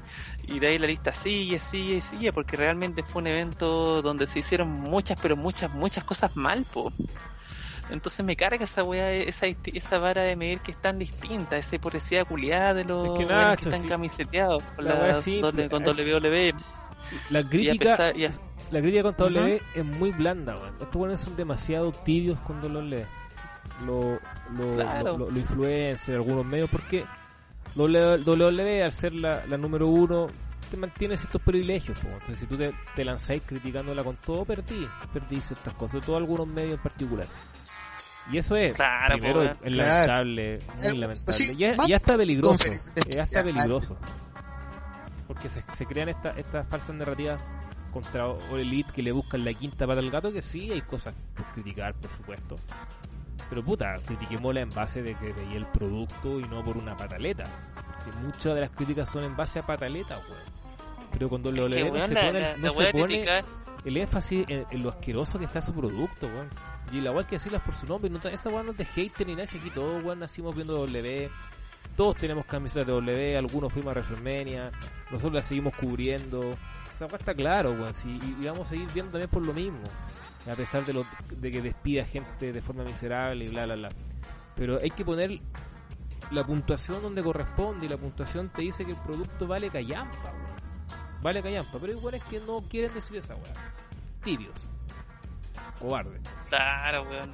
y 0.47 0.59
de 0.59 0.69
ahí 0.69 0.79
la 0.79 0.87
lista 0.87 1.13
sigue, 1.15 1.59
sigue, 1.59 2.01
sigue, 2.01 2.33
porque 2.33 2.57
realmente 2.57 3.03
fue 3.03 3.23
un 3.23 3.29
evento 3.29 4.03
donde 4.03 4.27
se 4.27 4.39
hicieron 4.41 4.69
muchas, 4.69 5.19
pero 5.21 5.37
muchas, 5.37 5.71
muchas 5.73 6.05
cosas 6.05 6.37
mal, 6.37 6.65
po. 6.73 6.93
Entonces 7.91 8.25
me 8.25 8.37
carga 8.37 8.65
esa 8.65 8.85
weá, 8.85 9.13
esa, 9.13 9.47
esa 9.47 9.99
vara 9.99 10.23
de 10.23 10.35
medir 10.37 10.61
que 10.61 10.71
es 10.71 10.81
tan 10.81 10.99
distinta, 10.99 11.59
esa 11.59 11.77
hipocresía 11.77 12.25
culiada 12.25 12.73
de 12.75 12.85
los 12.85 13.21
Es 13.21 13.27
que, 13.27 13.33
Nacho, 13.33 13.57
que 13.65 13.69
están 13.69 13.83
sí. 13.83 13.89
camiseteados 13.89 14.63
con, 14.77 14.85
La 14.85 14.95
la, 14.95 14.99
doble- 15.43 15.69
con 15.69 15.83
eh. 15.83 16.13
WWE. 16.23 16.55
La 17.31 17.41
Y 17.41 17.43
a 17.45 17.49
crítica, 17.49 17.85
pesar- 17.97 18.17
y 18.17 18.25
a- 18.25 18.31
la 18.71 18.81
crítica 18.81 19.03
contra 19.03 19.27
Ujú. 19.27 19.35
W 19.35 19.63
es 19.75 19.85
muy 19.85 20.11
blanda, 20.13 20.55
weón. 20.55 20.75
Estos 20.81 20.97
weones 20.97 21.21
son 21.21 21.37
demasiado 21.37 21.93
tibios 21.93 22.39
los 22.69 22.85
lees. 22.85 23.07
Lo, 23.85 24.19
lo, 24.57 24.75
Claro. 24.75 25.05
lo, 25.13 25.19
lo- 25.19 25.31
lo 25.31 25.39
influencers, 25.39 26.17
algunos 26.17 26.47
medios, 26.47 26.71
porque 26.71 27.05
WWE, 27.77 28.83
al 28.83 28.93
ser 28.93 29.15
la, 29.15 29.45
la 29.47 29.57
número 29.57 29.89
uno, 29.89 30.27
te 30.71 30.77
mantiene 30.77 31.17
ciertos 31.17 31.41
privilegios. 31.43 31.99
po. 31.99 32.09
Entonces, 32.09 32.39
si 32.41 32.47
tú 32.47 32.57
te, 32.57 32.73
te 32.95 33.05
lanzáis 33.05 33.43
criticándola 33.43 34.03
con 34.05 34.17
todo, 34.17 34.45
perdí. 34.45 34.87
Perdí 35.13 35.41
ciertas 35.41 35.75
cosas, 35.75 35.93
sobre 35.93 36.07
todo 36.07 36.17
algunos 36.17 36.47
medios 36.47 36.77
en 36.77 36.83
particular. 36.83 37.27
Y 38.31 38.39
eso 38.39 38.55
es, 38.57 38.75
Claro, 38.75 39.15
primero, 39.19 39.41
po, 39.43 39.65
es 39.67 39.73
lamentable, 39.73 40.59
muy 40.77 40.87
Eh, 40.87 40.95
lamentable. 40.95 41.39
sí, 41.45 41.57
ya, 41.57 41.97
está 41.97 42.17
peligroso, 42.17 42.65
ya 43.11 43.23
está 43.23 43.43
peligroso. 43.43 43.97
Porque 45.27 45.49
se, 45.49 45.65
se 45.73 45.87
crean 45.87 46.09
estas 46.11 46.37
estas 46.39 46.69
falsas 46.69 46.95
narrativas 46.95 47.43
contra 47.93 48.27
Elite 48.53 48.93
que 48.93 49.03
le 49.03 49.11
buscan 49.13 49.45
la 49.45 49.53
quinta 49.55 49.87
pata 49.87 49.99
al 50.01 50.11
gato, 50.11 50.33
que 50.33 50.41
sí, 50.41 50.71
hay 50.71 50.83
cosas 50.83 51.15
por 51.35 51.47
criticar, 51.53 51.95
por 51.95 52.11
supuesto. 52.13 52.57
Pero 53.53 53.63
puta, 53.63 53.97
critiquémosla 54.07 54.63
en 54.63 54.71
base 54.71 55.03
de 55.03 55.15
que 55.15 55.31
veía 55.31 55.59
el 55.59 55.67
producto 55.67 56.41
y 56.41 56.45
no 56.45 56.65
por 56.65 56.79
una 56.79 56.97
pataleta. 56.97 57.45
Porque 57.75 58.19
muchas 58.23 58.55
de 58.55 58.63
las 58.63 58.71
críticas 58.71 59.11
son 59.11 59.25
en 59.25 59.37
base 59.37 59.59
a 59.59 59.67
pataletas, 59.67 60.27
weón. 60.27 60.43
Pero 61.13 61.29
cuando 61.29 61.53
lo 61.53 61.67
Es 61.67 61.75
que, 61.75 61.83
leemos 61.83 61.99
weón, 61.99 62.09
se 62.09 62.15
la, 62.15 62.21
pone, 62.23 62.41
la, 62.41 62.57
no 62.57 62.63
la 62.63 62.73
se 62.73 62.93
pone 62.93 63.25
el 63.85 63.97
énfasis 63.99 64.47
en, 64.49 64.65
en 64.71 64.83
lo 64.83 64.89
asqueroso 64.89 65.39
que 65.39 65.45
está 65.45 65.61
su 65.61 65.75
producto, 65.75 66.29
weón. 66.29 66.49
Y 66.93 67.03
la 67.03 67.11
weá 67.11 67.21
hay 67.21 67.27
que 67.27 67.37
decirlas 67.37 67.61
por 67.61 67.75
su 67.75 67.87
nombre. 67.87 68.09
No, 68.09 68.21
esa 68.21 68.49
weá 68.49 68.63
no 68.63 68.71
es 68.71 68.79
de 68.79 68.87
hater 68.87 69.27
ni 69.27 69.35
nada. 69.35 69.47
Si 69.47 69.59
aquí 69.59 69.69
todos, 69.69 70.03
weón, 70.03 70.21
nacimos 70.21 70.55
viendo 70.55 70.73
W. 70.73 71.31
Todos 71.95 72.17
tenemos 72.17 72.47
camisetas 72.47 72.87
de 72.87 72.93
W. 72.95 73.37
Algunos 73.37 73.71
fuimos 73.71 73.91
a 73.91 74.01
WrestleMania. 74.01 74.73
Nosotros 75.11 75.35
las 75.35 75.45
seguimos 75.45 75.77
cubriendo. 75.77 76.57
Esa 76.95 77.05
weá 77.05 77.19
está 77.19 77.35
claro, 77.35 77.73
weón. 77.73 77.93
Sí, 77.93 78.19
y, 78.19 78.43
y 78.43 78.47
vamos 78.47 78.67
a 78.69 78.71
seguir 78.71 78.89
viendo 78.95 79.13
también 79.13 79.29
por 79.29 79.45
lo 79.47 79.53
mismo. 79.53 79.83
A 80.51 80.57
pesar 80.57 80.85
de, 80.85 80.93
lo, 80.93 81.07
de 81.31 81.51
que 81.51 81.63
despida 81.63 82.05
gente 82.05 82.53
de 82.53 82.61
forma 82.61 82.83
miserable 82.83 83.45
y 83.45 83.49
bla, 83.49 83.65
bla, 83.65 83.77
bla. 83.77 83.89
Pero 84.57 84.79
hay 84.83 84.91
que 84.91 85.05
poner 85.05 85.41
la 86.31 86.45
puntuación 86.45 87.01
donde 87.03 87.23
corresponde. 87.23 87.87
Y 87.87 87.89
la 87.89 87.97
puntuación 87.97 88.49
te 88.49 88.63
dice 88.63 88.85
que 88.85 88.93
el 88.93 88.99
producto 88.99 89.47
vale 89.47 89.71
callampa, 89.71 90.33
weón. 90.33 91.23
Vale 91.23 91.43
callampa. 91.43 91.79
Pero 91.81 91.93
igual 91.93 92.15
es 92.15 92.25
que 92.25 92.41
no 92.41 92.61
quieren 92.69 92.93
decir 92.93 93.17
esa 93.19 93.35
weá. 93.37 93.53
Tibios. 94.25 94.69
Cobardes. 95.79 96.21
Claro, 96.49 97.03
weón. 97.05 97.33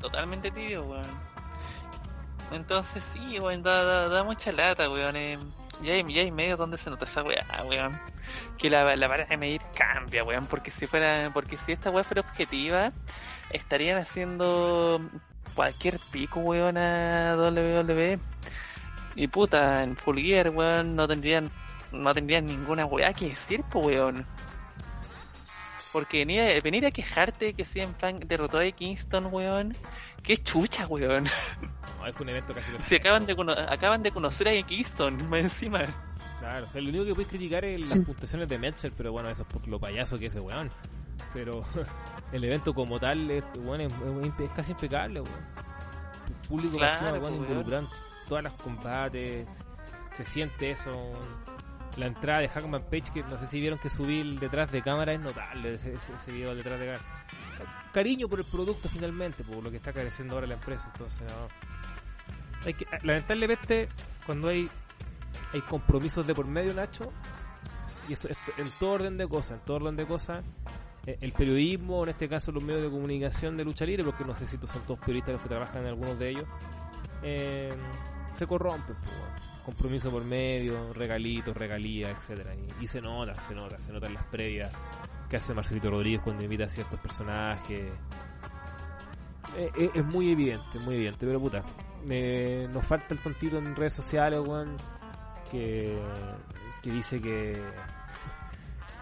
Totalmente 0.00 0.50
tibio, 0.50 0.84
weón. 0.84 1.30
Entonces 2.50 3.04
sí, 3.04 3.38
weón, 3.38 3.62
da, 3.62 3.84
da, 3.84 4.08
da 4.08 4.24
mucha 4.24 4.50
lata, 4.50 4.90
weón. 4.90 5.14
Ya 5.82 5.94
hay, 5.94 6.12
ya 6.12 6.22
hay 6.22 6.30
medios 6.30 6.58
donde 6.58 6.78
se 6.78 6.90
nota 6.90 7.04
esa 7.04 7.22
weá, 7.22 7.44
weón. 7.64 8.00
Que 8.58 8.70
la, 8.70 8.96
la 8.96 9.08
vara 9.08 9.24
de 9.24 9.36
medir 9.36 9.62
cambia, 9.74 10.24
weón. 10.24 10.46
Porque 10.46 10.70
si 10.70 10.86
fuera, 10.86 11.30
porque 11.32 11.56
si 11.56 11.72
esta 11.72 11.90
weá 11.90 12.04
fuera 12.04 12.20
objetiva, 12.20 12.92
estarían 13.50 13.98
haciendo 13.98 15.00
cualquier 15.54 15.98
pico, 16.12 16.40
weón, 16.40 16.76
a 16.78 17.36
WWE. 17.36 18.18
Y 19.16 19.28
puta, 19.28 19.82
en 19.82 19.96
Full 19.96 20.18
Gear, 20.18 20.50
weón, 20.50 20.96
no 20.96 21.08
tendrían, 21.08 21.50
no 21.92 22.14
tendrían 22.14 22.46
ninguna 22.46 22.86
weá 22.86 23.12
que 23.12 23.28
decir, 23.30 23.62
po, 23.64 23.80
weón. 23.80 24.26
Porque 25.92 26.18
venir 26.18 26.40
a, 26.40 26.60
venir 26.60 26.86
a 26.86 26.90
quejarte 26.92 27.46
de 27.46 27.54
que 27.54 27.64
CM 27.64 27.92
Punk 27.94 28.24
derrotó 28.26 28.58
a 28.58 28.70
Kingston, 28.70 29.26
weón. 29.32 29.76
Qué 30.22 30.36
chucha, 30.36 30.86
weón. 30.86 31.24
No, 31.24 32.12
fue 32.12 32.22
un 32.24 32.28
evento 32.28 32.54
casi 32.54 32.68
Si 32.82 32.94
acaban 32.94 33.26
de, 33.26 33.34
cono- 33.34 33.52
acaban 33.52 34.02
de 34.02 34.10
conocer 34.12 34.48
a 34.48 34.62
Kingston, 34.62 35.16
más 35.30 35.40
encima. 35.40 35.80
Claro, 36.38 36.66
o 36.66 36.68
sea, 36.70 36.80
lo 36.80 36.88
único 36.90 37.04
que 37.04 37.14
puedes 37.14 37.28
criticar 37.28 37.64
es 37.64 37.80
las 37.90 37.98
puntuaciones 38.04 38.48
de 38.48 38.58
Meltzer, 38.58 38.92
pero 38.96 39.10
bueno, 39.12 39.28
eso 39.30 39.42
es 39.42 39.48
por 39.48 39.66
lo 39.66 39.78
payaso 39.80 40.18
que 40.18 40.26
es 40.26 40.34
ese 40.34 40.40
weón. 40.40 40.70
Pero 41.34 41.64
el 42.32 42.44
evento 42.44 42.72
como 42.72 42.98
tal 43.00 43.30
es, 43.30 43.44
weón, 43.58 43.80
es, 43.80 43.92
es- 43.92 44.40
es 44.44 44.50
casi 44.50 44.72
impecable, 44.72 45.20
weón. 45.20 45.34
El 46.28 46.48
público 46.48 46.76
Claro, 46.78 46.92
pasivo, 46.92 47.10
weón, 47.10 47.20
pues, 47.20 47.32
weón. 47.32 47.44
involucrado 47.48 47.82
en 47.82 48.28
todas 48.28 48.44
las 48.44 48.52
combates, 48.54 49.48
se 50.12 50.24
siente 50.24 50.70
eso. 50.70 51.12
La 51.96 52.06
entrada 52.06 52.40
de 52.40 52.48
Hackman 52.48 52.82
Page, 52.84 53.12
que 53.12 53.22
no 53.24 53.36
sé 53.38 53.46
si 53.46 53.60
vieron 53.60 53.78
que 53.78 53.90
subí 53.90 54.36
detrás 54.38 54.70
de 54.70 54.80
cámara, 54.82 55.12
es 55.12 55.20
notable 55.20 55.74
ese, 55.74 55.92
ese- 55.94 56.32
video 56.32 56.54
detrás 56.54 56.78
de 56.78 56.86
cámara. 56.86 57.04
Cariño 57.92 58.28
por 58.28 58.38
el 58.38 58.46
producto 58.46 58.88
finalmente, 58.88 59.42
por 59.42 59.62
lo 59.62 59.70
que 59.70 59.78
está 59.78 59.92
careciendo 59.92 60.34
ahora 60.34 60.46
la 60.46 60.54
empresa, 60.54 60.88
entonces 60.92 61.20
no. 61.22 61.48
Hay 62.66 62.74
que, 62.74 62.86
lamentablemente, 63.02 63.88
cuando 64.26 64.48
hay 64.48 64.68
hay 65.52 65.60
compromisos 65.62 66.24
de 66.26 66.34
por 66.34 66.46
medio, 66.46 66.72
Nacho, 66.74 67.12
y 68.08 68.12
eso, 68.12 68.28
esto- 68.28 68.52
en 68.56 68.68
todo 68.78 68.92
orden 68.92 69.16
de 69.18 69.26
cosas, 69.26 69.58
en 69.58 69.64
todo 69.64 69.76
orden 69.78 69.96
de 69.96 70.06
cosas, 70.06 70.44
eh, 71.06 71.18
el 71.20 71.32
periodismo, 71.32 72.04
en 72.04 72.10
este 72.10 72.28
caso 72.28 72.52
los 72.52 72.62
medios 72.62 72.82
de 72.84 72.90
comunicación 72.90 73.56
de 73.56 73.64
lucha 73.64 73.84
libre, 73.84 74.04
porque 74.04 74.24
no 74.24 74.34
sé 74.36 74.46
si 74.46 74.56
son 74.58 74.82
todos 74.86 75.00
periodistas 75.00 75.32
los 75.34 75.42
que 75.42 75.48
trabajan 75.48 75.82
en 75.82 75.88
algunos 75.88 76.16
de 76.20 76.28
ellos, 76.30 76.44
eh, 77.24 77.72
se 78.40 78.46
corrompen, 78.46 78.96
pues, 78.96 79.62
compromiso 79.62 80.10
por 80.10 80.24
medio, 80.24 80.94
regalitos, 80.94 81.54
regalías, 81.54 82.16
etcétera. 82.16 82.54
Y, 82.80 82.86
se 82.86 83.02
nota, 83.02 83.34
se 83.42 83.54
nota, 83.54 83.78
se 83.78 83.92
nota 83.92 84.06
en 84.06 84.14
las 84.14 84.24
previas 84.24 84.72
que 85.28 85.36
hace 85.36 85.52
Marcelito 85.52 85.90
Rodríguez 85.90 86.22
cuando 86.24 86.42
invita 86.42 86.64
a 86.64 86.68
ciertos 86.70 86.98
personajes. 87.00 87.80
Eh, 89.58 89.70
eh, 89.76 89.90
es 89.94 90.04
muy 90.06 90.32
evidente, 90.32 90.78
muy 90.86 90.94
evidente, 90.94 91.26
pero 91.26 91.38
puta, 91.38 91.62
nos 92.72 92.86
falta 92.86 93.12
el 93.12 93.20
tontito 93.20 93.58
en 93.58 93.76
redes 93.76 93.92
sociales, 93.92 94.40
weón, 94.40 94.74
que, 95.50 96.00
que 96.82 96.90
dice 96.90 97.20
que 97.20 97.62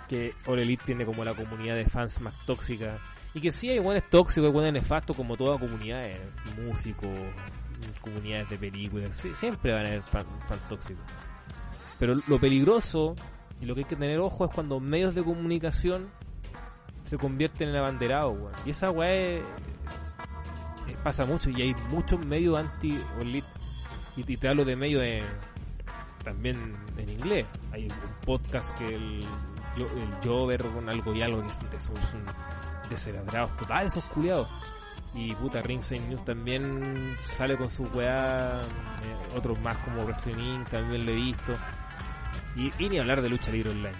que 0.09 0.35
All 0.47 0.79
tiene 0.85 1.05
como 1.05 1.23
la 1.23 1.35
comunidad 1.35 1.77
de 1.77 1.85
fans 1.85 2.21
más 2.23 2.35
tóxica. 2.45 2.99
Y 3.35 3.41
que 3.41 3.53
sí 3.53 3.69
hay 3.69 3.79
buenos 3.79 4.03
tóxicos, 4.11 4.47
hay 4.49 4.53
buenos 4.53 4.73
nefastos 4.73 5.15
como 5.15 5.37
toda 5.37 5.61
comunidad, 5.61 6.07
eh, 6.07 6.21
músicos, 6.57 7.17
comunidades 8.01 8.49
de 8.51 8.59
películas, 8.59 9.17
sí, 9.17 9.35
siempre 9.35 9.73
van 9.73 9.85
a 9.87 9.89
haber 9.89 10.03
fan, 10.03 10.25
tóxicos. 10.69 11.05
Pero 11.99 12.15
lo 12.27 12.39
peligroso 12.39 13.15
y 13.61 13.67
lo 13.67 13.75
que 13.75 13.81
hay 13.81 13.87
que 13.87 13.97
tener 13.97 14.19
ojo 14.21 14.45
es 14.45 14.51
cuando 14.55 14.79
medios 14.81 15.15
de 15.15 15.23
comunicación 15.25 16.09
se 17.03 17.17
convierten 17.19 17.71
en 17.71 17.77
abanderados, 17.77 18.37
weón. 18.39 18.53
Y 18.65 18.71
esa 18.71 18.91
weá 18.91 19.11
es- 19.13 19.43
pasa 21.03 21.25
mucho 21.25 21.51
y 21.51 21.63
hay 21.63 21.75
muchos 21.91 22.25
medios 22.25 22.57
anti. 22.59 23.01
Y, 24.17 24.23
y 24.33 24.37
te 24.37 24.49
hablo 24.49 24.65
de 24.65 24.77
medios 24.77 25.03
en- 25.03 25.25
también 26.25 26.77
en 26.97 27.09
inglés. 27.09 27.47
Hay 27.73 27.85
un 27.85 27.93
podcast 28.25 28.77
que 28.79 28.87
el, 28.95 29.21
el 29.77 30.15
Jover 30.25 30.63
con 30.65 30.89
algo 30.89 31.15
y 31.15 31.23
algo 31.23 31.43
que 31.43 31.67
de- 31.71 31.79
son, 31.81 31.95
descerebrados 32.91 33.57
total 33.57 33.87
esos 33.87 34.05
culiados. 34.05 34.49
Y 35.15 35.35
puta, 35.35 35.63
Ringside 35.63 36.01
News 36.09 36.25
también 36.25 37.17
sale 37.19 37.57
con 37.57 37.71
su 37.71 37.85
weá. 37.85 38.61
eh, 38.63 39.37
otros 39.37 39.59
más 39.61 39.77
como 39.79 40.05
Wrestling 40.05 40.65
también 40.71 41.05
lo 41.07 41.13
he 41.13 41.17
visto. 41.17 41.55
Y, 42.57 42.73
y 42.79 42.89
ni 42.89 42.99
hablar 42.99 43.23
de 43.23 43.29
lucha 43.29 43.51
libre 43.51 43.71
online. 43.71 43.97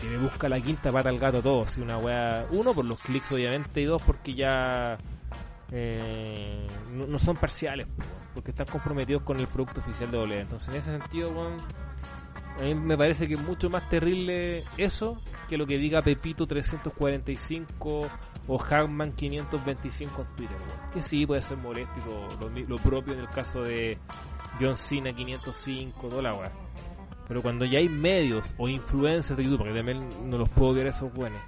Que 0.00 0.08
me 0.08 0.18
busca 0.18 0.48
la 0.48 0.60
quinta 0.60 0.90
pata 0.90 1.08
al 1.08 1.18
gato 1.18 1.40
todo. 1.42 1.66
Si 1.66 1.80
una 1.80 1.98
weá. 1.98 2.46
Uno, 2.50 2.74
por 2.74 2.84
los 2.84 3.00
clics, 3.02 3.30
obviamente. 3.32 3.80
Y 3.80 3.84
dos, 3.84 4.02
porque 4.02 4.34
ya. 4.34 4.98
eh, 5.70 6.66
no, 6.90 7.18
son 7.18 7.36
parciales, 7.36 7.86
porque 8.34 8.50
están 8.50 8.66
comprometidos 8.66 9.22
con 9.22 9.38
el 9.38 9.46
producto 9.46 9.80
oficial 9.80 10.10
de 10.10 10.18
WWE. 10.18 10.40
Entonces, 10.40 10.68
en 10.68 10.74
ese 10.74 10.90
sentido, 10.98 11.30
weón, 11.30 11.56
a 12.58 12.62
mí 12.62 12.74
me 12.74 12.96
parece 12.96 13.26
que 13.26 13.34
es 13.34 13.40
mucho 13.40 13.70
más 13.70 13.88
terrible 13.88 14.62
eso 14.76 15.20
que 15.48 15.56
lo 15.56 15.66
que 15.66 15.78
diga 15.78 16.02
Pepito 16.02 16.46
345 16.46 18.08
o 18.48 18.58
Hackman 18.58 19.12
525 19.12 20.22
en 20.22 20.36
Twitter, 20.36 20.56
weón. 20.56 20.90
Que 20.92 21.02
sí 21.02 21.26
puede 21.26 21.42
ser 21.42 21.58
molesto 21.58 22.28
lo 22.68 22.76
propio 22.76 23.14
en 23.14 23.20
el 23.20 23.28
caso 23.28 23.62
de 23.62 23.98
John 24.60 24.76
Cena 24.76 25.12
505, 25.12 26.08
toda 26.08 26.22
la 26.22 26.34
weá. 26.34 26.52
Pero 27.28 27.40
cuando 27.40 27.64
ya 27.64 27.78
hay 27.78 27.88
medios 27.88 28.54
o 28.58 28.68
influencers 28.68 29.36
de 29.36 29.44
YouTube, 29.44 29.58
porque 29.58 29.74
también 29.74 30.08
no 30.28 30.38
los 30.38 30.48
puedo 30.50 30.74
ver 30.74 30.88
esos 30.88 31.12
buenos, 31.12 31.40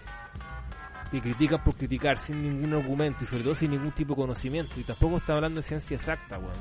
que 1.11 1.21
critican 1.21 1.63
por 1.63 1.77
criticar 1.77 2.19
sin 2.19 2.43
ningún 2.43 2.73
argumento 2.73 3.25
y 3.25 3.27
sobre 3.27 3.43
todo 3.43 3.55
sin 3.55 3.73
ningún 3.73 3.93
tipo 3.93 4.15
de 4.15 4.23
conocimiento, 4.23 4.81
y 4.81 4.85
tampoco 4.85 5.19
está 5.19 5.35
hablando 5.35 5.61
de 5.61 5.67
ciencia 5.67 5.97
exacta, 5.97 6.39
weón. 6.39 6.55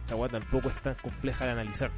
Esta 0.00 0.14
weá 0.14 0.28
tampoco 0.28 0.68
es 0.68 0.74
tan 0.82 0.94
compleja 0.96 1.46
de 1.46 1.52
analizar. 1.52 1.90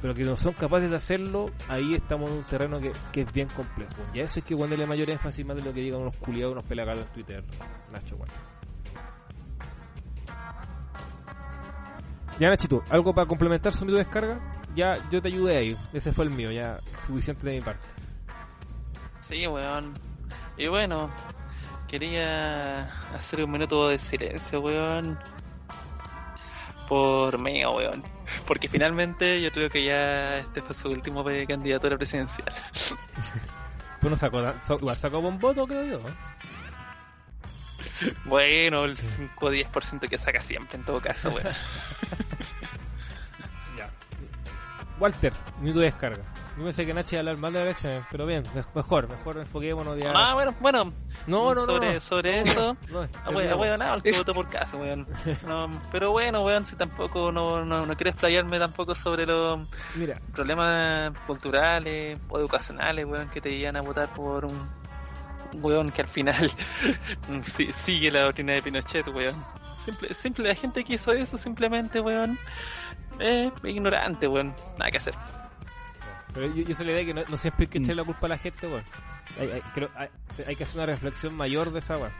Pero 0.00 0.14
que 0.14 0.24
no 0.24 0.36
son 0.36 0.52
capaces 0.54 0.90
de 0.90 0.96
hacerlo, 0.96 1.50
ahí 1.68 1.94
estamos 1.94 2.30
en 2.30 2.38
un 2.38 2.44
terreno 2.44 2.80
que, 2.80 2.92
que 3.12 3.22
es 3.22 3.32
bien 3.32 3.48
complejo. 3.48 3.94
Y 4.14 4.20
eso 4.20 4.38
es 4.38 4.44
que 4.44 4.56
ponerle 4.56 4.86
mayor 4.86 5.10
énfasis 5.10 5.44
más 5.44 5.56
de 5.56 5.62
lo 5.62 5.72
que 5.72 5.80
digan 5.80 6.00
unos 6.00 6.16
culiados, 6.16 6.52
unos 6.52 6.64
pelagados 6.64 7.06
en 7.06 7.12
Twitter, 7.12 7.44
Nacho 7.92 8.16
Guay. 8.16 8.30
Ya 12.38 12.50
Nachito, 12.50 12.82
¿algo 12.90 13.14
para 13.14 13.26
complementar 13.26 13.72
sobre 13.72 13.92
tu 13.92 13.96
descarga? 13.96 14.38
Ya 14.74 15.08
yo 15.10 15.22
te 15.22 15.28
ayudé 15.28 15.56
ahí, 15.56 15.76
ese 15.94 16.12
fue 16.12 16.26
el 16.26 16.30
mío, 16.30 16.52
ya 16.52 16.78
suficiente 17.06 17.46
de 17.46 17.56
mi 17.56 17.62
parte. 17.62 17.86
Sí, 19.20 19.46
weón. 19.46 19.94
Y 20.58 20.68
bueno, 20.68 21.10
quería 21.88 22.84
hacer 23.14 23.42
un 23.42 23.52
minuto 23.52 23.88
de 23.88 23.98
silencio, 23.98 24.60
weón. 24.60 25.18
Por 26.88 27.38
mí, 27.38 27.64
weón. 27.64 28.02
Porque 28.46 28.68
finalmente 28.68 29.40
yo 29.42 29.50
creo 29.52 29.68
que 29.70 29.84
ya 29.84 30.38
este 30.38 30.62
fue 30.62 30.74
su 30.74 30.88
último 30.88 31.24
candidatura 31.46 31.96
presidencial. 31.96 32.52
Pues 33.98 34.10
no 34.10 34.16
sacó, 34.16 34.42
sa- 34.62 34.74
igual 34.74 34.96
sacó 34.96 35.22
buen 35.22 35.38
voto, 35.38 35.66
creo 35.66 35.82
yo. 35.84 36.00
Bueno, 38.26 38.84
el 38.84 38.98
5 38.98 39.46
o 39.46 39.50
10% 39.50 40.08
que 40.08 40.18
saca 40.18 40.42
siempre 40.42 40.76
en 40.76 40.84
todo 40.84 41.00
caso, 41.00 41.30
weón. 41.30 41.46
Ya. 43.78 43.90
Walter, 44.98 45.32
minuto 45.60 45.80
de 45.80 45.86
descarga. 45.86 46.22
Yo 46.56 46.64
pensé 46.64 46.86
que 46.86 46.94
Nachi 46.94 47.16
iba 47.16 47.18
a 47.18 47.20
hablar 47.20 47.36
mal 47.36 47.52
de 47.52 47.62
elecciones, 47.62 48.02
pero 48.10 48.24
bien, 48.24 48.42
me- 48.54 48.64
mejor, 48.74 49.08
mejor 49.08 49.36
enfoquémonos 49.36 49.98
ya. 50.02 50.12
Ah, 50.14 50.32
bueno, 50.32 50.54
bueno. 50.60 50.92
no, 51.26 51.54
no, 51.54 51.66
no. 51.66 51.72
sobre, 51.74 51.94
no. 51.94 52.00
sobre 52.00 52.40
eso. 52.40 52.76
No, 52.88 53.02
Ah, 53.24 53.30
weón, 53.30 53.78
nada, 53.78 53.94
el 53.94 54.02
que 54.02 54.12
votó 54.12 54.32
por 54.32 54.48
caso, 54.48 54.78
weón. 54.78 55.06
No, 55.46 55.82
pero 55.92 56.12
bueno, 56.12 56.42
weón, 56.42 56.64
si 56.64 56.74
tampoco 56.76 57.30
no, 57.30 57.62
no, 57.64 57.84
no 57.84 57.94
quiero 57.96 58.10
explayarme 58.10 58.58
tampoco 58.58 58.94
sobre 58.94 59.26
los 59.26 59.68
Mira, 59.96 60.18
problemas 60.32 61.12
culturales 61.26 62.18
o 62.28 62.38
educacionales, 62.38 63.04
weón, 63.04 63.28
que 63.28 63.40
te 63.42 63.50
llevan 63.58 63.76
a 63.76 63.82
votar 63.82 64.08
por 64.14 64.46
un 64.46 64.68
weón 65.62 65.90
que 65.90 66.02
al 66.02 66.08
final 66.08 66.50
sigue 67.74 68.10
la 68.10 68.22
doctrina 68.22 68.54
de 68.54 68.62
Pinochet, 68.62 69.06
weón. 69.08 69.44
Simple, 69.74 70.14
simple, 70.14 70.48
la 70.48 70.54
gente 70.54 70.82
que 70.84 70.94
hizo 70.94 71.12
eso 71.12 71.36
simplemente, 71.36 72.00
weón, 72.00 72.38
es 73.18 73.52
ignorante, 73.62 74.26
weón. 74.26 74.54
Nada 74.78 74.90
que 74.90 74.96
hacer. 74.96 75.14
Pero 76.36 76.54
yo, 76.54 76.62
yo 76.62 76.74
soy 76.74 76.86
la 76.86 76.92
idea 76.92 77.04
que 77.06 77.14
no, 77.14 77.22
no 77.26 77.36
siempre 77.36 77.64
hay 77.64 77.66
que 77.68 77.78
echarle 77.78 77.96
la 77.96 78.04
culpa 78.04 78.26
a 78.26 78.28
la 78.30 78.38
gente, 78.38 78.66
weón. 78.68 78.84
Hay, 79.40 79.50
hay, 79.50 79.60
creo- 79.74 79.90
hay, 79.96 80.08
hay 80.46 80.54
que 80.56 80.62
hacer 80.64 80.76
una 80.76 80.86
reflexión 80.86 81.34
mayor 81.34 81.72
de 81.72 81.80
esa, 81.80 81.96
weón. 81.96 82.12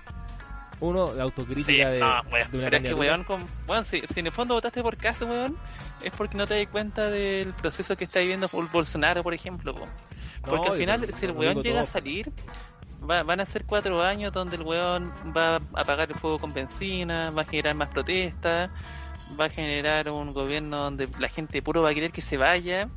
Uno, 0.78 1.14
la 1.14 1.22
autocrítica 1.22 1.66
Sí, 1.72 1.78
de, 1.78 2.00
no, 2.00 2.22
de 2.22 2.30
weón. 2.30 2.48
una 2.52 2.64
Pero 2.64 2.76
es 2.76 2.82
que, 2.82 2.94
weón, 2.94 3.24
con, 3.24 3.46
weón 3.66 3.84
si, 3.86 4.02
si 4.12 4.20
en 4.20 4.26
el 4.26 4.32
fondo 4.32 4.54
votaste 4.54 4.82
por 4.82 4.96
caso, 4.96 5.26
weón, 5.26 5.56
es 6.02 6.10
porque 6.12 6.36
no 6.36 6.46
te 6.46 6.58
das 6.58 6.66
cuenta 6.68 7.08
del 7.10 7.52
proceso 7.54 7.96
que 7.96 8.04
está 8.04 8.20
viviendo 8.20 8.48
Bol- 8.48 8.68
Bolsonaro, 8.70 9.22
por 9.22 9.32
ejemplo, 9.34 9.74
po. 9.74 9.86
Porque 10.42 10.66
No, 10.68 10.72
al 10.74 10.78
final, 10.78 11.00
no- 11.02 11.06
si 11.12 11.24
el 11.26 11.32
no 11.34 11.40
weón 11.40 11.62
llega 11.62 11.80
a 11.80 11.86
salir, 11.86 12.30
va- 13.08 13.22
van 13.22 13.40
a 13.40 13.46
ser 13.46 13.64
cuatro 13.64 14.02
años 14.02 14.32
donde 14.32 14.56
el 14.56 14.62
weón 14.62 15.10
va 15.34 15.56
a 15.56 15.60
apagar 15.80 16.10
el 16.10 16.18
fuego 16.18 16.38
con 16.38 16.52
benzina, 16.52 17.30
va 17.30 17.42
a 17.42 17.44
generar 17.46 17.74
más 17.74 17.88
protestas, 17.88 18.70
va 19.40 19.46
a 19.46 19.48
generar 19.48 20.10
un 20.10 20.32
gobierno 20.34 20.76
donde 20.76 21.08
la 21.18 21.28
gente 21.30 21.62
puro 21.62 21.82
va 21.82 21.90
a 21.90 21.94
querer 21.94 22.12
que 22.12 22.20
se 22.20 22.36
vaya. 22.36 22.88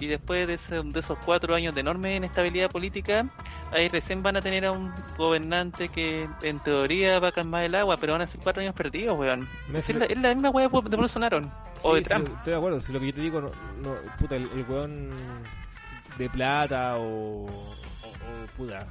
Y 0.00 0.06
después 0.06 0.46
de, 0.46 0.54
ese- 0.54 0.82
de 0.82 1.00
esos 1.00 1.18
cuatro 1.24 1.54
años 1.54 1.74
de 1.74 1.80
enorme 1.80 2.14
inestabilidad 2.16 2.70
política, 2.70 3.26
ahí 3.72 3.88
recién 3.88 4.22
van 4.22 4.36
a 4.36 4.42
tener 4.42 4.64
a 4.66 4.72
un 4.72 4.92
gobernante 5.16 5.88
que 5.88 6.28
en 6.42 6.60
teoría 6.60 7.18
va 7.18 7.28
a 7.28 7.32
calmar 7.32 7.64
el 7.64 7.74
agua, 7.74 7.96
pero 7.96 8.12
van 8.12 8.22
a 8.22 8.26
ser 8.26 8.40
cuatro 8.40 8.62
años 8.62 8.74
perdidos, 8.74 9.18
weón. 9.18 9.48
Es 9.74 9.92
la, 9.94 10.04
es 10.04 10.16
la 10.16 10.34
misma 10.34 10.50
weá 10.50 10.68
de 10.68 10.96
Bolsonaro 10.96 11.40
o 11.82 11.94
de 11.94 12.02
Sí, 12.02 12.08
Trump. 12.08 12.26
sí, 12.28 12.32
estoy 12.36 12.50
de 12.52 12.56
acuerdo, 12.58 12.80
si 12.80 12.92
lo 12.92 13.00
que 13.00 13.06
yo 13.06 13.12
te 13.14 13.20
digo, 13.20 13.40
no, 13.40 13.50
no, 13.82 13.94
puta, 14.18 14.36
el, 14.36 14.48
el 14.52 14.64
weón 14.68 15.10
de 16.16 16.30
plata 16.30 16.96
o, 16.96 17.46
o, 17.46 17.48
o, 17.48 18.46
puta, 18.56 18.86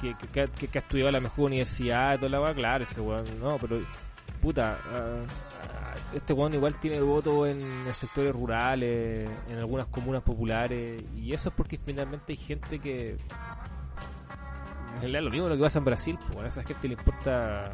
que, 0.00 0.14
que, 0.16 0.48
que, 0.68 0.78
ha 0.78 0.80
estudiado 0.82 1.10
la 1.12 1.20
mejor 1.20 1.46
universidad 1.46 2.14
y 2.14 2.16
toda 2.18 2.30
la 2.30 2.40
weá, 2.40 2.54
claro, 2.54 2.82
ese 2.84 3.00
weón, 3.00 3.24
no, 3.40 3.58
pero, 3.58 3.80
puta, 4.42 4.78
ah, 4.92 5.20
este 6.14 6.32
weón 6.32 6.54
igual 6.54 6.76
tiene 6.78 7.00
voto 7.00 7.46
en, 7.46 7.58
en 7.60 7.94
sectores 7.94 8.32
rurales, 8.32 9.28
en 9.48 9.58
algunas 9.58 9.86
comunas 9.86 10.22
populares, 10.22 11.02
y 11.16 11.32
eso 11.32 11.48
es 11.50 11.54
porque 11.54 11.78
finalmente 11.78 12.32
hay 12.32 12.36
gente 12.38 12.78
que, 12.78 13.16
en 14.94 15.00
realidad 15.00 15.22
lo 15.22 15.30
mismo 15.30 15.48
lo 15.48 15.56
que 15.56 15.62
pasa 15.62 15.78
en 15.78 15.84
Brasil, 15.84 16.18
pues, 16.32 16.44
a 16.44 16.48
esa 16.48 16.62
gente 16.64 16.88
le 16.88 16.94
importa 16.94 17.64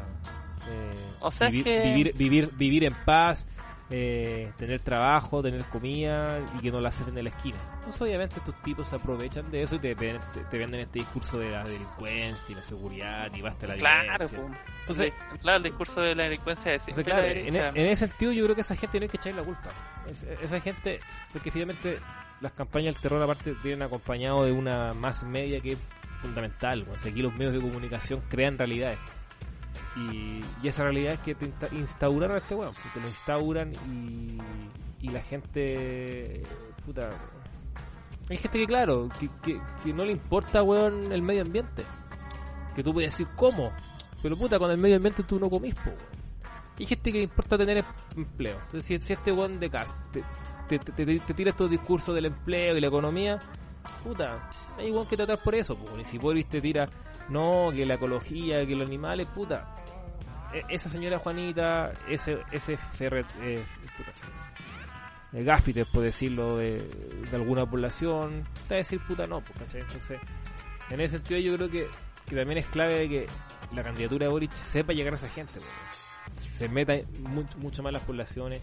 eh, 0.69 0.91
O 1.19 1.31
sea, 1.31 1.47
es 1.47 1.53
vivir, 1.53 1.63
que- 1.65 1.83
vivir, 1.83 2.13
vivir, 2.17 2.49
vivir 2.55 2.83
en 2.85 2.93
paz, 3.05 3.47
eh, 3.89 4.51
tener 4.57 4.81
trabajo, 4.81 5.41
tener 5.41 5.63
comida 5.65 6.39
y 6.57 6.61
que 6.61 6.71
no 6.71 6.81
la 6.81 6.89
hacen 6.89 7.17
en 7.17 7.23
la 7.23 7.29
esquina. 7.29 7.57
Entonces 7.75 8.01
obviamente 8.01 8.35
estos 8.37 8.55
tipos 8.61 8.87
se 8.87 8.95
aprovechan 8.97 9.49
de 9.49 9.61
eso 9.61 9.75
y 9.75 9.79
te, 9.79 9.93
ven- 9.95 10.19
te, 10.33 10.41
te 10.41 10.57
venden 10.57 10.81
este 10.81 10.99
discurso 10.99 11.39
de 11.39 11.51
la 11.51 11.63
delincuencia 11.63 12.51
y 12.51 12.55
la 12.55 12.63
seguridad 12.63 13.31
y 13.33 13.41
basta 13.41 13.67
la 13.67 13.77
Claro, 13.77 14.27
violencia. 14.29 14.37
po. 14.39 14.49
Entonces- 14.81 15.13
claro, 15.41 15.57
el 15.57 15.63
discurso 15.63 16.01
de 16.01 16.15
la 16.15 16.23
delincuencia 16.23 16.73
es 16.73 16.87
Entonces, 16.87 17.05
claro, 17.13 17.27
la 17.27 17.69
en, 17.69 17.87
ese 17.87 18.07
sentido 18.07 18.31
yo 18.33 18.43
creo 18.43 18.55
que 18.55 18.61
esa 18.61 18.75
gente 18.75 18.99
hay 19.01 19.07
que 19.07 19.17
echarle 19.17 19.39
la 19.39 19.45
culpa. 19.45 19.69
Es- 20.09 20.23
esa 20.23 20.59
gente, 20.59 20.99
porque 21.31 21.49
finalmente 21.51 21.99
las 22.41 22.51
campañas 22.51 22.93
del 22.93 23.01
terror 23.01 23.23
aparte 23.23 23.55
vienen 23.63 23.83
acompañado 23.83 24.43
de 24.45 24.51
una 24.51 24.93
más 24.93 25.23
media 25.23 25.59
que 25.61 25.71
es 25.73 25.79
fundamental. 26.17 26.85
O 26.93 26.97
sea, 26.97 27.11
aquí 27.11 27.21
los 27.21 27.33
medios 27.35 27.53
de 27.53 27.61
comunicación 27.61 28.21
crean 28.29 28.57
realidades. 28.57 28.99
Y, 29.95 30.41
esa 30.67 30.83
realidad 30.83 31.13
es 31.13 31.19
que 31.21 31.35
te 31.35 31.45
insta- 31.45 31.71
instauraron 31.73 32.35
a 32.35 32.39
este 32.39 32.55
weón. 32.55 32.71
que 32.73 32.89
Te 32.93 32.99
lo 32.99 33.07
instauran 33.07 33.73
y, 33.91 34.37
y 35.01 35.09
la 35.09 35.21
gente... 35.21 36.43
Puta... 36.85 37.09
Hay 38.29 38.37
gente 38.37 38.59
que, 38.59 38.65
claro, 38.67 39.07
que, 39.19 39.29
que, 39.41 39.61
que 39.83 39.93
no 39.93 40.03
le 40.03 40.11
importa, 40.11 40.61
weón, 40.61 41.11
el 41.13 41.21
medio 41.21 41.43
ambiente. 41.43 41.83
Que 42.75 42.83
tú 42.83 42.93
puedes 42.93 43.11
decir, 43.13 43.27
¿cómo? 43.35 43.71
Pero 44.21 44.35
puta, 44.35 44.59
con 44.59 44.69
el 44.69 44.77
medio 44.77 44.97
ambiente 44.97 45.23
tú 45.23 45.39
no 45.39 45.49
comís, 45.49 45.73
po. 45.75 45.91
Y 46.77 46.83
hay 46.83 46.87
gente 46.87 47.11
que 47.11 47.17
le 47.19 47.23
importa 47.23 47.57
tener 47.57 47.83
empleo. 48.15 48.57
Entonces, 48.65 48.85
si, 49.03 49.13
este 49.13 49.31
weón 49.31 49.59
de 49.59 49.69
casa 49.69 49.95
te, 50.11 50.23
te, 50.67 50.77
te, 50.79 51.05
te- 51.19 51.33
tira 51.33 51.51
estos 51.51 51.69
discursos 51.69 52.13
del 52.13 52.25
empleo 52.25 52.75
y 52.77 52.81
la 52.81 52.87
economía, 52.87 53.39
puta, 54.03 54.49
hay 54.77 54.91
weón 54.91 55.07
que 55.07 55.15
tratar 55.15 55.39
por 55.41 55.55
eso. 55.55 55.75
Pues. 55.77 56.01
Y 56.01 56.05
si 56.05 56.17
Boris 56.17 56.47
te 56.47 56.59
tira, 56.59 56.89
no, 57.29 57.71
que 57.73 57.85
la 57.85 57.95
ecología, 57.95 58.65
que 58.65 58.75
los 58.75 58.87
animales, 58.87 59.27
puta. 59.27 59.75
E- 60.53 60.63
Esa 60.69 60.89
señora 60.89 61.19
Juanita, 61.19 61.91
ese, 62.07 62.39
ese 62.51 62.77
ferret, 62.77 63.25
eh, 63.41 63.63
puta, 63.97 64.11
eh, 65.33 65.85
por 65.91 66.03
decirlo, 66.03 66.57
de, 66.57 66.89
alguna 67.33 67.69
población, 67.69 68.43
te 68.67 68.75
va 68.75 68.77
a 68.77 68.83
decir 68.83 68.99
puta 69.05 69.27
no, 69.27 69.41
pues. 69.41 69.73
Entonces, 69.73 70.19
en 70.89 71.01
ese 71.01 71.17
sentido 71.17 71.39
yo 71.39 71.55
creo 71.55 71.69
que, 71.69 71.87
que 72.25 72.35
también 72.35 72.59
es 72.59 72.65
clave 72.67 73.09
que 73.09 73.27
la 73.73 73.83
candidatura 73.83 74.25
de 74.27 74.31
Boric 74.31 74.53
sepa 74.53 74.93
llegar 74.93 75.13
a 75.13 75.17
esa 75.17 75.27
gente, 75.29 75.53
pues 75.53 76.47
se 76.57 76.69
meta 76.69 76.93
mucho, 77.19 77.57
mucho 77.59 77.83
más 77.83 77.93
las 77.93 78.03
poblaciones 78.03 78.61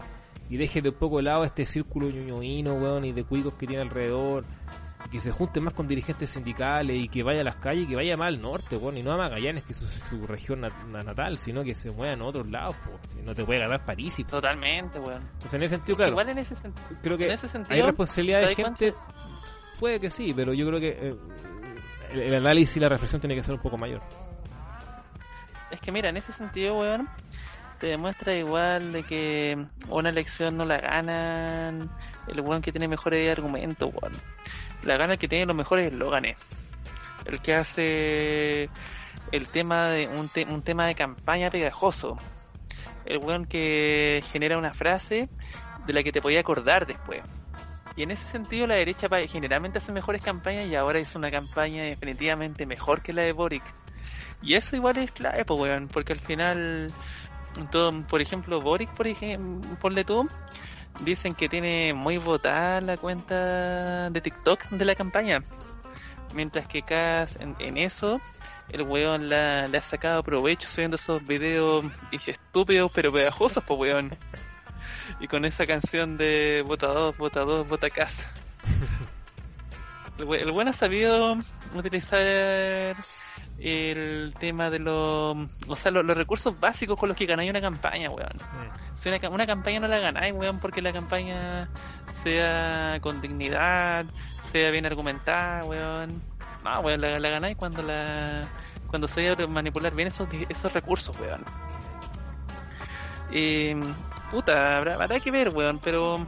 y 0.49 0.57
deje 0.57 0.81
de 0.81 0.89
un 0.89 0.95
poco 0.95 1.17
de 1.17 1.23
lado 1.23 1.43
este 1.43 1.65
círculo 1.65 2.09
ñoñoíno, 2.09 2.73
weón, 2.75 3.05
y 3.05 3.11
de 3.11 3.23
cuicos 3.23 3.53
que 3.55 3.67
tiene 3.67 3.81
alrededor, 3.81 4.45
que 5.11 5.19
se 5.19 5.31
junte 5.31 5.59
más 5.61 5.73
con 5.73 5.87
dirigentes 5.87 6.29
sindicales 6.31 6.97
y 6.97 7.07
que 7.07 7.23
vaya 7.23 7.41
a 7.41 7.43
las 7.43 7.55
calles 7.57 7.83
y 7.83 7.87
que 7.87 7.95
vaya 7.95 8.17
más 8.17 8.27
al 8.29 8.41
norte, 8.41 8.75
weón, 8.75 8.97
y 8.97 9.03
no 9.03 9.13
a 9.13 9.17
Magallanes, 9.17 9.63
que 9.63 9.73
es 9.73 9.79
su, 9.79 9.85
su 9.87 10.25
región 10.27 10.61
nat- 10.61 10.85
na- 10.87 11.03
natal, 11.03 11.37
sino 11.37 11.63
que 11.63 11.75
se 11.75 11.91
muevan 11.91 12.21
a 12.21 12.25
otros 12.25 12.49
lados, 12.49 12.75
si 13.15 13.21
no 13.21 13.33
te 13.35 13.45
puede 13.45 13.59
ganar 13.59 13.85
París 13.85 14.17
y. 14.19 14.23
Totalmente, 14.23 14.99
weón. 14.99 15.21
Entonces, 15.33 15.53
en 15.53 15.63
ese 15.63 15.75
sentido, 15.75 15.95
claro, 15.97 16.11
Igual 16.11 16.29
en 16.29 16.37
ese, 16.39 16.55
sen- 16.55 16.73
creo 17.01 17.17
que 17.17 17.25
en 17.25 17.31
ese 17.31 17.45
hay 17.45 17.51
sentido, 17.51 17.85
responsabilidad 17.85 18.39
¿te 18.41 18.47
de 18.47 18.55
gente, 18.55 18.93
puede 19.79 19.99
que 19.99 20.09
sí, 20.09 20.33
pero 20.35 20.53
yo 20.53 20.67
creo 20.67 20.79
que 20.79 20.89
eh, 20.89 21.15
el, 22.11 22.19
el 22.21 22.33
análisis 22.35 22.75
y 22.77 22.79
la 22.79 22.89
reflexión 22.89 23.21
tiene 23.21 23.35
que 23.35 23.43
ser 23.43 23.53
un 23.55 23.61
poco 23.61 23.77
mayor. 23.77 24.01
es 25.71 25.79
que 25.81 25.91
mira, 25.91 26.09
en 26.09 26.17
ese 26.17 26.31
sentido, 26.31 26.77
weón, 26.79 27.07
te 27.79 27.87
demuestra 27.87 28.33
igual 28.35 28.93
de 28.93 29.03
que 29.03 29.65
una 29.89 30.09
elección 30.09 30.55
no 30.57 30.65
la 30.65 30.77
ganan 30.77 31.91
el 32.27 32.41
weón 32.41 32.61
que 32.61 32.71
tiene 32.71 32.87
mejores 32.87 33.29
argumentos, 33.37 33.89
weón. 33.93 34.13
La 34.83 34.97
gana 34.97 35.17
que 35.17 35.27
tiene 35.27 35.45
los 35.45 35.55
mejores 35.55 35.91
eslóganes. 35.91 36.37
El 37.25 37.41
que 37.41 37.55
hace 37.55 38.69
el 39.31 39.47
tema 39.47 39.87
de 39.89 40.07
un, 40.07 40.29
te- 40.29 40.45
un 40.45 40.61
tema 40.61 40.85
de 40.85 40.95
campaña 40.95 41.49
pegajoso. 41.49 42.17
El 43.05 43.17
weón 43.17 43.45
que 43.45 44.23
genera 44.31 44.57
una 44.57 44.73
frase 44.73 45.29
de 45.85 45.93
la 45.93 46.03
que 46.03 46.11
te 46.11 46.21
podía 46.21 46.39
acordar 46.39 46.85
después. 46.85 47.21
Y 47.95 48.03
en 48.03 48.11
ese 48.11 48.27
sentido 48.27 48.67
la 48.67 48.75
derecha 48.75 49.07
generalmente 49.27 49.77
hace 49.77 49.91
mejores 49.91 50.21
campañas 50.21 50.67
y 50.67 50.75
ahora 50.75 50.99
hizo 50.99 51.17
una 51.17 51.31
campaña 51.31 51.83
definitivamente 51.83 52.65
mejor 52.65 53.01
que 53.01 53.13
la 53.13 53.21
de 53.21 53.31
Boric. 53.31 53.63
Y 54.41 54.55
eso 54.55 54.75
igual 54.75 54.97
es 54.97 55.11
clave, 55.11 55.45
pues, 55.45 55.59
weón, 55.59 55.87
porque 55.87 56.13
al 56.13 56.19
final, 56.19 56.93
todo, 57.71 58.03
por 58.03 58.21
ejemplo, 58.21 58.61
Boric, 58.61 58.89
por 58.91 59.07
ejemplo, 59.07 59.77
ponle 59.79 60.03
tú, 60.03 60.29
dicen 60.99 61.35
que 61.35 61.49
tiene 61.49 61.93
muy 61.93 62.17
votada 62.17 62.81
la 62.81 62.97
cuenta 62.97 64.09
de 64.09 64.21
TikTok 64.21 64.69
de 64.69 64.85
la 64.85 64.95
campaña. 64.95 65.43
Mientras 66.33 66.67
que 66.67 66.81
Cass, 66.81 67.37
en, 67.39 67.55
en 67.59 67.77
eso, 67.77 68.19
el 68.69 68.81
weón 68.81 69.29
la- 69.29 69.67
le 69.67 69.77
ha 69.77 69.81
sacado 69.81 70.23
provecho 70.23 70.67
subiendo 70.67 70.95
esos 70.95 71.25
videos 71.25 71.85
estúpidos 72.25 72.91
pero 72.93 73.11
pegajosos, 73.11 73.63
pues, 73.63 73.79
weón. 73.79 74.17
y 75.19 75.27
con 75.27 75.45
esa 75.45 75.65
canción 75.65 76.17
de 76.17 76.63
vota 76.65 76.87
2, 76.87 77.17
vota 77.17 77.41
2, 77.41 77.67
vota. 77.67 77.87
El, 80.17 80.33
el 80.33 80.51
buen 80.51 80.67
ha 80.69 80.73
sabido 80.73 81.37
utilizar 81.73 82.95
el 83.57 84.33
tema 84.37 84.69
de 84.69 84.79
los, 84.79 85.37
o 85.67 85.75
sea, 85.75 85.91
los, 85.91 86.03
los 86.03 86.17
recursos 86.17 86.59
básicos 86.59 86.99
con 86.99 87.09
los 87.09 87.17
que 87.17 87.25
ganáis 87.25 87.49
una 87.49 87.61
campaña, 87.61 88.09
weón. 88.09 88.35
Mm. 88.35 88.95
Si 88.97 89.09
una, 89.09 89.29
una 89.29 89.47
campaña 89.47 89.79
no 89.79 89.87
la 89.87 89.99
ganáis, 89.99 90.33
weón, 90.33 90.59
porque 90.59 90.81
la 90.81 90.93
campaña 90.93 91.69
sea 92.09 92.99
con 93.01 93.21
dignidad, 93.21 94.05
sea 94.41 94.71
bien 94.71 94.85
argumentada, 94.85 95.63
weón. 95.63 96.21
No, 96.63 96.79
weón, 96.81 97.01
la, 97.01 97.19
la 97.19 97.29
ganáis 97.29 97.55
cuando 97.55 97.81
la 97.81 98.47
cuando 98.87 99.07
se 99.07 99.47
manipular 99.47 99.93
bien 99.93 100.07
esos, 100.07 100.27
esos 100.49 100.71
recursos, 100.73 101.17
weón. 101.19 101.43
Y, 103.31 103.73
puta, 104.31 104.77
habrá, 104.77 104.93
habrá 104.95 105.19
que 105.19 105.31
ver, 105.31 105.49
weón, 105.49 105.79
pero 105.79 106.25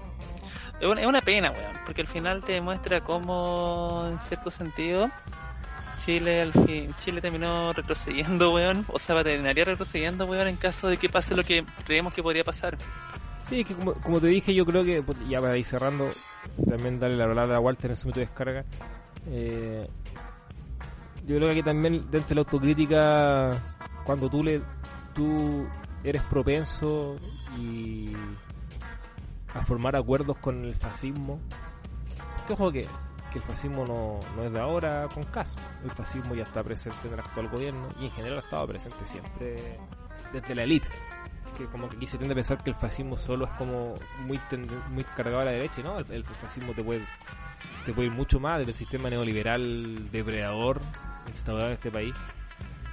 es 0.79 0.85
una, 0.85 1.01
es 1.01 1.07
una 1.07 1.21
pena, 1.21 1.51
weón, 1.51 1.79
porque 1.85 2.01
al 2.01 2.07
final 2.07 2.43
te 2.43 2.53
demuestra 2.53 3.01
cómo, 3.01 4.07
en 4.11 4.19
cierto 4.19 4.51
sentido, 4.51 5.09
Chile 6.07 6.39
al 6.39 6.53
fin, 6.53 6.95
Chile 6.99 7.19
terminó 7.19 7.73
retrocediendo, 7.73 8.53
weón, 8.53 8.85
o 8.88 8.97
sea, 8.97 9.21
terminaría 9.25 9.65
retrocediendo, 9.65 10.25
weón, 10.25 10.47
en 10.47 10.55
caso 10.55 10.88
de 10.88 10.95
que 10.95 11.09
pase 11.09 11.35
lo 11.35 11.43
que 11.43 11.65
creemos 11.85 12.13
que 12.13 12.23
podría 12.23 12.45
pasar. 12.45 12.77
Sí, 13.49 13.65
que 13.65 13.75
como, 13.75 14.21
te 14.21 14.27
dije, 14.27 14.53
yo 14.53 14.65
creo 14.65 14.85
que, 14.85 15.03
pues, 15.03 15.17
ya 15.27 15.41
para 15.41 15.57
ir 15.57 15.65
cerrando, 15.65 16.07
también 16.65 16.97
darle 16.97 17.17
la 17.17 17.27
palabra 17.27 17.57
a 17.57 17.59
Walter 17.59 17.91
en 17.91 17.97
su 17.97 18.07
momento 18.07 18.21
de 18.21 18.25
descarga. 18.25 18.63
eh, 19.29 19.85
yo 21.25 21.35
creo 21.35 21.53
que 21.53 21.61
también, 21.61 22.09
dentro 22.09 22.29
de 22.29 22.35
la 22.35 22.41
autocrítica, 22.41 23.77
cuando 24.05 24.29
tú 24.29 24.45
le 24.45 24.61
tú 25.13 25.67
eres 26.05 26.21
propenso 26.23 27.17
y 27.59 28.13
a 29.53 29.61
formar 29.61 29.97
acuerdos 29.97 30.38
con 30.38 30.63
el 30.63 30.75
fascismo, 30.75 31.41
que 32.47 32.53
ojo 32.53 32.71
que, 32.71 32.88
que 33.31 33.39
el 33.39 33.43
fascismo 33.43 33.85
no, 33.85 34.19
no 34.35 34.43
es 34.43 34.51
de 34.51 34.59
ahora 34.59 35.07
con 35.13 35.23
caso, 35.25 35.55
el 35.83 35.91
fascismo 35.91 36.35
ya 36.35 36.43
está 36.43 36.63
presente 36.63 37.07
en 37.07 37.13
el 37.13 37.19
actual 37.19 37.49
gobierno 37.49 37.89
y 37.99 38.05
en 38.05 38.11
general 38.11 38.37
ha 38.37 38.41
estado 38.41 38.67
presente 38.67 39.05
siempre 39.05 39.79
desde 40.33 40.55
la 40.55 40.63
élite 40.63 40.89
que 41.57 41.65
como 41.65 41.89
que 41.89 41.97
aquí 41.97 42.05
se 42.05 42.17
tiende 42.17 42.33
a 42.33 42.35
pensar 42.35 42.63
que 42.63 42.69
el 42.69 42.75
fascismo 42.75 43.17
solo 43.17 43.45
es 43.45 43.51
como 43.51 43.95
muy 44.25 44.39
muy 44.91 45.03
cargado 45.03 45.41
a 45.41 45.45
la 45.45 45.51
derecha, 45.51 45.81
¿no? 45.81 45.97
El, 45.97 46.11
el 46.11 46.23
fascismo 46.23 46.73
te 46.73 46.83
puede 46.83 47.03
te 47.85 47.93
puede 47.93 48.09
ir 48.09 48.13
mucho 48.13 48.39
más 48.39 48.59
del 48.59 48.73
sistema 48.73 49.09
neoliberal 49.09 50.11
depredador 50.11 50.81
instaurado 51.27 51.67
en 51.67 51.73
este 51.73 51.89
país. 51.89 52.13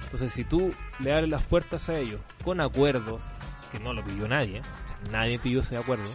Entonces, 0.03 0.31
si 0.31 0.45
tú 0.45 0.73
le 0.99 1.13
abres 1.13 1.29
las 1.29 1.43
puertas 1.43 1.89
a 1.89 1.97
ellos 1.97 2.21
con 2.43 2.61
acuerdos, 2.61 3.21
que 3.71 3.79
no 3.79 3.93
lo 3.93 4.03
pidió 4.03 4.27
nadie, 4.27 4.61
o 4.61 4.87
sea, 4.87 5.11
nadie 5.11 5.37
pidió 5.39 5.59
ese 5.59 5.77
acuerdo 5.77 6.09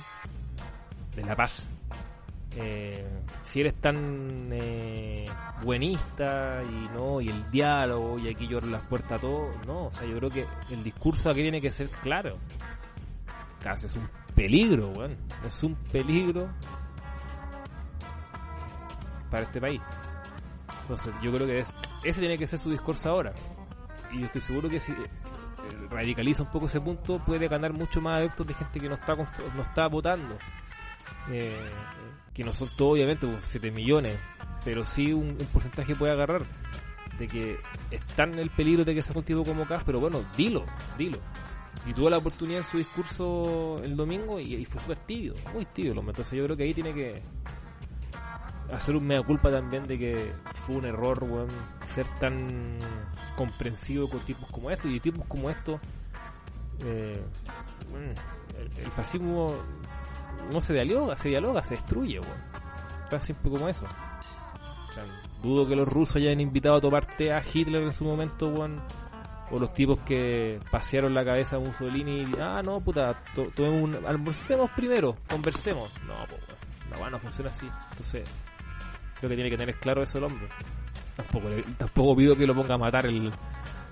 de 1.15 1.25
la 1.25 1.37
paz. 1.37 1.69
Eh, 2.57 3.07
si 3.45 3.61
eres 3.61 3.75
tan 3.81 4.49
eh, 4.53 5.27
buenista 5.63 6.63
y 6.65 6.89
no 6.95 7.21
y 7.21 7.29
el 7.29 7.51
diálogo 7.51 8.19
y 8.19 8.29
aquí 8.29 8.49
yo 8.49 8.61
las 8.61 8.83
puertas 8.83 9.21
todo, 9.21 9.51
no, 9.67 9.87
o 9.87 9.93
sea, 9.93 10.07
yo 10.07 10.17
creo 10.17 10.31
que 10.31 10.47
el 10.71 10.83
discurso 10.83 11.31
aquí 11.31 11.43
tiene 11.43 11.61
que 11.61 11.71
ser 11.71 11.89
claro. 11.89 12.39
Casi 13.63 13.87
es 13.87 13.97
un 13.97 14.09
peligro, 14.35 14.89
weón. 14.89 15.17
Es 15.45 15.63
un 15.63 15.75
peligro 15.75 16.49
para 19.31 19.45
este 19.45 19.61
país. 19.61 19.81
Entonces, 20.83 21.15
yo 21.23 21.33
creo 21.33 21.47
que 21.47 21.61
es, 21.61 21.75
ese 22.05 22.21
tiene 22.21 22.39
que 22.39 22.47
ser 22.47 22.59
su 22.59 22.71
discurso 22.71 23.11
ahora. 23.11 23.33
Y 24.13 24.21
yo 24.21 24.27
estoy 24.27 24.41
seguro 24.41 24.69
que 24.69 24.81
si 24.81 24.93
eh, 24.93 24.97
radicaliza 25.89 26.43
un 26.43 26.51
poco 26.51 26.67
ese 26.67 26.81
punto, 26.81 27.19
puede 27.25 27.49
ganar 27.49 27.73
mucho 27.73 28.01
más 28.01 28.17
adeptos 28.17 28.47
de 28.47 28.55
gente 28.55 28.81
que 28.81 28.89
no 28.89 28.95
está, 28.95 29.15
no 29.15 29.63
está 29.63 29.87
votando. 29.87 30.37
Eh, 31.31 31.57
que 32.35 32.45
no 32.45 32.53
son 32.53 32.69
todos, 32.77 32.93
obviamente, 32.93 33.27
7 33.41 33.71
millones, 33.71 34.17
pero 34.65 34.85
sí 34.85 35.13
un, 35.13 35.37
porcentaje 35.53 35.95
puede 35.95 36.13
agarrar. 36.13 36.45
De 37.19 37.29
que 37.29 37.59
están 37.91 38.33
en 38.33 38.39
el 38.39 38.51
peligro 38.51 38.85
de 38.85 38.95
que 38.95 39.03
sea 39.03 39.13
un 39.15 39.23
tipo 39.23 39.45
como 39.45 39.67
Cas, 39.67 39.83
pero 39.85 40.01
bueno, 40.01 40.25
dilo, 40.37 40.65
dilo. 40.97 41.19
Y 41.87 41.93
tuvo 41.93 42.09
la 42.09 42.19
oportunidad 42.19 42.59
en 42.59 42.65
su 42.65 42.79
discurso 42.79 43.81
el 43.83 43.97
domingo 43.97 44.41
y, 44.41 44.65
fue 44.65 44.81
súper 44.81 44.99
tibio, 44.99 45.35
muy 45.53 45.67
tibio. 45.67 45.93
Entonces 45.93 46.33
yo 46.33 46.45
creo 46.45 46.57
que 46.57 46.63
ahí 46.65 46.75
tiene 46.75 46.95
que 46.95 47.23
hacer 48.73 48.97
un 48.97 49.07
mea 49.07 49.23
culpa 49.23 49.51
también 49.51 49.87
de 49.87 49.99
que 49.99 50.33
fue 50.55 50.77
un 50.77 50.85
error, 50.87 51.27
ser 51.85 52.07
tan 52.21 52.79
comprensivo 53.37 54.09
con 54.09 54.21
tipos 54.21 54.51
como 54.51 54.71
estos. 54.71 54.91
Y 54.91 55.01
tipos 55.01 55.27
como 55.27 55.51
estos, 55.51 55.81
eh, 56.85 57.23
el, 58.57 58.83
el 58.83 58.91
fascismo 58.93 59.55
no 60.53 60.61
se 60.61 60.73
dialoga, 60.75 61.17
se 61.17 61.29
dialoga, 61.29 61.63
se 61.63 61.75
destruye, 61.75 62.21
weón. 62.21 62.39
Tan 63.09 63.21
simple 63.21 63.51
como 63.51 63.69
eso. 63.69 63.85
Dudo 65.43 65.67
que 65.67 65.75
los 65.75 65.89
rusos 65.89 66.17
hayan 66.17 66.41
invitado 66.41 66.75
a 66.77 66.81
tomar 66.81 67.05
té 67.17 67.33
a 67.33 67.41
Hitler 67.43 67.83
en 67.83 67.93
su 67.93 68.05
momento, 68.05 68.49
weón. 68.49 68.81
O 69.53 69.59
los 69.59 69.73
tipos 69.73 69.99
que 70.01 70.61
pasearon 70.71 71.13
la 71.13 71.25
cabeza 71.25 71.57
a 71.57 71.59
Mussolini 71.59 72.21
y, 72.21 72.31
ah, 72.41 72.63
no, 72.63 72.81
puta, 72.81 73.21
to- 73.35 73.51
tomemos 73.57 73.83
un, 73.83 74.07
almorcemos 74.07 74.71
primero, 74.77 75.17
conversemos. 75.29 75.93
No, 76.07 76.15
pues, 76.29 76.41
weón, 76.91 77.01
weá 77.01 77.11
no 77.11 77.19
funciona 77.19 77.51
así. 77.51 77.69
Entonces, 77.91 78.29
creo 79.19 79.29
que 79.31 79.35
tiene 79.35 79.51
que 79.51 79.57
tener 79.57 79.75
claro 79.81 80.03
eso 80.05 80.19
el 80.19 80.25
hombre. 80.25 80.47
Tampoco, 81.17 81.49
tampoco 81.77 82.15
pido 82.17 82.37
que 82.37 82.47
lo 82.47 82.55
ponga 82.55 82.75
a 82.75 82.79
matar 82.79 83.07
el, 83.07 83.33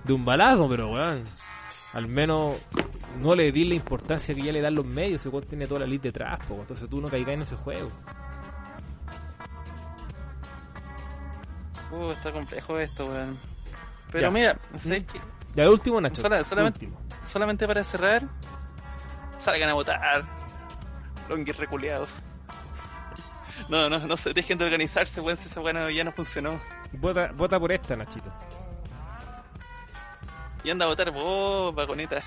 de 0.04 0.12
un 0.12 0.24
balazo, 0.24 0.68
pero 0.68 0.90
weón, 0.90 1.24
al 1.98 2.08
menos 2.08 2.56
no 3.20 3.34
le 3.34 3.52
di 3.52 3.64
la 3.64 3.74
importancia 3.74 4.34
que 4.34 4.42
ya 4.42 4.52
le 4.52 4.60
dan 4.60 4.74
los 4.74 4.84
medios, 4.86 5.24
weón 5.26 5.44
tiene 5.44 5.66
toda 5.66 5.80
la 5.80 5.86
lid 5.86 6.00
detrás, 6.00 6.38
po, 6.46 6.54
entonces 6.60 6.88
tú 6.88 7.00
no 7.00 7.08
caigas 7.08 7.34
en 7.34 7.42
ese 7.42 7.56
juego. 7.56 7.90
Uh, 11.90 12.10
está 12.10 12.32
complejo 12.32 12.78
esto, 12.78 13.06
weón. 13.06 13.38
Pero 14.12 14.28
Ya. 14.28 14.30
mira, 14.30 14.58
¿sabes 14.76 15.04
qué? 15.04 15.20
Ya 15.54 15.62
el 15.64 15.70
último, 15.70 16.00
Nacho. 16.00 16.20
Sola- 16.22 16.38
el 16.38 16.44
solamente- 16.44 16.84
último. 16.86 17.00
solamente 17.24 17.66
para 17.66 17.82
cerrar, 17.82 18.22
salgan 19.38 19.68
a 19.70 19.74
votar. 19.74 20.24
Longuis 21.28 21.56
reculeados. 21.56 22.20
No, 23.68 23.90
no, 23.90 23.98
no 23.98 24.16
se 24.16 24.32
dejen 24.32 24.56
de 24.58 24.64
organizarse, 24.64 25.20
weón, 25.20 25.36
si 25.36 25.48
esa 25.48 25.60
weá 25.60 25.72
no- 25.72 25.90
ya 25.90 26.04
no 26.04 26.12
funcionó. 26.12 26.60
Vota, 26.92 27.32
vota 27.34 27.58
por 27.58 27.72
esta, 27.72 27.96
Nachito. 27.96 28.32
Y 30.64 30.70
anda 30.70 30.84
a 30.84 30.88
votar 30.88 31.10
vos, 31.10 31.74
vagoneta. 31.74 32.22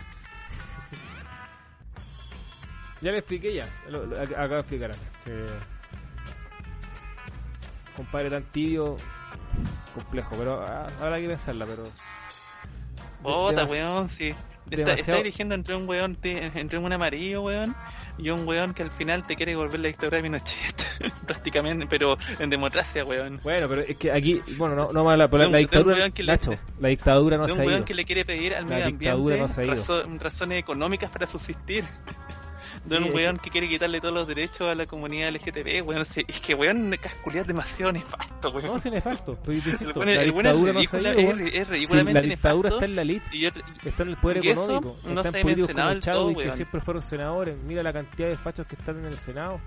Ya 3.02 3.12
le 3.12 3.18
expliqué 3.18 3.54
ya. 3.56 3.68
Lo- 3.90 4.06
lo- 4.06 4.18
ac- 4.18 4.34
acabo 4.34 4.54
de 4.56 4.60
explicar. 4.60 4.92
Que... 5.26 5.46
Compadre 7.96 8.30
tan 8.30 8.44
tibio, 8.52 8.96
complejo, 9.94 10.36
pero 10.38 10.62
ah, 10.62 10.88
habrá 11.00 11.20
que 11.20 11.28
pensarla, 11.28 11.66
pero... 11.66 11.84
demas- 13.64 13.72
weón, 13.72 14.10
sí. 14.10 14.30
Está, 14.30 14.38
demasiado- 14.78 15.00
está 15.00 15.18
eligiendo 15.20 15.56
entre 15.56 15.76
un 15.76 15.88
weón, 15.90 16.18
entre 16.24 16.80
un 16.80 16.94
amarillo, 16.94 17.42
weón, 17.42 17.76
y 18.22 18.30
un 18.30 18.48
weón 18.48 18.74
que 18.74 18.84
al 18.84 18.92
final 18.92 19.26
te 19.26 19.36
quiere 19.36 19.56
volver 19.56 19.80
la 19.80 19.88
dictadura 19.88 20.18
de 20.18 20.24
Pinochet. 20.24 20.88
Prácticamente, 21.26 21.88
pero 21.90 22.18
en 22.40 22.50
democracia, 22.50 23.04
weón. 23.04 23.40
Bueno, 23.44 23.68
pero 23.68 23.82
es 23.82 23.98
que 23.98 24.12
aquí, 24.12 24.42
bueno, 24.58 24.76
no, 24.76 24.92
no 24.94 25.04
más 25.04 25.18
la, 25.18 25.28
la, 25.28 25.46
un- 25.48 25.52
la 25.52 25.58
dictadura, 25.58 25.96
weón 25.96 26.14
le- 26.24 26.32
Nacho, 26.32 26.56
la 26.80 26.88
dictadura 26.90 27.38
no 27.38 27.44
de 27.44 27.50
se 27.50 27.56
un 27.56 27.62
ha 27.62 27.66
weón 27.66 27.78
ido. 27.80 27.86
que 27.86 27.94
le 27.96 28.06
quiere 28.06 28.24
pedir 28.26 28.54
al 28.56 28.64
La 28.66 28.70
medio 28.70 28.86
ambiente 28.88 29.18
no 29.18 29.48
razo- 29.74 30.20
razones 30.20 30.60
económicas 30.60 31.10
para 31.10 31.26
subsistir. 31.28 31.84
De 32.86 32.98
Sí, 32.98 33.04
un 33.04 33.14
weón 33.14 33.38
que 33.38 33.52
quiere 33.52 33.70
quitarle 33.70 34.02
todos 34.02 34.14
los 34.14 34.28
derechos 34.28 34.62
a 34.62 34.74
la 34.74 34.88
comunidad 34.88 35.30
LGTB, 35.30 35.84
weón. 35.88 36.04
sí, 36.04 36.26
Es 36.28 36.40
que 36.42 36.56
weón, 36.56 36.96
casculiar 37.00 37.46
demasiado 37.46 37.92
nefasto, 37.92 38.50
weón. 38.50 38.68
No, 38.68 38.80
sin 38.80 38.94
nefasto, 38.94 39.38
El 39.46 39.58
es- 39.58 39.82
la 39.82 40.22
el 40.24 40.30
es 40.30 40.74
no 40.74 40.82
se 40.84 40.98
ha 40.98 41.00
ido. 41.22 41.32
es 41.46 41.68
Sí, 41.68 41.88
la 42.14 42.22
dictadura 42.22 42.70
nefasto. 42.70 42.70
está 42.70 42.86
en 42.86 42.96
la 42.96 43.02
elite, 43.04 43.26
Y 43.34 43.42
yo- 43.42 43.50
está 43.86 44.04
en 44.04 44.10
el 44.10 44.18
poder 44.18 44.38
económico, 44.40 44.98
no 45.06 45.22
está 45.22 45.32
se 45.32 45.44
mencionado 45.44 45.90
como 45.90 45.90
del 45.90 46.00
todo, 46.02 46.28
que 46.36 46.52
siempre 46.56 46.82
fueron 46.82 47.04
senadores. 47.04 47.56
Mira 47.68 47.84
la 47.84 47.94
cantidad 47.94 48.30
de 48.30 48.36
fachos 48.38 48.66
que 48.66 48.76
están 48.76 48.98
en 48.98 49.06
el 49.06 49.18
Senado, 49.20 49.60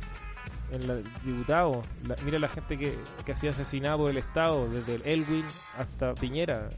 en 0.73 0.87
los 0.89 1.05
diputados. 1.25 1.87
La- 2.09 2.17
mira 2.25 2.39
la 2.41 2.49
gente 2.49 2.77
que, 2.77 2.99
que 3.25 3.31
ha 3.33 3.37
sido 3.37 3.53
asesinada 3.53 3.97
por 3.97 4.11
el 4.11 4.17
Estado, 4.19 4.67
desde 4.69 4.97
el 4.97 5.03
Elwin 5.07 5.45
hasta 5.79 6.15
Piñera, 6.15 6.71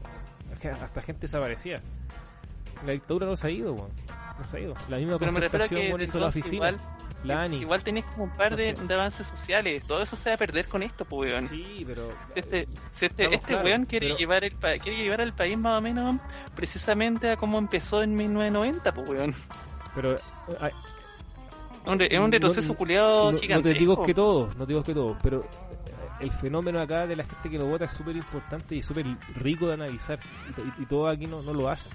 hasta 0.83 1.01
gente 1.01 1.21
desaparecida. 1.21 1.81
La 2.85 2.91
dictadura 2.93 3.25
no 3.25 3.35
se 3.35 3.47
ha 3.47 3.49
ido, 3.49 3.73
weón. 3.73 3.91
No 4.37 4.43
se 4.45 4.57
ha 4.57 4.59
ido. 4.59 4.73
La 4.89 4.97
misma 4.97 5.17
Pero 5.19 5.31
me 5.31 5.39
refiero 5.39 5.65
a 5.65 5.67
que 5.67 6.03
hizo 6.03 6.19
la 6.19 6.27
oficina, 6.27 6.55
igual, 6.69 6.79
la 7.23 7.41
ANI. 7.41 7.57
igual 7.57 7.83
tenéis 7.83 8.05
como 8.05 8.25
un 8.25 8.37
par 8.37 8.55
de, 8.55 8.73
No 8.73 8.93
avances 8.93 9.25
sociales. 9.27 9.83
Todo 9.87 10.01
eso 10.03 10.15
se 10.15 10.29
va 10.29 10.35
a 10.35 10.37
perder 10.37 10.67
con 10.67 10.83
esto, 10.83 11.05
pues, 11.05 11.31
weón. 11.31 11.49
Sí, 11.49 11.83
pero... 11.87 12.09
Si 12.27 12.39
este, 12.39 12.67
si 12.91 13.05
este, 13.07 13.25
este 13.33 13.39
claros, 13.47 13.65
weón 13.65 13.85
quiere 13.85 14.07
pero- 14.07 14.17
llevar 14.19 14.43
el 14.43 14.51
pa- 14.51 14.77
quiere 14.77 14.97
llevar 14.97 15.21
al 15.21 15.33
país 15.33 15.57
más 15.57 15.79
o 15.79 15.81
menos 15.81 16.19
precisamente 16.55 17.31
a 17.31 17.35
como 17.37 17.57
empezó 17.57 18.03
en 18.03 18.15
1990, 18.15 18.93
pues 18.93 19.09
weón. 19.09 19.35
pero 19.95 20.15
Un 21.85 22.01
Es 22.01 22.13
un 22.19 22.25
No- 22.25 22.31
retroceso 22.31 22.75
culiado 22.75 23.31
no, 23.31 23.39
no 23.39 23.61
te 23.61 23.73
digo 23.73 24.03
que 24.03 24.13
todos, 24.13 24.55
no 24.57 24.65
te 24.67 24.73
digo 24.73 24.83
que 24.83 24.93
todos, 24.93 25.17
pero 25.23 25.43
eh, 25.45 25.49
el 26.19 26.31
fenómeno 26.31 26.81
acá 26.81 27.07
de 27.07 27.15
la 27.15 27.23
gente 27.23 27.49
que 27.49 27.57
lo 27.57 27.65
vota 27.65 27.85
es 27.85 27.91
súper 27.91 28.15
importante 28.15 28.75
y 28.75 28.83
súper 28.83 29.05
rico 29.35 29.67
de 29.67 29.73
analizar. 29.73 30.19
Y, 30.57 30.81
y- 30.81 30.83
y 30.83 30.85
todos 30.85 31.15
aquí 31.15 31.25
no, 31.27 31.41
no 31.41 31.53
lo 31.53 31.69
hacen. 31.69 31.91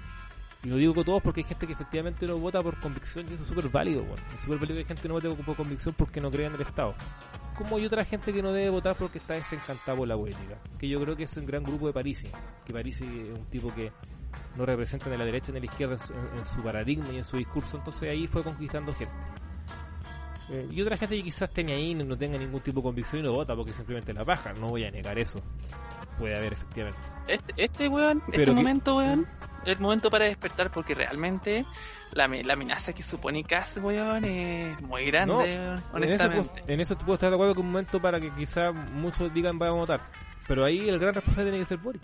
Y 0.63 0.69
lo 0.69 0.77
digo 0.77 0.93
con 0.93 1.03
todos 1.03 1.21
porque 1.21 1.41
hay 1.41 1.45
gente 1.45 1.67
que 1.67 1.73
efectivamente 1.73 2.25
no 2.25 2.37
vota 2.37 2.61
por 2.61 2.79
convicción 2.79 3.25
y 3.29 3.33
eso 3.33 3.43
es 3.43 3.49
súper 3.49 3.69
válido, 3.69 4.03
weón. 4.03 4.19
Es 4.33 4.41
súper 4.41 4.59
válido 4.59 4.75
que 4.75 4.79
hay 4.79 4.85
gente 4.85 5.07
no 5.09 5.15
vote 5.15 5.29
por 5.43 5.55
convicción 5.57 5.93
porque 5.97 6.21
no 6.21 6.31
cree 6.31 6.47
en 6.47 6.53
el 6.53 6.61
Estado. 6.61 6.93
Como 7.57 7.75
hay 7.75 7.85
otra 7.85 8.05
gente 8.05 8.31
que 8.31 8.41
no 8.41 8.53
debe 8.53 8.69
votar 8.69 8.95
porque 8.95 9.17
está 9.17 9.33
desencantada 9.33 9.97
por 9.97 10.07
la 10.07 10.15
política. 10.15 10.57
Que 10.79 10.87
yo 10.87 11.01
creo 11.01 11.17
que 11.17 11.23
es 11.23 11.35
un 11.35 11.45
gran 11.45 11.63
grupo 11.63 11.87
de 11.87 11.93
Parisi. 11.93 12.29
Que 12.65 12.71
Parisi 12.71 13.03
es 13.03 13.37
un 13.37 13.45
tipo 13.47 13.73
que 13.75 13.91
no 14.55 14.65
representa 14.65 15.09
ni 15.09 15.17
la 15.17 15.25
derecha 15.25 15.51
ni 15.51 15.59
la 15.59 15.65
izquierda 15.65 15.97
en 16.09 16.39
en 16.39 16.45
su 16.45 16.63
paradigma 16.63 17.09
y 17.11 17.17
en 17.17 17.25
su 17.25 17.37
discurso. 17.37 17.77
Entonces 17.77 18.09
ahí 18.09 18.25
fue 18.27 18.41
conquistando 18.41 18.93
gente. 18.93 19.13
Eh, 20.53 20.67
y 20.71 20.81
otra 20.81 20.97
gente 20.97 21.15
que 21.17 21.23
quizás 21.23 21.49
tenga 21.49 21.73
ahí 21.73 21.95
no 21.95 22.15
tenga 22.15 22.37
ningún 22.37 22.61
tipo 22.61 22.79
de 22.79 22.83
convicción 22.83 23.21
y 23.21 23.25
no 23.25 23.33
vota 23.33 23.55
porque 23.55 23.73
simplemente 23.73 24.13
la 24.13 24.23
baja. 24.23 24.53
No 24.53 24.69
voy 24.69 24.83
a 24.83 24.91
negar 24.91 25.17
eso. 25.17 25.39
Puede 26.19 26.37
haber, 26.37 26.53
efectivamente. 26.53 26.99
Este, 27.27 27.63
este 27.63 27.87
weón, 27.87 28.21
Pero 28.27 28.31
este 28.43 28.45
que- 28.45 28.51
momento, 28.51 28.97
weón, 28.97 29.27
el 29.65 29.79
momento 29.79 30.11
para 30.11 30.25
despertar 30.25 30.69
porque 30.71 30.93
realmente 30.93 31.65
la, 32.11 32.27
la 32.27 32.53
amenaza 32.53 32.93
que 32.93 33.01
supone 33.01 33.43
Cass, 33.43 33.77
weón, 33.81 34.25
es 34.25 34.79
muy 34.81 35.05
grande, 35.07 35.33
No, 35.33 35.39
weón, 35.39 35.83
honestamente. 35.93 36.63
en 36.67 36.79
eso 36.81 36.95
te 36.95 37.03
puedo 37.03 37.15
estar 37.15 37.29
de 37.31 37.35
acuerdo 37.35 37.55
que 37.55 37.61
un 37.61 37.71
momento 37.71 37.99
para 37.99 38.19
que 38.19 38.29
quizás 38.35 38.75
muchos 38.91 39.33
digan 39.33 39.57
van 39.57 39.69
a 39.69 39.73
votar. 39.73 40.01
Pero 40.47 40.65
ahí 40.65 40.87
el 40.87 40.99
gran 40.99 41.15
responsable 41.15 41.49
tiene 41.49 41.63
que 41.63 41.69
ser 41.69 41.77
Boric. 41.79 42.03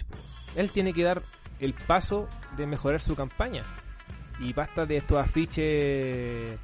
Él 0.56 0.72
tiene 0.72 0.92
que 0.94 1.04
dar 1.04 1.22
el 1.60 1.74
paso 1.76 2.28
de 2.58 2.66
mejorar 2.66 3.02
su 3.02 3.16
campaña. 3.16 3.62
Y 4.40 4.54
basta 4.54 4.86
de 4.86 4.98
estos 4.98 5.20
afiches 5.20 6.58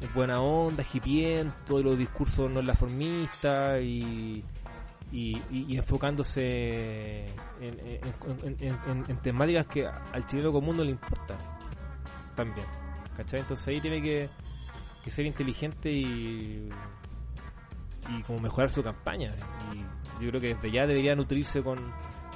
de 0.00 0.06
buena 0.08 0.40
onda, 0.40 0.84
hipientos, 0.92 1.80
y 1.80 1.82
los 1.82 1.96
discursos 1.98 2.50
no 2.50 2.60
formistas 2.74 3.80
y, 3.82 4.44
y, 5.12 5.36
y- 5.50 5.64
y 5.68 5.76
enfocándose 5.76 7.26
en, 7.60 7.80
en- 7.80 8.56
en- 8.60 9.04
en- 9.08 9.16
temáticas 9.22 9.66
que 9.66 9.86
al 9.86 10.26
chileno 10.26 10.52
común 10.52 10.76
no 10.76 10.84
le 10.84 10.90
importan 10.90 11.38
también. 12.34 12.66
¿Cachai? 13.16 13.40
Entonces 13.40 13.66
ahí 13.68 13.80
tiene 13.80 14.02
que, 14.02 14.28
que 15.02 15.10
ser 15.10 15.24
inteligente 15.24 15.90
y, 15.90 16.68
y 18.10 18.22
como 18.22 18.38
mejorar 18.40 18.68
su 18.70 18.82
campaña. 18.82 19.30
Y 20.20 20.22
yo 20.24 20.28
creo 20.30 20.40
que 20.40 20.54
desde 20.54 20.70
ya 20.70 20.86
debería 20.86 21.14
nutrirse 21.14 21.62
con 21.62 21.78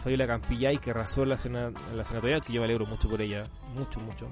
Fabiola 0.02 0.26
Campillay, 0.26 0.78
que 0.78 0.92
arrasó 0.92 1.24
en 1.24 1.28
la, 1.28 1.36
en 1.44 1.96
la 1.98 2.04
senatorial, 2.04 2.40
que 2.40 2.54
yo 2.54 2.60
me 2.62 2.64
alegro 2.64 2.86
mucho 2.86 3.10
por 3.10 3.20
ella, 3.20 3.46
mucho, 3.74 4.00
mucho. 4.00 4.26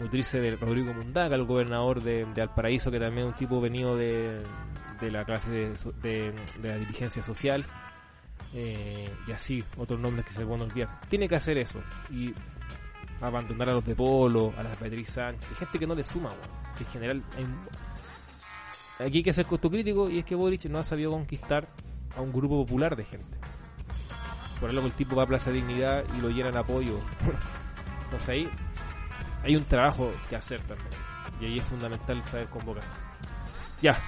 Nutrirse 0.00 0.40
de 0.40 0.56
Rodrigo 0.56 0.92
Mundaca, 0.94 1.34
el 1.34 1.44
gobernador 1.44 2.02
de, 2.02 2.24
de 2.24 2.46
Valparaíso, 2.46 2.90
que 2.90 2.98
también 2.98 3.26
es 3.28 3.32
un 3.34 3.38
tipo 3.38 3.60
venido 3.60 3.96
de, 3.96 4.42
la 5.02 5.24
clase 5.24 5.50
de, 5.50 5.68
de- 6.02 6.32
de 6.60 6.68
la 6.68 6.76
dirigencia 6.78 7.22
social. 7.22 7.64
Eh, 8.54 9.08
y 9.28 9.32
así, 9.32 9.62
otros 9.76 10.00
nombres 10.00 10.24
que 10.26 10.32
se 10.32 10.44
pueden 10.44 10.62
olvidar. 10.62 11.00
Tiene 11.08 11.28
que 11.28 11.36
hacer 11.36 11.58
eso. 11.58 11.80
Y 12.10 12.34
abandonar 13.20 13.68
a 13.68 13.72
los 13.74 13.84
de 13.84 13.94
Polo, 13.94 14.52
a 14.56 14.62
las 14.62 14.80
Beatriz 14.80 15.10
Sánchez, 15.10 15.52
gente 15.58 15.78
que 15.78 15.86
no 15.86 15.94
le 15.94 16.02
suma. 16.02 16.30
Que 16.76 16.84
en 16.84 16.90
general 16.90 17.22
hay 17.36 19.06
aquí 19.06 19.18
hay 19.18 19.22
que 19.22 19.32
ser 19.32 19.46
crítico 19.46 20.10
y 20.10 20.18
es 20.18 20.24
que 20.24 20.34
Boric 20.34 20.64
no 20.66 20.78
ha 20.78 20.82
sabido 20.82 21.10
conquistar 21.10 21.68
a 22.16 22.20
un 22.20 22.32
grupo 22.32 22.64
popular 22.64 22.96
de 22.96 23.04
gente. 23.04 23.36
Por 24.58 24.70
algo 24.70 24.86
el 24.86 24.92
tipo 24.92 25.16
va 25.16 25.22
a 25.24 25.26
Plaza 25.26 25.50
Dignidad 25.50 26.04
y 26.16 26.20
lo 26.20 26.28
llenan 26.30 26.56
apoyo. 26.56 26.98
Entonces 28.04 28.28
ahí 28.28 28.48
hay 29.42 29.56
un 29.56 29.64
trabajo 29.64 30.12
que 30.28 30.36
hacer 30.36 30.60
también. 30.62 30.88
Y 31.40 31.46
ahí 31.46 31.58
es 31.58 31.64
fundamental 31.64 32.22
saber 32.24 32.46
convocar. 32.48 32.84
Ya. 33.82 33.98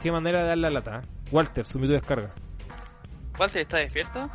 Qué 0.00 0.10
manera 0.12 0.42
de 0.42 0.48
dar 0.48 0.58
la 0.58 0.70
lata. 0.70 0.98
eh? 1.00 1.08
Walter, 1.30 1.66
su 1.66 1.78
minuto 1.78 1.92
de 1.94 1.98
descarga. 2.00 2.30
Walter, 3.38 3.62
¿está 3.62 3.78
despierto? 3.78 4.30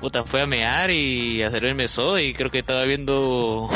Puta, 0.00 0.24
fue 0.24 0.40
a 0.42 0.46
mear 0.46 0.90
y 0.90 1.42
a 1.42 1.50
servirme 1.50 1.84
eso 1.84 2.18
y 2.18 2.32
creo 2.32 2.50
que 2.50 2.60
estaba 2.60 2.84
viendo 2.84 3.68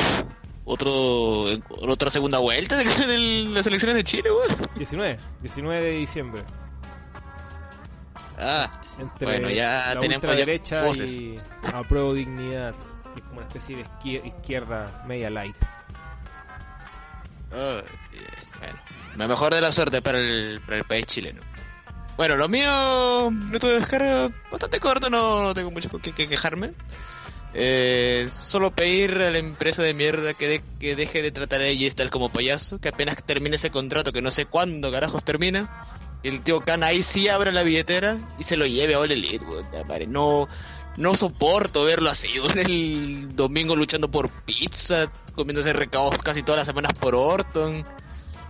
otro 0.64 1.44
otra 1.82 2.10
segunda 2.10 2.39
vuelta 2.39 2.76
de, 2.78 2.85
de 2.85 3.18
las 3.51 3.66
elecciones 3.66 3.97
de 3.97 4.05
Chile, 4.05 4.31
weón. 4.32 4.70
19. 4.76 5.18
19 5.43 5.85
de 5.85 5.90
diciembre. 5.90 6.43
Ah, 8.39 8.70
Entre 8.98 9.27
Bueno, 9.27 9.51
ya 9.51 9.94
la 9.94 10.01
tenemos 10.01 10.23
ya 10.23 10.28
ultraderecha 10.28 10.82
voces. 10.82 11.11
y 11.11 11.36
apruebo 11.73 12.15
dignidad. 12.15 12.74
Que 13.15 13.20
es 13.20 13.27
como 13.27 13.39
una 13.40 13.47
especie 13.47 13.77
de 13.77 13.85
izquier- 13.85 14.24
izquierda 14.27 15.02
media 15.06 15.31
light. 15.31 15.56
bueno, 17.51 18.78
la 19.16 19.28
mejor 19.28 19.55
de 19.55 19.61
la 19.61 19.70
suerte 19.73 20.02
para 20.02 20.19
el, 20.19 20.61
para 20.65 20.78
el 20.78 20.85
país 20.85 21.06
chileno. 21.06 21.40
Bueno, 22.16 22.36
lo 22.36 22.48
mío, 22.48 23.31
minuto 23.31 23.66
de 23.69 23.78
descarga 23.81 24.31
bastante 24.51 24.78
corto, 24.81 25.11
no, 25.11 25.43
tengo 25.55 25.70
mucho 25.70 25.89
con 25.89 26.01
qué 26.01 26.12
qué 26.12 26.28
quejarme. 26.28 26.73
Eh, 27.56 28.28
solo 28.32 28.73
pedir 28.73 29.12
a 29.20 29.31
la 29.31 29.39
empresa 29.39 29.82
de 29.82 29.94
mierda 29.94 30.35
que, 30.35 30.48
de- 30.48 30.62
que 30.81 30.97
deje 30.97 31.23
de 31.23 31.31
tratar 31.31 31.61
a 31.61 31.69
tal 31.94 32.11
como 32.11 32.28
payaso, 32.28 32.78
que 32.81 32.89
apenas 32.89 33.23
termine 33.24 33.56
ese 33.56 33.70
contrato 33.70 34.12
que 34.12 34.23
no 34.23 34.32
sé 34.32 34.47
cuándo 34.47 34.90
carajos 34.90 35.23
termina, 35.24 35.69
el 36.24 36.42
tío 36.42 36.60
Khan 36.60 36.82
ahí 36.82 37.02
sí 37.02 37.28
abre 37.28 37.52
la 37.52 37.62
billetera 37.62 38.18
y 38.38 38.44
se 38.44 38.56
lo 38.56 38.66
lleve 38.66 38.94
a 38.94 39.01
All 39.01 39.12
Elite, 39.12 39.44
weón, 39.44 39.66
no, 40.09 40.48
no 40.96 41.14
soporto 41.16 41.84
verlo 41.84 42.10
así, 42.10 42.28
el 42.56 43.34
domingo 43.36 43.76
luchando 43.76 44.10
por 44.10 44.30
pizza, 44.30 45.10
comiéndose 45.34 45.72
recados 45.72 46.18
casi 46.22 46.42
todas 46.42 46.60
las 46.60 46.66
semanas 46.66 46.92
por 46.94 47.14
Orton. 47.14 47.84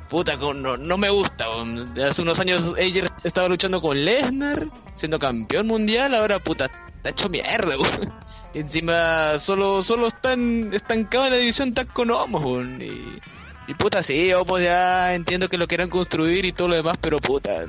Puta, 0.09 0.37
no, 0.37 0.77
no 0.77 0.99
me 0.99 1.11
gusta. 1.11 1.49
weón. 1.51 1.99
Hace 2.01 2.23
unos 2.23 2.39
años 2.39 2.75
Ayer 2.79 3.11
estaba 3.25 3.49
luchando 3.49 3.81
con 3.81 4.05
Lesnar, 4.05 4.69
siendo 4.95 5.19
campeón 5.19 5.67
mundial, 5.67 6.15
ahora 6.15 6.39
puta, 6.39 6.71
está 6.97 7.11
hecho 7.11 7.29
mierda, 7.29 7.79
weón. 7.79 8.13
Encima 8.55 9.41
solo 9.41 9.83
solo 9.83 10.07
están 10.07 10.73
estancado 10.73 11.25
en 11.25 11.31
la 11.33 11.39
división 11.39 11.75
tag 11.75 11.93
con 11.93 12.11
Homos. 12.11 12.65
Y, 12.81 13.21
y 13.67 13.75
puta, 13.75 14.03
sí, 14.03 14.33
Homos 14.33 14.61
ya 14.61 15.15
entiendo 15.15 15.49
que 15.49 15.59
lo 15.59 15.69
quieran 15.69 15.91
construir 15.91 16.45
y 16.45 16.53
todo 16.53 16.69
lo 16.69 16.77
demás, 16.77 16.99
pero 17.01 17.21
puta, 17.21 17.67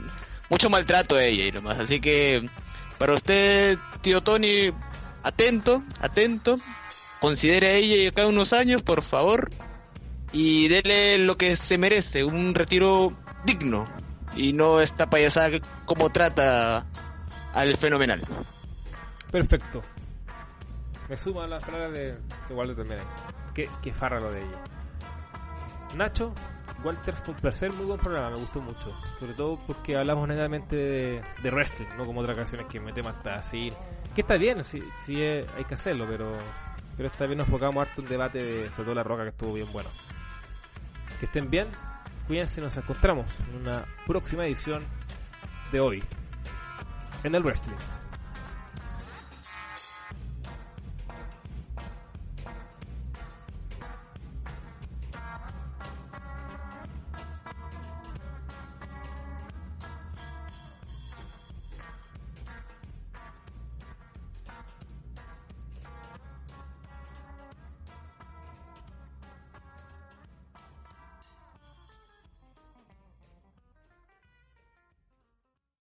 mucho 0.50 0.70
maltrato 0.70 1.16
a 1.16 1.24
ella 1.24 1.46
y 1.46 1.52
nomás. 1.52 1.80
Así 1.80 2.00
que, 2.00 2.50
para 2.98 3.14
usted, 3.14 3.78
tío 4.02 4.22
Tony, 4.22 4.72
atento, 5.24 5.84
atento. 6.00 6.58
Considere 7.20 7.68
a 7.68 7.74
ella 7.74 8.10
acá 8.10 8.28
unos 8.28 8.54
años, 8.54 8.84
por 8.84 9.02
favor 9.02 9.50
y 10.38 10.68
dele 10.68 11.18
lo 11.18 11.38
que 11.38 11.56
se 11.56 11.78
merece, 11.78 12.26
un 12.26 12.54
retiro 12.54 13.14
digno 13.46 13.88
y 14.36 14.52
no 14.52 14.82
esta 14.82 15.10
payasada 15.10 15.62
como 15.86 16.10
trata 16.10 16.86
al 17.54 17.78
fenomenal. 17.78 18.22
Perfecto. 19.32 19.82
Me 21.08 21.16
suma 21.16 21.48
las 21.48 21.64
palabras 21.64 21.94
de, 21.94 22.18
de 22.50 22.54
Walter 22.54 22.76
también. 22.76 23.00
Qué, 23.54 23.70
qué 23.82 23.94
farra 23.94 24.20
lo 24.20 24.30
de 24.30 24.42
ella. 24.42 24.62
Nacho, 25.96 26.34
Walter, 26.84 27.16
fue 27.16 27.34
un 27.34 27.40
placer, 27.40 27.74
muy 27.74 27.86
buen 27.86 28.00
programa, 28.00 28.32
me 28.32 28.38
gustó 28.38 28.62
mucho. 28.62 28.92
Sobre 29.20 29.34
todo 29.34 29.58
porque 29.66 29.96
hablamos 29.96 30.28
netamente 30.28 30.76
de, 30.76 31.52
wrestling, 31.52 31.88
no 31.98 32.06
como 32.06 32.22
otras 32.22 32.38
canciones 32.38 32.68
que 32.68 32.80
metemos 32.80 33.16
hasta 33.16 33.36
así. 33.36 33.70
Que 34.14 34.22
está 34.22 34.36
bien, 34.38 34.64
sí, 34.64 34.82
sí 35.06 35.22
hay 35.22 35.64
que 35.68 35.74
hacerlo, 35.74 36.06
pero, 36.10 36.38
pero 36.96 37.10
esta 37.10 37.26
vez 37.26 37.38
nos 37.38 37.48
enfocamos 37.48 37.88
harto 37.88 38.02
en 38.02 38.08
debate 38.08 38.44
de 38.44 38.72
sobre 38.72 38.86
todo 38.86 38.96
la 38.96 39.04
roca 39.04 39.24
que 39.24 39.30
estuvo 39.30 39.54
bien 39.54 39.72
bueno. 39.72 39.90
Que 41.20 41.26
estén 41.26 41.50
bien, 41.50 41.70
cuídense, 42.28 42.62
nos 42.62 42.76
encontramos 42.78 43.40
en 43.40 43.62
una 43.62 43.86
próxima 44.06 44.46
edición 44.46 44.86
de 45.72 45.80
hoy 45.80 46.04
en 47.24 47.36
el 47.36 47.44
wrestling. 47.44 47.95